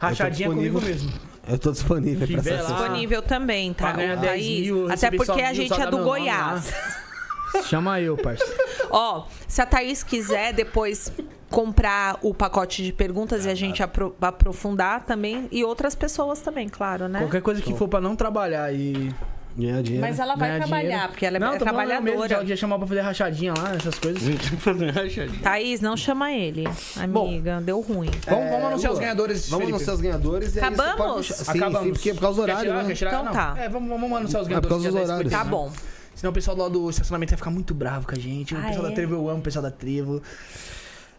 [0.00, 0.80] Rachadinha disponível.
[0.80, 1.12] comigo mesmo.
[1.48, 2.72] Eu tô disponível pra essa.
[2.74, 3.88] Disponível também, tá?
[3.88, 4.60] Pra ganhar Ô, 10 Thaís?
[4.60, 6.72] mil, Até receber porque a mil, gente só é do meu nome Goiás.
[7.66, 8.52] Chama eu, parceiro.
[8.90, 11.12] Ó, se a Thaís quiser depois
[11.48, 16.68] comprar o pacote de perguntas e a gente apro- aprofundar também, e outras pessoas também,
[16.68, 17.18] claro, né?
[17.18, 19.12] Qualquer coisa que for pra não trabalhar e.
[19.56, 20.06] Ganhar dinheiro.
[20.06, 21.08] Mas ela vai ganhar trabalhar, dinheiro.
[21.08, 22.28] porque ela é não, tô falando eu mesmo, trabalhadora.
[22.42, 24.22] já, já chamar pra fazer rachadinha lá, essas coisas.
[24.60, 25.42] Fazer rachadinha.
[25.42, 26.64] Thaís, não chama ele.
[26.96, 28.10] Amiga, deu ruim.
[28.26, 29.48] Vamos, vamos anunciar Lua, os ganhadores.
[29.48, 29.76] Vamos Felipe.
[29.76, 30.96] anunciar os ganhadores e aí você Acabamos?
[30.96, 31.86] pode puxar- Sim, Acabamos.
[31.86, 32.84] sim, porque é por causa do Quer horário, tirar?
[32.84, 32.94] né?
[32.94, 33.10] Tirar?
[33.10, 33.32] Então Não.
[33.32, 33.54] tá.
[33.58, 34.68] É, vamos, vamos anunciar os É por ganhadores.
[34.70, 35.32] causa dos tá horários.
[35.32, 35.50] Tá explicado.
[35.50, 35.72] bom.
[36.14, 38.54] Senão o pessoal lá do estacionamento vai ficar muito bravo com a gente.
[38.54, 38.88] O Ah, pessoal é?
[38.90, 40.22] da Trevo, eu amo o pessoal da Trevo.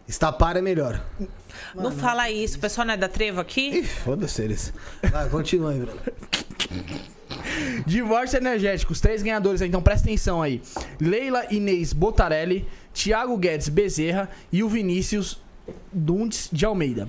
[0.08, 1.02] Estapar é melhor.
[1.76, 2.58] Não fala isso.
[2.58, 3.70] O pessoal não é da Trevo aqui?
[3.80, 4.74] Ih, foda-se eles.
[5.12, 6.00] Vai, continua aí, Bruno.
[7.86, 10.62] Divórcio energético, os três ganhadores aí, então presta atenção aí.
[11.00, 15.40] Leila Inês Botarelli, Thiago Guedes Bezerra e o Vinícius
[15.92, 17.08] Dundes de Almeida.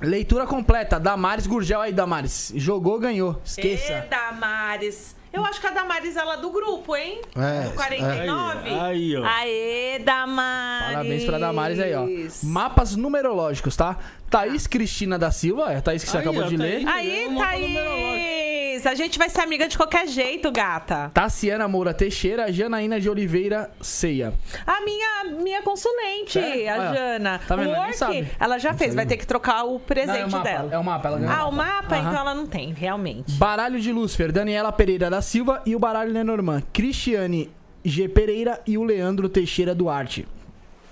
[0.00, 2.52] Leitura completa, Damares Gurgel aí, Damares.
[2.56, 3.40] Jogou, ganhou.
[3.44, 3.92] Esqueça.
[3.92, 5.14] Ê, Damares.
[5.32, 7.20] Eu acho que a Damares ela é do grupo, hein?
[7.36, 8.68] É, do 49.
[8.68, 9.24] Aí, aí, ó.
[9.24, 10.92] Aê, Damares.
[10.92, 12.06] Parabéns pra Damares aí, ó.
[12.42, 13.96] Mapas numerológicos, tá?
[14.30, 16.86] Thaís Cristina da Silva, é a Thaís que você Aí, acabou de ler.
[16.86, 17.74] Aí, numerológico.
[17.74, 18.86] Thaís.
[18.86, 21.10] A gente vai ser amiga de qualquer jeito, gata.
[21.12, 24.32] Tassiana Moura Teixeira, Janaína de Oliveira Ceia.
[24.66, 26.70] A minha, minha consulente, Sério?
[26.70, 27.40] a Olha, Jana.
[27.46, 27.70] tá vendo?
[27.70, 28.28] Work, sabe.
[28.38, 30.68] ela já fez, vai ter que trocar o presente Não, é o mapa, dela.
[30.74, 31.34] É o mapa, ela ganhou.
[31.34, 31.98] Ah, o mapa?
[31.98, 33.32] Então ela não tem, realmente.
[33.32, 37.50] Baralho de Lúcifer, Daniela Pereira da Silva e o baralho Lenormand, Cristiane
[37.84, 38.08] G.
[38.08, 40.26] Pereira e o Leandro Teixeira Duarte.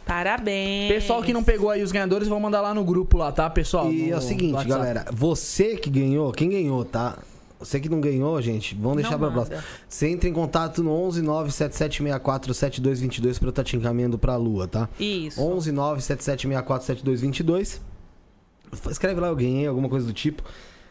[0.09, 0.89] Parabéns.
[0.91, 3.93] Pessoal que não pegou aí os ganhadores, vão mandar lá no grupo lá, tá, pessoal?
[3.93, 5.05] E No- é o seguinte, galera.
[5.13, 7.19] Você que ganhou, quem ganhou, tá?
[7.61, 9.33] Você que não ganhou, gente, vamos deixar manda.
[9.33, 9.63] próxima.
[9.89, 14.67] Você entra em contato no 11 97764 7222 pra eu estar te encaminhando pra lua,
[14.67, 14.89] tá?
[14.99, 15.43] Isso.
[15.43, 17.81] 11 97764 7222.
[18.91, 20.43] Escreve lá, eu ganhei, alguma coisa do tipo.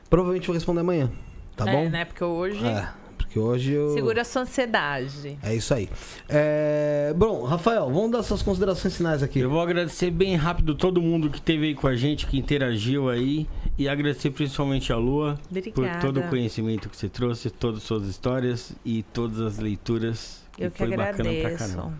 [0.10, 1.12] Provavelmente vou responder amanhã,
[1.56, 1.90] tá é, bom?
[1.90, 2.06] né?
[2.06, 2.88] Porque hoje É,
[3.18, 3.90] porque hoje eu...
[3.94, 5.38] segura a sua ansiedade.
[5.44, 5.90] É isso aí.
[6.30, 7.14] É...
[7.18, 9.40] Bom, Rafael, vamos dar suas considerações finais aqui.
[9.40, 13.10] Eu vou agradecer bem rápido todo mundo que esteve aí com a gente, que interagiu
[13.10, 13.48] aí.
[13.78, 16.00] E agradecer principalmente a Lua por Obrigada.
[16.00, 20.42] todo o conhecimento que você trouxe, todas as suas histórias e todas as leituras.
[20.58, 21.58] Eu que foi bacana pra agradeço.
[21.58, 21.94] caramba.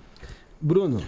[0.60, 1.04] Bruno,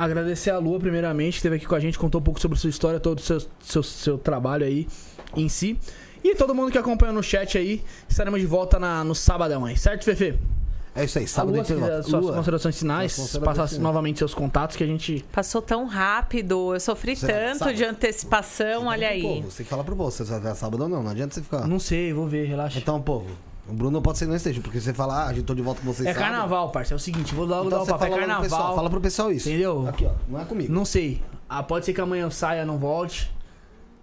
[0.00, 2.70] Agradecer a Lua, primeiramente, que esteve aqui com a gente, contou um pouco sobre sua
[2.70, 4.88] história, todo o seu, seu, seu trabalho aí
[5.36, 5.78] em si.
[6.22, 9.76] E todo mundo que acompanhou no chat aí, estaremos de volta na, no sabadão aí,
[9.76, 10.38] certo, Fefe?
[10.94, 11.26] é isso aí.
[11.26, 12.02] Sábado Lua, a gente volta.
[12.02, 15.24] suas Lua, considerações finais, passar novamente seus contatos que a gente...
[15.32, 17.32] Passou tão rápido, eu sofri Será?
[17.52, 17.74] tanto Sabe?
[17.74, 19.22] de antecipação, olha Pro aí.
[19.22, 21.34] povo, Você tem que falar pro povo, se você vai sábado ou não, não adianta
[21.34, 21.66] você ficar.
[21.66, 22.78] Não sei, vou ver, relaxa.
[22.78, 23.26] Então, povo,
[23.68, 25.62] o Bruno pode ser que não esteja, porque você fala, ah, a gente tô de
[25.62, 26.28] volta com vocês É sábado.
[26.30, 26.92] carnaval, parça.
[26.92, 28.04] É o seguinte, vou dar, Então dar o você papo.
[28.04, 28.42] É fala lá pro carnaval.
[28.42, 29.48] pessoal, fala pro pessoal isso.
[29.48, 29.86] Entendeu?
[29.88, 30.70] Aqui, ó, não é comigo.
[30.72, 31.22] Não sei.
[31.48, 33.30] Ah, pode ser que amanhã eu saia, não volte.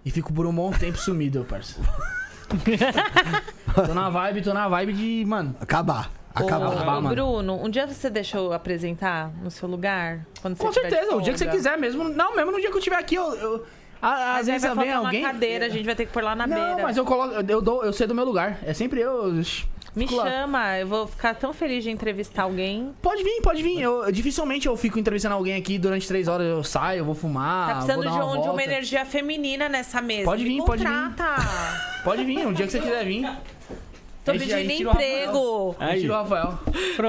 [0.04, 1.80] E fico por um bom tempo sumido, parça.
[3.86, 5.54] tô na vibe, tô na vibe de, mano.
[5.60, 6.10] Acabar.
[6.34, 6.72] Ô, Acabar.
[6.72, 7.08] Acabar, ô, mano.
[7.14, 10.24] Bruno, um dia você deixa eu apresentar no seu lugar?
[10.40, 12.04] Quando você Com certeza, o dia que você quiser mesmo.
[12.08, 13.34] Não, mesmo no dia que eu estiver aqui, eu.
[13.34, 13.66] eu
[14.00, 15.20] a- às vezes vai vem alguém.
[15.24, 16.82] uma cadeira, a gente vai ter que pôr lá na não, beira.
[16.84, 17.34] mas eu coloco.
[17.34, 18.58] Eu, dou, eu sei do meu lugar.
[18.64, 19.42] É sempre eu.
[19.96, 20.30] Me fico lá.
[20.30, 22.94] chama, eu vou ficar tão feliz de entrevistar alguém.
[23.02, 23.80] Pode vir, pode vir.
[23.80, 26.46] Eu, dificilmente eu fico entrevistando alguém aqui durante três horas.
[26.46, 27.68] Eu saio, eu vou fumar.
[27.68, 30.24] Tá precisando vou dar de, uma um- de uma energia feminina nessa mesa.
[30.24, 30.90] Pode Me vir, pode vir.
[30.90, 31.36] contrata.
[32.04, 33.28] Pode vir, um dia que você quiser vir.
[34.24, 35.74] Tô pedindo emprego.
[35.78, 36.58] Aí o Rafael.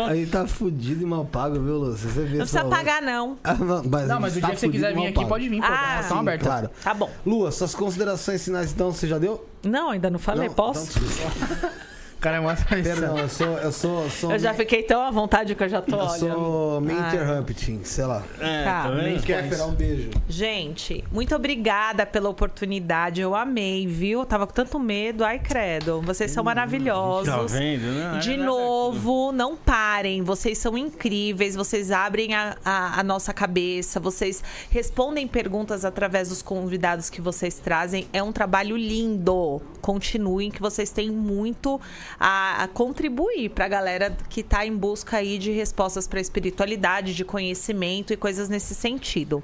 [0.10, 2.10] Aí tá fudido e mal pago, viu, Lúcio?
[2.10, 3.38] Você vê Não precisa pagar, não.
[3.44, 5.60] Ah, não, mas, Não, mas o tá dia que você quiser vir aqui, pode vir,
[5.60, 5.68] pô.
[5.70, 6.48] Ah, Ah, sim, abertas.
[6.48, 6.70] Claro.
[6.84, 7.10] Tá bom.
[7.26, 9.46] Lua, suas considerações finais então, você já deu?
[9.64, 10.48] Não, ainda não falei.
[10.48, 10.56] Não?
[10.56, 10.98] Posso?
[10.98, 11.70] Então,
[12.20, 13.48] cara é uma Perdão, eu sou.
[13.58, 14.04] Eu sou.
[14.04, 17.00] eu sou Eu já fiquei tão à vontade que eu já tô, Eu sou meio
[17.00, 17.08] Ah.
[17.08, 18.24] interrupting, sei lá.
[18.40, 18.84] É, Tá.
[18.84, 19.24] tá vendo?
[19.24, 20.10] Kéfera, um beijo.
[20.28, 23.22] Gente, muito obrigada pela oportunidade.
[23.22, 24.26] Eu amei, viu?
[24.26, 25.24] Tava com tanto medo.
[25.24, 26.02] Ai, credo.
[26.02, 27.34] Vocês são maravilhosos.
[27.34, 27.84] Tá vendo?
[27.84, 28.20] né?
[28.20, 30.22] De É, novo, não parem.
[30.22, 31.56] Vocês são incríveis.
[31.56, 34.00] Vocês abrem a, a- a nossa cabeça.
[34.00, 38.08] Vocês respondem perguntas através dos convidados que vocês trazem.
[38.12, 39.62] É um trabalho lindo.
[39.82, 41.80] Continuem, que vocês têm muito
[42.20, 47.14] a, a contribuir para a galera que está em busca aí de respostas para espiritualidade,
[47.14, 49.44] de conhecimento e coisas nesse sentido.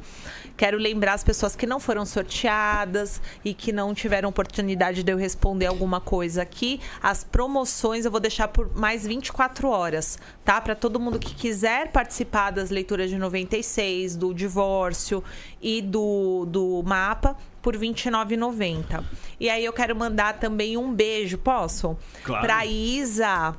[0.58, 5.18] Quero lembrar as pessoas que não foram sorteadas e que não tiveram oportunidade de eu
[5.18, 6.80] responder alguma coisa aqui.
[7.03, 10.62] As promoções eu vou deixar por mais 24 horas, tá?
[10.62, 15.24] Para todo mundo que quiser participar das leituras de 96, do divórcio
[15.60, 19.04] e do, do mapa por R$ 29,90.
[19.40, 21.98] E aí eu quero mandar também um beijo, posso?
[22.24, 22.46] Claro.
[22.46, 23.58] Pra Isa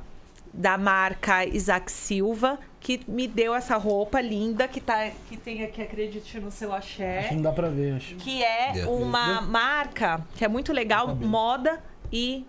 [0.53, 5.81] da marca Isaac Silva, que me deu essa roupa linda que, tá, que tem aqui,
[5.81, 8.15] acredite no seu axé Acho que não dá pra ver, acho.
[8.15, 12.45] que é uma marca que é muito legal, moda e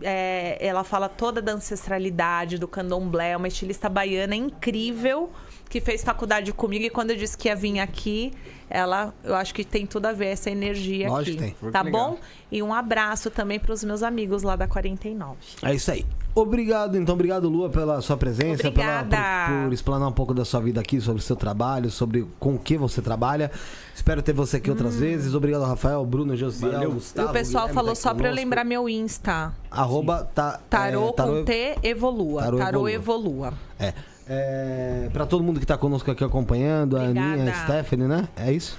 [0.00, 5.30] é, ela fala toda da ancestralidade do candomblé, é uma estilista baiana incrível
[5.68, 8.30] que fez faculdade comigo e quando eu disse que ia vir aqui,
[8.68, 11.70] ela, eu acho que tem tudo a ver essa energia Lógico aqui, que tem.
[11.70, 12.10] tá legal.
[12.10, 12.18] bom?
[12.50, 15.36] E um abraço também para os meus amigos lá da 49.
[15.62, 16.04] É isso aí.
[16.34, 20.60] Obrigado, então, obrigado, Lua, pela sua presença, pela, por, por explanar um pouco da sua
[20.60, 23.50] vida aqui, sobre o seu trabalho, sobre com o que você trabalha.
[23.94, 25.34] Espero ter você aqui outras vezes.
[25.34, 26.90] Obrigado, Rafael, Bruno, Josiel, Valeu.
[26.90, 27.28] E Gustavo.
[27.28, 29.52] o pessoal Guilherme falou tá só para eu lembrar meu Insta.
[29.70, 32.42] Arroba ta, Tarô é, tarô com T evolua.
[32.42, 33.48] Tarô Tarô, Evolua.
[33.48, 33.54] evolua.
[33.78, 33.92] É.
[34.28, 37.64] É, pra todo mundo que tá conosco aqui acompanhando, a Aninha, a Obrigada.
[37.64, 38.28] Stephanie, né?
[38.36, 38.78] É isso?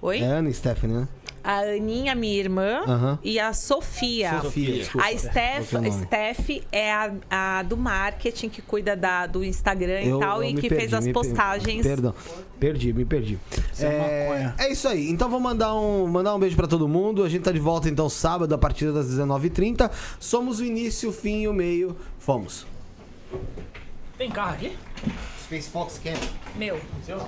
[0.00, 0.20] Oi?
[0.20, 1.08] É Ana e Stephanie, né?
[1.42, 4.40] A Aninha, minha irmã, e a Sofia.
[4.42, 5.06] Sofia, desculpa.
[5.06, 5.90] A Steph, é?
[5.90, 10.68] Steph é a, a do marketing que cuida da, do Instagram e tal e que
[10.68, 11.82] perdi, fez as per- postagens.
[11.86, 12.14] Perdão,
[12.58, 13.38] perdi, me perdi.
[13.78, 14.54] é É, maconha.
[14.58, 15.08] é isso aí.
[15.10, 17.24] Então vou mandar um, mandar um beijo pra todo mundo.
[17.24, 19.90] A gente tá de volta então sábado a partir das 19h30.
[20.18, 21.96] Somos o início, o fim e o meio.
[22.18, 22.66] Fomos.
[24.18, 24.76] Tem carro aqui?
[25.44, 26.18] Space Fox Camp.
[26.56, 26.78] Meu.
[27.06, 27.18] Seu?